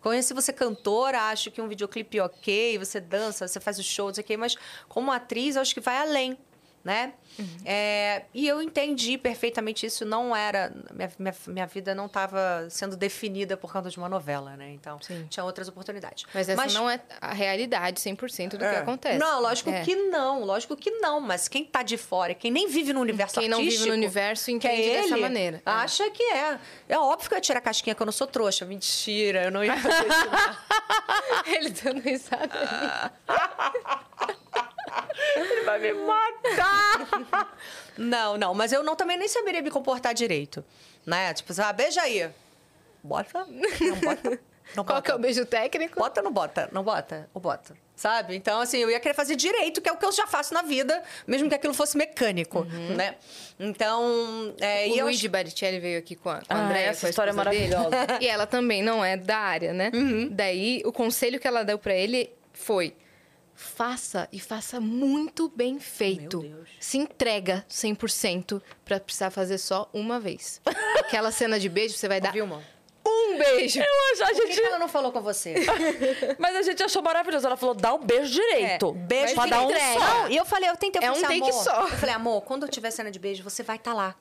[0.00, 4.14] Conheci você cantora, acho que um videoclipe ok, você dança, você faz o show, não
[4.14, 4.56] sei o quê, mas
[4.88, 6.38] como atriz, eu acho que vai além,
[6.82, 7.12] né?
[7.64, 10.72] É, e eu entendi perfeitamente isso, não era.
[10.92, 14.70] Minha, minha, minha vida não estava sendo definida por causa de uma novela, né?
[14.72, 15.26] Então, Sim.
[15.28, 16.24] tinha outras oportunidades.
[16.34, 19.18] Mas essa não é a realidade 100% do que acontece.
[19.18, 19.82] Não, lógico É.
[19.82, 21.20] que não, lógico que não.
[21.20, 24.46] Mas quem tá de fora, quem nem vive no universo Quem não vive no universo
[24.58, 25.62] que é entende dessa maneira.
[25.64, 25.70] É.
[25.70, 26.58] Acha que é.
[26.88, 28.64] É óbvio que eu ia tirar a casquinha que eu não sou trouxa.
[28.64, 30.30] Mentira, eu não ia fazer isso.
[31.46, 33.12] Ele dando risada.
[35.36, 37.56] Ele vai me matar.
[37.96, 38.54] não, não.
[38.54, 40.64] Mas eu não, também nem saberia me comportar direito.
[41.06, 41.32] Né?
[41.34, 42.28] Tipo, ah, beija aí.
[43.02, 43.46] Bota.
[43.80, 44.40] Não bota.
[44.76, 45.02] Não Qual bota.
[45.02, 45.98] que é o beijo técnico?
[45.98, 46.68] Bota ou não bota?
[46.70, 47.28] Não bota?
[47.34, 47.74] Ou bota?
[47.96, 48.36] Sabe?
[48.36, 50.62] Então, assim, eu ia querer fazer direito, que é o que eu já faço na
[50.62, 52.64] vida, mesmo que aquilo fosse mecânico,
[52.96, 53.16] né?
[53.58, 56.86] Então, é, O e eu Luigi acho- Baricelli veio aqui com a, com Ah, Andréia,
[56.90, 57.74] essa história é esposa dele.
[57.74, 58.18] maravilhosa.
[58.22, 59.90] E ela também não é da área, né?
[59.92, 60.28] Uhum.
[60.30, 62.94] Daí, o conselho que ela deu pra ele foi...
[63.60, 66.40] Faça e faça muito bem feito.
[66.40, 66.70] Meu Deus.
[66.80, 70.62] Se entrega 100% pra precisar fazer só uma vez.
[70.98, 72.62] Aquela cena de beijo, você vai dar Vilma,
[73.06, 73.78] um beijo.
[73.78, 74.60] Eu acho, a por que, gente...
[74.60, 75.54] que ela não falou com você?
[76.40, 77.46] Mas a gente achou maravilhoso.
[77.46, 78.96] Ela falou, dá um beijo direito.
[78.96, 79.98] É, beijo pra dar um só.
[79.98, 81.82] Não, e eu falei, eu tentei, eu É falei um take amor, só.
[81.82, 84.16] Eu falei, amor, quando eu tiver cena de beijo, você vai estar lá.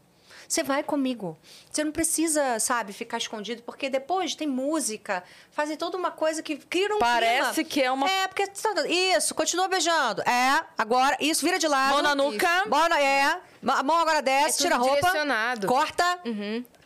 [0.50, 1.38] Você vai comigo.
[1.70, 6.58] Você não precisa, sabe, ficar escondido, porque depois tem música, fazem toda uma coisa que
[6.58, 7.70] cria um Parece clima.
[7.70, 8.50] que é uma- É, porque...
[9.16, 10.24] Isso, continua beijando.
[10.24, 11.94] É, agora, isso, vira de lado.
[11.94, 12.66] Mão na nuca.
[12.66, 14.96] Mão na- é, a mão agora desce, É tira a roupa.
[14.96, 15.68] direcionado.
[15.68, 16.20] Corta.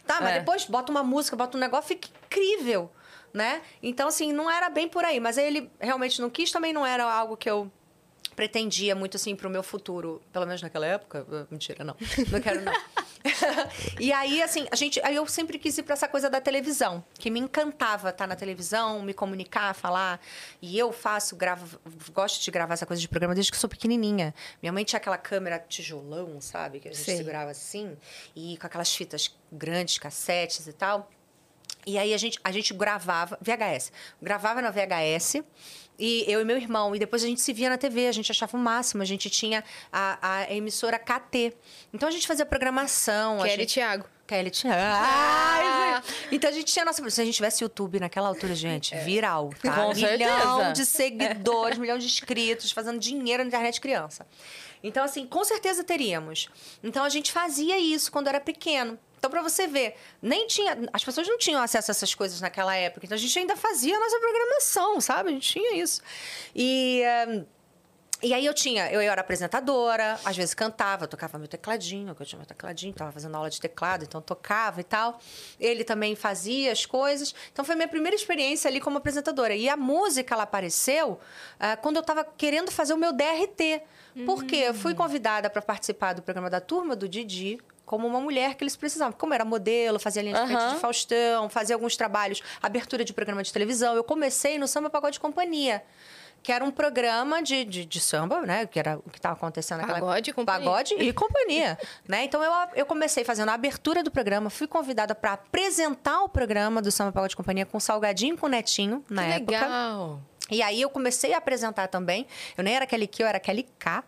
[0.06, 0.40] Tá, mas É.
[0.40, 2.92] depois bota uma música, bota um negócio, fica incrível,
[3.34, 3.62] né?
[3.82, 5.22] Então, assim, não era bem por aí.
[5.22, 7.72] Mas aí ele realmente não quis, também não era algo que eu
[8.36, 10.22] pretendia muito, assim, pro meu futuro.
[10.34, 11.26] Pelo menos naquela época.
[11.30, 11.96] Uh, Mentira, não.
[12.32, 12.74] Não quero, não.
[14.00, 15.00] e aí, assim, a gente...
[15.04, 17.04] Aí eu sempre quis ir pra essa coisa da televisão.
[17.14, 20.20] Que me encantava estar na televisão, me comunicar, falar.
[20.62, 21.80] E eu faço, gravo...
[22.14, 24.34] Gosto de gravar essa coisa de programa desde que sou pequenininha.
[24.62, 26.80] Minha mãe tinha aquela câmera tijolão, sabe?
[26.80, 27.18] Que a gente Sei.
[27.18, 27.98] segurava assim.
[28.36, 31.10] E com aquelas fitas grandes, cassetes e tal.
[31.86, 35.44] E aí a gente, a gente gravava, VHS, gravava na VHS,
[35.98, 38.32] e eu e meu irmão, e depois a gente se via na TV, a gente
[38.32, 41.54] achava o máximo, a gente tinha a, a emissora KT.
[41.94, 43.38] Então a gente fazia programação.
[43.40, 43.74] Kelly gente...
[43.74, 44.06] Thiago.
[44.26, 44.74] Kelly tinha.
[44.76, 47.08] Ah, então a gente tinha nossa.
[47.10, 49.74] Se a gente tivesse YouTube naquela altura, gente, viral, tá?
[49.74, 50.72] Com milhão certeza.
[50.72, 54.26] de seguidores, milhão de inscritos, fazendo dinheiro na internet criança.
[54.82, 56.50] Então, assim, com certeza teríamos.
[56.84, 58.98] Então a gente fazia isso quando era pequeno.
[59.24, 60.78] Então, pra você ver, nem tinha.
[60.92, 63.06] As pessoas não tinham acesso a essas coisas naquela época.
[63.06, 65.30] Então a gente ainda fazia a nossa programação, sabe?
[65.30, 66.02] A gente tinha isso.
[66.54, 67.02] E.
[67.02, 67.46] eh,
[68.22, 72.26] e aí eu tinha, eu era apresentadora, às vezes cantava, tocava meu tecladinho, que eu
[72.26, 75.20] tinha meu tecladinho, tava fazendo aula de teclado, então tocava e tal.
[75.60, 77.36] Ele também fazia as coisas.
[77.52, 79.54] Então foi minha primeira experiência ali como apresentadora.
[79.56, 81.20] E a música, ela apareceu
[81.60, 83.82] ah, quando eu estava querendo fazer o meu DRT.
[84.26, 88.56] Porque eu fui convidada para participar do programa da Turma do Didi, como uma mulher
[88.56, 89.14] que eles precisavam.
[89.18, 90.74] Como era modelo, fazia linha de frente Aham.
[90.76, 93.96] de Faustão, fazia alguns trabalhos, abertura de programa de televisão.
[93.96, 95.84] Eu comecei no Samba Pagode Companhia
[96.44, 98.66] que era um programa de, de, de samba, né?
[98.66, 100.70] Que era o que estava acontecendo naquela Pagode e companhia.
[100.70, 102.26] Pagode e companhia, né?
[102.26, 106.82] Então eu, eu comecei fazendo a abertura do programa, fui convidada para apresentar o programa
[106.82, 109.52] do Samba Pagode Companhia com Salgadinho e com Netinho na que época.
[109.52, 110.22] legal.
[110.52, 112.28] E aí eu comecei a apresentar também.
[112.58, 114.04] Eu nem era Kelly Q, eu era Kelly K.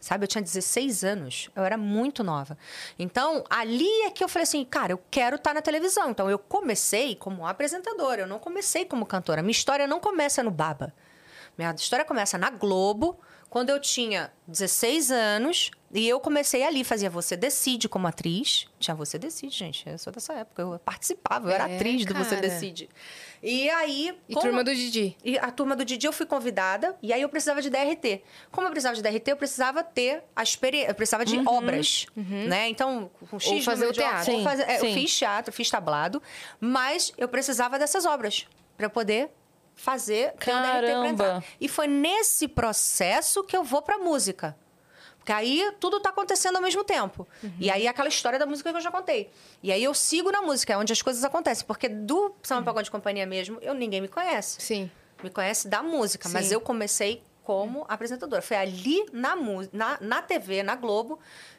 [0.00, 2.56] Sabe, eu tinha 16 anos, eu era muito nova.
[2.98, 6.10] Então, ali é que eu falei assim, cara, eu quero estar na televisão.
[6.10, 9.42] Então, eu comecei como apresentadora, eu não comecei como cantora.
[9.42, 10.94] Minha história não começa no Baba.
[11.56, 13.18] Minha história começa na Globo,
[13.50, 15.70] quando eu tinha 16 anos.
[15.90, 18.66] E eu comecei ali, fazia Você Decide como atriz.
[18.78, 19.88] Tinha Você Decide, gente.
[19.88, 20.60] Eu sou dessa época.
[20.60, 22.46] Eu participava, eu era É, atriz do Você cara.
[22.46, 22.90] Decide.
[23.42, 24.14] E aí.
[24.28, 25.16] E como- turma do Didi.
[25.24, 28.22] e a turma do Didi eu fui convidada e aí eu precisava de DRT.
[28.52, 32.68] Como eu precisava de DRT, eu precisava ter a experiência, eu precisava de obras, né?
[32.68, 34.34] Então, com X fazer número o obras, teatro.
[34.34, 35.00] ou fazer- é, Sim, eu sim.
[35.00, 36.22] fiz teatro, fiz tablado,
[36.60, 38.46] mas eu precisava dessas obras
[38.76, 39.30] para poder
[39.78, 41.08] fazer ter um DRT pra Caramba.
[41.08, 41.44] entrar.
[41.60, 44.56] E foi nesse processo que eu vou pra música.
[45.18, 47.26] Porque aí tudo tá acontecendo ao mesmo tempo.
[47.60, 49.30] E aí aquela história da música que eu já contei.
[49.62, 51.66] E aí eu sigo na música, é onde as coisas acontecem.
[51.66, 54.90] Porque do Samba Pagode de Companhia mesmo, eu ninguém me conhece Sim.
[55.22, 56.54] me conhece da música, mas Sim.
[56.54, 58.42] eu comecei como apresentadora.
[58.42, 59.36] Foi ali na,
[59.72, 61.18] na, na TV, na Globo,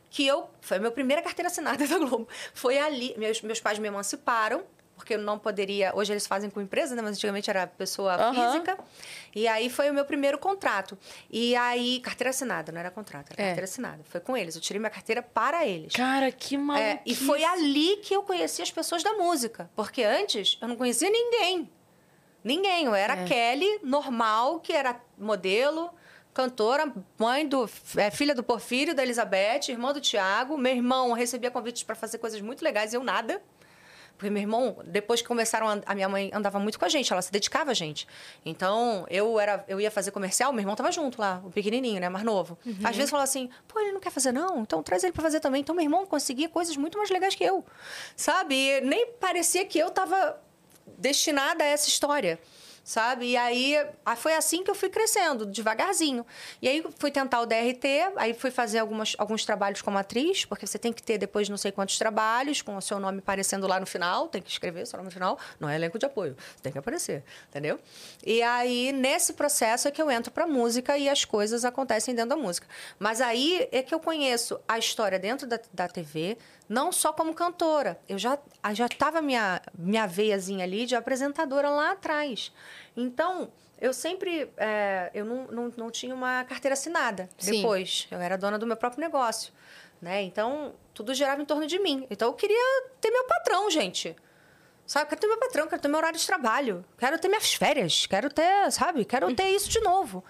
[0.10, 0.50] que eu.
[0.62, 2.28] Foi a minha primeira carteira assinada da Globo.
[2.54, 3.14] Foi ali.
[3.18, 4.64] Meus, meus pais me emanciparam,
[5.00, 5.92] porque eu não poderia.
[5.96, 7.02] Hoje eles fazem com empresa, né?
[7.02, 8.52] Mas antigamente era pessoa Aham.
[8.52, 8.78] física.
[9.34, 10.98] E aí foi o meu primeiro contrato.
[11.32, 12.02] E aí.
[12.02, 13.46] Carteira assinada, não era contrato, era É.
[13.46, 14.04] carteira assinada.
[14.04, 14.56] Foi com eles.
[14.56, 15.94] Eu tirei minha carteira para eles.
[15.94, 16.84] Cara, que maluco.
[16.86, 19.70] É, e foi ali que eu conheci as pessoas da música.
[19.76, 21.70] Porque antes eu não conhecia ninguém.
[22.44, 22.86] Ninguém.
[22.86, 23.26] Eu era É.
[23.26, 25.90] Kelly, normal, que era modelo,
[26.34, 27.70] cantora, mãe do.
[27.98, 30.58] é, filha do Porfírio, da Elizabeth, irmã do Tiago.
[30.58, 33.42] Meu irmão recebia convites para fazer coisas muito legais, eu nada.
[34.20, 37.12] Porque meu irmão, depois que começaram, a, a minha mãe andava muito com a gente,
[37.14, 38.06] ela se dedicava a gente.
[38.46, 42.10] Então, eu era, eu ia fazer comercial, meu irmão tava junto lá, o pequenininho, né,
[42.10, 42.58] mais novo.
[42.84, 45.40] Às vezes falava assim, pô, ele não quer fazer não, então traz ele para fazer
[45.40, 45.62] também.
[45.62, 47.66] Então, meu irmão conseguia coisas muito mais legais que eu,
[48.14, 48.56] sabe?
[48.56, 50.38] E nem parecia que eu tava
[50.98, 52.38] destinada a essa história.
[52.90, 53.28] Sabe?
[53.28, 53.76] E aí
[54.18, 56.26] foi assim que eu fui crescendo, devagarzinho.
[56.60, 57.86] E aí fui tentar o DRT,
[58.16, 61.56] aí fui fazer algumas, alguns trabalhos como atriz, porque você tem que ter depois não
[61.56, 64.98] sei quantos trabalhos, com o seu nome aparecendo lá no final, tem que escrever seu
[64.98, 67.80] nome no final, não é elenco de apoio, tem que aparecer, entendeu?
[68.26, 72.32] E aí, nesse processo é que eu entro pra música e as coisas acontecem dentro
[72.32, 72.66] da música.
[72.98, 77.34] Mas aí é que eu conheço a história dentro da, da TV, não só como
[77.34, 78.00] cantora.
[78.08, 78.38] Eu já
[78.74, 82.54] já estava minha minha veiazinha ali de apresentadora lá atrás.
[82.96, 87.54] Então eu sempre é, eu não, não, não tinha uma carteira assinada Sim.
[87.54, 88.08] depois.
[88.12, 89.52] Eu era dona do meu próprio negócio,
[90.00, 90.22] né?
[90.22, 92.06] Então tudo girava em torno de mim.
[92.12, 94.16] Então eu queria ter meu patrão, gente.
[94.86, 97.54] Sabe, eu quero ter meu patrão, quero ter meu horário de trabalho, quero ter minhas
[97.54, 100.24] férias, quero ter, sabe, quero ter isso de novo.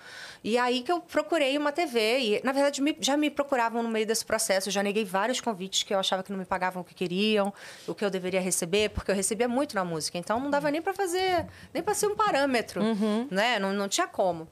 [0.44, 3.90] E aí que eu procurei uma TV e, na verdade, me- já me procuravam no
[3.90, 6.82] meio desse processo, eu já neguei vários convites que eu achava que não me pagavam
[6.82, 7.54] o que queriam,
[7.88, 10.82] o que eu deveria receber, porque eu recebia muito na música, então não dava nem
[10.82, 12.82] para fazer, nem para ser um parâmetro,
[13.30, 13.60] né?
[13.60, 14.48] Não, não tinha como.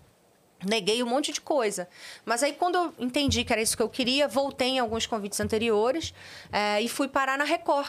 [0.65, 1.87] Neguei um monte de coisa.
[2.25, 5.39] Mas aí, quando eu entendi que era isso que eu queria, voltei em alguns convites
[5.39, 6.13] anteriores
[6.51, 7.87] eh, e fui parar na Record.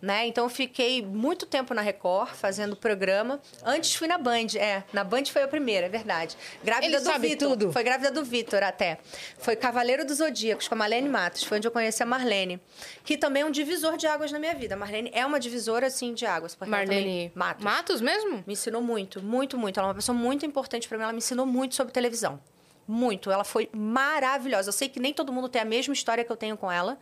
[0.00, 0.26] Né?
[0.26, 3.40] Então, fiquei muito tempo na Record, fazendo programa.
[3.64, 4.82] Antes fui na Band, é.
[4.92, 6.36] Na Band foi a primeira, é verdade.
[6.62, 7.72] Grávida Ele do Vitor.
[7.72, 8.98] Foi grávida do Vitor até.
[9.38, 11.44] Foi Cavaleiro dos Zodíacos, com a Marlene Matos.
[11.44, 12.60] Foi onde eu conheci a Marlene.
[13.04, 14.74] Que também é um divisor de águas na minha vida.
[14.74, 16.56] A Marlene é uma divisora, assim, de águas.
[16.66, 17.64] Marlene Matos.
[17.64, 18.42] Matos mesmo?
[18.46, 19.78] Me ensinou muito, muito, muito.
[19.78, 21.04] Ela é uma pessoa muito importante para mim.
[21.04, 22.40] Ela me ensinou muito sobre televisão.
[22.86, 23.30] Muito.
[23.30, 24.68] Ela foi maravilhosa.
[24.68, 26.98] Eu sei que nem todo mundo tem a mesma história que eu tenho com ela,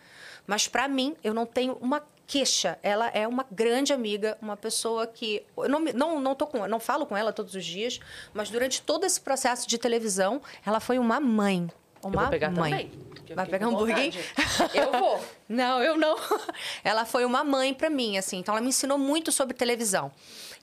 [0.47, 2.03] mas para mim, eu não tenho uma
[2.33, 2.79] queixa.
[2.83, 5.45] Ela é uma grande amiga, uma pessoa que.
[5.55, 8.01] Eu não, não, não, tô com, não falo com ela todos os dias,
[8.33, 11.71] mas durante todo esse processo de televisão, ela foi uma mãe.
[12.03, 12.71] Uma vou pegar mãe.
[12.71, 12.93] também,
[13.29, 14.13] eu Vai pegar um hambúrguer?
[14.13, 14.79] vontade.
[14.79, 15.25] Eu vou.
[15.47, 16.17] Não, eu não.
[16.83, 18.39] Ela foi uma mãe para mim, assim.
[18.39, 20.11] Então, ela me ensinou muito sobre televisão.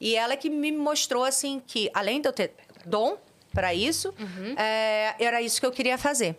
[0.01, 2.56] E ela que me mostrou, assim, que além de eu ter
[2.88, 3.19] dom
[3.53, 4.11] para isso,
[4.57, 6.35] é, era isso que eu queria fazer.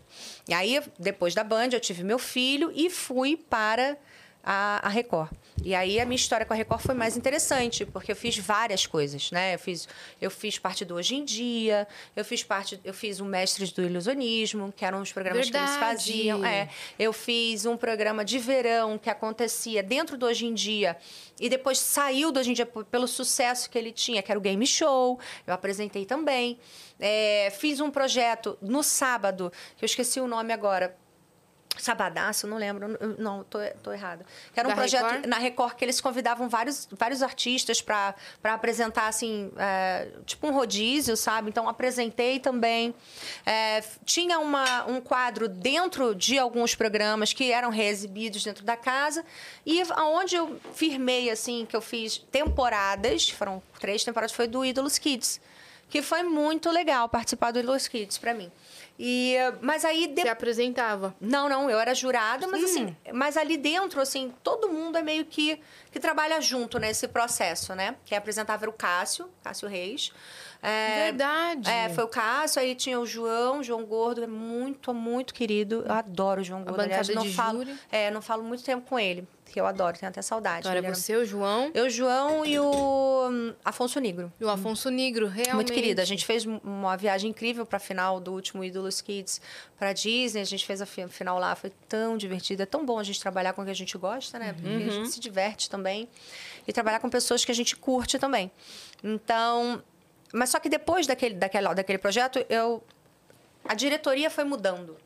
[0.49, 3.97] E aí, depois da Band, eu tive meu filho e fui para
[4.43, 5.31] a, a Record.
[5.63, 8.87] E aí a minha história com a Record foi mais interessante, porque eu fiz várias
[8.87, 9.55] coisas, né?
[9.55, 9.87] Eu fiz,
[10.21, 11.87] eu fiz parte do Hoje em Dia,
[12.17, 15.71] eu fiz parte, eu fiz o Mestres do Ilusionismo, que eram os programas que eles
[15.71, 15.97] Verdade.
[15.97, 16.45] faziam.
[16.45, 20.97] É, eu fiz um programa de verão que acontecia dentro do Hoje em Dia
[21.39, 24.43] e depois saiu do Hoje em Dia pelo sucesso que ele tinha, que era o
[24.43, 25.19] Game Show.
[25.47, 26.59] Eu apresentei também.
[26.99, 30.97] É, fiz um projeto no sábado, que eu esqueci o nome agora.
[31.79, 32.99] Sabadaço, não lembro.
[33.19, 34.27] Não, tô, tô errada.
[34.53, 35.27] Que era um Da projeto Record?
[35.27, 41.17] na Record que eles convidavam vários, vários artistas para apresentar, assim, é, tipo um rodízio,
[41.17, 41.49] sabe?
[41.49, 42.95] Então, apresentei também.
[43.47, 49.25] É, tinha uma, um quadro dentro de alguns programas que eram reexibidos dentro da casa.
[49.65, 54.99] E aonde eu firmei, assim, que eu fiz temporadas, foram três temporadas, foi do Ídolos
[54.99, 55.41] Kids.
[55.89, 58.51] Que foi muito legal participar do Ídolos Kids para mim.
[59.03, 60.33] E, mas aí Você depois.
[60.33, 61.15] apresentava.
[61.19, 65.25] Não, não, eu era jurada, mas assim, mas ali dentro, assim, todo mundo é meio
[65.25, 65.59] que,
[65.91, 67.97] que trabalha junto nesse processo, né?
[68.05, 70.13] Quem apresentava era o Cássio, Cássio Reis.
[70.63, 71.71] É, Verdade.
[71.71, 75.83] É, foi o Cássio, aí tinha o João, João Gordo, é muito, muito querido.
[75.87, 76.77] Eu adoro o João Gordo.
[76.77, 77.79] bancada aliás, não de falo, júri.
[77.91, 80.67] é, não falo muito tempo com ele, que eu adoro, tenho até saudade.
[80.67, 84.33] Agora Ele é você, o João Eu, João e o hum, Afonso Negro.
[84.41, 85.55] e o Afonso Negro, realmente.
[85.55, 86.01] Muito querida.
[86.03, 89.41] A gente fez um- uma viagem incrível para a final do último Ídolos Kids
[89.79, 90.41] para Disney.
[90.41, 92.63] A gente fez a fi- final lá, foi tão divertido.
[92.63, 94.53] É tão bom a gente trabalhar com o que a gente gosta, né?
[94.53, 96.09] Porque a gente se diverte também.
[96.69, 98.51] E trabalhar com pessoas que a gente curte também.
[99.03, 99.83] Então.
[100.33, 102.83] Mas só que depois daquele, daquela, daquele projeto, eu.
[103.65, 104.97] A diretoria foi mudando.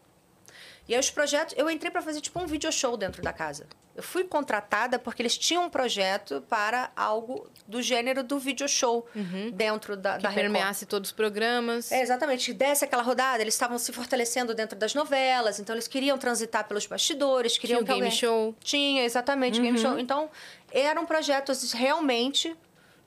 [0.87, 3.67] E aí os projetos, eu entrei para fazer tipo um video show dentro da casa.
[3.97, 9.07] Eu fui contratada porque eles tinham um projeto para algo do gênero do video show
[9.53, 10.35] dentro da, Que da Record.
[10.53, 11.93] permeasse todos os programas.
[11.93, 12.53] É, exatamente.
[12.53, 16.87] Desse aquela rodada, eles estavam se fortalecendo dentro das novelas, então eles queriam transitar pelos
[16.87, 18.47] bastidores, queriam Tinha que game alguém- show.
[18.49, 18.55] Uhum.
[18.65, 19.97] Tinha, exatamente, game show.
[19.97, 20.29] Então,
[20.73, 22.57] eram projetos realmente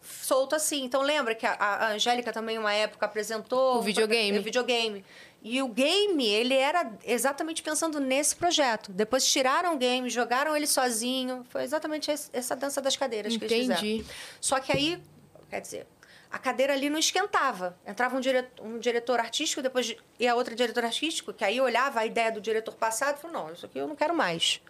[0.01, 0.83] solto assim.
[0.85, 3.77] Então, lembra que a, a Angélica também, uma época, apresentou...
[3.77, 4.39] O videogame.
[4.39, 5.03] O videogame.
[5.49, 8.91] E o game, ele era exatamente pensando nesse projeto.
[8.91, 11.45] Depois tiraram o game, jogaram ele sozinho.
[11.49, 13.79] Foi exatamente essa dança das cadeiras que eles fizeram.
[13.81, 14.05] Entendi.
[14.41, 15.01] Só que aí,
[15.49, 15.87] quer dizer,
[16.29, 17.77] a cadeira ali não esquentava.
[17.85, 21.61] Entrava um diretor, um diretor artístico, depois de- e a outra diretora artístico, que aí
[21.61, 24.61] olhava a ideia do diretor passado e falou: não, isso aqui eu não quero mais.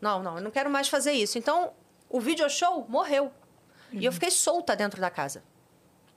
[0.00, 1.38] Não, não, eu não quero mais fazer isso.
[1.38, 1.72] Então,
[2.10, 3.32] o video show morreu.
[3.92, 5.42] E eu fiquei solta dentro da casa.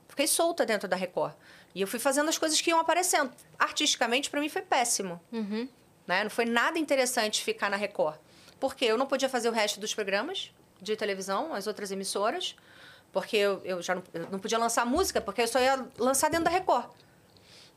[0.08, 1.34] Fiquei solta dentro da Record.
[1.76, 3.32] E eu fui fazendo as coisas que iam aparecendo.
[3.60, 5.22] Artisticamente, para mim, foi péssimo.
[6.08, 6.24] Né?
[6.24, 8.16] Não foi nada interessante ficar na Record.
[8.60, 12.56] Porque eu não podia fazer o resto dos programas de televisão, as outras emissoras.
[13.12, 16.30] Porque eu, eu já não, eu não podia lançar música, porque eu só ia lançar
[16.30, 16.86] dentro da Record.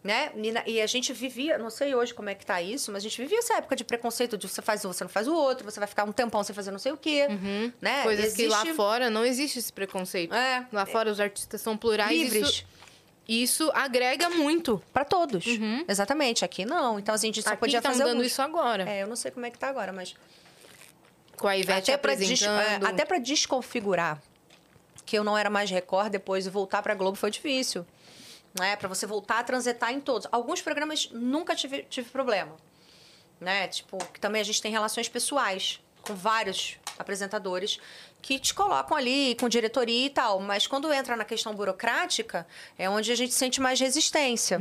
[0.03, 0.31] Né?
[0.65, 3.21] E, a gente vivia, não sei hoje como é que tá isso, mas a gente
[3.21, 5.81] vivia essa época de preconceito de você faz um, você não faz o outro, você
[5.81, 7.27] vai ficar um tempão sem fazer não sei o quê.
[7.81, 8.05] Né?
[8.05, 10.33] Coisas que lá Existe- fora não existe esse preconceito.
[10.33, 10.65] É.
[10.73, 12.17] Lá fora os artistas são plurais.
[12.17, 12.49] livres.
[12.49, 12.65] Isso,
[13.29, 14.83] isso agrega muito.
[14.93, 15.45] Para todos.
[15.87, 16.45] Exatamente.
[16.45, 16.99] Aqui não.
[16.99, 18.89] Então, assim, a gente só Aqui podia tá fazer mudando isso agora.
[18.89, 20.15] É, eu não sei como é que tá agora, mas
[21.37, 22.87] Com a Ivete até para apresentando.
[22.87, 24.21] até para desconfigurar
[25.05, 27.87] que eu não era mais Record depois e voltar para Globo foi difícil.
[28.59, 28.77] Né?
[28.77, 30.27] Para você voltar a transitar em todos.
[30.33, 32.57] Alguns programas nunca tive, tive problema.
[33.41, 33.69] Né?
[33.69, 37.79] Tipo, que também a gente tem relações pessoais com vários apresentadores
[38.21, 42.47] que te colocam ali com diretoria e tal, mas quando entra na questão burocrática
[42.79, 44.61] é onde a gente sente mais resistência.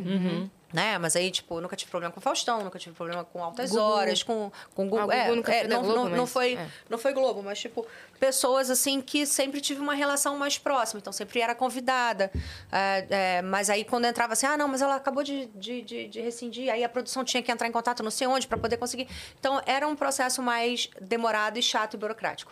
[0.73, 0.97] Né?
[0.97, 3.81] Mas aí, tipo, nunca tive problema com Faustão, nunca tive problema com Altas Gugu.
[3.81, 5.09] Horas, com, com Gugu.
[5.09, 6.67] Ah, é, nunca é, não, Globo, não, não mas- foi, é.
[6.89, 7.87] não foi Globo, mas, tipo,
[8.19, 10.99] pessoas, assim, que sempre tive uma relação mais próxima.
[10.99, 12.29] Então, sempre era convidada.
[12.69, 16.07] É, é, mas aí, quando entrava assim, ah, não, mas ela acabou de, de, de,
[16.09, 16.69] de rescindir.
[16.69, 19.07] Aí a produção tinha que entrar em contato não sei onde para poder conseguir.
[19.39, 22.51] Então, era um processo mais demorado e chato e burocrático.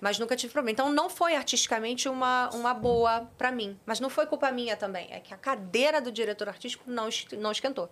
[0.00, 0.72] Mas nunca tive problema.
[0.72, 3.78] Então, não foi artisticamente uma, uma boa para mim.
[3.86, 5.08] Mas não foi culpa minha também.
[5.10, 7.08] É que a cadeira do diretor artístico não,
[7.38, 7.90] não esquentou.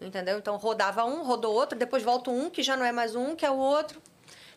[0.00, 0.38] Entendeu?
[0.38, 3.44] Então, rodava um, rodou outro, depois volta um, que já não é mais um, que
[3.44, 4.00] é o outro.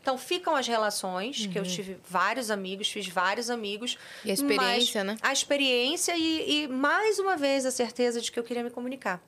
[0.02, 3.98] Então, ficam as relações, que eu tive vários amigos, fiz vários amigos.
[4.26, 5.16] E a experiência, né?
[5.22, 9.22] A experiência e, e, mais uma vez, a certeza de que eu queria me comunicar.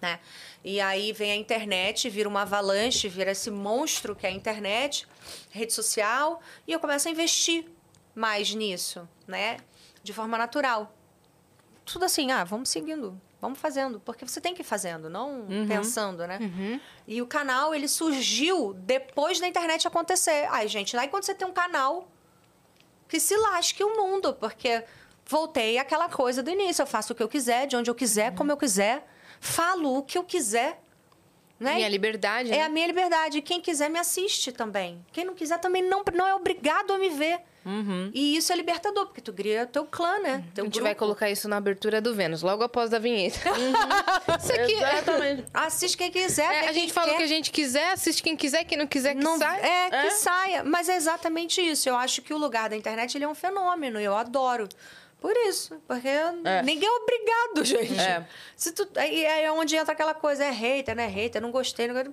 [0.00, 0.18] Né?
[0.64, 5.06] E aí vem a internet, vira uma avalanche, vira esse monstro que é a internet,
[5.50, 7.66] rede social, e eu começo a investir
[8.14, 9.58] mais nisso, né?
[10.02, 10.94] De forma natural.
[11.84, 16.26] Tudo assim, ah, vamos seguindo, vamos fazendo, porque você tem que ir fazendo, não pensando,
[16.26, 16.38] né?
[17.06, 20.46] E o canal, ele surgiu depois da internet acontecer.
[20.50, 22.08] Ai, gente, aí quando você tem um canal,
[23.08, 24.84] que se lasque o mundo, porque
[25.26, 26.82] voltei àquela coisa do início.
[26.82, 29.06] Eu faço o que eu quiser, de onde eu quiser, como eu quiser,
[29.40, 30.80] falo o que eu quiser.
[31.58, 31.74] Né?
[31.74, 32.62] Minha liberdade, É né?
[32.62, 33.42] a minha liberdade.
[33.42, 35.04] Quem quiser me assiste também.
[35.12, 37.40] Quem não quiser também não, não é obrigado a me ver.
[38.14, 40.42] E isso é libertador, porque tu cria teu clã, né?
[40.50, 41.00] A Teu gente vai grupo.
[41.00, 43.38] colocar isso na abertura do Vênus, logo após a vinheta.
[44.42, 45.44] Isso aqui é- Exatamente.
[45.52, 46.50] Assiste quem quiser.
[46.50, 49.14] é, a gente fala o que a gente quiser, assiste quem quiser, quem não quiser
[49.14, 49.60] que não, sai.
[49.60, 50.10] É, que É.
[50.10, 50.64] saia.
[50.64, 51.86] Mas é exatamente isso.
[51.86, 54.00] Eu acho que o lugar da internet ele é um fenômeno.
[54.00, 54.66] Eu adoro.
[55.20, 55.80] Por isso.
[55.86, 56.08] Porque
[56.64, 58.00] ninguém é obrigado, gente.
[58.00, 58.26] É.
[58.56, 60.44] Se tu, aí é onde entra aquela coisa.
[60.44, 61.06] É hater, né?
[61.06, 61.86] Hater, não gostei.
[61.86, 61.94] Não...
[61.94, 62.12] gostei.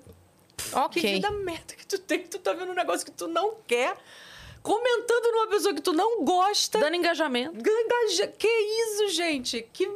[0.73, 1.01] Ok.
[1.01, 2.19] Que vida merda que tu tem.
[2.19, 3.95] que Tu tá vendo um negócio que tu não quer.
[4.61, 6.79] Comentando numa pessoa que tu não gosta.
[6.79, 7.55] Dando engajamento.
[7.57, 9.61] Engaja- Que isso, gente?
[9.71, 9.89] Que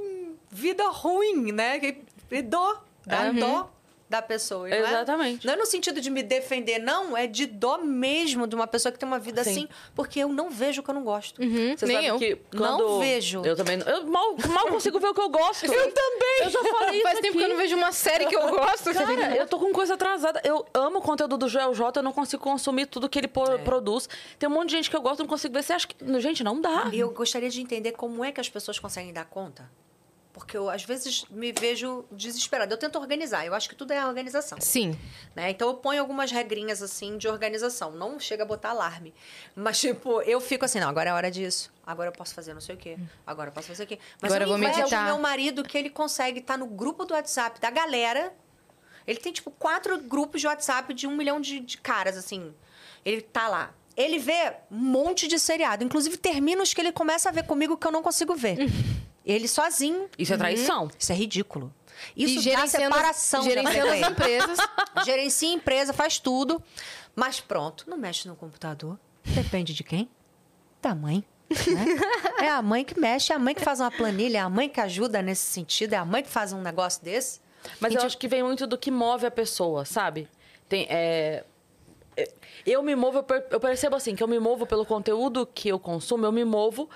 [0.49, 1.79] vida ruim, né?
[1.79, 2.81] Que que dó.
[3.05, 3.33] Dá Uhum.
[3.35, 3.69] dó
[4.11, 4.67] da pessoa.
[4.67, 4.79] não é?
[4.79, 5.47] Exatamente.
[5.47, 7.15] Não é no sentido de me defender, não.
[7.15, 9.49] É de dó mesmo de uma pessoa que tem uma vida Sim.
[9.51, 9.67] assim.
[9.95, 11.41] Porque eu não vejo o que eu não gosto.
[11.41, 12.39] Uhum, Você nem sabe eu.
[12.53, 13.41] Não vejo.
[13.45, 13.87] Eu também não.
[13.87, 15.65] Eu mal, mal consigo ver o que eu gosto.
[15.71, 16.41] Eu também.
[16.43, 18.93] Eu já falei isso Faz tempo que eu não vejo uma série que eu gosto.
[18.93, 20.41] Cara, eu tô com coisa atrasada.
[20.43, 23.57] Eu amo o conteúdo do Joel J, eu não consigo consumir tudo que ele É.
[23.59, 24.09] produz.
[24.37, 25.63] Tem um monte de gente que eu gosto, não consigo ver.
[25.63, 25.95] Você acha que.
[26.19, 26.89] Gente, não dá.
[26.91, 29.69] E eu gostaria de entender como é que as pessoas conseguem dar conta.
[30.33, 32.73] Porque eu, às vezes, me vejo desesperada.
[32.73, 33.45] Eu tento organizar.
[33.45, 34.59] Eu acho que tudo é organização.
[34.61, 34.97] Sim.
[35.35, 35.49] né?
[35.51, 37.91] Então eu ponho algumas regrinhas assim de organização.
[37.91, 39.13] Não chega a botar alarme.
[39.55, 41.71] Mas, tipo, eu fico assim, não, agora é hora disso.
[41.85, 42.97] Agora eu posso fazer não sei o quê.
[43.27, 43.99] Agora eu posso fazer o quê.
[44.21, 45.01] Mas Agora eu eu vou meditar.
[45.03, 48.33] o meu marido que ele consegue estar no grupo do WhatsApp da galera.
[49.05, 52.53] Ele tem, tipo, quatro grupos de WhatsApp de um milhão de, de caras, assim.
[53.03, 53.73] Ele tá lá.
[53.97, 55.83] Ele vê um monte de seriado.
[55.83, 58.57] Inclusive, termina os que ele começa a ver comigo que eu não consigo ver.
[59.25, 60.09] ele sozinho.
[60.17, 60.89] Isso é traição.
[60.97, 61.73] Isso é ridículo.
[62.15, 63.43] E Isso dá gerenciando, separação.
[63.43, 64.59] gerenciando as empresas.
[65.05, 66.61] Gerencia a empresa, faz tudo.
[67.15, 68.97] Mas pronto, não mexe no computador.
[69.23, 70.09] Depende de quem?
[70.81, 71.23] Da mãe.
[71.49, 71.85] né?
[72.39, 74.69] É a mãe que mexe, é a mãe que faz uma planilha, é a mãe
[74.69, 77.39] que ajuda nesse sentido, é a mãe que faz um negócio desse.
[77.79, 80.27] Mas E, eu acho que vem muito do que move a pessoa, sabe?
[80.67, 81.43] Tem, é,
[82.15, 82.31] é,
[82.65, 86.25] eu me movo, eu percebo assim, que eu me movo pelo conteúdo que eu consumo,
[86.25, 86.89] eu me movo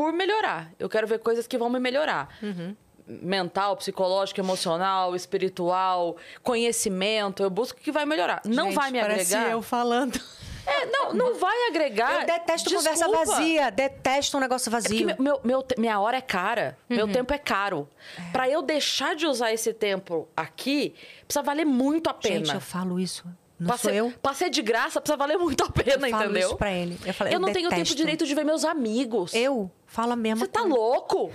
[0.00, 0.70] por melhorar.
[0.78, 2.34] Eu quero ver coisas que vão me melhorar.
[2.42, 2.74] Uhum.
[3.06, 7.42] Mental, psicológico, emocional, espiritual, conhecimento.
[7.42, 8.40] Eu busco o que vai melhorar.
[8.46, 9.52] Não Gente, vai me parece agregar.
[9.52, 10.18] eu falando.
[10.66, 12.20] É, não, não vai agregar.
[12.20, 13.26] Eu detesto conversa Desculpa.
[13.26, 15.06] vazia, detesto um negócio É porque vazio.
[15.06, 17.86] meu, meu- meu minha hora é cara, meu tempo é caro.
[18.32, 20.94] Pra eu deixar de usar esse tempo aqui,
[21.26, 22.36] precisa valer muito a pena.
[22.44, 23.24] Gente, eu falo isso.
[23.60, 24.12] Não Pra sou ser- eu.
[24.22, 26.48] Pra ser de graça, precisa valer muito a pena, Eu falo entendeu?
[26.48, 26.98] isso pra ele.
[27.04, 27.94] Eu falei, eu não tenho tempo detesto.
[27.94, 29.34] direito de ver meus amigos.
[29.34, 31.30] Eu falo a mesma Você tá louco?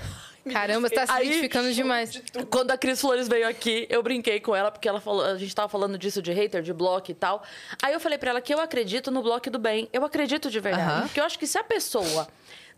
[0.52, 2.22] Caramba, você tá se Aí- identificando demais.
[2.52, 5.54] Quando a Cris Flores veio aqui, eu brinquei com ela, porque ela falou, a gente
[5.56, 7.44] tava falando disso de hater, de bloco e tal.
[7.82, 9.88] Aí eu falei pra ela que eu acredito no bloco do bem.
[9.94, 11.02] Eu acredito de verdade.
[11.08, 12.28] Porque eu acho que se a pessoa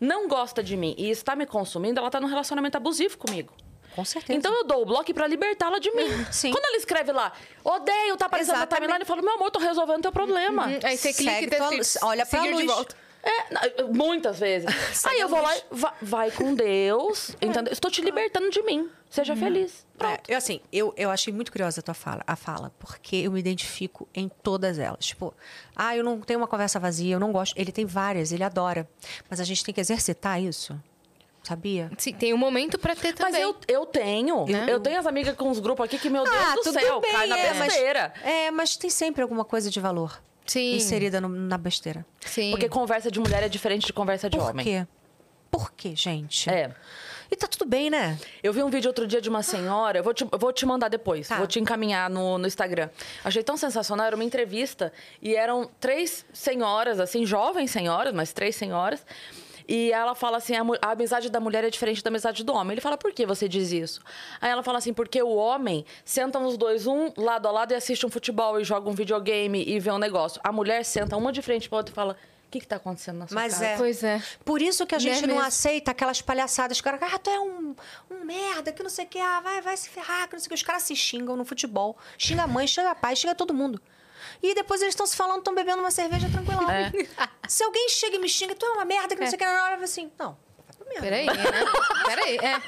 [0.00, 3.52] não gosta de mim e está me consumindo, ela tá num relacionamento abusivo comigo.
[3.98, 4.38] Com certeza.
[4.38, 6.06] Então eu dou o bloco pra libertá-la de mim.
[6.30, 6.52] Sim.
[6.52, 7.32] Quando ela escreve lá,
[7.64, 10.68] odeio, tá aparecendo na timeline, eu falo, meu amor, tô resolvendo teu problema.
[10.68, 10.78] Uhum.
[10.84, 12.66] Aí você clica Segue e tua- olha pra seguir de luz.
[12.76, 12.94] volta.
[13.20, 14.68] É, muitas vezes.
[15.04, 17.72] Aí eu vou lá e vai, vai com Deus, entendeu?
[17.72, 18.88] Estou te libertando de mim.
[19.10, 19.84] Seja feliz.
[19.98, 20.12] Pronto.
[20.30, 23.32] É, eu, assim, eu, eu achei muito curiosa a tua fala, a fala, porque eu
[23.32, 25.04] me identifico em todas elas.
[25.04, 25.34] Tipo,
[25.74, 27.58] ah, eu não tenho uma conversa vazia, eu não gosto.
[27.58, 28.88] Ele tem várias, ele adora.
[29.28, 30.80] Mas a gente tem que exercitar isso.
[31.48, 31.90] Sabia?
[31.96, 33.32] Sim, tem um momento pra ter também.
[33.32, 34.44] Mas eu, eu tenho.
[34.46, 34.66] Né?
[34.68, 37.00] Eu tenho as amigas com uns grupos aqui que, meu Deus ah, do tudo céu,
[37.00, 38.12] bem, cai na é, mas, besteira.
[38.22, 40.76] é, mas tem sempre alguma coisa de valor Sim.
[40.76, 42.04] inserida no- na besteira.
[42.20, 42.50] Sim.
[42.50, 44.62] Porque conversa de mulher é diferente de conversa de Por homem.
[44.62, 44.86] quê?
[45.50, 46.50] Por quê, gente?
[46.50, 46.70] É.
[47.30, 48.18] E tá tudo bem, né?
[48.42, 50.66] Eu vi um vídeo outro dia de uma senhora, eu vou te, eu vou te
[50.66, 51.36] mandar depois, Tá.
[51.36, 52.90] vou te encaminhar no, no Instagram.
[53.24, 58.54] Achei tão sensacional, era uma entrevista e eram três senhoras, assim, jovens senhoras, mas três
[58.56, 59.02] senhoras.
[59.68, 62.72] E ela fala assim: a, a amizade da mulher é diferente da amizade do homem.
[62.72, 64.00] Ele fala: por que você diz isso?
[64.40, 67.74] Aí ela fala assim: porque o homem sentam os dois um lado a lado e
[67.74, 70.40] assiste um futebol e joga um videogame e vê um negócio.
[70.42, 72.16] A mulher senta uma de frente pra outra e fala:
[72.46, 73.66] o que, que tá acontecendo na sua Mas casa?
[73.66, 73.76] é.
[73.76, 74.22] Pois é.
[74.42, 75.46] Por isso que a Né gente não mesmo?
[75.46, 76.78] aceita aquelas palhaçadas.
[76.78, 77.76] Os caras, ah, tu é um,
[78.10, 80.46] um merda, que não sei o que, ah, vai, vai se ferrar, que não sei
[80.46, 80.54] o que.
[80.54, 81.94] Os caras se xingam no futebol.
[82.16, 83.78] Xinga a mãe, xinga a pai, xinga todo mundo.
[84.42, 86.70] E depois eles estão se falando, estão bebendo uma cerveja tranquilão.
[86.70, 86.92] É.
[87.48, 89.44] Se alguém chega e me xinga, tu é uma merda, que não sei o que,
[89.44, 90.36] na hora eu assim, não,
[90.86, 91.00] merda.
[91.02, 91.34] Peraí, né?
[92.06, 92.60] Peraí, é.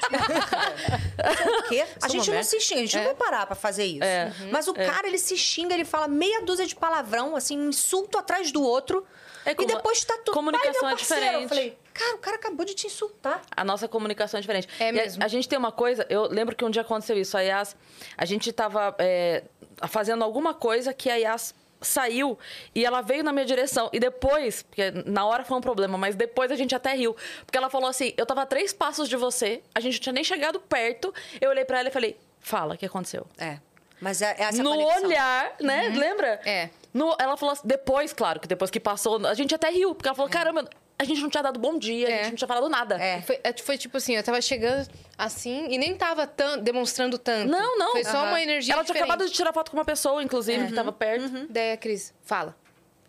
[1.43, 1.85] Por quê?
[2.01, 2.99] A gente não se xinga, a gente É.
[2.99, 4.03] não vai parar pra fazer isso.
[4.03, 4.31] É.
[4.51, 8.17] Mas o cara, ele se xinga, ele fala meia dúzia de palavrão, assim, um insulto
[8.17, 9.05] atrás do outro.
[9.45, 10.33] É e como- depois tá tudo.
[10.35, 11.43] comunicação é diferente.
[11.43, 13.41] Eu falei, cara, o cara acabou de te insultar.
[13.55, 14.67] A nossa comunicação é diferente.
[14.79, 15.23] É E a- mesmo.
[15.23, 17.35] A, gente tem uma coisa, eu lembro que um dia aconteceu isso.
[17.35, 17.75] A Yas,
[18.15, 19.43] a gente tava é,
[19.87, 22.37] fazendo alguma coisa que a Yas saiu
[22.75, 23.89] e ela veio na minha direção.
[23.91, 27.15] E depois, porque na hora foi um problema, mas depois a gente até riu.
[27.45, 30.13] Porque ela falou assim: eu tava a três passos de você, a gente não tinha
[30.13, 31.13] nem chegado perto.
[31.39, 33.25] Eu olhei pra ela e falei: fala, o que aconteceu?
[33.37, 33.57] É.
[33.99, 35.03] Mas é, é essa no conexão.
[35.07, 35.89] olhar, né?
[35.89, 36.39] Lembra?
[36.45, 36.69] É.
[36.93, 40.07] No- ela falou assim, depois, claro, que depois que passou, a gente até riu, porque
[40.07, 40.67] ela falou: caramba,
[41.01, 42.17] a gente não tinha dado bom dia, a É.
[42.23, 42.95] gente não tinha falado nada.
[43.01, 43.21] É.
[43.21, 47.49] Foi, é, foi tipo assim, eu tava chegando assim e nem tava tan- demonstrando tanto.
[47.49, 47.91] Não, não.
[47.93, 48.27] Foi só Aham.
[48.29, 49.09] uma energia Ela tinha diferente.
[49.11, 51.47] acabado de tirar foto com uma pessoa, inclusive, que tava perto.
[51.49, 52.55] Daí a Cris, fala.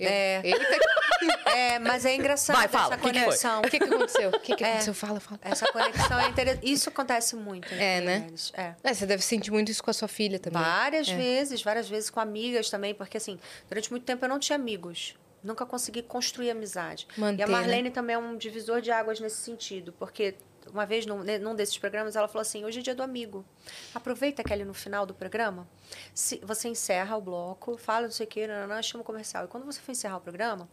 [0.01, 0.41] Eu, É.
[0.43, 0.59] Eita,
[1.55, 3.25] É, mas é engraçado Vai, fala, essa o que que foi?
[3.25, 3.59] conexão.
[3.61, 4.31] o que que aconteceu?
[4.31, 4.69] O que que É.
[4.69, 4.95] aconteceu?
[4.95, 5.39] Fala, fala.
[5.43, 6.73] Essa conexão é interessante.
[6.73, 7.67] Isso acontece muito.
[7.73, 8.27] entre É, né?
[8.55, 8.73] É.
[8.83, 10.61] É, você deve sentir muito isso com a sua filha também.
[10.61, 11.15] Várias É.
[11.15, 13.39] vezes, várias vezes com amigas também, porque assim,
[13.69, 15.15] durante muito tempo eu não tinha amigos.
[15.43, 17.07] Nunca consegui construir amizade.
[17.17, 17.53] Manter, e a né?
[17.53, 20.37] Marlene também é um divisor de águas nesse sentido, porque
[20.73, 23.45] uma vez num, ne- num desses programas ela falou assim: hoje é dia do amigo.
[23.93, 25.69] Aproveita que ali no final do programa,
[26.15, 29.45] se você encerra o bloco, fala não sei o que, nananã, chama o comercial.
[29.47, 30.69] E quando você for encerrar o programa,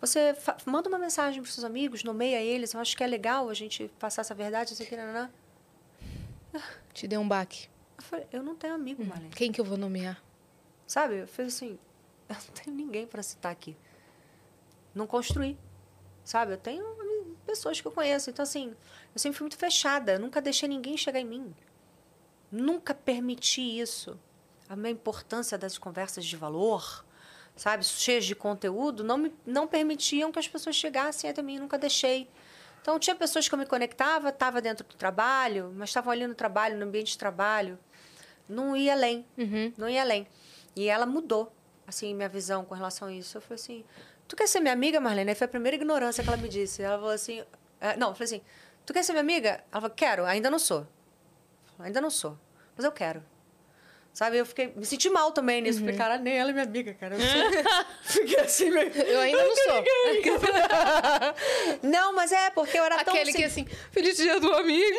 [0.00, 2.72] você manda uma mensagem para os seus amigos, nomeia eles.
[2.72, 5.30] Eu acho que é legal a gente passar essa verdade, não sei o que, nananã.
[6.92, 7.68] Te deu um baque.
[7.98, 9.06] Eu falei: eu não tenho amigo, Hum.
[9.06, 9.30] Marlene.
[9.34, 10.22] Quem que eu vou nomear?
[10.86, 11.16] Sabe?
[11.18, 11.78] Eu fiz assim,
[12.28, 13.76] eu não tenho ninguém para citar aqui.
[14.94, 15.58] Não construí.
[16.24, 16.52] Sabe?
[16.52, 16.84] Eu tenho
[17.46, 18.30] pessoas que eu conheço.
[18.30, 18.74] Então, assim,
[19.14, 20.18] eu sempre fui muito fechada.
[20.18, 21.54] Nunca deixei ninguém chegar em mim.
[22.50, 24.18] nunca permiti isso.
[24.68, 27.04] A minha importância das conversas de valor,
[27.56, 31.76] sabe, cheias de conteúdo, não, me, não permitiam que as pessoas chegassem até mim, nunca
[31.76, 32.30] deixei.
[32.80, 36.34] Então, tinha pessoas que eu me conectava, estava dentro do trabalho, mas estavam ali no
[36.34, 37.78] trabalho, no ambiente de trabalho.
[38.48, 39.26] Não ia além,
[39.76, 40.26] não ia além.
[40.76, 41.52] E ela mudou,
[41.86, 43.36] assim, minha visão com relação a isso.
[43.38, 43.84] Eu falei assim,
[44.28, 45.30] tu quer ser minha amiga, Marlene?
[45.30, 46.82] Aí foi a primeira ignorância que ela me disse.
[46.82, 47.42] Ela falou assim,
[47.80, 48.42] eh, não, eu falei assim,
[48.84, 49.64] tu quer ser minha amiga?
[49.70, 50.86] Ela falou, quero, ainda não sou.
[51.76, 52.38] Falei, ainda não sou,
[52.76, 53.22] mas eu quero.
[54.14, 55.80] Sabe, eu fiquei, me senti mal também nisso.
[55.80, 57.16] Falei, cara, nem ela é minha amiga, cara.
[57.16, 57.20] Eu
[58.04, 58.92] fiquei assim, meio...
[58.94, 59.84] Eu ainda não sou.
[61.82, 64.96] Não, mas é, porque eu era tão Aquele que assim, feliz dia do amigo.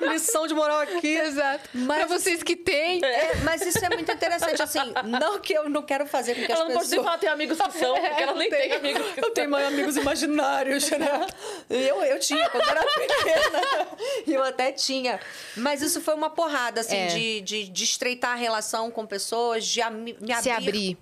[0.00, 1.14] lição de moral aqui.
[1.16, 1.68] Exato.
[1.74, 3.02] Mas- pra vocês que têm.
[3.04, 6.52] É, mas isso é muito interessante, assim, não que eu não quero fazer com que
[6.52, 7.04] Ela as não pode nem pessoas...
[7.06, 10.90] falar tem amigos que são, porque ela nem tem amigos que Eu tenho amigos imaginários,
[10.90, 11.26] né?
[11.70, 13.88] Eu, eu tinha, quando era pequena.
[14.26, 15.18] Eu até tinha.
[15.56, 17.06] Mas isso foi uma porrada, assim, É.
[17.06, 20.42] de, de, de estreitar a relação com pessoas, de me abrir.
[20.42, 20.98] Se abrir.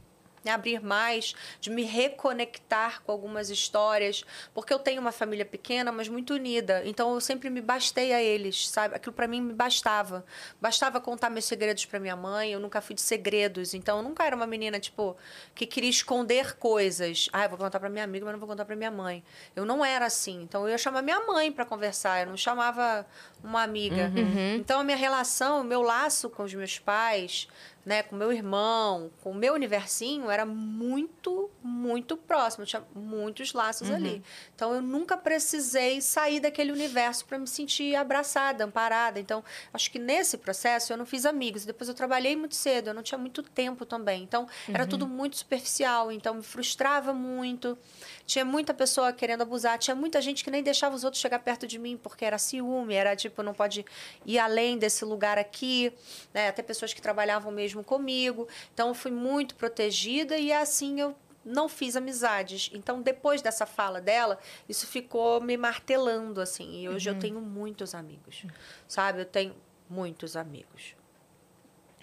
[0.46, 4.24] Me abrir mais, de me reconectar com algumas histórias.
[4.54, 6.82] Porque eu tenho uma família pequena, mas muito unida.
[6.84, 8.94] Então eu sempre me bastei a eles, sabe?
[8.94, 10.24] Aquilo pra mim me bastava.
[10.60, 12.52] Bastava contar meus segredos pra minha mãe.
[12.52, 13.74] Eu nunca fui de segredos.
[13.74, 15.16] Então eu nunca era uma menina, tipo,
[15.52, 17.28] que queria esconder coisas.
[17.32, 19.24] Ah, eu vou contar pra minha amiga, mas não vou contar pra minha mãe.
[19.56, 20.42] Eu não era assim.
[20.42, 22.20] Então eu ia chamar minha mãe pra conversar.
[22.20, 23.04] Eu não chamava
[23.42, 24.12] uma amiga.
[24.54, 27.48] Então a minha relação, o meu laço com os meus pais,
[27.86, 32.64] né, com meu irmão, com o meu universinho, era muito, muito próximo.
[32.64, 34.24] Eu tinha muitos laços ali.
[34.56, 39.20] Então eu nunca precisei sair daquele universo para me sentir abraçada, amparada.
[39.20, 41.64] Então, acho que nesse processo eu não fiz amigos.
[41.64, 44.24] Depois eu trabalhei muito cedo, eu não tinha muito tempo também.
[44.24, 46.10] Então, era tudo muito superficial.
[46.10, 47.78] Então, me frustrava muito.
[48.26, 49.78] Tinha muita pessoa querendo abusar.
[49.78, 52.94] Tinha muita gente que nem deixava os outros chegar perto de mim porque era ciúme,
[52.94, 53.84] era tipo, não pode
[54.24, 55.92] ir além desse lugar aqui.
[56.34, 56.48] Né?
[56.48, 58.48] Até pessoas que trabalhavam mesmo comigo.
[58.74, 61.14] Então, eu fui muito protegida e assim eu
[61.44, 62.70] não fiz amizades.
[62.74, 64.38] Então, depois dessa fala dela,
[64.68, 66.82] isso ficou me martelando, assim.
[66.82, 68.44] E hoje eu tenho muitos amigos,
[68.88, 69.20] sabe?
[69.20, 69.54] Eu tenho
[69.88, 70.96] muitos amigos.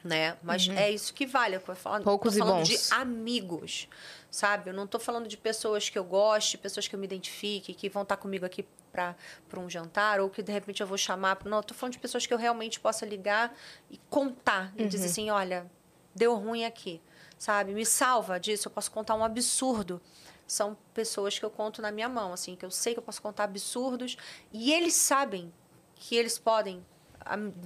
[0.01, 0.37] Né?
[0.41, 1.55] Mas é isso que vale.
[1.57, 2.67] Eu tô falando, Poucos tô e falando bons.
[2.67, 3.87] de amigos,
[4.33, 4.71] sabe?
[4.71, 7.87] Eu não tô falando de pessoas que eu goste, pessoas que eu me identifique, que
[7.87, 9.15] vão estar comigo aqui para
[9.59, 11.37] um jantar, ou que de repente eu vou chamar.
[11.45, 13.55] Não, eu tô falando de pessoas que eu realmente possa ligar
[13.91, 14.73] e contar.
[14.75, 15.69] E dizer assim: olha,
[16.15, 16.99] deu ruim aqui,
[17.37, 17.75] sabe?
[17.75, 20.01] Me salva disso, eu posso contar um absurdo.
[20.47, 23.21] São pessoas que eu conto na minha mão, assim, que eu sei que eu posso
[23.21, 24.17] contar absurdos.
[24.51, 25.53] E eles sabem
[25.95, 26.83] que eles podem,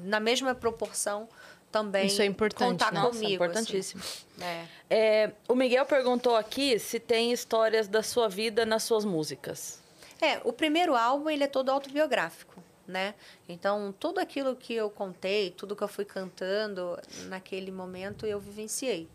[0.03, 1.29] na mesma proporção,
[1.77, 2.99] também Isso é importante, contar né?
[2.99, 3.33] Nossa, comigo.
[3.43, 4.01] importantíssimo.
[4.01, 4.43] assim.
[4.43, 4.65] É.
[4.89, 9.79] É, o Miguel perguntou aqui se tem histórias da sua vida nas suas músicas.
[10.19, 13.13] É, o primeiro álbum ele é todo autobiográfico, né?
[13.47, 16.97] Então tudo aquilo que eu contei, tudo que eu fui cantando
[17.27, 19.07] naquele momento eu vivenciei,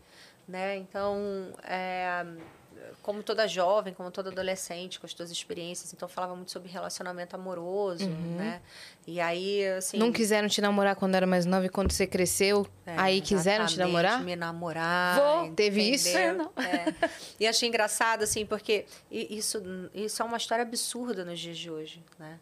[0.47, 0.77] né?
[0.77, 1.17] Então
[1.63, 2.25] é,
[3.01, 7.35] como toda jovem, como toda adolescente, com as suas experiências, então falava muito sobre relacionamento
[7.35, 8.61] amoroso, né?
[9.05, 12.65] E aí assim Não quiseram te namorar quando era mais nova e quando você cresceu,
[12.85, 14.23] é, aí quiseram te namorar?
[14.23, 15.19] Me namorar.
[15.19, 15.51] Vou.
[15.53, 16.17] Teve isso?
[16.17, 16.51] É, não.
[16.57, 17.09] É.
[17.39, 19.61] E achei engraçado, assim, porque isso,
[19.93, 22.39] isso é uma história absurda nos dias de hoje, né?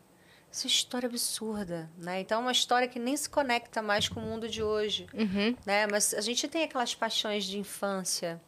[0.52, 2.20] Isso é história absurda, né?
[2.20, 5.56] Então, é uma história que nem se conecta mais com o mundo de hoje, Uhum.
[5.66, 5.88] né?
[5.88, 8.40] Mas a gente tem aquelas paixões de infância,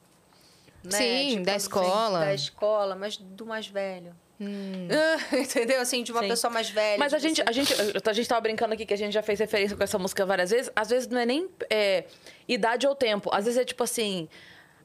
[0.83, 0.97] né?
[0.97, 2.19] Sim, De da escola.
[2.19, 4.15] Da escola, mas do mais velho.
[4.41, 4.87] Hum.
[5.31, 5.79] Entendeu?
[5.79, 6.27] Assim, de uma Sim.
[6.29, 6.97] pessoa mais velha.
[6.97, 7.73] Mas a gente, a, gente,
[8.07, 10.49] a gente tava brincando aqui que a gente já fez referência com essa música várias
[10.51, 10.71] vezes.
[10.75, 12.03] Às vezes não é nem é,
[12.47, 13.29] idade ou tempo.
[13.33, 14.27] Às vezes é tipo assim.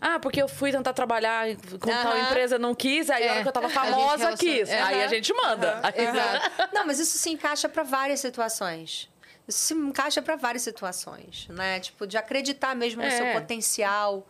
[0.00, 1.48] Ah, porque eu fui tentar trabalhar
[1.80, 4.36] com tal empresa, não quis, aí a É, hora que eu tava a gente famosa,
[4.36, 4.70] quis.
[4.70, 5.82] Aí a gente manda.
[5.96, 6.70] Exato.
[6.72, 9.08] Não, mas isso se encaixa para várias situações.
[9.48, 11.80] Isso se encaixa para várias situações, né?
[11.80, 13.10] Tipo, de acreditar mesmo no É.
[13.10, 14.24] seu potencial.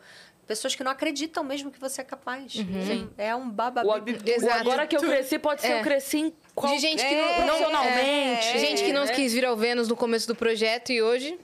[0.49, 2.53] Pessoas que não acreditam mesmo que você é capaz.
[2.55, 3.09] Sim.
[3.17, 4.13] É um O, bababi.
[4.15, 4.59] o Exato.
[4.61, 5.79] agora que eu cresci, pode ser É.
[5.81, 6.73] eu cresci em qual...
[6.75, 8.49] De gente que É, não, não, profissionalmente.
[8.49, 11.39] é, gente que não quis vir ao Vênus no começo do projeto e hoje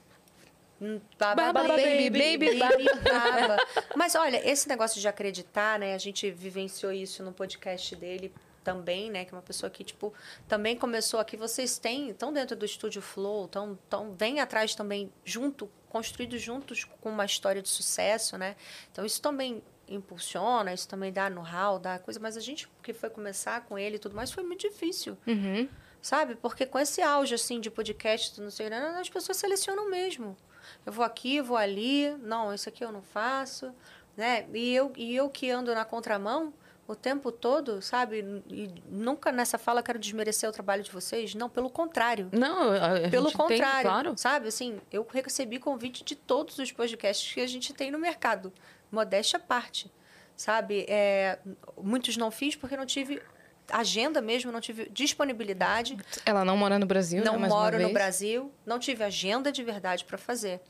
[1.18, 3.56] Baba, Baba, baby, baby, baby, baby, baba.
[3.96, 5.94] Mas olha, esse negócio de acreditar, né?
[5.94, 9.24] A gente vivenciou isso no podcast dele também, né?
[9.24, 10.12] Que é uma pessoa que, tipo,
[10.48, 11.36] também começou aqui.
[11.36, 16.82] Vocês têm, estão dentro do Estúdio Flow, estão tão, vem atrás também, junto, construídos juntos
[16.82, 18.56] com uma história de sucesso, né?
[18.90, 22.18] Então, isso também impulsiona, isso também dá know-how, dá coisa.
[22.18, 25.16] Mas a gente, que foi começar com ele e tudo mais, foi muito difícil.
[25.24, 25.68] Uhum.
[26.02, 26.34] Sabe?
[26.34, 30.36] Porque com esse auge, assim, de podcast, não sei, né, as pessoas selecionam mesmo.
[30.84, 33.72] Eu vou aqui, vou ali, não, isso aqui eu não faço,
[34.16, 34.48] né?
[34.52, 36.52] E eu, e eu que ando na contramão,
[36.86, 38.42] o tempo todo, sabe?
[38.48, 41.34] E nunca nessa fala quero desmerecer o trabalho de vocês.
[41.34, 42.28] Não, pelo contrário.
[42.32, 42.72] Não,
[43.10, 44.14] Pelo gente tem, contrário, claro.
[44.18, 44.48] sabe?
[44.48, 48.52] Assim, eu recebi convite de todos os podcasts que a gente tem no mercado.
[48.92, 49.90] Modéstia à parte,
[50.36, 50.84] sabe?
[50.88, 51.38] É,
[51.80, 53.22] muitos não fiz porque não tive
[53.70, 55.96] agenda mesmo, não tive disponibilidade.
[56.26, 57.92] Ela não mora no Brasil, Não né, mais uma moro no.
[57.94, 60.60] Brasil, não tive agenda de verdade para fazer.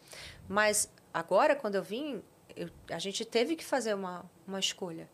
[0.49, 2.23] Mas agora, quando eu vim,
[2.57, 5.09] eu- a gente teve que fazer uma, uma escolha,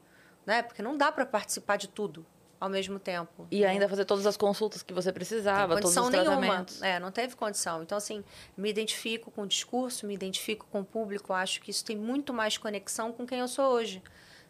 [0.46, 0.62] né?
[0.62, 2.24] Porque não dá para participar de tudo
[2.58, 3.46] ao mesmo tempo.
[3.50, 6.40] E ainda fazer todas as consultas que você precisava, todos os condição nenhuma.
[6.40, 6.82] tratamentos.
[6.82, 7.82] É, não teve condição.
[7.82, 8.22] Então, assim,
[8.56, 11.32] me identifico com o discurso, me identifico com o público.
[11.32, 14.02] Acho que isso tem muito mais conexão com quem eu sou hoje,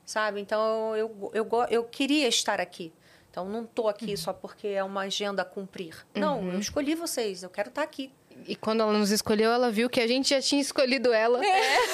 [0.05, 0.41] sabe?
[0.41, 2.93] Então, eu, eu, go- eu queria estar aqui.
[3.31, 5.95] Então, não estou aqui só porque é uma agenda a cumprir.
[6.17, 8.13] Não, eu escolhi vocês, eu quero estar aqui.
[8.47, 11.41] E quando ela nos escolheu, ela viu que a gente já tinha escolhido ela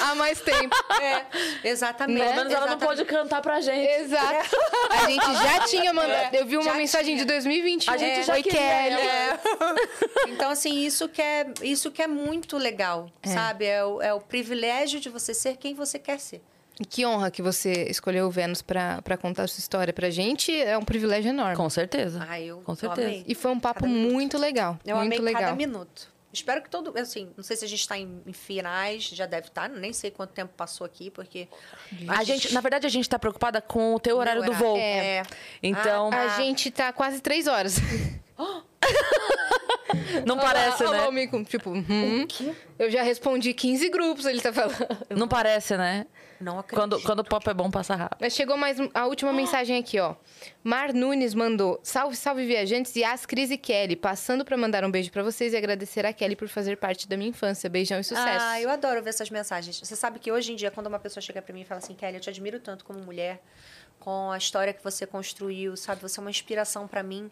[0.02, 0.74] há mais tempo.
[1.00, 1.26] É,
[1.68, 2.20] exatamente.
[2.22, 3.86] Pelo menos ela não pode cantar pra gente.
[4.00, 4.56] Exato.
[4.90, 6.34] A gente já tinha mandado.
[6.34, 7.18] Eu vi uma já mensagem tinha.
[7.18, 7.92] de 2021.
[7.92, 9.00] A gente já Oi, queria Kelly.
[9.00, 9.40] ela.
[10.28, 13.64] Então, assim, isso que é, isso que é muito legal, sabe?
[13.66, 16.42] É o, é o privilégio de você ser quem você quer ser.
[16.80, 20.10] E que honra que você escolheu o Vênus pra, pra contar a sua história pra
[20.10, 20.54] gente.
[20.60, 21.56] É um privilégio enorme.
[21.56, 22.26] Com certeza.
[22.28, 23.06] Ah, eu, Com certeza.
[23.08, 23.24] amei.
[23.26, 24.12] E foi um papo Cada minuto.
[24.12, 24.78] muito legal.
[24.84, 25.42] Eu muito amei legal.
[25.42, 26.08] cada minuto.
[26.36, 26.96] Espero que todo.
[26.98, 30.10] Assim, não sei se a gente está em, em finais, já deve estar, nem sei
[30.10, 31.48] quanto tempo passou aqui, porque.
[32.08, 34.66] A gente, na verdade, a gente tá preocupada com o teu horário do horário.
[34.66, 34.76] voo.
[34.78, 35.22] É.
[35.62, 37.76] Então, Ah, A gente tá quase três horas.
[40.26, 40.98] não parece, Olha lá, né?
[40.98, 42.26] olha lá o mico, Tipo, uhum.
[42.78, 44.76] eu já respondi 15 grupos, ele tá falando.
[45.10, 46.06] Não parece, né?
[46.40, 46.80] Não acredito.
[46.80, 48.18] Quando, quando o pop é bom, passa rápido.
[48.20, 50.14] Mas chegou mais a última mensagem aqui, ó.
[50.62, 53.96] Mar Nunes mandou: Salve, salve viajantes e as Cris e Kelly.
[53.96, 57.16] Passando pra mandar um beijo pra vocês e agradecer a Kelly por fazer parte da
[57.16, 57.68] minha infância.
[57.70, 58.44] Beijão e sucesso.
[58.44, 59.78] Ah, eu adoro ver essas mensagens.
[59.78, 61.94] Você sabe que hoje em dia, quando uma pessoa chega pra mim e fala assim,
[61.94, 63.40] Kelly, eu te admiro tanto como mulher,
[63.98, 66.02] com a história que você construiu, sabe?
[66.02, 67.30] Você é uma inspiração pra mim.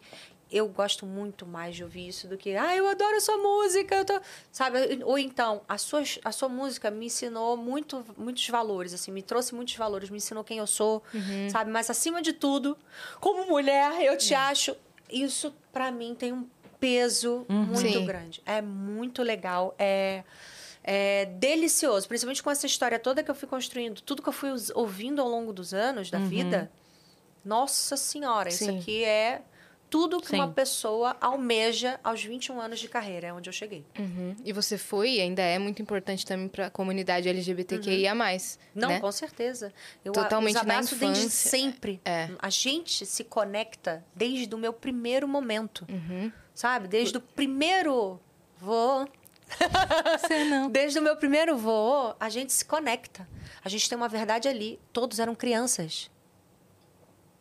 [0.50, 3.94] Eu gosto muito mais de ouvir isso do que, ah, eu adoro a sua música,
[3.96, 4.20] eu tô...
[4.52, 5.02] sabe?
[5.04, 9.54] Ou então, a sua, a sua música me ensinou muito, muitos valores, assim, me trouxe
[9.54, 11.02] muitos valores, me ensinou quem eu sou,
[11.50, 11.70] sabe?
[11.70, 12.76] Mas acima de tudo,
[13.20, 14.76] como mulher, eu te acho,
[15.10, 16.46] isso pra mim tem um
[16.78, 18.04] peso muito Sim.
[18.04, 18.42] grande.
[18.44, 20.24] É muito legal, é
[20.86, 24.50] é delicioso, principalmente com essa história toda que eu fui construindo, tudo que eu fui
[24.74, 26.70] ouvindo ao longo dos anos da vida.
[27.42, 28.78] Nossa Senhora, isso Sim.
[28.78, 29.40] aqui é
[29.90, 30.36] tudo que Sim.
[30.36, 33.84] uma pessoa almeja aos 21 anos de carreira, é onde eu cheguei.
[33.98, 34.34] Uhum.
[34.44, 38.12] E você foi e ainda é muito importante também pra comunidade LGBTQIA.
[38.74, 39.00] Não, né?
[39.00, 39.72] com certeza.
[40.04, 41.50] Eu Totalmente os na abraço desde infância.
[41.50, 42.00] sempre.
[42.04, 42.28] É.
[42.38, 45.86] A gente se conecta desde o meu primeiro momento.
[45.88, 46.32] Uhum.
[46.54, 46.88] Sabe?
[46.88, 48.20] Desde o primeiro
[48.58, 49.08] voo.
[50.18, 50.70] Você não.
[50.70, 53.28] Desde o meu primeiro voo, a gente se conecta.
[53.64, 54.80] A gente tem uma verdade ali.
[54.92, 56.10] Todos eram crianças.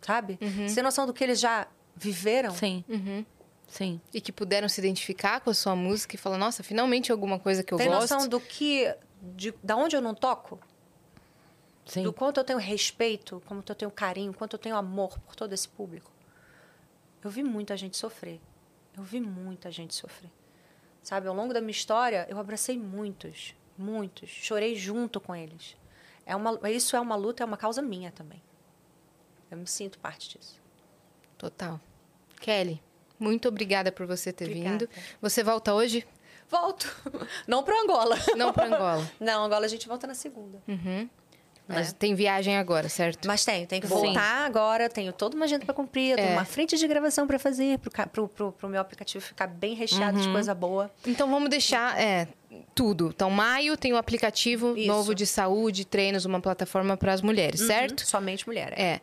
[0.01, 0.37] Sabe?
[0.41, 0.67] Uhum.
[0.67, 2.51] Você tem noção do que eles já viveram?
[2.51, 2.83] Sim.
[3.67, 3.99] Sim.
[4.13, 7.63] E que puderam se identificar com a sua música e falar, nossa, finalmente alguma coisa
[7.63, 8.01] que eu Tem gosto.
[8.01, 8.93] noção do que.
[9.21, 10.59] De, da onde eu não toco?
[11.85, 12.03] Sim.
[12.03, 15.53] Do quanto eu tenho respeito, quanto eu tenho carinho, quanto eu tenho amor por todo
[15.53, 16.11] esse público.
[17.23, 18.39] Eu vi muita gente sofrer.
[18.95, 20.29] Eu vi muita gente sofrer.
[21.01, 24.29] Sabe, ao longo da minha história, eu abracei muitos, muitos.
[24.29, 25.75] Chorei junto com eles.
[26.25, 28.41] É uma, isso é uma luta, é uma causa minha também.
[29.51, 30.61] Eu me sinto parte disso.
[31.43, 31.77] Total.
[32.39, 32.81] Kelly,
[33.19, 34.77] muito obrigada por você ter Obrigada.
[34.77, 34.89] vindo.
[35.21, 36.07] Você volta hoje?
[36.49, 36.87] Volto.
[37.45, 38.15] Não para Angola.
[38.37, 39.11] Não para Angola.
[39.19, 40.61] Não, Angola a gente volta na segunda.
[41.67, 43.27] Mas tem viagem agora, certo?
[43.27, 43.93] Mas tenho, tenho que Sim.
[43.93, 46.31] voltar agora, tenho toda uma agenda para cumprir, É.
[46.31, 47.77] uma frente de gravação para fazer,
[48.11, 50.23] pro, pro meu aplicativo ficar bem recheado Uhum.
[50.23, 50.89] de coisa boa.
[51.05, 52.27] Então vamos deixar é,
[52.73, 53.09] tudo.
[53.13, 54.87] Então, maio tem o aplicativo Isso.
[54.87, 58.05] novo de saúde, treinos, uma plataforma para as mulheres, certo?
[58.05, 58.73] Somente mulher.
[58.77, 58.83] é.
[58.83, 59.01] É.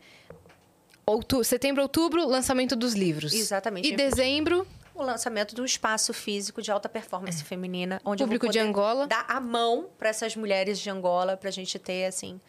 [1.05, 3.33] Outu setembro, outubro, lançamento dos livros.
[3.33, 3.91] Exatamente.
[3.91, 8.25] E dezembro, O lançamento do espaço físico de alta performance feminina, onde É.
[8.25, 9.07] Público eu de vou poder Angola.
[9.07, 12.39] dar a mão para essas mulheres de Angola, para a gente ter assim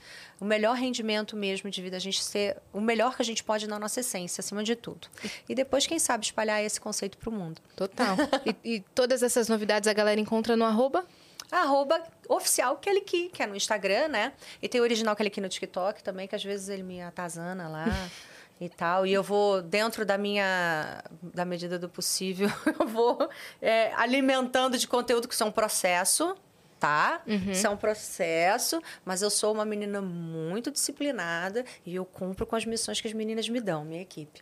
[0.41, 3.67] o melhor rendimento mesmo de vida, a gente ser o melhor que a gente pode
[3.69, 5.07] na nossa essência, acima de tudo.
[5.49, 7.63] E depois, quem sabe, espalhar esse conceito para o mundo.
[7.77, 8.17] total.
[8.45, 11.07] e, e todas essas novidades a galera encontra no arroba?
[11.51, 14.33] Arroba oficial Keliki, que é no Instagram, né?
[14.61, 17.85] E tem o original Keliki no TikTok também, que às vezes ele me atazana lá
[18.65, 19.05] e tal.
[19.05, 21.03] E eu vou, dentro da minha...
[21.21, 23.29] Da medida do possível, eu vou
[23.61, 26.37] é, alimentando de conteúdo, que isso é um processo,
[26.83, 27.23] tá?
[27.51, 32.57] Isso é um processo, mas eu sou uma menina muito disciplinada e eu cumpro com
[32.57, 34.41] as missões que as meninas me dão, minha equipe.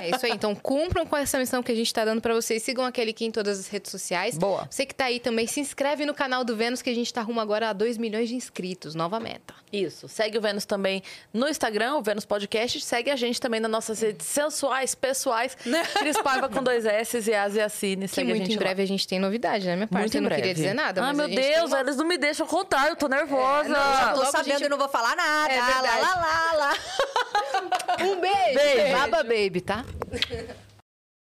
[0.00, 0.32] É isso aí.
[0.32, 2.62] Então, cumpram com essa missão que a gente tá dando pra vocês.
[2.62, 4.38] Sigam aquele aqui em todas as redes sociais.
[4.38, 4.66] Boa.
[4.70, 7.20] Você que tá aí também, se inscreve no canal do Vênus, que a gente tá
[7.20, 8.94] rumo agora a 2 milhões de inscritos.
[8.94, 9.52] Nova meta.
[9.70, 10.08] Isso.
[10.08, 11.02] Segue o Vênus também
[11.34, 12.80] no Instagram, o Vênus Podcast.
[12.80, 15.54] Segue a gente também nas nossas redes sensuais, pessoais.
[15.98, 18.08] Cris Paiva com dois S e Asia Cine.
[18.08, 18.84] Que Segue a muito gente em breve lá.
[18.84, 20.02] a gente tem novidade, né, minha parte?
[20.04, 20.40] Muito eu em não breve.
[20.42, 22.46] queria dizer nada, Ah, mas meu a gente tem Deus, uma- eles não me deixam
[22.46, 22.88] contar.
[22.88, 23.68] Eu tô nervosa.
[23.68, 25.52] não, Já tô logo sabendo gente- e não vou falar nada.
[25.52, 26.74] É lá, lá, lá, lá.
[28.00, 28.54] Um beijo!
[28.54, 28.96] Beijo.
[28.98, 29.84] Baba Baby, tá?